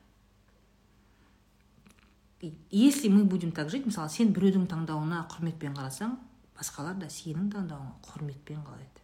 Если 2.69 3.09
мы 3.09 3.23
будем 3.23 3.51
так 3.51 3.69
жить 3.69 3.85
мысалы 3.85 4.09
сен 4.13 4.29
біреудің 4.33 4.67
таңдауына 4.69 5.23
құрметпен 5.31 5.73
қарасаң 5.73 6.13
басқалар 6.57 6.99
да 7.01 7.09
сенің 7.09 7.49
таңдауыңа 7.55 7.95
құрметпен 8.05 8.61
қарайды 8.61 9.01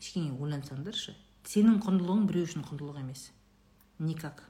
кішкене 0.00 0.32
ойлансаңдаршы 0.40 1.12
сенің 1.48 1.78
құндылығың 1.84 2.24
біреу 2.28 2.48
үшін 2.48 2.64
құндылық 2.64 3.00
емес. 3.02 3.28
Никак. 4.00 4.42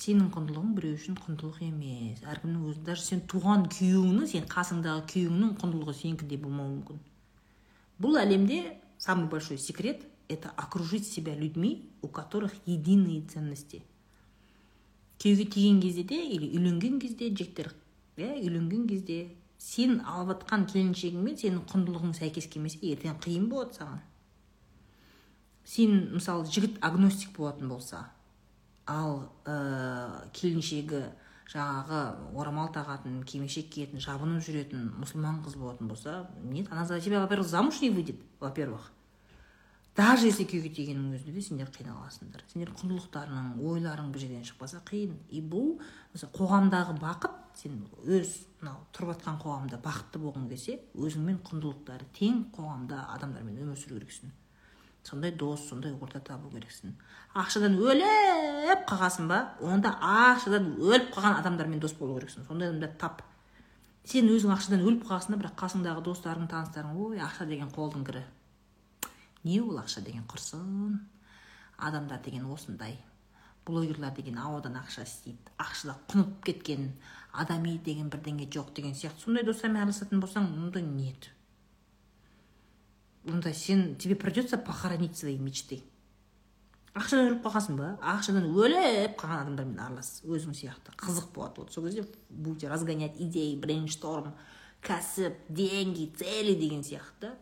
Сенің 0.00 0.30
құндылығың 0.34 0.72
біреу 0.74 0.96
үшін 0.98 1.16
құндылық 1.22 1.60
емес. 1.62 2.22
Әркімнің 2.26 2.64
өзі 2.70 2.82
даже 2.86 3.04
сен 3.06 3.20
туған 3.30 3.68
күйеуіңнің 3.70 4.30
сен 4.32 4.48
қасыңдағы 4.50 5.04
күйеуіңнің 5.12 5.52
құндылығы 5.60 5.94
сенікіндей 6.00 6.40
болмауы 6.42 6.72
мүмкін. 6.72 6.98
Бұл 8.02 8.18
әлемде 8.18 8.58
самый 8.98 9.28
большой 9.30 9.58
секрет 9.58 10.02
это 10.28 10.50
окружить 10.56 11.06
себя 11.06 11.34
людьми 11.34 11.88
у 12.02 12.08
которых 12.08 12.52
единые 12.66 13.22
ценности. 13.22 13.84
Күйеуге 15.18 15.44
тиген 15.44 15.80
кезде 15.80 16.02
де 16.02 16.18
или 16.26 16.50
үйленген 16.56 16.98
кезде 16.98 17.30
жігіттер 17.30 17.70
иә 18.16 18.34
үйленген 18.40 18.88
кезде 18.88 19.28
сен 19.58 20.00
алып 20.02 20.42
жатқан 20.42 20.66
келіншегіңмен 20.72 21.38
сенің 21.38 21.62
құндылығың 21.70 22.18
сәйкес 22.18 22.50
келмесе 22.50 22.82
ертең 22.90 23.14
қиын 23.22 23.46
болады 23.48 23.78
саған. 23.78 24.02
Сен 25.64 25.94
мысалы 26.18 26.50
жігіт 26.50 26.82
агностик 26.82 27.30
болатын 27.38 27.70
болса 27.70 28.08
ал 28.86 29.28
ә, 29.44 30.28
келіншегі 30.32 31.04
жаңағы 31.52 32.00
орамал 32.40 32.72
тағатын 32.72 33.22
кимешек 33.28 33.70
киетін 33.72 34.00
жабынып 34.00 34.44
жүретін 34.44 34.90
мұсылман 35.00 35.42
қыз 35.44 35.58
болатын 35.60 35.88
болса 35.88 36.30
нет 36.42 36.72
она 36.72 36.84
за 36.84 37.00
тебя 37.00 37.20
во 37.20 37.28
первых 37.28 37.48
замуж 37.48 37.80
не 37.80 37.90
выйдет 37.90 38.20
во 38.40 38.50
первых 38.50 38.90
даже 39.94 40.26
если 40.26 40.42
күйеуге 40.42 40.72
тигеннің 40.74 41.14
өзінде 41.14 41.32
де 41.36 41.42
сендер 41.46 41.68
қиналасыңдар. 41.70 42.42
Сендер 42.50 42.72
құндылықтарың 42.74 43.60
ойларың 43.62 44.08
бір 44.10 44.24
жерден 44.24 44.42
шықпаса 44.42 44.80
қиын. 44.88 45.12
И 45.30 45.38
бұл 45.38 45.76
қоғамдағы 46.18 46.96
бақыт 46.98 47.36
сен 47.60 47.76
өз 48.02 48.32
мынау 48.58 48.80
тұрып 48.90 49.12
жатқан 49.14 49.38
қоғамда 49.44 49.78
бақытты 49.84 50.18
болғың 50.18 50.48
келсе 50.50 50.80
өзіңмен 50.98 51.38
құндылықтары 51.46 52.10
тең 52.18 52.48
қоғамда 52.56 53.04
адамдармен 53.14 53.60
өмір 53.62 53.78
сүру 53.78 54.00
керексің. 54.00 54.34
Сондай 55.04 55.32
дос 55.32 55.68
сондай 55.68 55.92
орта 55.92 56.20
табу 56.20 56.50
керексің. 56.50 56.94
Ақшадан 57.34 57.76
өліп 57.78 58.86
қалғансың 58.88 59.28
ба 59.28 59.40
онда 59.60 59.94
ақшадан 60.00 60.74
өліп 60.80 61.12
қалған 61.14 61.40
адамдармен 61.40 61.80
дос 61.80 61.94
болу 61.98 62.18
керексің. 62.18 62.48
Сондай 62.48 62.72
адамдарды 62.72 62.98
тап. 62.98 63.22
Сен 64.04 64.28
өзің 64.28 64.54
ақшадан 64.56 64.84
өліп 64.84 65.04
қалғансың 65.08 65.36
да 65.36 65.42
бірақ 65.42 65.60
қасыңдағы 65.60 66.06
достарың 66.08 66.48
таныстарың 66.48 66.96
ой 67.06 67.22
ақша 67.24 67.46
деген 67.48 67.70
қолдың 67.74 68.04
кірі 68.08 68.24
не 69.44 69.60
ол 69.60 69.76
ақша 69.78 70.00
деген 70.00 70.24
құрсын? 70.28 70.98
Адамдар 71.76 72.22
деген 72.24 72.46
осындай. 72.50 72.96
Блогерлар 73.66 74.12
деген 74.16 74.38
ауадан 74.38 74.76
ақша 74.80 75.04
істейді 75.04 75.52
ақшада 75.60 75.96
құнып 76.08 76.42
кеткен 76.44 76.92
адами 77.32 77.78
деген 77.78 78.10
бірдеңе 78.12 78.48
жоқ 78.48 78.74
деген 78.74 78.94
сияқты. 78.96 79.24
Сондай 79.24 79.44
достармен 79.44 79.82
араласатын 79.82 80.20
болсаң 80.20 80.48
онда 80.56 80.80
нет. 80.80 81.30
Онда 83.26 83.52
сен 83.52 83.96
тебе 83.96 84.14
придется 84.14 84.58
похоронить 84.58 85.16
свои 85.16 85.38
мечты. 85.38 85.82
Ақшадан 86.94 87.26
өліп 87.26 87.40
қалғансың 87.42 87.78
ба? 87.78 87.88
Ақшадан 88.06 88.44
өліп 88.46 89.16
қалған 89.18 89.40
адамдармен 89.42 89.80
аралас 89.82 90.20
өзің 90.22 90.54
сияқты. 90.54 90.92
Қызық 91.00 91.32
болады 91.34 91.64
вот 91.64 91.72
сол 91.72 91.88
кезде 91.88 92.04
будете 92.28 92.68
разгонять 92.68 93.18
идеи 93.18 93.56
брейншторм 93.58 94.30
кәсіп 94.80 95.48
деньги 95.48 96.12
цели 96.14 96.54
деген 96.54 96.84
сияқты. 96.86 97.32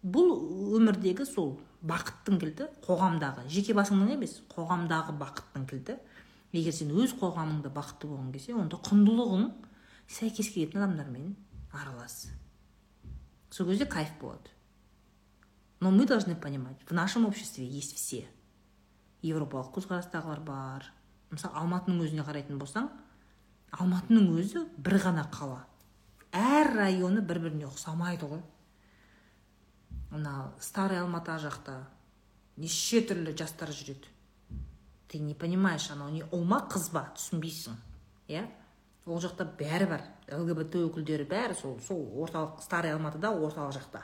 Бұл 0.00 0.32
өмірдегі 0.78 1.26
сол 1.28 1.58
бақыттың 1.84 2.40
кілті 2.40 2.70
қоғамдағы 2.86 3.44
жеке 3.52 3.76
басыңның 3.76 4.16
емес 4.16 4.40
қоғамдағы 4.54 5.18
бақыттың 5.20 5.68
кілті. 5.68 6.00
Егер 6.56 6.72
сен 6.72 6.96
өз 6.96 7.12
қоғамыңда 7.20 7.68
бақытты 7.76 8.08
болғың 8.08 8.32
келсе 8.32 8.56
онда 8.56 8.80
құндылығың 8.80 9.50
сәйкес 10.08 10.54
келетін 10.54 10.86
адамдармен 10.86 11.34
аралас. 11.74 12.30
Сол 13.50 13.68
кезде 13.68 13.84
кайф 13.84 14.16
болады. 14.22 14.55
Но 15.80 15.90
мы 15.90 16.06
должны 16.06 16.34
понимать 16.34 16.76
в 16.86 16.92
нашем 16.92 17.26
обществе 17.26 17.66
есть 17.66 17.94
все. 17.96 18.26
Европалық 19.22 19.72
көзқарастағылар 19.74 20.40
бар. 20.40 20.86
Мысалы 21.30 21.56
алматының 21.58 22.04
өзіне 22.04 22.24
қарайтын 22.26 22.58
болсаң 22.60 22.90
алматының 23.74 24.28
өзі 24.38 24.64
бір 24.78 24.98
ғана 25.02 25.26
қала. 25.32 25.64
Әр 26.32 26.72
районы 26.76 27.22
бір 27.24 27.40
біріне 27.46 27.66
ұқсамайды 27.68 28.28
ғой. 28.28 28.42
Мына 30.12 30.52
старый 30.62 31.00
алматы 31.00 31.36
жақта 31.42 31.80
неше 32.56 33.02
түрлі 33.08 33.36
жастар 33.36 33.72
жүреді. 33.74 34.12
Ты 35.08 35.18
не 35.18 35.34
понимаешь 35.34 35.90
анау 35.90 36.10
не 36.10 36.24
ұл 36.30 36.44
ма 36.44 36.62
қыз 36.70 36.90
ба 36.92 37.06
түсінбейсің 37.16 37.76
иә? 38.32 38.46
Ол 39.06 39.20
жақта 39.22 39.46
бәрі 39.58 39.86
бар. 39.90 40.02
Лгбт 40.30 40.74
өкілдері 40.80 41.28
бәрі 41.30 41.54
сол 41.58 41.78
сол 41.80 42.02
орталық 42.22 42.62
старый 42.64 42.94
алматыда 42.94 43.30
орталық 43.30 43.76
жақта. 43.76 44.02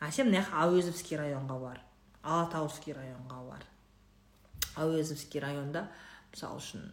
А 0.00 0.10
сен 0.10 0.30
мына 0.30 0.42
жаққа 0.44 0.64
әуезовский 0.68 1.18
районға 1.18 1.60
бар 1.60 1.84
алатауский 2.28 2.94
районға 2.96 3.40
бар. 3.48 3.64
Әуезовский 4.78 5.40
районда 5.42 5.86
мысалы 6.32 6.60
үшін 6.60 6.84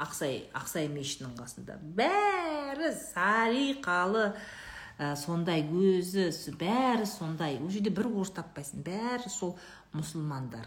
ақсай 0.00 0.46
ақсай 0.56 0.88
мешітінің 0.92 1.36
қасында. 1.38 1.76
Бәрі 1.98 2.92
салиқалы 2.96 4.30
ә, 4.98 5.12
сондай 5.18 5.66
өзі 5.66 6.30
бәрі 6.58 7.06
сондай. 7.06 7.58
Ол 7.60 7.70
жерде 7.74 7.92
бір 7.94 8.10
орыс 8.10 8.32
таппайсың. 8.38 8.82
Бәрі 8.86 9.30
сол 9.32 9.56
мұсылмандар. 9.94 10.66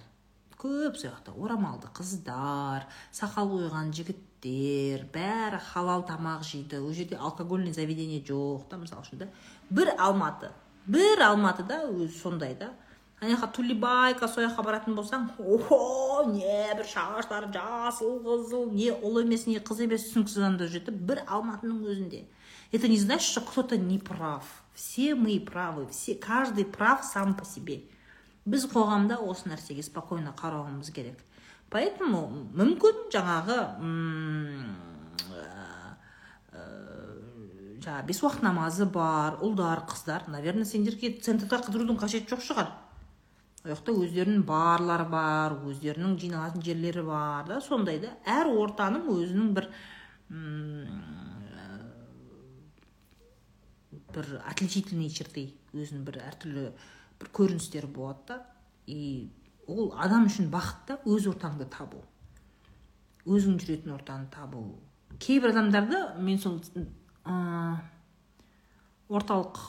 Көп 0.61 0.99
сол 0.99 1.09
жақта 1.09 1.33
орамалды 1.33 1.89
қыздар 1.97 2.85
сақал 3.15 3.49
қойған 3.55 3.95
жігіттер 3.97 5.07
бәрі 5.15 5.61
халал 5.71 6.05
тамақ 6.05 6.45
жейді. 6.45 6.83
Ол 6.83 6.93
жерде 6.93 7.17
алкогольный 7.17 7.73
заведение 7.73 8.21
жоқ 8.21 8.69
та 8.69 8.77
мысалы 8.77 9.07
үшін 9.07 9.25
да. 9.25 9.31
Бір 9.71 9.95
алматы. 9.97 10.51
Бір 10.85 11.21
алматыда 11.27 11.83
өзі 11.89 12.13
сондай 12.17 12.55
да. 12.59 12.71
Ана 13.21 13.35
жаққа 13.35 13.51
тулибайка 13.53 14.27
сол 14.27 14.47
жаққа 14.47 14.63
баратын 14.65 14.95
болсаң 14.97 15.27
охо 15.37 16.23
не 16.31 16.73
бір 16.73 16.87
шаштары 16.89 17.51
жасыл 17.53 18.17
қызыл 18.25 18.71
не 18.73 18.89
ұл 18.89 19.21
емес 19.21 19.45
не 19.45 19.59
қыз 19.61 19.83
емес 19.85 20.07
түсініксіз 20.07 20.41
адамдар 20.41 20.71
жүреді 20.73 20.95
бір 20.95 21.21
алматының 21.27 21.83
өзінде. 21.85 22.25
Это 22.71 22.87
не 22.87 22.97
значит 22.97 23.29
что 23.29 23.41
кто 23.41 23.63
то 23.63 23.77
не 23.77 23.99
прав. 23.99 24.43
Все 24.73 25.13
мы 25.13 25.39
правы 25.39 25.87
все 25.87 26.15
каждый 26.15 26.65
прав 26.65 27.03
сам 27.03 27.35
по 27.35 27.45
себе. 27.45 27.83
Біз 28.45 28.65
қоғамда 28.65 29.19
осы 29.21 29.51
нәрсеге 29.51 29.83
спокойно 29.83 30.33
қарауымыз 30.33 30.89
керек. 30.89 31.19
Поэтому 31.69 32.25
мүмкін 32.57 33.05
жаңағы 33.13 33.57
жаңағы 37.81 38.07
бес 38.07 38.21
уақыт 38.21 38.43
намазы 38.45 38.85
бар 38.85 39.39
ұлдар 39.41 39.83
қыздар. 39.89 40.27
Наверное 40.29 40.65
сендерге 40.65 41.15
центрда 41.21 41.61
қыдырудың 41.65 41.97
қажеті 42.01 42.35
жоқ 42.35 42.45
шығар. 42.45 42.69
Ол 43.61 43.71
жақта 43.73 43.93
өздерінің 43.93 44.45
барлары 44.45 45.07
бар 45.09 45.57
өздерінің 45.69 46.15
жиналатын 46.21 46.63
жерлері 46.65 47.03
бар 47.05 47.47
да 47.49 47.59
сондай 47.61 47.99
да. 48.01 48.13
Әр 48.25 48.49
ортаның 48.53 49.09
өзінің 49.15 49.51
бір 49.57 49.69
бір 54.11 54.31
отличительные 54.49 55.09
черты 55.09 55.49
өзінің 55.73 56.05
бір 56.07 56.21
әртүрлі 56.29 56.69
бір 57.21 57.33
көріністері 57.37 57.91
болады 57.93 58.27
да. 58.29 58.39
И 58.87 59.29
ол 59.67 59.93
адам 59.97 60.25
үшін 60.29 60.49
бақыт 60.53 60.87
та 60.87 60.99
өз 61.05 61.29
ортаңды 61.33 61.69
табу. 61.69 62.01
Өзің 63.25 63.59
жүретін 63.61 63.93
ортаны 63.93 64.29
табу. 64.33 64.65
Кейбір 65.19 65.53
адамдарды 65.53 66.01
мен 66.17 66.39
сол 66.41 66.59
ә, 67.26 67.81
орталық 69.10 69.60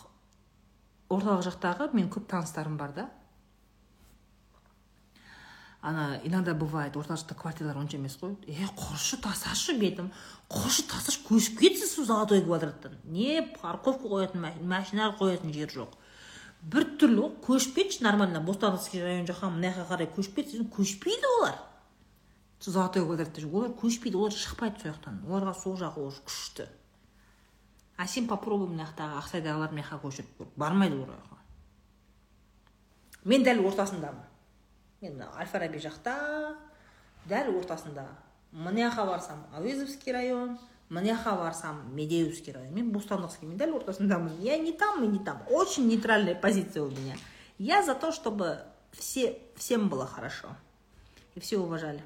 орталық 1.13 1.43
жақтағы 1.45 1.91
мен 1.93 2.09
көп 2.13 2.29
таныстарым 2.31 2.77
бар 2.81 2.93
да. 2.97 3.11
Ана 5.83 6.21
иногда 6.23 6.55
бывает 6.55 6.97
орталықта 6.97 7.35
квартиралар 7.35 7.77
онша 7.77 7.97
емес 7.97 8.17
қой. 8.21 8.37
Е 8.47 8.69
құршы 8.79 9.19
тасташы 9.21 9.75
бетім 9.79 10.13
құршы 10.49 10.87
тасташы 10.87 11.25
көшіп 11.27 11.59
кетсін 11.59 11.89
сол 11.91 12.05
золотой 12.07 12.43
квадраттан. 12.45 12.95
Не 13.05 13.43
парковка 13.61 14.07
қоятын 14.07 14.47
машина 14.63 15.11
қоятын 15.19 15.53
жер 15.53 15.75
жоқ. 15.75 15.97
Бір 16.63 16.87
түрлі 17.03 17.25
ғой 17.25 17.33
көшіп 17.49 17.75
кетші 17.81 18.05
нормально. 18.07 18.41
Бостандовский 18.41 19.03
район 19.03 19.27
жаққа 19.27 19.51
мына 19.51 19.75
жаққа 19.75 19.89
қарай 19.91 20.11
көшіп 20.15 20.39
кетсін 20.39 20.71
көшпейді 20.71 21.27
олар. 21.41 21.59
Золотой 22.61 23.03
квадратта 23.03 23.43
олар 23.51 23.75
көшпейді 23.75 24.23
олар 24.23 24.31
шықпайды 24.31 24.85
сол 24.85 24.95
жақтан. 24.95 25.19
Оларға 25.27 25.57
сол 25.59 25.75
жағы 25.83 26.07
уже 26.07 26.23
күшті. 26.23 26.69
А 28.03 28.07
сен 28.11 28.27
попробуй 28.27 28.67
мына 28.67 28.89
жақтағы 28.89 29.23
ақсайдағылар 29.23 29.71
мына 29.71 29.87
жаққа 29.87 30.03
көшіріп 30.03 30.59
бармайды 30.59 30.97
олар 30.99 31.23
жаққа 31.23 31.39
мен 33.31 33.45
дәл 33.47 33.63
ортасындамын 33.69 34.27
мен 35.03 35.23
әл 35.23 35.49
фараби 35.51 35.79
жақта 35.83 36.15
дәл 37.31 37.53
ортасында. 37.57 38.07
Мына 38.53 38.89
жаққа 38.89 39.07
барсам 39.09 39.43
әуезовский 39.59 40.13
район 40.15 40.59
мына 40.91 41.15
жаққа 41.15 41.37
барсам 41.41 41.83
медеевский 41.97 42.53
район. 42.53 42.75
Мен 42.75 42.91
бостандовский 42.93 43.49
мен 43.49 43.59
дәл 43.59 43.77
ортасындамын. 43.77 44.41
Я 44.41 44.59
не 44.59 44.73
там 44.73 45.03
и 45.05 45.07
не 45.07 45.19
там. 45.19 45.43
Очень 45.51 45.89
нейтральная 45.89 46.35
позиция 46.35 46.83
у 46.83 46.91
меня. 46.91 47.17
Я 47.59 47.83
за 47.83 47.95
то 47.95 48.13
чтобы 48.13 48.59
все 48.93 49.39
всем 49.57 49.89
было 49.89 50.07
хорошо. 50.07 50.49
И 51.35 51.41
все 51.41 51.59
уважали 51.59 52.03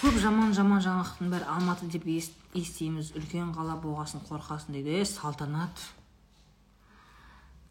көп 0.00 0.09
жаман 0.20 0.52
жаман 0.56 0.82
жаңалықтың 0.84 1.30
бәрі 1.32 1.46
алматы 1.48 1.88
деп 1.90 2.04
естиміз. 2.06 3.12
Үлкен 3.16 3.54
қала 3.56 3.76
болғасын 3.80 4.22
қорқасың 4.28 4.76
дейді. 4.76 4.98
Е 5.00 5.06
салтанат. 5.08 5.84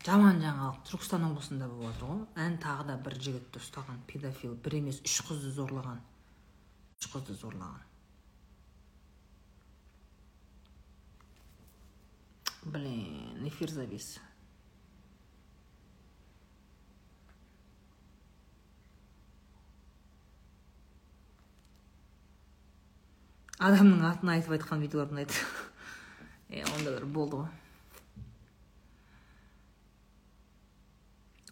Жаман 0.06 0.40
жаңалық. 0.42 0.80
Түркістан 0.90 1.28
облысында 1.28 1.68
болып 1.70 1.94
жатыр 1.94 2.10
ғой. 2.10 2.24
Ән 2.46 2.58
тағы 2.64 2.88
да 2.88 2.96
бір 3.06 3.18
жігітті 3.20 3.62
ұстаған 3.62 4.00
педофил. 4.10 4.56
Бір 4.56 4.80
емес 4.80 5.02
үш 5.06 5.20
қызды 5.28 5.52
зорлаған. 5.58 6.00
Үш 7.02 7.12
қызды 7.14 7.38
зорлаған. 7.38 7.86
Блин 12.66 13.46
эфир 13.48 13.72
завис. 13.72 14.18
Адамның 23.60 24.06
атын 24.08 24.32
айтып 24.36 24.56
айтқан 24.56 24.84
видеолар 24.86 25.12
ұнайды. 25.14 25.36
Е 26.50 26.64
ондайлар 26.66 27.06
болды 27.06 27.44
ғой. 27.44 27.50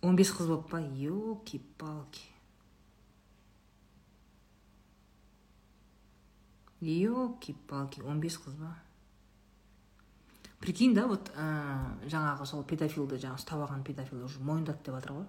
Он 0.02 0.16
бес 0.18 0.32
қыз 0.34 0.48
болып 0.50 0.70
па? 0.72 0.80
Елки 0.82 1.60
палки. 1.78 2.26
Елки 6.82 7.54
палки. 7.68 8.02
Он 8.02 8.20
бес 8.24 8.40
қыз 8.42 8.58
ба? 8.58 8.74
Прикинь 10.60 10.96
да 10.96 11.06
вот 11.06 11.30
ә, 11.38 11.46
жаңағы 12.10 12.46
сол 12.50 12.64
педофилді 12.66 13.20
жаңағы 13.22 13.44
ұстап 13.44 13.62
алған 13.62 13.84
педофил 13.86 14.24
уже 14.26 14.42
мойындады 14.42 14.82
деп 14.86 14.96
жатыр 14.98 15.20
ғой. 15.20 15.28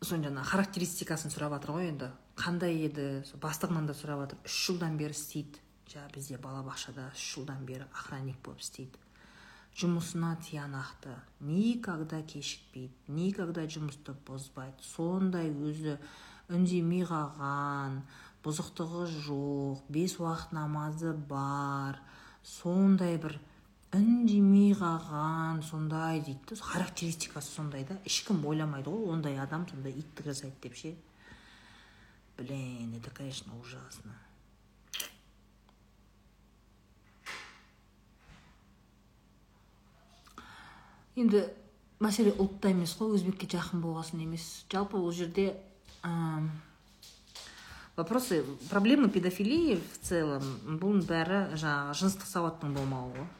Соның 0.00 0.30
жаңағы 0.30 0.48
характеристикасын 0.54 1.34
сұрап 1.34 1.58
жатыр 1.58 1.76
ғой 1.76 1.90
енді. 1.90 2.08
Қандай 2.38 2.76
еді? 2.86 3.22
Бастығынан 3.42 3.86
да 3.88 3.94
сұрап 3.96 4.24
жатыр 4.24 4.42
үш 4.48 4.58
жылдан 4.66 4.98
бері 4.98 5.14
істейді. 5.14 5.60
Жаңағы 5.90 6.14
бізде 6.16 6.38
балабақшада 6.42 7.08
үш 7.14 7.24
жылдан 7.34 7.64
бері 7.68 7.86
охранник 7.92 8.38
болып 8.44 8.64
істейді. 8.64 8.98
Жұмысына 9.74 10.36
тиянақты. 10.42 11.14
Никогда 11.42 12.20
кешікпейді 12.22 13.14
никогда 13.14 13.64
жұмысты 13.66 14.14
бұзбайды. 14.26 14.82
Сондай 14.86 15.50
өзі 15.50 15.96
үндемей 16.52 17.02
қалған 17.08 18.02
бұзықтығы 18.44 19.06
жоқ 19.24 19.88
бес 19.88 20.18
уақыт 20.20 20.54
намазы 20.54 21.14
бар. 21.30 21.98
Сондай 22.44 23.18
бір 23.18 23.38
үндемей 23.94 24.74
қалған 24.76 25.62
сондай 25.62 26.20
дейді. 26.20 26.58
Характеристикасы 26.60 27.50
сондай 27.50 27.86
да. 27.88 27.98
Ешкім 28.04 28.44
ойламайды 28.46 28.90
ғой 28.90 29.12
ондай 29.14 29.38
адам 29.38 29.66
сондай 29.70 29.94
иттік 29.96 30.30
жасайды 30.30 30.68
деп 30.68 30.78
ше? 30.78 30.94
Блин 32.38 32.94
это 32.96 33.10
конечно 33.10 33.52
ужасно. 33.60 34.12
Енді 41.14 41.44
мәселе 42.02 42.32
ұлтта 42.34 42.72
емес 42.74 42.96
қой 42.98 43.14
өзбекке 43.14 43.46
жақын 43.46 43.84
болғасын 43.84 44.24
емес 44.24 44.64
жалпы 44.72 44.98
ол 44.98 45.12
жерде 45.14 45.54
вопросы 47.94 48.42
проблемы 48.70 49.08
педофилии 49.08 49.78
в 49.78 50.02
целом 50.02 50.42
бұның 50.82 51.06
бәрі 51.06 51.40
жаңағы 51.54 51.94
жыныстық 52.02 52.28
сауаттың 52.32 52.74
болмауы. 52.74 53.14
Ғой 53.14 53.32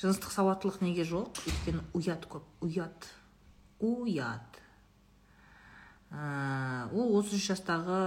жыныстық 0.00 0.32
сауаттылық 0.34 0.80
неге 0.82 1.04
жоқ 1.06 1.38
өйткені 1.46 1.82
ұят 1.94 2.26
көп 2.30 2.64
ұят 2.66 3.06
ұят 3.78 4.53
ә, 6.14 6.88
ол 6.94 7.10
33 7.18 7.42
жастағы 7.50 7.98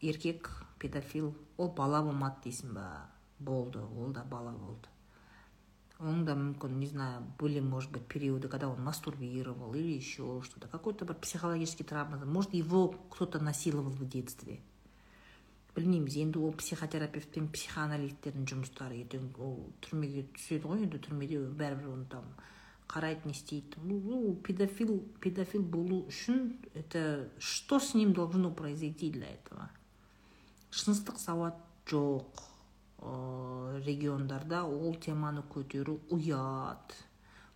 еркек 0.00 0.50
педофил. 0.78 1.34
Ол 1.56 1.72
бала 1.76 2.02
болмады 2.02 2.48
дейсің 2.48 2.74
ба? 2.76 2.86
Болды 3.38 3.80
ол 3.80 4.12
да 4.12 4.24
бала 4.24 4.52
болды. 4.52 4.88
Он 5.98 6.24
да 6.28 6.34
мүмкін 6.36 6.76
не 6.76 6.86
знаю 6.86 7.22
были 7.38 7.60
может 7.60 7.90
быть 7.90 8.06
периоды 8.06 8.48
когда 8.48 8.68
он 8.68 8.82
мастурбировал 8.84 9.74
или 9.74 9.96
еще 9.96 10.42
что 10.44 10.60
то 10.60 10.68
какой 10.68 10.92
то 10.92 11.06
бір 11.06 11.14
психологический 11.14 11.84
травма. 11.84 12.22
Может 12.24 12.54
его 12.54 12.88
кто 13.10 13.26
то 13.26 13.38
насиловал 13.38 13.90
в 13.90 14.08
детстве. 14.08 14.60
Білмейміз 15.76 16.16
енді 16.16 16.38
ол 16.40 16.52
психотерапевт 16.56 17.34
пен 17.34 17.48
психоаналитиктердің 17.52 18.46
жұмыстары. 18.48 18.96
Ертең 19.04 19.26
ол 19.44 19.58
түрмеге 19.84 20.22
түседі 20.32 20.70
ғой 20.70 20.86
енді 20.86 21.00
түрмеде 21.04 21.40
бәрібір 21.52 21.90
оны 21.92 22.06
там 22.08 22.30
қарайды 22.86 23.26
не 23.26 23.32
істейді. 23.32 23.80
Ну 23.82 24.34
педофил 24.44 25.00
педофил 25.20 25.62
болу 25.62 26.06
үшін 26.08 26.56
это 26.74 27.28
что 27.38 27.78
с 27.78 27.94
ним 27.94 28.12
должно 28.12 28.50
произойти 28.50 29.10
для 29.10 29.26
этого? 29.26 29.70
Жыныстық 30.70 31.18
сауат 31.18 31.58
жоқ 31.86 32.42
ә, 33.00 33.82
региондарда 33.84 34.64
ол 34.64 34.94
теманы 34.94 35.42
көтеру 35.42 36.00
ұят. 36.10 36.94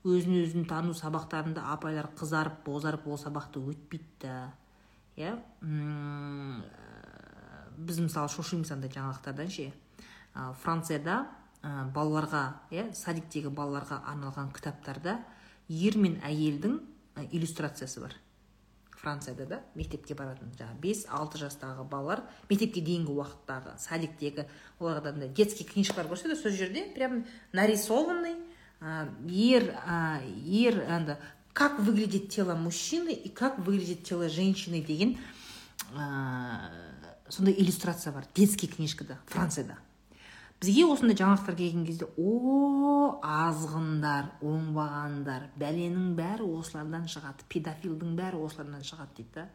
Өзін 0.05 0.41
өзін 0.43 0.65
тану 0.65 0.95
сабақтарында 0.97 1.67
апайлар 1.75 2.09
қызарып 2.17 2.65
бозарып 2.65 3.07
ол 3.07 3.19
сабақты 3.21 3.61
өтпейді 3.61 4.51
иә? 5.21 5.35
Біз 7.77 8.01
мысалы 8.01 8.29
шошимыз 8.33 8.73
андай 8.73 8.91
жаңалықтардан 8.91 9.51
ше. 9.53 9.73
Францияда 10.63 11.27
ә, 11.63 11.85
балаларға 11.95 12.45
иә 12.71 12.89
садиктегі 12.97 13.53
балаларға 13.53 14.01
арналған 14.13 14.51
кітаптарда 14.57 15.19
ер 15.69 15.97
мен 15.99 16.19
әйелдің 16.25 16.81
иллюстрациясы 17.31 18.01
бар. 18.01 18.15
Францияда 19.01 19.47
да 19.47 19.59
мектепке 19.75 20.15
баратын 20.15 20.53
жаңағы 20.59 20.81
бес 20.81 21.07
алты 21.09 21.39
жастағы 21.41 21.87
балалар 21.89 22.23
мектепке 22.51 22.83
дейінгі 22.85 23.15
уақыттағы 23.17 23.79
садиктегі 23.81 24.45
оларға 24.79 25.15
андай 25.15 25.29
детский 25.29 25.65
книжкалар 25.65 26.11
көрсетеді 26.11 26.37
сол 26.37 26.53
жерде 26.53 26.85
прям 26.95 27.25
нарисованный 27.53 28.37
ер 29.25 29.71
ер 30.45 30.85
анда 30.89 31.19
как 31.55 31.79
выглядит 31.81 32.29
тело 32.29 32.55
мужчины 32.55 33.13
и 33.13 33.29
как 33.29 33.59
выглядит 33.59 34.05
тело 34.05 34.29
женщины 34.29 34.83
деген 34.83 35.19
сондай 37.29 37.55
иллюстрация 37.57 38.13
бар. 38.13 38.25
Детский 38.35 38.69
книжкада 38.69 39.19
францияда. 39.27 39.79
Бізге 40.61 40.85
осындай 40.93 41.17
жаңалықтар 41.17 41.57
келген 41.57 41.87
кезде 41.89 42.07
о 42.21 43.21
азғындар 43.25 44.25
оңбағандар 44.45 45.49
бәленің 45.61 46.15
бәрі 46.19 46.45
осылардан 46.61 47.07
шығады 47.09 47.47
педофилдің 47.53 48.17
бәрі 48.19 48.37
осылардан 48.45 48.85
шығады 48.85 49.17
дейді 49.17 49.33
да. 49.35 49.49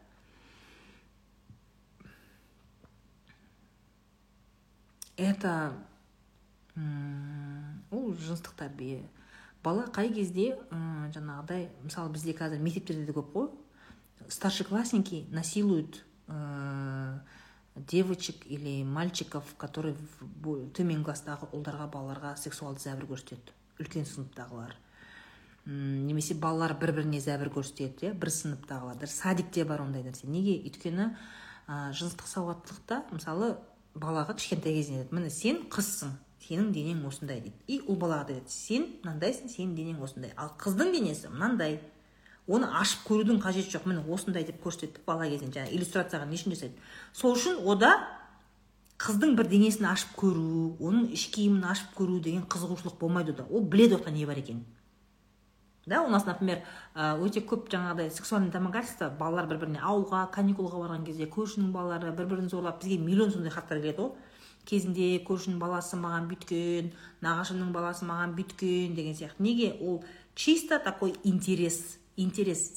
Это 5.16 5.72
ол 6.76 8.12
жыныстық 8.12 8.52
тәрбие 8.58 9.06
бала 9.64 9.86
қай 9.94 10.10
кезде 10.12 10.58
жаңағыдай 10.70 11.70
мысалы 11.84 12.12
бізде 12.12 12.34
қазір 12.36 12.60
мектептерде 12.60 13.06
де 13.06 13.12
көп 13.16 13.32
қой. 13.32 13.48
Старшеклассники 14.28 15.26
насилуют 15.30 16.04
девочек 17.76 18.46
или 18.46 18.82
мальчиков 18.84 19.44
которые 19.58 19.94
төмен 20.74 21.04
класстағы 21.04 21.50
ұлдарға 21.52 21.88
балаларға 21.92 22.34
сексуалды 22.40 22.80
зәбір 22.86 23.10
көрсетеді. 23.12 23.54
Үлкен 23.80 24.06
сыныптағылар. 24.08 24.74
Немесе 25.66 26.34
балалар 26.40 26.76
бір 26.80 26.94
біріне 26.96 27.20
зәбір 27.20 27.50
көрсетеді 27.52 28.08
иә 28.08 28.12
бір 28.16 28.32
сыныптағылар. 28.32 29.06
Садикте 29.10 29.64
бар 29.68 29.82
ондай 29.84 30.06
нәрсе. 30.06 30.28
Неге? 30.30 30.56
Өйткені 30.64 31.10
ә, 31.68 31.90
жыныстық 31.92 32.30
сауаттылықта 32.30 33.02
мысалы 33.12 33.56
балаға 33.94 34.36
кішкентай 34.38 34.76
кезінен 34.76 35.02
айтады 35.02 35.18
міне 35.18 35.30
сен 35.34 35.64
қызсың 35.72 36.14
сенің 36.46 36.70
денең 36.72 37.04
осындай 37.08 37.40
дейді. 37.42 37.56
И 37.66 37.80
ұл 37.82 37.98
балаға 38.00 38.30
да 38.30 38.40
сен 38.48 38.86
мынандайсың 39.02 39.50
сенің 39.50 39.74
денең 39.76 40.02
осындай 40.06 40.32
ал 40.36 40.52
қыздың 40.60 40.92
денесі 40.94 41.32
мынандай. 41.32 41.80
Оны 42.46 42.68
ашып 42.80 43.06
көрудің 43.08 43.40
қажеті 43.42 43.74
жоқ. 43.74 43.88
Міне 43.90 44.04
осындай 44.12 44.44
деп 44.46 44.62
көрсетеді 44.64 45.02
бала 45.06 45.26
кезінен. 45.28 45.52
Жаңағы 45.54 45.74
иллюстрацияға 45.74 46.28
не 46.28 46.38
үшін 46.38 46.54
жасайды? 46.54 46.78
Сол 47.12 47.34
үшін 47.34 47.58
ода 47.66 47.92
қыздың 49.02 49.34
бір 49.36 49.50
денесін 49.50 49.90
ашып 49.90 50.14
көру 50.16 50.76
оның 50.80 51.10
іш 51.12 51.26
киімін 51.34 51.66
ашып 51.68 51.92
көру 51.98 52.20
деген 52.22 52.46
қызығушылық 52.46 52.98
болмайды 53.00 53.34
ода. 53.34 53.46
Ол 53.50 53.66
біледі 53.66 53.98
ода 53.98 54.10
не 54.10 54.26
бар 54.26 54.38
екенін. 54.38 54.64
Да 55.86 56.02
у 56.02 56.08
нас 56.10 56.24
например 56.26 56.64
өте 56.94 57.42
көп 57.46 57.68
жаңағыдай 57.70 58.10
сексуальный 58.10 58.50
домогательство. 58.50 59.10
Балалар 59.10 59.46
бір 59.46 59.60
біріне 59.60 59.78
ауылға 59.82 60.24
каникулға 60.34 60.80
барған 60.82 61.04
кезде 61.06 61.28
көршінің 61.30 61.70
балалары 61.70 62.10
бір 62.10 62.26
бірін 62.26 62.48
зорлап 62.50 62.80
бізге 62.82 62.98
миллион 62.98 63.30
сондай 63.30 63.52
хаттар 63.54 63.78
келеді 63.78 64.02
ғой 64.02 64.10
кезінде 64.66 65.20
көршінің 65.22 65.60
баласы 65.62 65.94
маған 66.00 66.26
бүйткен 66.32 66.90
нағашымның 67.22 67.70
баласы 67.70 68.06
маған 68.08 68.34
бүйткен 68.34 68.96
деген 68.96 69.14
сияқты. 69.14 69.38
Неге? 69.38 69.76
Ол 69.80 70.02
чисто 70.34 70.80
такой 70.80 71.14
интерес. 71.22 71.98
Интерес 72.16 72.72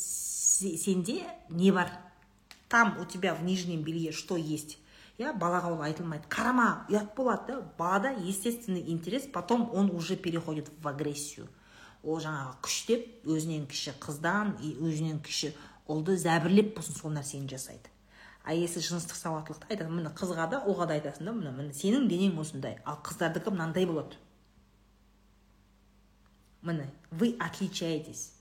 сенде 0.60 1.24
не 1.50 1.72
бар. 1.72 1.92
Там 2.68 3.00
у 3.00 3.06
тебя 3.06 3.34
в 3.34 3.44
нижнем 3.44 3.82
белье 3.84 4.12
что 4.12 4.38
есть? 4.38 4.78
Иә 5.20 5.34
балаға 5.36 5.74
ол 5.74 5.82
айтылмайды 5.84 6.30
қарама 6.32 6.86
ұят 6.88 7.12
болады 7.16 7.48
да. 7.52 7.62
Балада 7.78 8.14
естественный 8.24 8.90
интерес 8.90 9.28
потом 9.28 9.70
он 9.74 9.92
уже 9.92 10.16
переходит 10.16 10.72
в 10.80 10.88
агрессию. 10.88 11.50
Ол 12.04 12.22
жаңағы 12.24 12.56
күштеп 12.64 13.28
өзінен 13.28 13.66
кіші 13.68 13.98
қыздан 14.00 14.56
өзінен 14.64 15.20
кіші 15.20 15.52
ұлды 15.92 16.16
зәбірлеп 16.16 16.72
болсын 16.78 16.96
сол 16.96 17.12
нәрсені 17.12 17.52
жасайды. 17.52 17.92
А 18.46 18.54
если 18.56 18.80
жыныстық 18.80 19.20
сауаттылықты 19.20 19.68
айтады 19.68 19.92
міне 19.92 20.14
қызға 20.16 20.48
да 20.54 20.64
ұлға 20.64 20.88
да 20.88 20.96
айтасың 20.96 21.28
да 21.28 21.36
міне 21.36 21.52
міне 21.52 21.76
сенің 21.76 22.08
денең 22.08 22.40
осындай 22.40 22.80
ал 22.86 23.02
қыздардікі 23.04 23.52
мынандай 23.52 23.86
болады. 23.86 24.16
Міне 26.62 26.88
вы 27.12 27.36
отличаетесь. 27.38 28.39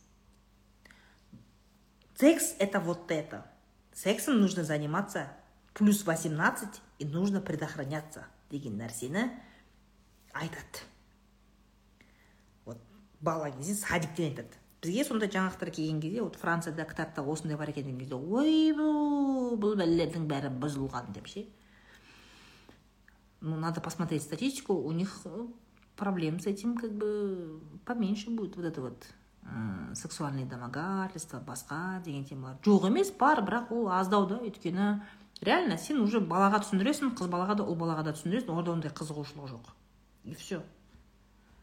Секс– 2.19 2.57
это 2.59 2.81
вот 2.81 3.11
это. 3.11 3.47
Сексом 3.93 4.41
нужно 4.41 4.65
заниматься. 4.65 5.31
Плюс 5.73 6.05
18 6.05 6.69
и 6.99 7.05
нужно 7.05 7.41
предохраняться. 7.41 8.27
Деген 8.51 8.79
нәрсені 8.81 9.29
айтады 10.33 10.81
вот 12.65 12.79
бала 13.21 13.51
кезде 13.51 13.75
садиктен 13.75 14.31
айтады 14.33 14.57
бізге 14.81 15.05
сондай 15.05 15.29
жаңалықтар 15.29 15.71
келген 15.71 16.01
кезде 16.01 16.23
вот 16.23 16.37
францияда 16.41 16.87
кітапта 16.89 17.21
осындай 17.23 17.59
бар 17.61 17.69
екен 17.69 17.85
деген 17.85 18.01
кезде 18.01 18.17
ойбу 18.17 19.59
бұл 19.61 19.77
бәлелердің 19.77 20.25
бәрі 20.33 20.49
бұзылған 20.65 21.13
деп 21.13 21.29
ше 21.29 21.45
ну 23.43 23.61
надо 23.61 23.83
посмотреть 23.83 24.23
статистику 24.23 24.75
у 24.81 24.93
них 24.93 25.27
проблем 25.99 26.41
с 26.41 26.47
этим 26.47 26.79
как 26.79 26.93
бы 26.93 27.61
поменьше 27.85 28.31
будет. 28.31 28.57
Вот 28.57 28.65
это 28.65 28.81
вот. 28.81 29.07
Ә, 29.49 29.95
сексуальный 29.95 30.45
домогательство 30.45 31.41
басқа 31.41 32.03
деген 32.05 32.25
темалар 32.25 32.57
жоқ 32.65 32.89
емес 32.89 33.11
бар 33.11 33.43
бірақ 33.43 33.73
ол 33.73 33.89
аздау 33.89 34.27
да 34.27 34.39
өйткені 34.45 35.01
реально 35.41 35.79
сен 35.79 36.01
уже 36.01 36.21
балаға 36.21 36.63
түсіндіресің 36.65 37.15
қыз 37.19 37.31
балаға 37.33 37.59
да 37.61 37.67
ұл 37.67 37.79
балаға 37.81 38.05
да 38.09 38.15
түсіндіресің 38.17 38.53
оларда 38.55 38.73
ондай 38.73 38.93
қызығушылық 38.93 39.53
жоқ. 39.53 39.71
И 40.25 40.35
все 40.35 40.63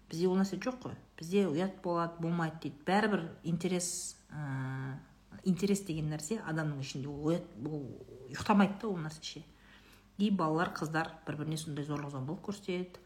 бізде 0.09 0.27
ол 0.27 0.37
нәрсе 0.37 0.59
жоқ 0.61 0.79
қой. 0.83 0.95
Бізде 1.17 1.45
ұят 1.49 1.81
болады 1.83 2.21
болмайды 2.21 2.69
дейді. 2.69 2.83
Бәрібір 2.87 3.25
интерес 3.43 4.15
ә, 4.29 4.95
интерес 5.43 5.83
деген 5.85 6.09
нәрсе 6.13 6.39
адамның 6.45 6.81
ішінде. 6.81 7.09
Ол 7.09 7.33
ұят 7.33 7.51
ол 7.65 7.83
ұйықтамайды 8.29 8.79
да 8.81 8.87
ол 8.87 8.97
нәрсе. 9.01 9.21
Ше 9.21 9.43
и 10.17 10.29
балалар 10.31 10.71
қыздар 10.75 11.09
бір 11.27 11.41
біріне 11.41 11.57
сондай 11.59 11.85
зорлық 11.87 12.13
зомбылық 12.13 12.45
көрсетеді. 12.47 13.01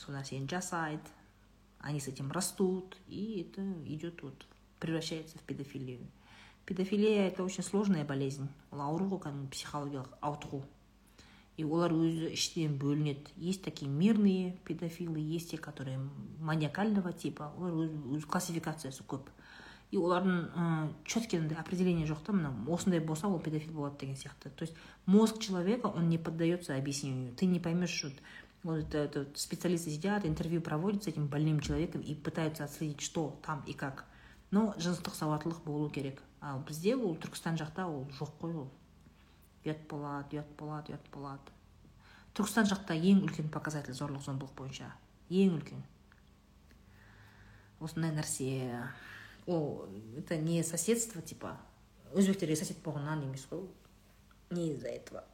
Сол 0.00 0.16
нәрсені 0.16 0.48
жасайды. 0.50 1.12
они 1.83 1.99
с 1.99 2.07
этим 2.07 2.31
растут, 2.31 2.97
и 3.07 3.45
это 3.47 3.61
идет 3.85 4.21
вот, 4.23 4.45
превращается 4.79 5.37
в 5.37 5.41
педофилию. 5.43 6.05
Педофилия – 6.65 7.27
это 7.27 7.43
очень 7.43 7.63
сложная 7.63 8.05
болезнь. 8.05 8.47
ол 8.71 8.81
ауру 8.85 9.07
ғой 9.09 9.23
кәдімгі 9.25 9.49
психологиялық 9.53 10.19
ауытқу 10.21 10.61
и 11.57 11.65
олар 11.65 11.91
өзі 11.95 12.29
іштен 12.35 12.77
бөлінеді 12.79 13.33
есть 13.35 13.63
такие 13.63 13.89
мирные 13.89 14.55
педофилы 14.65 15.19
есть 15.19 15.51
те 15.51 15.57
которые 15.57 15.99
маниакального 16.39 17.11
типа 17.11 17.51
олар 17.57 17.89
өз 18.15 18.25
классификациясы 18.25 19.03
көп 19.03 19.31
и 19.91 19.97
олардың 19.97 20.37
ә, 20.53 20.93
четкий 21.03 21.41
андай 21.41 21.57
определение 21.57 22.05
жоқ 22.05 22.23
та 22.25 22.33
мына 22.33 22.53
осындай 22.69 22.99
болса 22.99 23.27
ол 23.27 23.39
педофил 23.39 23.73
болады 23.73 23.99
деген 23.99 24.15
сияқты 24.15 24.49
то 24.49 24.61
есть 24.63 24.75
мозг 25.05 25.39
человека 25.39 25.87
он 25.87 26.09
не 26.09 26.17
поддается 26.17 26.75
объяснению 26.75 27.33
ты 27.33 27.47
не 27.47 27.59
поймешь 27.59 27.89
вот 28.64 28.94
это, 28.94 29.28
специалисты 29.34 29.90
сидят 29.90 30.24
интервью 30.24 30.60
проводят 30.60 31.04
с 31.04 31.06
этим 31.06 31.26
больным 31.26 31.60
человеком 31.60 32.00
и 32.00 32.14
пытаются 32.14 32.64
отследить 32.64 33.02
что 33.02 33.38
там 33.42 33.62
и 33.66 33.74
как. 33.74 34.06
Но 34.50 34.74
жыныстық 34.78 35.14
сауаттылық 35.14 35.64
болу 35.64 35.90
керек. 35.90 36.22
Ал 36.40 36.60
бізде 36.60 36.94
ол 36.96 37.16
түркістан 37.16 37.58
жақта 37.60 37.86
ол 37.86 38.06
жоқ 38.18 38.32
қой 38.40 38.54
ол. 38.54 38.70
Ұят 39.64 39.84
болады 39.90 40.38
ұят 40.38 40.50
болады 40.56 40.94
ұят 40.94 41.10
болады. 41.12 41.52
Түркістан 42.34 42.68
жақта 42.70 42.96
ең 42.96 43.24
үлкен 43.26 43.50
показатель 43.52 43.96
зорлық 43.96 44.24
зомбылық 44.24 44.54
бойынша. 44.56 44.92
Ең 45.28 45.58
үлкен. 45.58 45.84
Осындай 47.80 48.14
нәрсе. 48.16 48.88
Ол 49.46 49.88
это 50.16 50.36
не 50.36 50.62
соседство 50.62 51.20
типа 51.20 51.58
өзбектерге 52.14 52.56
сосед 52.56 52.78
болғаннан 52.84 53.26
емес 53.26 53.44
қой 53.50 53.66
не 54.50 54.70
из 54.72 54.80
за 54.80 54.88
этого. 54.88 55.24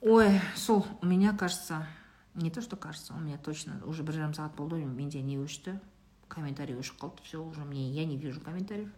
Ой 0.00 0.40
сол 0.56 0.86
у 1.02 1.06
меня 1.06 1.36
кажется 1.36 1.86
не 2.34 2.50
то 2.50 2.60
что 2.62 2.76
кажется 2.76 3.14
у 3.14 3.18
меня 3.18 3.38
точно 3.38 3.80
уже 3.84 4.02
бір 4.02 4.14
жарым 4.14 4.34
сағат 4.34 4.54
болды 4.56 4.84
менде 4.84 5.22
не 5.22 5.38
өшті 5.38 5.80
комментарий 6.28 6.76
өшіп 6.78 7.00
қалды 7.00 7.24
все 7.24 7.42
уже 7.42 7.64
мне 7.64 7.90
я 7.90 8.04
не 8.04 8.16
вижу 8.16 8.40
комментариев. 8.40 8.90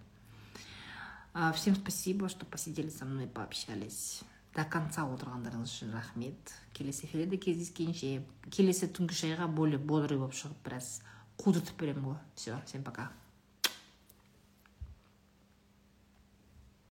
А, 1.33 1.53
всем 1.53 1.77
спасибо 1.77 2.29
что 2.29 2.45
посидели 2.45 2.89
со 2.89 3.05
мной 3.05 3.27
пообщались. 3.27 4.23
До 4.55 4.65
конца 4.65 5.05
отырғандарыңыз 5.07 5.71
үшін 5.71 5.93
рахмет 5.95 6.53
келесі 6.75 7.07
эфирде 7.07 7.39
кездескенше 7.39 8.25
келесі 8.51 8.89
түнгі 8.91 9.15
шайға 9.15 9.47
более 9.47 9.79
бодрый 9.79 10.19
болып 10.19 10.35
шығып 10.35 10.65
біраз 10.67 10.89
қудыртып 11.39 11.79
беремін 11.79 12.09
ғой 12.11 12.19
все 12.35 12.59
всем 12.67 12.83
пока. 12.83 13.13